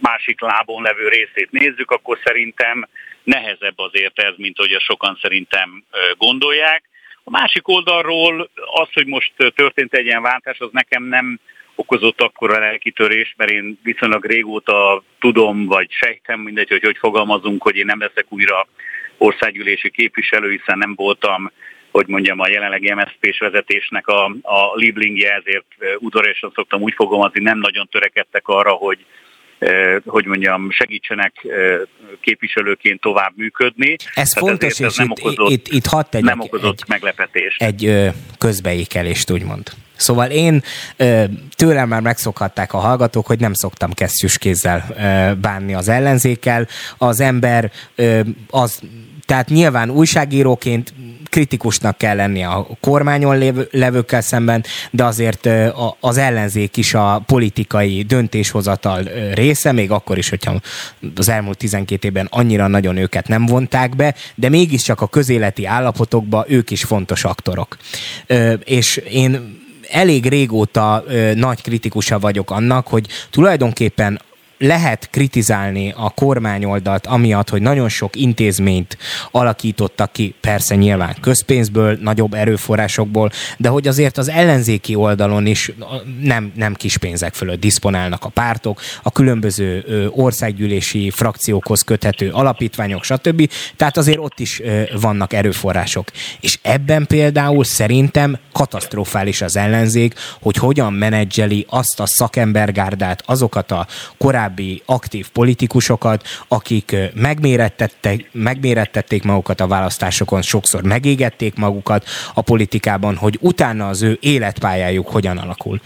másik 0.00 0.40
lábon 0.40 0.82
levő 0.82 1.08
részét 1.08 1.50
nézzük, 1.50 1.90
akkor 1.90 2.18
szerintem 2.24 2.88
nehezebb 3.22 3.78
azért 3.78 4.18
ez, 4.18 4.34
mint 4.36 4.58
hogy 4.58 4.72
a 4.72 4.80
sokan 4.80 5.18
szerintem 5.22 5.84
gondolják. 6.16 6.82
A 7.24 7.30
másik 7.30 7.68
oldalról 7.68 8.50
az, 8.54 8.88
hogy 8.92 9.06
most 9.06 9.32
történt 9.54 9.94
egy 9.94 10.06
ilyen 10.06 10.22
váltás, 10.22 10.58
az 10.58 10.70
nekem 10.72 11.02
nem 11.02 11.40
okozott 11.74 12.20
akkor 12.20 12.54
a 12.54 12.58
lelkitörés, 12.58 13.34
mert 13.36 13.50
én 13.50 13.78
viszonylag 13.82 14.24
régóta 14.24 15.02
tudom, 15.18 15.66
vagy 15.66 15.90
sejtem, 15.90 16.40
mindegy, 16.40 16.68
hogy 16.68 16.82
hogy 16.82 16.98
fogalmazunk, 16.98 17.62
hogy 17.62 17.76
én 17.76 17.84
nem 17.84 18.00
leszek 18.00 18.26
újra 18.28 18.66
országgyűlési 19.16 19.90
képviselő, 19.90 20.50
hiszen 20.50 20.78
nem 20.78 20.94
voltam 20.94 21.50
hogy 21.98 22.08
mondjam, 22.08 22.40
a 22.40 22.48
jelenlegi 22.48 22.92
MSZP-s 22.94 23.38
vezetésnek 23.38 24.06
a, 24.06 24.24
a 24.42 24.74
liblingje, 24.74 25.32
ezért 25.34 25.98
udvariasan 25.98 26.52
szoktam 26.54 26.82
úgy 26.82 26.94
fogalmazni, 26.96 27.40
nem 27.40 27.58
nagyon 27.58 27.88
törekedtek 27.90 28.48
arra, 28.48 28.70
hogy 28.70 28.98
hogy 30.06 30.24
mondjam, 30.24 30.70
segítsenek 30.70 31.46
képviselőként 32.20 33.00
tovább 33.00 33.32
működni. 33.36 33.96
Ez 34.14 34.32
Tehát 34.32 34.48
fontos, 34.48 34.78
és 34.78 34.86
ez 34.86 34.96
nem 34.96 35.10
okozott, 35.10 35.50
itt, 35.50 35.68
itt 35.68 35.86
hadd 35.86 36.04
tegyek 36.10 36.28
nem 36.28 36.40
okozott 36.40 36.80
egy, 36.80 36.88
meglepetést. 36.88 37.62
Egy 37.62 38.10
közbeékelést, 38.38 39.30
úgymond. 39.30 39.70
Szóval 39.96 40.30
én 40.30 40.62
tőlem 41.56 41.88
már 41.88 42.00
megszokhatták 42.00 42.72
a 42.72 42.78
hallgatók, 42.78 43.26
hogy 43.26 43.40
nem 43.40 43.52
szoktam 43.52 43.92
kesztyűs 43.92 44.38
kézzel 44.38 44.86
bánni 45.40 45.74
az 45.74 45.88
ellenzékkel. 45.88 46.66
Az 46.98 47.20
ember 47.20 47.70
az 48.50 48.82
tehát 49.28 49.48
nyilván 49.48 49.90
újságíróként 49.90 50.94
kritikusnak 51.30 51.98
kell 51.98 52.16
lennie 52.16 52.48
a 52.48 52.66
kormányon 52.80 53.38
lévő, 53.38 53.68
levőkkel 53.70 54.20
szemben, 54.20 54.64
de 54.90 55.04
azért 55.04 55.48
az 56.00 56.16
ellenzék 56.16 56.76
is 56.76 56.94
a 56.94 57.22
politikai 57.26 58.02
döntéshozatal 58.02 59.02
része, 59.34 59.72
még 59.72 59.90
akkor 59.90 60.18
is, 60.18 60.28
hogyha 60.28 60.60
az 61.16 61.28
elmúlt 61.28 61.58
12 61.58 62.06
évben 62.08 62.26
annyira 62.30 62.66
nagyon 62.66 62.96
őket 62.96 63.28
nem 63.28 63.46
vonták 63.46 63.96
be, 63.96 64.14
de 64.34 64.48
mégiscsak 64.48 65.00
a 65.00 65.06
közéleti 65.06 65.66
állapotokban 65.66 66.44
ők 66.48 66.70
is 66.70 66.84
fontos 66.84 67.24
aktorok. 67.24 67.76
És 68.64 68.96
én 68.96 69.56
elég 69.90 70.26
régóta 70.26 71.04
nagy 71.34 71.62
kritikusa 71.62 72.18
vagyok 72.18 72.50
annak, 72.50 72.86
hogy 72.86 73.06
tulajdonképpen 73.30 74.20
lehet 74.58 75.08
kritizálni 75.10 75.92
a 75.96 76.10
kormányoldalt 76.10 77.06
amiatt, 77.06 77.48
hogy 77.48 77.62
nagyon 77.62 77.88
sok 77.88 78.16
intézményt 78.16 78.98
alakítottak 79.30 80.12
ki, 80.12 80.34
persze 80.40 80.74
nyilván 80.74 81.16
közpénzből, 81.20 81.98
nagyobb 82.00 82.34
erőforrásokból, 82.34 83.30
de 83.56 83.68
hogy 83.68 83.88
azért 83.88 84.18
az 84.18 84.28
ellenzéki 84.28 84.94
oldalon 84.94 85.46
is 85.46 85.72
nem, 86.20 86.52
nem 86.54 86.74
kis 86.74 86.96
pénzek 86.96 87.34
fölött 87.34 87.60
diszponálnak 87.60 88.24
a 88.24 88.28
pártok, 88.28 88.80
a 89.02 89.12
különböző 89.12 89.84
országgyűlési 90.10 91.10
frakciókhoz 91.10 91.82
köthető 91.82 92.30
alapítványok, 92.30 93.04
stb. 93.04 93.50
Tehát 93.76 93.96
azért 93.96 94.18
ott 94.18 94.40
is 94.40 94.62
vannak 95.00 95.32
erőforrások. 95.32 96.10
És 96.40 96.58
ebben 96.62 97.06
például 97.06 97.64
szerintem 97.64 98.38
katasztrofális 98.52 99.42
az 99.42 99.56
ellenzék, 99.56 100.14
hogy 100.40 100.56
hogyan 100.56 100.92
menedzseli 100.92 101.66
azt 101.68 102.00
a 102.00 102.06
szakembergárdát, 102.06 103.22
azokat 103.26 103.70
a 103.70 103.86
korábbi 104.18 104.47
korábbi 104.48 104.82
aktív 104.86 105.28
politikusokat, 105.32 106.22
akik 106.48 106.96
megmérettették, 107.14 108.28
megmérettették 108.32 109.22
magukat 109.24 109.60
a 109.60 109.66
választásokon, 109.66 110.42
sokszor 110.42 110.82
megégették 110.82 111.54
magukat 111.54 112.04
a 112.34 112.42
politikában, 112.42 113.16
hogy 113.16 113.38
utána 113.40 113.88
az 113.88 114.02
ő 114.02 114.18
életpályájuk 114.20 115.08
hogyan 115.08 115.38
alakul 115.38 115.80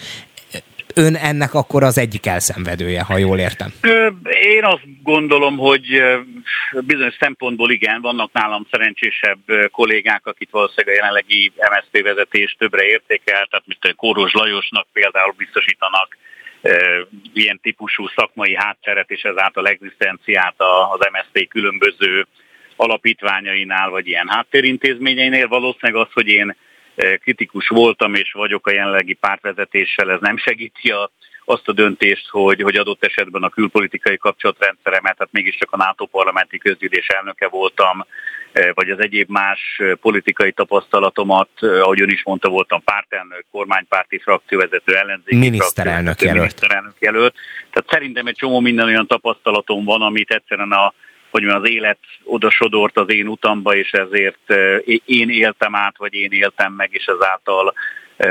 ön 0.94 1.14
ennek 1.14 1.55
akkor 1.55 1.82
az 1.82 1.98
egyik 1.98 2.26
elszenvedője, 2.26 3.02
ha 3.02 3.18
jól 3.18 3.39
értem. 3.39 3.72
Én 4.43 4.64
azt 4.64 5.02
gondolom, 5.02 5.56
hogy 5.56 5.86
bizonyos 6.80 7.16
szempontból 7.20 7.70
igen, 7.70 8.01
vannak 8.01 8.32
nálam 8.32 8.66
szerencsésebb 8.70 9.39
kollégák, 9.70 10.26
akik 10.26 10.51
valószínűleg 10.51 10.94
a 10.94 10.98
jelenlegi 10.98 11.52
MSZP 11.56 12.02
vezetés 12.02 12.56
többre 12.59 12.84
értékel, 12.84 13.47
tehát 13.51 13.64
mint 13.66 13.97
Kóros 13.97 14.32
Lajosnak 14.32 14.86
például 14.93 15.34
biztosítanak 15.36 16.16
ilyen 17.32 17.60
típusú 17.62 18.09
szakmai 18.09 18.55
hátteret 18.55 19.10
és 19.10 19.22
ezáltal 19.22 19.68
egzisztenciát 19.68 20.55
az 20.93 21.09
MSZP 21.12 21.48
különböző 21.48 22.26
alapítványainál, 22.76 23.90
vagy 23.90 24.06
ilyen 24.06 24.28
háttérintézményeinél. 24.28 25.48
Valószínűleg 25.48 26.02
az, 26.06 26.12
hogy 26.12 26.28
én 26.28 26.56
kritikus 27.20 27.68
voltam 27.68 28.14
és 28.14 28.32
vagyok 28.32 28.66
a 28.66 28.72
jelenlegi 28.72 29.12
pártvezetéssel, 29.12 30.10
ez 30.10 30.20
nem 30.20 30.36
segíti 30.36 30.90
a 30.90 31.10
azt 31.44 31.69
a 31.69 31.73
döntést, 31.73 32.28
hogy, 32.28 32.62
hogy 32.62 32.77
adott 32.77 33.05
esetben 33.05 33.43
a 33.43 33.48
külpolitikai 33.48 34.16
kapcsolatrendszeremet, 34.16 35.16
tehát 35.16 35.32
mégiscsak 35.32 35.73
a 35.73 35.77
NATO 35.77 36.06
parlamenti 36.06 36.59
közgyűlés 36.59 37.06
elnöke 37.06 37.48
voltam, 37.48 38.06
eh, 38.52 38.70
vagy 38.74 38.90
az 38.90 39.01
egyéb 39.01 39.31
más 39.31 39.60
eh, 39.78 39.94
politikai 39.94 40.52
tapasztalatomat, 40.52 41.48
eh, 41.60 41.81
ahogy 41.81 42.01
ön 42.01 42.09
is 42.09 42.23
mondta, 42.24 42.48
voltam 42.48 42.82
pártelnök, 42.82 43.44
kormánypárti 43.51 44.19
frakcióvezető, 44.19 44.97
ellenzéki 44.97 45.36
miniszterelnök 45.36 46.20
jelölt. 46.20 46.39
miniszterelnök 46.39 46.97
jelölt. 46.98 47.35
Tehát 47.70 47.90
szerintem 47.90 48.27
egy 48.27 48.36
csomó 48.36 48.60
minden 48.60 48.86
olyan 48.86 49.06
tapasztalatom 49.06 49.85
van, 49.85 50.02
amit 50.02 50.31
egyszerűen 50.31 50.73
a 50.73 50.94
hogy 51.31 51.44
az 51.44 51.69
élet 51.69 51.98
oda 52.24 52.51
sodort 52.51 52.97
az 52.97 53.12
én 53.12 53.27
utamba, 53.27 53.74
és 53.74 53.90
ezért 53.90 54.55
én 55.05 55.31
éltem 55.31 55.74
át, 55.74 55.97
vagy 55.97 56.14
én 56.14 56.32
éltem 56.32 56.73
meg, 56.73 56.89
és 56.93 57.05
ezáltal 57.05 57.74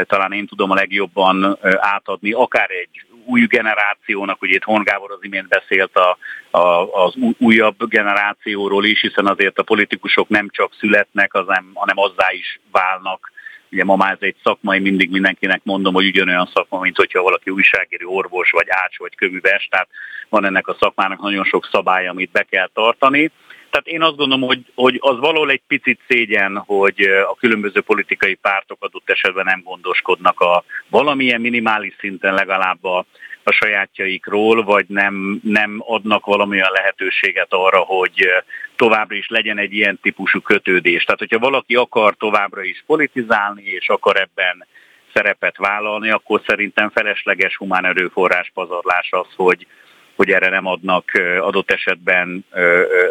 talán 0.08 0.32
én 0.32 0.46
tudom 0.46 0.72
a 0.72 0.76
legjobban 0.76 1.58
átadni, 1.80 2.32
akár 2.32 2.70
egy 2.70 3.06
új 3.26 3.46
generációnak, 3.46 4.42
ugye 4.42 4.56
itt 4.56 4.64
Horn 4.64 4.84
Gábor 4.84 5.12
az 5.12 5.20
imént 5.22 5.48
beszélt 5.48 5.96
a, 5.96 6.18
a, 6.58 6.94
az 7.06 7.14
újabb 7.38 7.88
generációról 7.90 8.86
is, 8.86 9.02
hiszen 9.02 9.28
azért 9.28 9.58
a 9.58 9.64
politikusok 9.64 10.28
nem 10.28 10.50
csak 10.50 10.74
születnek, 10.80 11.34
az 11.34 11.46
nem, 11.48 11.72
hanem 11.74 11.98
azzá 11.98 12.32
is 12.32 12.60
válnak 12.72 13.32
ugye 13.72 13.84
ma 13.84 13.96
már 13.96 14.12
ez 14.12 14.18
egy 14.20 14.36
szakmai, 14.44 14.80
mindig 14.80 15.10
mindenkinek 15.12 15.62
mondom, 15.64 15.94
hogy 15.94 16.06
ugyanolyan 16.06 16.50
szakma, 16.54 16.80
mint 16.80 16.96
hogyha 16.96 17.22
valaki 17.22 17.50
újságíró, 17.50 18.16
orvos, 18.16 18.52
vagy 18.52 18.68
ács, 18.70 18.98
vagy 18.98 19.16
kövüves, 19.16 19.68
tehát 19.72 19.88
van 20.30 20.46
ennek 20.46 20.68
a 20.68 20.78
szakmának 20.80 21.22
nagyon 21.22 21.44
sok 21.44 21.70
szabály, 21.72 22.08
amit 22.08 22.32
be 22.32 22.44
kell 22.44 22.70
tartani. 22.74 23.32
Tehát 23.72 23.88
én 23.88 24.02
azt 24.02 24.16
gondolom, 24.16 24.48
hogy, 24.48 24.66
hogy 24.76 24.98
az 25.00 25.20
valahol 25.20 25.50
egy 25.50 25.62
picit 25.68 26.00
szégyen, 26.08 26.58
hogy 26.58 27.02
a 27.02 27.36
különböző 27.36 27.82
politikai 27.82 28.36
pártok 28.36 28.78
adott 28.84 29.10
esetben 29.10 29.46
nem 29.46 29.62
gondoskodnak 29.64 30.40
a 30.40 30.64
valamilyen 30.90 31.42
minimális 31.42 31.96
szinten 32.00 32.34
legalább 32.34 32.84
a, 32.84 33.06
a 33.44 33.52
sajátjaikról, 33.52 34.64
vagy 34.64 34.86
nem, 34.88 35.40
nem 35.44 35.84
adnak 35.86 36.26
valamilyen 36.26 36.72
lehetőséget 36.72 37.48
arra, 37.50 37.80
hogy 37.80 38.26
továbbra 38.76 39.16
is 39.16 39.28
legyen 39.28 39.58
egy 39.58 39.74
ilyen 39.74 40.00
típusú 40.02 40.42
kötődés. 40.42 41.04
Tehát, 41.04 41.20
hogyha 41.20 41.40
valaki 41.40 41.76
akar 41.76 42.16
továbbra 42.16 42.64
is 42.64 42.84
politizálni, 42.86 43.64
és 43.64 43.90
akar 43.90 44.16
ebben 44.16 44.68
szerepet 45.14 45.58
vállalni, 45.58 46.10
akkor 46.10 46.42
szerintem 46.46 46.90
felesleges 46.90 47.56
humán 47.58 47.86
erőforrás 47.86 48.52
pazarlás 48.54 49.08
az, 49.12 49.28
hogy, 49.36 49.68
hogy 50.22 50.32
erre 50.32 50.50
nem 50.50 50.66
adnak 50.66 51.12
adott 51.40 51.72
esetben 51.72 52.46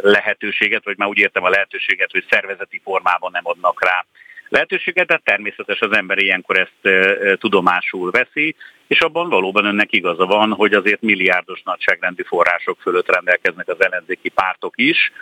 lehetőséget, 0.01 0.85
vagy 0.85 0.99
már 0.99 1.09
úgy 1.09 1.19
értem 1.19 1.45
a 1.45 1.49
lehetőséget, 1.49 2.11
hogy 2.11 2.25
szervezeti 2.31 2.81
formában 2.85 3.31
nem 3.33 3.47
adnak 3.47 3.85
rá 3.85 4.07
lehetőséget, 4.49 5.07
de 5.07 5.21
természetes 5.25 5.81
az 5.81 5.97
ember 5.97 6.19
ilyenkor 6.19 6.57
ezt 6.59 6.95
tudomásul 7.39 8.11
veszi, 8.11 8.57
és 8.87 9.01
abban 9.01 9.29
valóban 9.29 9.65
önnek 9.65 9.93
igaza 9.93 10.27
van, 10.27 10.53
hogy 10.53 10.75
azért 10.75 11.01
milliárdos 11.01 11.63
nagyságrendű 11.63 12.23
források 12.23 12.81
fölött 12.81 13.15
rendelkeznek 13.15 13.69
az 13.69 13.85
ellenzéki 13.85 14.29
pártok 14.29 14.75
is, 14.77 15.13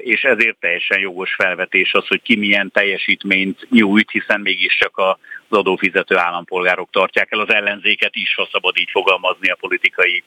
és 0.00 0.22
ezért 0.22 0.56
teljesen 0.60 0.98
jogos 0.98 1.34
felvetés 1.34 1.92
az, 1.92 2.06
hogy 2.06 2.22
ki 2.22 2.36
milyen 2.36 2.70
teljesítményt 2.70 3.66
nyújt, 3.70 4.10
hiszen 4.10 4.40
mégiscsak 4.40 4.98
az 4.98 5.58
adófizető 5.58 6.16
állampolgárok 6.16 6.90
tartják 6.90 7.32
el 7.32 7.40
az 7.40 7.52
ellenzéket 7.52 8.14
is, 8.14 8.34
ha 8.34 8.48
szabad 8.52 8.78
így 8.78 8.90
fogalmazni 8.90 9.48
a 9.48 9.56
politikai 9.60 10.22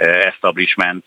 establishment 0.00 1.06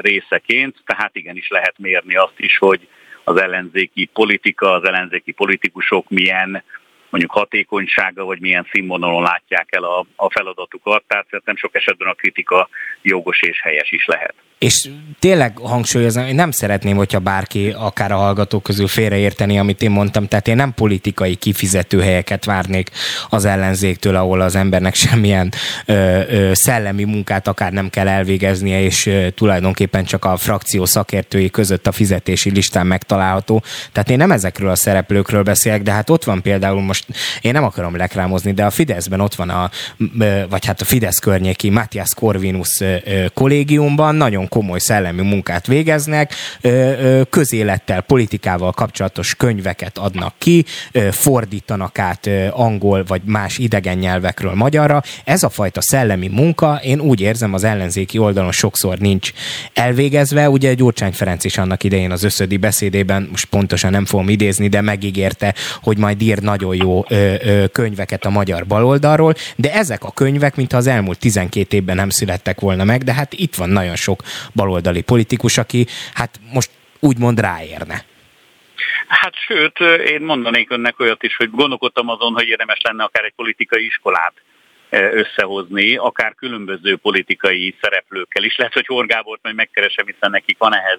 részeként, 0.00 0.76
tehát 0.84 1.16
igenis 1.16 1.48
lehet 1.48 1.78
mérni 1.78 2.16
azt 2.16 2.38
is, 2.38 2.58
hogy 2.58 2.88
az 3.24 3.40
ellenzéki 3.40 4.04
politika, 4.12 4.72
az 4.72 4.84
ellenzéki 4.84 5.32
politikusok 5.32 6.08
milyen 6.08 6.62
mondjuk 7.10 7.32
hatékonysága, 7.32 8.24
vagy 8.24 8.40
milyen 8.40 8.66
színvonalon 8.70 9.22
látják 9.22 9.66
el 9.74 9.84
a, 9.84 10.06
a 10.16 10.30
feladatukat, 10.30 11.04
tehát 11.06 11.26
nem 11.44 11.56
sok 11.56 11.74
esetben 11.74 12.08
a 12.08 12.14
kritika 12.14 12.68
jogos 13.02 13.42
és 13.42 13.62
helyes 13.62 13.90
is 13.92 14.06
lehet. 14.06 14.34
És 14.58 14.88
tényleg 15.18 15.58
hangsúlyozom, 15.58 16.26
én 16.26 16.34
nem 16.34 16.50
szeretném, 16.50 16.96
hogyha 16.96 17.18
bárki, 17.18 17.74
akár 17.76 18.12
a 18.12 18.16
hallgatók 18.16 18.62
közül 18.62 18.88
félreérteni, 18.88 19.58
amit 19.58 19.82
én 19.82 19.90
mondtam, 19.90 20.28
tehát 20.28 20.48
én 20.48 20.56
nem 20.56 20.74
politikai 20.74 21.34
kifizetőhelyeket 21.34 22.44
várnék 22.44 22.90
az 23.28 23.44
ellenzéktől, 23.44 24.16
ahol 24.16 24.40
az 24.40 24.56
embernek 24.56 24.94
semmilyen 25.04 25.52
ö, 25.86 26.20
ö, 26.30 26.50
szellemi 26.54 27.04
munkát 27.04 27.48
akár 27.48 27.72
nem 27.72 27.90
kell 27.90 28.08
elvégeznie, 28.08 28.82
és 28.82 29.06
ö, 29.06 29.30
tulajdonképpen 29.30 30.04
csak 30.04 30.24
a 30.24 30.36
frakció 30.36 30.84
szakértői 30.84 31.50
között 31.50 31.86
a 31.86 31.92
fizetési 31.92 32.50
listán 32.50 32.86
megtalálható. 32.86 33.62
Tehát 33.92 34.10
én 34.10 34.16
nem 34.16 34.32
ezekről 34.32 34.70
a 34.70 34.76
szereplőkről 34.76 35.42
beszélek, 35.42 35.82
de 35.82 35.92
hát 35.92 36.10
ott 36.10 36.24
van 36.24 36.42
például 36.42 36.82
most, 36.82 37.06
én 37.40 37.52
nem 37.52 37.64
akarom 37.64 37.96
lekrámozni, 37.96 38.52
de 38.52 38.64
a 38.64 38.70
Fideszben 38.70 39.20
ott 39.20 39.34
van 39.34 39.50
a, 39.50 39.70
vagy 40.48 40.66
hát 40.66 40.80
a 40.80 40.84
Fidesz 40.84 41.18
környéki 41.18 41.70
Matthias 41.70 42.14
Corvinus 42.14 42.82
kollégiumban, 43.34 44.14
nagyon 44.14 44.46
komoly 44.48 44.78
szellemi 44.78 45.22
munkát 45.22 45.66
végeznek, 45.66 46.34
közélettel, 47.30 48.00
politikával 48.00 48.72
kapcsolatos 48.72 49.34
könyveket 49.34 49.98
adnak 49.98 50.34
ki, 50.38 50.64
fordítanak 51.10 51.98
át 51.98 52.30
angol 52.50 53.04
vagy 53.04 53.22
más 53.24 53.58
idegen 53.58 53.98
nyelvekről 53.98 54.54
magyarra. 54.54 55.02
Ez 55.24 55.42
a 55.42 55.48
fajta 55.48 55.80
szellemi 55.80 56.28
munka, 56.28 56.80
én 56.82 57.00
úgy 57.00 57.20
érzem, 57.20 57.54
az 57.54 57.64
ellenzéki 57.64 58.18
oldalon 58.18 58.52
sokszor 58.52 58.98
nincs 58.98 59.32
elvégezve. 59.74 60.50
Ugye 60.50 60.74
Gyurcsány 60.74 61.12
Ferenc 61.12 61.44
is 61.44 61.58
annak 61.58 61.84
idején 61.84 62.10
az 62.10 62.22
összödi 62.22 62.56
beszédében, 62.56 63.28
most 63.30 63.44
pontosan 63.44 63.90
nem 63.90 64.04
fogom 64.04 64.28
idézni, 64.28 64.68
de 64.68 64.80
megígérte, 64.80 65.54
hogy 65.82 65.98
majd 65.98 66.22
ír 66.22 66.38
nagyon 66.38 66.74
jó 66.74 67.04
könyveket 67.72 68.24
a 68.24 68.30
magyar 68.30 68.66
baloldalról, 68.66 69.34
de 69.56 69.72
ezek 69.72 70.04
a 70.04 70.10
könyvek, 70.10 70.56
mintha 70.56 70.76
az 70.78 70.86
elmúlt 70.86 71.18
12 71.18 71.76
évben 71.76 71.96
nem 71.96 72.10
születtek 72.10 72.60
volna 72.60 72.84
meg, 72.84 73.04
de 73.04 73.12
hát 73.12 73.32
itt 73.32 73.54
van 73.54 73.68
nagyon 73.68 73.96
sok 73.96 74.22
baloldali 74.54 75.02
politikus, 75.02 75.58
aki 75.58 75.86
hát 76.14 76.40
most 76.52 76.70
úgymond 77.00 77.40
ráérne. 77.40 78.04
Hát 79.08 79.34
sőt, 79.46 79.78
én 80.06 80.20
mondanék 80.20 80.70
önnek 80.70 81.00
olyat 81.00 81.22
is, 81.22 81.36
hogy 81.36 81.50
gondolkodtam 81.50 82.08
azon, 82.08 82.32
hogy 82.32 82.48
érdemes 82.48 82.78
lenne 82.82 83.04
akár 83.04 83.24
egy 83.24 83.32
politikai 83.36 83.84
iskolát 83.84 84.32
összehozni, 84.90 85.96
akár 85.96 86.34
különböző 86.34 86.96
politikai 86.96 87.76
szereplőkkel 87.80 88.44
is. 88.44 88.56
Lehet, 88.56 88.72
hogy 88.72 88.86
Horgábort 88.86 89.40
majd 89.42 89.54
megkeresem, 89.54 90.06
hiszen 90.06 90.30
nekik 90.30 90.58
van 90.58 90.74
ehhez 90.74 90.98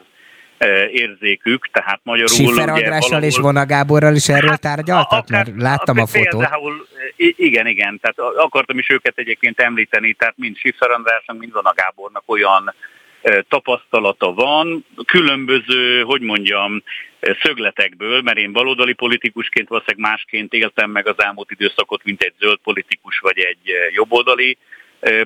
érzékük, 0.91 1.70
tehát 1.72 1.99
magyarul... 2.03 2.36
Sifer 2.36 2.70
Andrással 2.70 2.99
valahol... 3.02 3.28
és 3.28 3.38
Vona 3.38 3.66
Gáborral 3.66 4.16
is 4.16 4.30
erről 4.30 4.49
hát, 4.49 4.61
tárgyaltak? 4.61 5.11
Akár, 5.11 5.45
mert 5.45 5.61
láttam 5.61 5.98
a, 5.98 6.02
a 6.02 6.06
fotót. 6.06 6.30
Például, 6.30 6.88
igen, 7.18 7.68
igen, 7.68 7.99
tehát 8.02 8.38
akartam 8.38 8.78
is 8.78 8.90
őket 8.90 9.18
egyébként 9.18 9.60
említeni, 9.60 10.14
tehát 10.14 10.38
mind 10.38 10.57
Sifer 10.57 10.90
Andrásnak, 10.90 11.38
mind 11.38 11.53
Vona 11.53 11.74
Gábornak 11.76 12.24
olyan 12.26 12.74
tapasztalata 13.48 14.34
van, 14.34 14.86
különböző, 15.06 16.02
hogy 16.02 16.22
mondjam, 16.22 16.84
szögletekből, 17.41 18.22
mert 18.22 18.38
én 18.38 18.52
baloldali 18.52 18.94
politikusként 18.94 19.68
valószínűleg 19.68 20.10
másként 20.10 20.54
éltem 20.54 20.91
meg 20.91 21.08
az 21.08 21.24
elmúlt 21.24 21.52
időszakot, 21.52 22.04
mint 22.04 22.22
egy 22.22 22.34
zöld 22.40 22.58
politikus 22.64 23.20
vagy 23.20 23.38
egy 23.38 23.72
jobboldali 23.94 24.58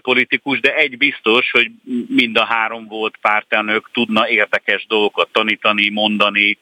politikus, 0.01 0.59
de 0.59 0.75
egy 0.75 0.97
biztos, 0.97 1.51
hogy 1.51 1.71
mind 2.07 2.37
a 2.37 2.45
három 2.45 2.87
volt 2.87 3.17
pártelnök 3.21 3.89
tudna 3.93 4.29
érdekes 4.29 4.85
dolgokat 4.87 5.29
tanítani, 5.31 5.89
mondani, 5.89 6.57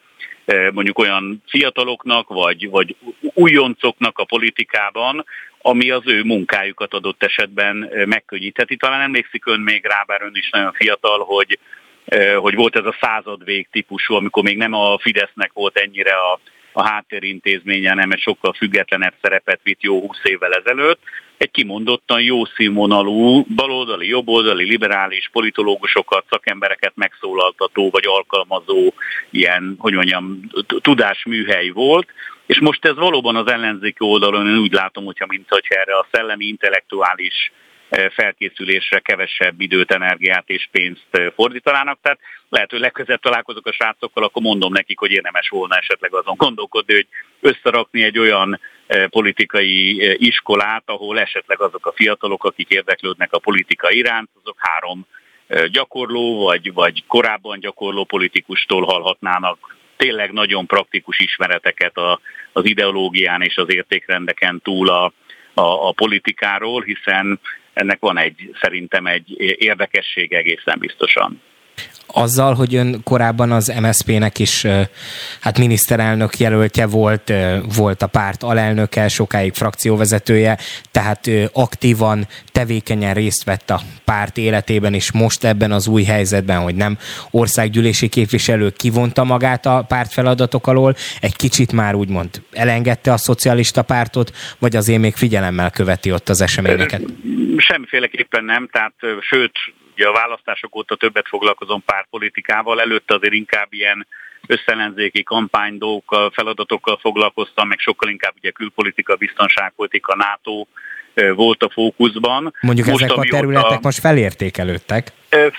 mondjuk 0.74 1.00
olyan 1.00 1.44
fiataloknak, 1.48 2.28
vagy, 2.28 2.70
vagy 2.70 2.96
újoncoknak 3.34 4.18
a 4.18 4.26
politikában, 4.26 5.26
ami 5.62 5.90
az 5.90 6.02
ő 6.06 6.24
munkájukat 6.24 6.94
adott 6.94 7.24
esetben 7.24 7.90
megkönnyítheti. 8.06 8.76
Talán 8.76 9.02
emlékszik 9.02 9.46
ön 9.46 9.60
még 9.60 9.86
rá, 9.86 10.04
bár 10.08 10.22
ön 10.22 10.36
is 10.36 10.50
nagyon 10.50 10.74
fiatal, 10.74 11.24
hogy, 11.24 11.60
hogy 12.36 12.56
volt 12.56 12.76
ez 12.76 12.86
a 12.86 12.98
századvég 13.02 13.68
típusú, 13.72 14.14
amikor 14.14 14.44
még 14.44 14.58
nem 14.58 14.74
a 14.74 14.98
Fidesznek 15.00 15.52
volt 15.54 15.78
ennyire 15.78 16.14
a, 16.14 16.40
a 16.72 16.84
háttérintézménye, 16.84 17.90
hanem 17.90 18.12
egy 18.12 18.22
sokkal 18.22 18.54
függetlenebb 18.54 19.14
szerepet 19.22 19.60
vitt 19.64 19.82
jó 19.82 20.00
húsz 20.00 20.22
évvel 20.24 20.54
ezelőtt. 20.54 21.00
Egy 21.38 21.52
kimondottan 21.52 22.22
jó 22.22 22.46
színvonalú, 22.46 23.46
baloldali, 23.56 24.08
jobboldali, 24.08 24.64
liberális 24.64 25.30
politológusokat, 25.32 26.26
szakembereket 26.30 26.92
megszólaltató 26.96 27.90
vagy 27.90 28.04
alkalmazó 28.06 28.94
ilyen, 29.30 29.76
hogy 29.78 29.94
mondjam, 29.94 30.40
tudásműhely 30.82 31.70
volt, 31.70 32.08
és 32.46 32.60
most 32.60 32.86
ez 32.86 32.96
valóban 32.96 33.36
az 33.36 33.52
ellenzéki 33.52 33.98
oldalon 34.00 34.48
én 34.48 34.58
úgy 34.58 34.74
látom, 34.74 35.06
hogyha 35.06 35.26
mintha 35.26 35.60
erre 35.68 35.98
a 35.98 36.08
szellemi, 36.12 36.46
intellektuális 36.46 37.52
e, 37.90 38.10
felkészülésre 38.10 39.00
kevesebb 39.00 39.62
időt, 39.62 39.92
energiát 39.92 40.50
és 40.50 40.68
pénzt 40.72 41.08
e, 41.12 41.32
fordítanának. 41.32 42.00
Tehát 42.02 42.20
lehet, 42.50 42.72
hogy 42.72 42.80
legközelebb 42.80 43.22
találkozok 43.22 43.68
a 43.68 43.72
srácokkal, 43.72 44.24
akkor 44.24 44.42
mondom 44.42 44.74
nekik, 44.74 45.00
hogy 45.00 45.12
érdemes 45.12 45.50
volna 45.50 45.76
esetleg 45.76 46.14
azon 46.14 46.36
gondolkodni, 46.38 46.94
hogy 46.94 47.08
összerakni 47.40 48.04
egy 48.04 48.20
olyan 48.20 48.60
e, 48.88 49.08
politikai 49.08 50.02
iskolát, 50.28 50.84
ahol 50.86 51.20
esetleg 51.20 51.62
azok 51.62 51.86
a 51.86 51.94
fiatalok, 51.96 52.44
akik 52.44 52.70
érdeklődnek 52.70 53.34
a 53.34 53.40
politika 53.40 53.92
iránt, 53.92 54.30
azok 54.42 54.58
három 54.60 55.06
gyakorló, 55.72 56.44
vagy, 56.44 56.74
vagy 56.74 57.04
korábban 57.08 57.60
gyakorló 57.60 58.04
politikustól 58.04 58.84
hallhatnának 58.86 59.76
tényleg 60.02 60.32
nagyon 60.32 60.66
praktikus 60.66 61.20
ismereteket 61.20 61.98
a, 61.98 62.20
az 62.54 62.66
ideológián 62.66 63.42
és 63.42 63.56
az 63.56 63.74
értékrendeken 63.74 64.62
túl 64.64 64.90
a, 64.90 65.04
a, 65.54 65.88
a 65.88 65.92
politikáról, 65.92 66.82
hiszen 66.82 67.40
ennek 67.74 68.00
van 68.00 68.18
egy, 68.18 68.56
szerintem 68.62 69.06
egy 69.06 69.36
érdekessége 69.58 70.38
egészen 70.38 70.80
biztosan 70.80 71.42
azzal, 72.14 72.54
hogy 72.54 72.76
ön 72.76 73.04
korábban 73.04 73.52
az 73.52 73.74
MSZP-nek 73.82 74.40
is 74.40 74.66
hát 75.40 75.58
miniszterelnök 75.58 76.38
jelöltje 76.38 76.86
volt, 76.86 77.34
volt 77.76 78.02
a 78.02 78.08
párt 78.08 78.44
alelnöke, 78.44 79.08
sokáig 79.08 79.54
frakcióvezetője, 79.54 80.58
tehát 80.92 81.30
aktívan, 81.54 82.28
tevékenyen 82.52 83.14
részt 83.14 83.44
vett 83.44 83.70
a 83.70 83.82
párt 84.06 84.38
életében, 84.38 84.94
és 84.94 85.12
most 85.12 85.44
ebben 85.44 85.72
az 85.72 85.88
új 85.88 86.04
helyzetben, 86.04 86.60
hogy 86.60 86.76
nem 86.76 86.98
országgyűlési 87.32 88.08
képviselő 88.08 88.70
kivonta 88.70 89.24
magát 89.24 89.66
a 89.66 89.86
párt 89.88 90.14
feladatok 90.14 90.68
alól, 90.68 90.96
egy 91.22 91.36
kicsit 91.36 91.72
már 91.72 91.96
úgymond 91.96 92.30
elengedte 92.52 93.14
a 93.14 93.18
szocialista 93.18 93.82
pártot, 93.82 94.32
vagy 94.60 94.76
azért 94.76 95.00
még 95.02 95.16
figyelemmel 95.16 95.72
követi 95.72 96.12
ott 96.12 96.30
az 96.30 96.42
eseményeket? 96.42 97.02
Semmiféleképpen 97.58 98.44
nem, 98.44 98.70
tehát 98.72 98.94
sőt, 99.20 99.52
Ugye 100.02 100.10
a 100.10 100.14
választások 100.14 100.76
óta 100.76 100.96
többet 100.96 101.28
foglalkozom 101.28 101.84
pártpolitikával, 101.86 102.82
előtte 102.82 103.16
azért 103.16 103.34
inkább 103.34 103.68
ilyen 103.70 104.08
összellenzéki 104.48 105.24
kampány 105.24 105.78
dolgokkal, 105.78 106.32
feladatokkal 106.32 106.98
foglalkoztam, 106.98 107.68
meg 107.68 107.80
sokkal 107.80 108.10
inkább 108.10 108.34
ugye 108.38 108.52
külpolitika, 108.52 109.16
biztonságpolitika, 109.16 110.16
NATO 110.16 110.66
volt 111.36 111.64
a 111.64 111.70
fókuszban. 111.70 112.54
Mondjuk 112.62 112.88
most, 112.88 113.04
ezek 113.04 113.18
a 113.18 113.24
területek 113.24 113.82
most 113.82 114.00
felértékelődtek? 114.00 115.08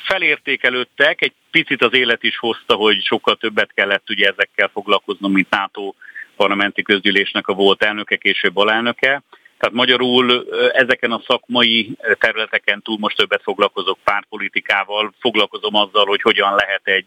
Felértékelődtek, 0.04 1.22
egy 1.22 1.32
picit 1.50 1.82
az 1.82 1.94
élet 1.94 2.22
is 2.22 2.38
hozta, 2.38 2.74
hogy 2.74 3.04
sokkal 3.04 3.36
többet 3.36 3.72
kellett 3.74 4.10
ugye 4.10 4.28
ezekkel 4.28 4.70
foglalkoznom, 4.72 5.32
mint 5.32 5.50
NATO 5.50 5.94
parlamenti 6.36 6.82
közgyűlésnek 6.82 7.48
a 7.48 7.52
volt 7.52 7.82
elnöke, 7.82 8.16
később 8.16 8.56
alelnöke. 8.56 9.22
Tehát 9.62 9.76
magyarul 9.76 10.46
ezeken 10.72 11.12
a 11.12 11.22
szakmai 11.26 11.96
területeken 12.18 12.82
túl 12.82 12.96
most 12.98 13.16
többet 13.16 13.42
foglalkozok 13.42 13.98
pártpolitikával, 14.04 15.14
foglalkozom 15.20 15.74
azzal, 15.74 16.06
hogy 16.06 16.22
hogyan 16.22 16.54
lehet 16.54 16.80
egy, 16.84 17.06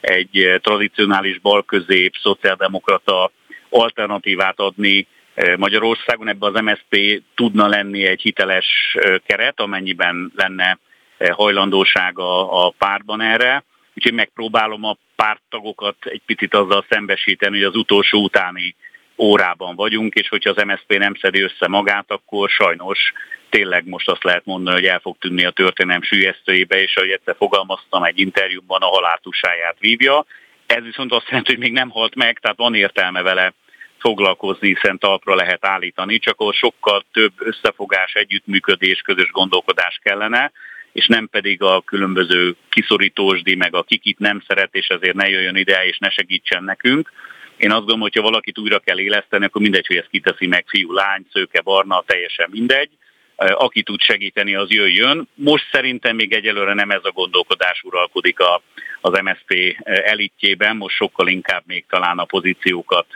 egy 0.00 0.60
tradicionális 0.62 1.38
balközép, 1.38 2.14
szociáldemokrata 2.22 3.30
alternatívát 3.68 4.58
adni 4.58 5.06
Magyarországon. 5.56 6.28
Ebben 6.28 6.54
az 6.54 6.60
MSZP 6.60 7.22
tudna 7.34 7.66
lenni 7.66 8.04
egy 8.04 8.20
hiteles 8.20 8.96
keret, 9.26 9.60
amennyiben 9.60 10.32
lenne 10.36 10.78
hajlandóság 11.30 12.18
a, 12.18 12.66
a 12.66 12.74
pártban 12.78 13.20
erre. 13.20 13.64
Úgyhogy 13.94 14.14
megpróbálom 14.14 14.84
a 14.84 14.96
párttagokat 15.16 15.96
egy 16.00 16.22
picit 16.26 16.54
azzal 16.54 16.84
szembesíteni, 16.88 17.56
hogy 17.56 17.66
az 17.66 17.76
utolsó 17.76 18.22
utáni 18.22 18.74
órában 19.18 19.76
vagyunk, 19.76 20.14
és 20.14 20.28
hogyha 20.28 20.50
az 20.50 20.64
MSZP 20.64 20.98
nem 20.98 21.14
szedi 21.20 21.42
össze 21.42 21.68
magát, 21.68 22.10
akkor 22.10 22.50
sajnos 22.50 23.12
tényleg 23.48 23.86
most 23.86 24.08
azt 24.08 24.24
lehet 24.24 24.44
mondani, 24.44 24.76
hogy 24.76 24.86
el 24.86 25.00
fog 25.00 25.16
tűnni 25.18 25.44
a 25.44 25.50
történelem 25.50 26.02
sülyeztőjébe, 26.02 26.82
és 26.82 26.96
ahogy 26.96 27.10
egyszer 27.10 27.34
fogalmaztam 27.38 28.02
egy 28.02 28.18
interjúban, 28.18 28.82
a 28.82 28.86
haláltusáját 28.86 29.76
vívja. 29.78 30.24
Ez 30.66 30.82
viszont 30.82 31.12
azt 31.12 31.28
jelenti, 31.28 31.50
hogy 31.50 31.60
még 31.60 31.72
nem 31.72 31.90
halt 31.90 32.14
meg, 32.14 32.38
tehát 32.38 32.56
van 32.56 32.74
értelme 32.74 33.22
vele 33.22 33.52
foglalkozni, 33.98 34.68
hiszen 34.68 34.98
talpra 34.98 35.34
lehet 35.34 35.66
állítani, 35.66 36.18
csak 36.18 36.40
ahol 36.40 36.52
sokkal 36.52 37.04
több 37.12 37.32
összefogás, 37.38 38.12
együttműködés, 38.14 39.00
közös 39.00 39.30
gondolkodás 39.30 40.00
kellene, 40.02 40.52
és 40.92 41.06
nem 41.06 41.28
pedig 41.28 41.62
a 41.62 41.80
különböző 41.80 42.56
kiszorítósdi, 42.68 43.54
meg 43.54 43.74
a 43.74 43.82
kikit 43.82 44.18
nem 44.18 44.42
szeret, 44.46 44.74
és 44.74 44.86
ezért 44.88 45.14
ne 45.14 45.28
jöjjön 45.28 45.56
ide, 45.56 45.86
és 45.86 45.98
ne 45.98 46.10
segítsen 46.10 46.64
nekünk. 46.64 47.12
Én 47.62 47.70
azt 47.70 47.78
gondolom, 47.78 48.00
hogy 48.00 48.14
ha 48.14 48.22
valakit 48.22 48.58
újra 48.58 48.78
kell 48.78 48.98
éleszteni, 48.98 49.44
akkor 49.44 49.62
mindegy, 49.62 49.86
hogy 49.86 49.96
ezt 49.96 50.08
kiteszi 50.10 50.46
meg 50.46 50.64
fiú, 50.66 50.92
lány, 50.92 51.26
szőke, 51.32 51.60
barna, 51.60 52.02
teljesen 52.06 52.48
mindegy. 52.50 52.90
Aki 53.36 53.82
tud 53.82 54.00
segíteni, 54.00 54.54
az 54.54 54.70
jöjjön. 54.70 55.28
Most 55.34 55.68
szerintem 55.72 56.16
még 56.16 56.32
egyelőre 56.32 56.74
nem 56.74 56.90
ez 56.90 57.00
a 57.02 57.10
gondolkodás 57.10 57.82
uralkodik 57.82 58.40
a, 58.40 58.62
az 59.00 59.20
MSZP 59.20 59.76
elitjében, 59.84 60.76
most 60.76 60.96
sokkal 60.96 61.28
inkább 61.28 61.62
még 61.66 61.84
talán 61.88 62.18
a 62.18 62.24
pozíciókat 62.24 63.06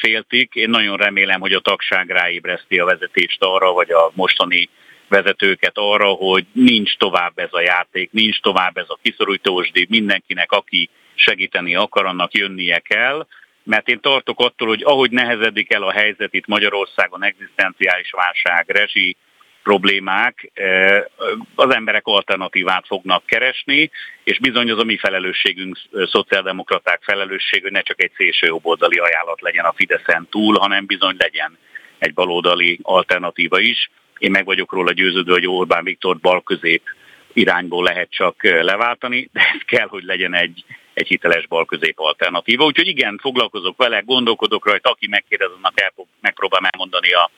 féltik. 0.00 0.54
Én 0.54 0.70
nagyon 0.70 0.96
remélem, 0.96 1.40
hogy 1.40 1.52
a 1.52 1.60
tagság 1.60 2.10
ráébreszti 2.10 2.78
a 2.78 2.84
vezetést 2.84 3.42
arra, 3.42 3.72
vagy 3.72 3.90
a 3.90 4.12
mostani 4.14 4.68
vezetőket 5.08 5.74
arra, 5.74 6.08
hogy 6.08 6.44
nincs 6.52 6.96
tovább 6.96 7.38
ez 7.38 7.52
a 7.52 7.60
játék, 7.60 8.12
nincs 8.12 8.40
tovább 8.40 8.76
ez 8.76 8.88
a 8.88 8.98
kiszorítósdi, 9.02 9.86
mindenkinek, 9.88 10.52
aki 10.52 10.90
segíteni 11.14 11.74
akar, 11.74 12.06
annak 12.06 12.34
jönnie 12.34 12.78
kell, 12.78 13.26
mert 13.62 13.88
én 13.88 14.00
tartok 14.00 14.40
attól, 14.40 14.68
hogy 14.68 14.82
ahogy 14.82 15.10
nehezedik 15.10 15.72
el 15.72 15.82
a 15.82 15.92
helyzet 15.92 16.34
itt 16.34 16.46
Magyarországon, 16.46 17.24
egzisztenciális 17.24 18.10
válság, 18.10 18.64
rezsi 18.68 19.16
problémák, 19.64 20.50
eh, 20.54 21.04
az 21.54 21.74
emberek 21.74 22.06
alternatívát 22.06 22.86
fognak 22.86 23.26
keresni, 23.26 23.90
és 24.24 24.38
bizony 24.38 24.70
az 24.70 24.78
a 24.78 24.84
mi 24.84 24.96
felelősségünk, 24.96 25.78
szociáldemokraták 25.92 27.02
felelősség, 27.02 27.62
hogy 27.62 27.72
ne 27.72 27.80
csak 27.80 28.02
egy 28.02 28.12
szélső 28.16 28.46
jobboldali 28.46 28.98
ajánlat 28.98 29.40
legyen 29.40 29.64
a 29.64 29.72
Fideszen 29.76 30.26
túl, 30.30 30.58
hanem 30.58 30.86
bizony 30.86 31.16
legyen 31.18 31.58
egy 31.98 32.14
baloldali 32.14 32.78
alternatíva 32.82 33.60
is. 33.60 33.90
Én 34.18 34.30
meg 34.30 34.44
vagyok 34.44 34.72
róla 34.72 34.92
győződve, 34.92 35.32
hogy 35.32 35.46
Orbán 35.46 35.84
Viktor 35.84 36.18
bal 36.18 36.42
közép 36.42 36.82
irányból 37.32 37.82
lehet 37.82 38.10
csak 38.10 38.42
leváltani, 38.42 39.28
de 39.32 39.40
ez 39.40 39.60
kell, 39.66 39.86
hogy 39.86 40.04
legyen 40.04 40.34
egy, 40.34 40.64
egy 40.94 41.08
hiteles 41.08 41.46
bal 41.46 41.64
közép 41.64 41.98
alternatíva. 41.98 42.64
Úgyhogy 42.64 42.88
igen, 42.88 43.18
foglalkozok 43.18 43.76
vele, 43.76 44.00
gondolkodok 44.00 44.66
rajta, 44.66 44.90
aki 44.90 45.06
megkérdez, 45.08 45.50
annak 45.56 45.80
el, 45.80 45.92
megpróbálom 46.20 46.68
elmondani 46.70 47.12
a, 47.12 47.30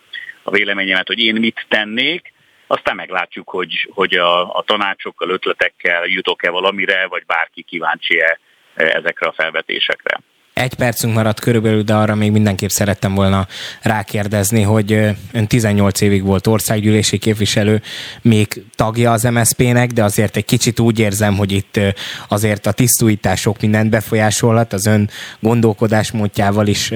a 0.43 0.51
véleményemet, 0.51 1.07
hogy 1.07 1.19
én 1.19 1.35
mit 1.35 1.67
tennék, 1.69 2.33
aztán 2.67 2.97
meglátjuk, 2.97 3.49
hogy, 3.49 3.89
hogy 3.91 4.15
a, 4.15 4.57
a 4.57 4.63
tanácsokkal, 4.63 5.31
ötletekkel 5.31 6.07
jutok-e 6.07 6.51
valamire, 6.51 7.07
vagy 7.07 7.27
bárki 7.27 7.63
kíváncsi-e 7.63 8.39
ezekre 8.75 9.27
a 9.27 9.33
felvetésekre. 9.33 10.21
Egy 10.61 10.75
percünk 10.75 11.15
maradt 11.15 11.41
körülbelül, 11.41 11.83
de 11.83 11.95
arra 11.95 12.15
még 12.15 12.33
mindenképp 12.33 12.69
szerettem 12.69 13.15
volna 13.15 13.47
rákérdezni, 13.83 14.63
hogy 14.63 14.93
ön 15.33 15.47
18 15.47 16.01
évig 16.01 16.25
volt 16.25 16.47
országgyűlési 16.47 17.19
képviselő, 17.19 17.83
még 18.23 18.63
tagja 18.75 19.13
az 19.13 19.23
MSZP-nek, 19.23 19.91
de 19.91 20.05
azért 20.05 20.37
egy 20.37 20.45
kicsit 20.45 20.81
úgy 20.81 20.99
érzem, 20.99 21.37
hogy 21.37 21.53
itt 21.53 21.81
azért 22.29 22.67
a 22.67 22.73
tisztújítások 22.73 23.61
mindent 23.61 23.91
befolyásolhat 23.91 24.73
az 24.73 24.87
ön 24.87 25.11
gondolkodásmódjával 25.41 26.67
is 26.67 26.93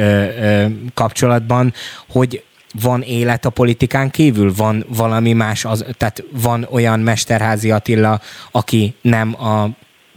kapcsolatban, 0.94 1.74
hogy 2.08 2.44
van 2.80 3.02
élet 3.02 3.44
a 3.44 3.50
politikán 3.50 4.10
kívül? 4.10 4.54
Van 4.56 4.84
valami 4.88 5.32
más, 5.32 5.64
az, 5.64 5.84
tehát 5.96 6.22
van 6.32 6.66
olyan 6.70 7.00
Mesterházi 7.00 7.70
Attila, 7.70 8.20
aki 8.50 8.94
nem 9.02 9.44
a 9.44 9.68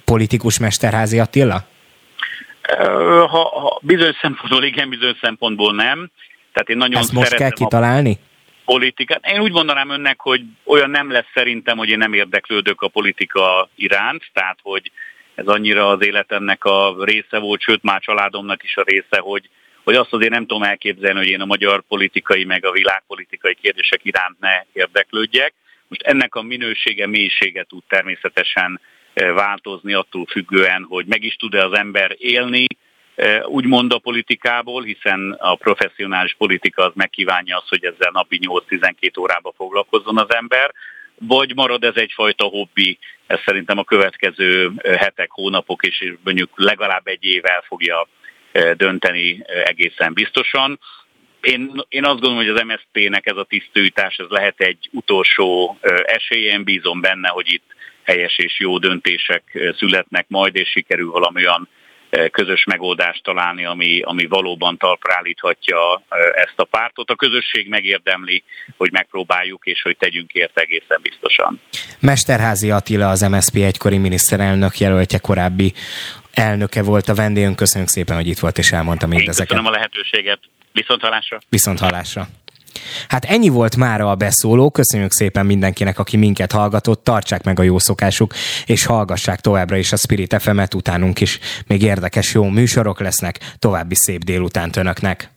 politikus 0.05 0.57
Mesterházi 0.57 1.19
Attila? 1.19 1.71
Ha, 2.63 3.27
ha 3.27 3.79
bizonyos 3.81 4.15
szempontból 4.21 4.63
igen, 4.63 4.89
bizonyos 4.89 5.17
szempontból 5.21 5.73
nem. 5.73 6.09
Tehát 6.53 6.69
én 6.69 6.77
nagyon 6.77 6.99
Ezt 6.99 7.11
most 7.11 7.33
kell 7.33 7.51
kitalálni? 7.51 8.19
politikát. 8.65 9.25
Én 9.25 9.39
úgy 9.39 9.51
mondanám 9.51 9.89
önnek, 9.89 10.19
hogy 10.21 10.41
olyan 10.63 10.89
nem 10.89 11.11
lesz 11.11 11.31
szerintem, 11.33 11.77
hogy 11.77 11.89
én 11.89 11.97
nem 11.97 12.13
érdeklődök 12.13 12.81
a 12.81 12.87
politika 12.87 13.69
iránt, 13.75 14.29
tehát 14.33 14.59
hogy 14.61 14.91
ez 15.35 15.47
annyira 15.47 15.89
az 15.89 16.05
életemnek 16.05 16.65
a 16.65 16.95
része 16.99 17.37
volt, 17.39 17.61
sőt 17.61 17.83
már 17.83 18.01
családomnak 18.01 18.63
is 18.63 18.77
a 18.77 18.83
része, 18.85 19.19
hogy, 19.19 19.49
hogy 19.83 19.95
azt 19.95 20.13
azért 20.13 20.31
nem 20.31 20.45
tudom 20.45 20.63
elképzelni, 20.63 21.17
hogy 21.17 21.27
én 21.27 21.41
a 21.41 21.45
magyar 21.45 21.81
politikai 21.87 22.43
meg 22.43 22.65
a 22.65 22.71
világpolitikai 22.71 23.57
kérdések 23.61 23.99
iránt 24.03 24.39
ne 24.39 24.63
érdeklődjek. 24.73 25.53
Most 25.87 26.01
ennek 26.01 26.35
a 26.35 26.41
minősége, 26.41 27.07
mélysége 27.07 27.63
tud 27.63 27.83
természetesen 27.87 28.79
változni 29.13 29.93
attól 29.93 30.25
függően, 30.25 30.85
hogy 30.89 31.05
meg 31.05 31.23
is 31.23 31.35
tud-e 31.35 31.65
az 31.65 31.77
ember 31.77 32.15
élni, 32.17 32.65
úgymond 33.45 33.93
a 33.93 33.97
politikából, 33.97 34.83
hiszen 34.83 35.35
a 35.39 35.55
professzionális 35.55 36.35
politika 36.37 36.83
az 36.83 36.91
megkívánja 36.95 37.57
azt, 37.57 37.69
hogy 37.69 37.83
ezzel 37.83 38.11
napi 38.11 38.39
8-12 38.69 39.19
órába 39.19 39.53
foglalkozzon 39.57 40.17
az 40.17 40.33
ember, 40.33 40.73
vagy 41.19 41.55
marad 41.55 41.83
ez 41.83 41.95
egyfajta 41.95 42.43
hobbi, 42.43 42.97
ez 43.27 43.39
szerintem 43.45 43.77
a 43.77 43.83
következő 43.83 44.71
hetek, 44.83 45.31
hónapok 45.31 45.83
és 45.83 46.13
mondjuk 46.23 46.49
legalább 46.55 47.07
egy 47.07 47.23
év 47.23 47.45
el 47.45 47.63
fogja 47.67 48.07
dönteni 48.77 49.43
egészen 49.65 50.13
biztosan. 50.13 50.79
Én, 51.41 51.83
én 51.89 52.05
azt 52.05 52.19
gondolom, 52.19 52.35
hogy 52.35 52.47
az 52.47 52.63
MSZP-nek 52.63 53.25
ez 53.25 53.37
a 53.37 53.43
tisztőítás, 53.43 54.17
ez 54.17 54.27
lehet 54.29 54.59
egy 54.61 54.89
utolsó 54.91 55.77
esélyen, 56.05 56.63
bízom 56.63 57.01
benne, 57.01 57.29
hogy 57.29 57.53
itt 57.53 57.72
helyes 58.03 58.37
és 58.37 58.59
jó 58.59 58.77
döntések 58.77 59.43
születnek 59.77 60.25
majd, 60.27 60.55
és 60.55 60.69
sikerül 60.69 61.11
valamilyen 61.11 61.67
közös 62.31 62.63
megoldást 62.63 63.23
találni, 63.23 63.65
ami, 63.65 64.01
ami 64.01 64.25
valóban 64.25 64.77
talpra 64.77 65.13
állíthatja 65.15 66.03
ezt 66.35 66.53
a 66.55 66.63
pártot. 66.63 67.09
A 67.09 67.15
közösség 67.15 67.69
megérdemli, 67.69 68.43
hogy 68.77 68.91
megpróbáljuk, 68.91 69.65
és 69.65 69.81
hogy 69.81 69.97
tegyünk 69.97 70.31
érte 70.31 70.61
egészen 70.61 70.99
biztosan. 71.01 71.61
Mesterházi 71.99 72.71
Attila, 72.71 73.09
az 73.09 73.21
MSZP 73.21 73.55
egykori 73.55 73.97
miniszterelnök 73.97 74.77
jelöltje, 74.77 75.19
korábbi 75.19 75.73
elnöke 76.33 76.83
volt 76.83 77.07
a 77.07 77.15
vendégünk. 77.15 77.55
Köszönjük 77.55 77.89
szépen, 77.89 78.15
hogy 78.15 78.27
itt 78.27 78.39
volt 78.39 78.57
és 78.57 78.71
elmondta 78.71 79.07
mindezeket. 79.07 79.47
Köszönöm 79.47 79.71
a 79.71 79.75
lehetőséget. 79.75 80.39
Viszont 80.71 81.01
hallásra. 81.01 81.39
Viszont 81.49 81.79
hallásra. 81.79 82.27
Hát 83.07 83.25
ennyi 83.25 83.49
volt 83.49 83.75
már 83.75 84.01
a 84.01 84.15
beszóló. 84.15 84.69
Köszönjük 84.69 85.11
szépen 85.11 85.45
mindenkinek, 85.45 85.99
aki 85.99 86.17
minket 86.17 86.51
hallgatott. 86.51 87.03
Tartsák 87.03 87.43
meg 87.43 87.59
a 87.59 87.63
jó 87.63 87.79
szokásuk, 87.79 88.33
és 88.65 88.85
hallgassák 88.85 89.39
továbbra 89.39 89.77
is 89.77 89.91
a 89.91 89.95
Spirit 89.97 90.35
FM-et 90.41 90.73
utánunk 90.73 91.21
is. 91.21 91.39
Még 91.67 91.81
érdekes 91.81 92.33
jó 92.33 92.43
műsorok 92.43 92.99
lesznek. 92.99 93.39
További 93.59 93.95
szép 93.95 94.23
délutánt 94.23 94.75
önöknek. 94.75 95.32